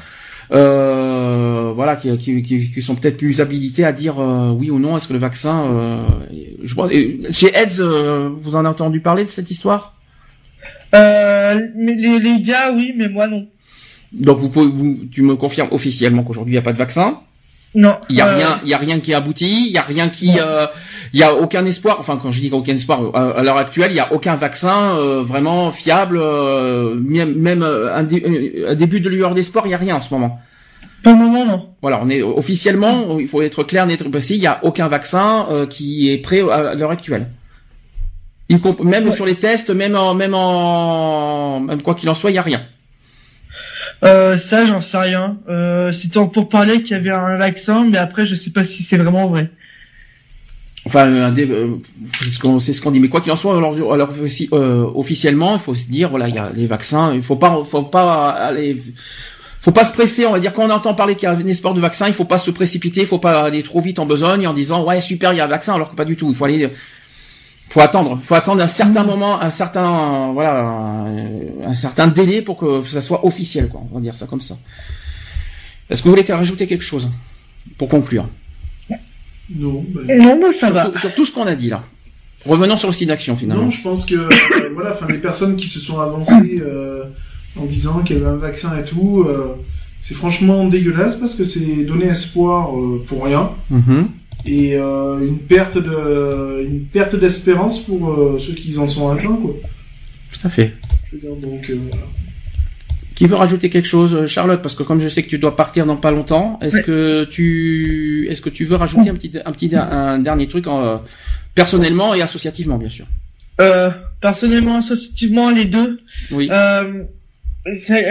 [0.54, 4.98] Euh, voilà, qui, qui, qui, sont peut-être plus habilités à dire oui ou non.
[4.98, 6.06] Est-ce que le vaccin,
[6.62, 6.90] je vois,
[7.32, 7.82] chez AIDS,
[8.42, 9.96] vous en avez entendu parler de cette histoire?
[10.92, 13.48] Mais les, les gars, oui, mais moi non.
[14.14, 17.20] Donc vous, vous tu me confirmes officiellement qu'aujourd'hui il n'y a pas de vaccin?
[17.74, 17.98] Non.
[18.10, 20.32] Il y a rien, il y a rien qui aboutit, il y a rien qui,
[20.40, 20.68] euh,
[21.14, 21.98] il y a aucun espoir.
[22.00, 24.96] Enfin, quand je dis aucun espoir, euh, à, l'heure actuelle, il y a aucun vaccin
[24.96, 26.20] euh, vraiment fiable,
[26.96, 30.42] même, un, début de lueur d'espoir, il y a rien en ce moment.
[31.04, 31.70] Pour le moment, non.
[31.82, 34.36] Voilà, on est officiellement, il faut être clair, net, précis.
[34.36, 37.28] Il y a aucun vaccin qui est prêt à l'heure actuelle.
[38.50, 42.36] Il même sur les tests, même en, même en, même quoi qu'il en soit, il
[42.36, 42.62] y a rien.
[44.04, 45.38] Euh, ça, j'en sais rien.
[45.50, 48.84] Euh, C'était pour parler qu'il y avait un vaccin, mais après, je sais pas si
[48.84, 49.52] c'est vraiment vrai.
[50.86, 51.76] Enfin, un euh,
[52.60, 53.00] c'est ce qu'on dit.
[53.00, 54.10] Mais quoi qu'il en soit, alors, alors
[54.54, 57.14] euh, officiellement, il faut se dire, voilà, il y a les vaccins.
[57.14, 58.82] Il faut pas, faut pas aller,
[59.62, 60.26] faut pas se presser.
[60.26, 62.14] On va dire quand on entend parler qu'il y a un espoir de vaccin, il
[62.14, 65.02] faut pas se précipiter, il faut pas aller trop vite en besogne en disant ouais
[65.02, 66.30] super, il y a un vaccin, alors que pas du tout.
[66.30, 66.68] Il faut aller
[67.72, 71.06] faut attendre, faut attendre un certain moment, un certain voilà,
[71.64, 73.82] un, certain délai pour que ça soit officiel, quoi.
[73.90, 74.58] On va dire ça comme ça.
[75.90, 77.10] Est-ce que vous voulez rajouter quelque chose
[77.78, 78.28] pour conclure?
[79.56, 79.86] Non.
[79.88, 80.38] Ben...
[80.38, 80.92] Non, ça va.
[81.00, 81.82] Sur tout ce qu'on a dit là.
[82.46, 83.64] Revenons sur le site d'action finalement.
[83.64, 84.30] Non, je pense que euh,
[84.74, 87.06] voilà, enfin les personnes qui se sont avancées euh,
[87.58, 89.56] en disant qu'il y avait un vaccin et tout, euh,
[90.02, 92.72] c'est franchement dégueulasse parce que c'est donner espoir
[93.08, 93.52] pour rien.
[93.70, 94.04] Mm
[94.46, 99.36] et euh, une perte de une perte d'espérance pour euh, ceux qui en sont atteints
[99.36, 99.54] quoi.
[100.32, 100.74] Tout à fait.
[101.10, 101.78] Je veux dire, donc euh,
[103.16, 104.62] Qui veut rajouter quelque chose, Charlotte?
[104.62, 108.28] Parce que comme je sais que tu dois partir dans pas longtemps, est-ce que tu
[108.30, 110.96] est-ce que tu veux rajouter un petit un petit un dernier truc en,
[111.54, 113.06] personnellement et associativement bien sûr?
[114.22, 116.00] Personnellement, associativement, les deux.
[116.32, 116.50] Oui.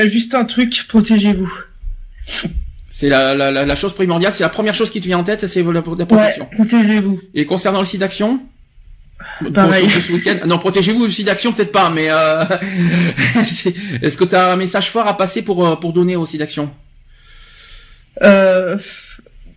[0.06, 1.52] juste un truc, protégez-vous.
[2.92, 5.46] C'est la, la, la, chose primordiale, c'est la première chose qui te vient en tête,
[5.46, 6.48] c'est la, protection.
[6.56, 7.20] protégez-vous.
[7.34, 8.40] Et concernant le site d'action?
[9.54, 9.88] Pareil.
[10.46, 12.44] non, protégez-vous, le site d'action peut-être pas, mais euh,
[14.02, 16.40] est-ce que tu as un message fort à passer pour, euh, pour donner au site
[16.40, 16.70] d'action?
[18.22, 18.76] Euh,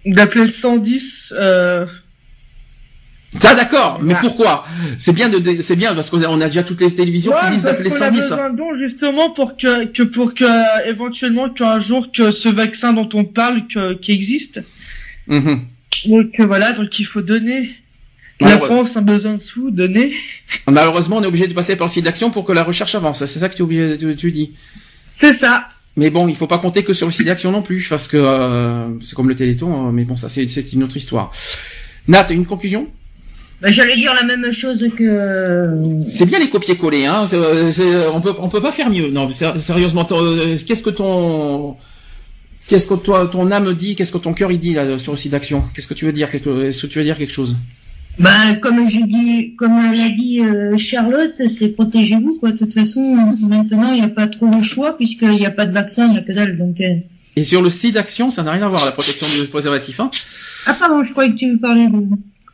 [0.05, 1.85] D'appeler le 110, euh,
[3.43, 4.65] ah d'accord, mais pourquoi?
[4.97, 7.53] C'est bien de, c'est bien parce qu'on a, on a déjà toutes les télévisions qui
[7.53, 8.03] disent d'appeler 110.
[8.03, 12.49] On a besoin don justement pour que, que pour que éventuellement qu'un jour que ce
[12.49, 14.61] vaccin dont on parle que, qui existe.
[15.27, 15.55] Mm
[16.05, 17.71] Donc euh, voilà, donc il faut donner.
[18.39, 20.13] La France a besoin de sous, donner.
[20.67, 23.23] Malheureusement, on est obligé de passer par le site d'action pour que la recherche avance.
[23.25, 24.51] C'est ça que tu obligé, tu, tu dis.
[25.15, 25.69] C'est ça.
[25.95, 28.17] Mais bon, il faut pas compter que sur le site d'action non plus, parce que
[28.17, 29.73] euh, c'est comme le Téléthon.
[29.73, 31.31] Hein, mais bon, ça c'est une autre histoire.
[32.07, 32.89] Nat, une conclusion?
[33.63, 36.03] Bah, J'allais dire la même chose que.
[36.05, 37.25] C'est bien les copier-coller, hein.
[38.13, 39.09] on peut on peut pas faire mieux.
[39.09, 41.77] Non, sérieusement, euh, qu'est-ce que ton
[42.67, 45.17] qu'est-ce que toi ton âme dit, qu'est-ce que ton cœur il dit là sur le
[45.17, 45.63] site d'action?
[45.73, 47.55] Qu'est-ce que tu veux dire Est-ce que tu veux dire quelque chose?
[48.19, 52.51] Bah, comme j'ai dit, comme l'a dit euh, Charlotte, c'est protégez-vous quoi.
[52.51, 53.01] De toute façon,
[53.39, 56.11] maintenant il n'y a pas trop le choix puisqu'il n'y a pas de vaccin, il
[56.11, 56.57] n'y a que dalle.
[56.57, 56.81] Donc.
[56.81, 56.95] Euh.
[57.35, 60.09] Et sur le site d'action, ça n'a rien à voir la protection du préservatif, hein
[60.67, 61.99] Ah pardon, je croyais que tu parlais de.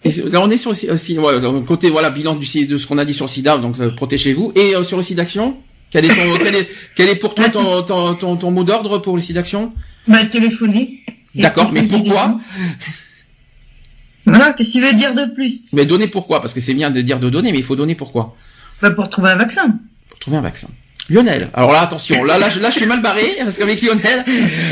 [0.04, 3.06] Et là, on est sur le voilà, côté voilà bilan du de ce qu'on a
[3.06, 4.54] dit sur le SIDA, donc euh, protégez-vous.
[4.56, 5.58] Et euh, sur le site d'action,
[5.92, 9.00] quel est ton, quel est, quel est pour toi ton, ton, ton, ton mot d'ordre
[9.00, 9.74] pour le site d'action?
[10.08, 11.02] Bah téléphoner.
[11.36, 12.40] D'accord, mais pourquoi?
[14.26, 15.64] Voilà, qu'est-ce que tu veux dire de plus?
[15.74, 16.42] Mais donner pourquoi?
[16.42, 18.36] Parce que c'est bien de dire de donner, mais il faut donner pourquoi?
[18.82, 19.80] Bah pour trouver un vaccin.
[20.10, 20.70] Pour trouver un vaccin.
[21.10, 21.50] Lionel.
[21.54, 24.24] Alors là, attention, là, là, je, là, je suis mal barré parce qu'avec Lionel,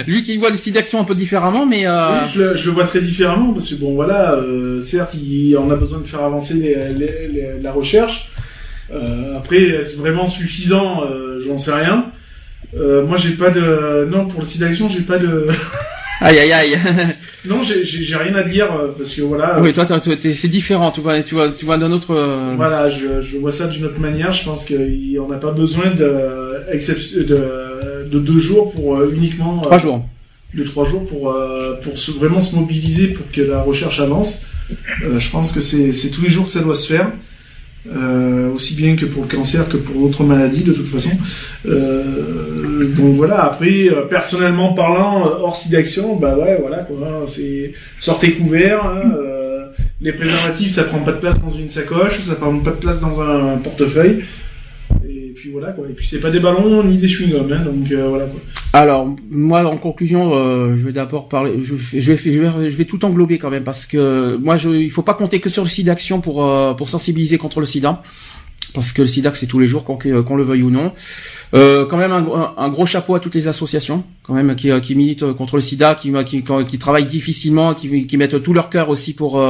[0.05, 2.21] lui qui voit le site d'action un peu différemment, mais euh...
[2.23, 5.57] oui, je, le, je, le, vois très différemment parce que bon, voilà, euh, certes, il,
[5.57, 8.31] on a besoin de faire avancer les, les, les, la recherche.
[8.91, 12.05] Euh, après, est-ce vraiment suffisant euh, J'en sais rien.
[12.75, 15.47] Euh, moi, j'ai pas de, non, pour le site d'action, j'ai pas de.
[16.19, 16.77] Aïe aïe aïe.
[17.45, 19.59] non, j'ai rien à dire euh, parce que voilà.
[19.61, 19.85] Oui, toi,
[20.19, 20.91] c'est différent.
[20.91, 22.11] Tu vois, tu vois, tu vois d'un autre.
[22.11, 24.31] Euh, voilà, je, je vois ça d'une autre manière.
[24.31, 29.61] Je pense qu'on n'a pas besoin de, de, de deux jours pour euh, uniquement.
[29.61, 30.05] Trois jours.
[30.53, 31.35] De trois jours pour
[31.83, 34.45] pour se, vraiment se mobiliser pour que la recherche avance.
[35.01, 37.11] je pense que c'est tous les jours que ça doit se faire.
[37.95, 41.11] Euh, aussi bien que pour le cancer que pour d'autres maladies de toute façon.
[41.67, 43.45] Euh, donc voilà.
[43.45, 46.97] Après, personnellement parlant, hors d'action, bah ouais, voilà quoi.
[47.07, 48.85] Hein, c'est sortez couvert.
[48.85, 49.15] Hein,
[50.01, 52.99] les préservatifs, ça prend pas de place dans une sacoche, ça prend pas de place
[52.99, 54.23] dans un portefeuille
[55.57, 55.87] voilà quoi.
[55.89, 58.39] Et puis c'est pas des ballons ni des chewing-gums, hein, donc euh, voilà quoi.
[58.73, 62.85] Alors moi en conclusion, euh, je vais d'abord parler, je, vais, je, vais, je vais
[62.85, 65.69] tout englober quand même parce que moi je, il faut pas compter que sur le
[65.69, 68.01] sida action pour euh, pour sensibiliser contre le sida
[68.73, 70.93] parce que le sida c'est tous les jours qu'on le veuille ou non.
[71.53, 74.95] Euh, quand même un, un, gros chapeau à toutes les associations quand même qui, qui
[74.95, 78.89] militent contre le sida, qui, qui, qui travaillent difficilement, qui, qui mettent tout leur cœur
[78.89, 79.41] aussi pour